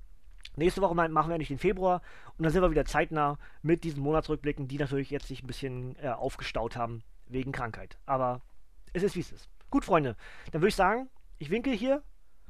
Nächste 0.58 0.82
Woche 0.82 0.94
machen 0.94 1.12
wir 1.12 1.34
eigentlich 1.34 1.48
den 1.48 1.58
Februar 1.58 2.02
und 2.36 2.42
dann 2.44 2.52
sind 2.52 2.62
wir 2.62 2.70
wieder 2.70 2.84
zeitnah 2.84 3.38
mit 3.62 3.84
diesen 3.84 4.02
Monatsrückblicken, 4.02 4.68
die 4.68 4.78
natürlich 4.78 5.10
jetzt 5.10 5.28
sich 5.28 5.42
ein 5.42 5.46
bisschen 5.46 5.96
äh, 6.02 6.08
aufgestaut 6.08 6.76
haben 6.76 7.02
wegen 7.28 7.52
Krankheit. 7.52 7.96
Aber 8.06 8.40
es 8.92 9.02
ist 9.02 9.16
wie 9.16 9.20
es 9.20 9.32
ist. 9.32 9.48
Gut, 9.70 9.84
Freunde, 9.84 10.16
dann 10.50 10.60
würde 10.60 10.68
ich 10.68 10.76
sagen, 10.76 11.08
ich 11.38 11.50
winke 11.50 11.70
hier. 11.70 12.02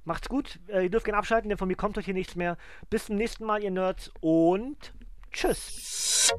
Macht's 0.05 0.29
gut. 0.29 0.59
Äh, 0.69 0.85
ihr 0.85 0.91
dürft 0.91 1.05
gerne 1.05 1.19
abschalten, 1.19 1.49
denn 1.51 1.59
von 1.59 1.69
mir 1.69 1.77
kommt 1.77 1.97
heute 1.97 2.07
hier 2.07 2.15
nichts 2.15 2.35
mehr. 2.35 2.57
Bis 2.89 3.07
zum 3.07 3.17
nächsten 3.17 3.45
Mal, 3.45 3.63
ihr 3.63 3.71
Nerds 3.71 4.11
und 4.21 4.95
tschüss. 5.33 6.33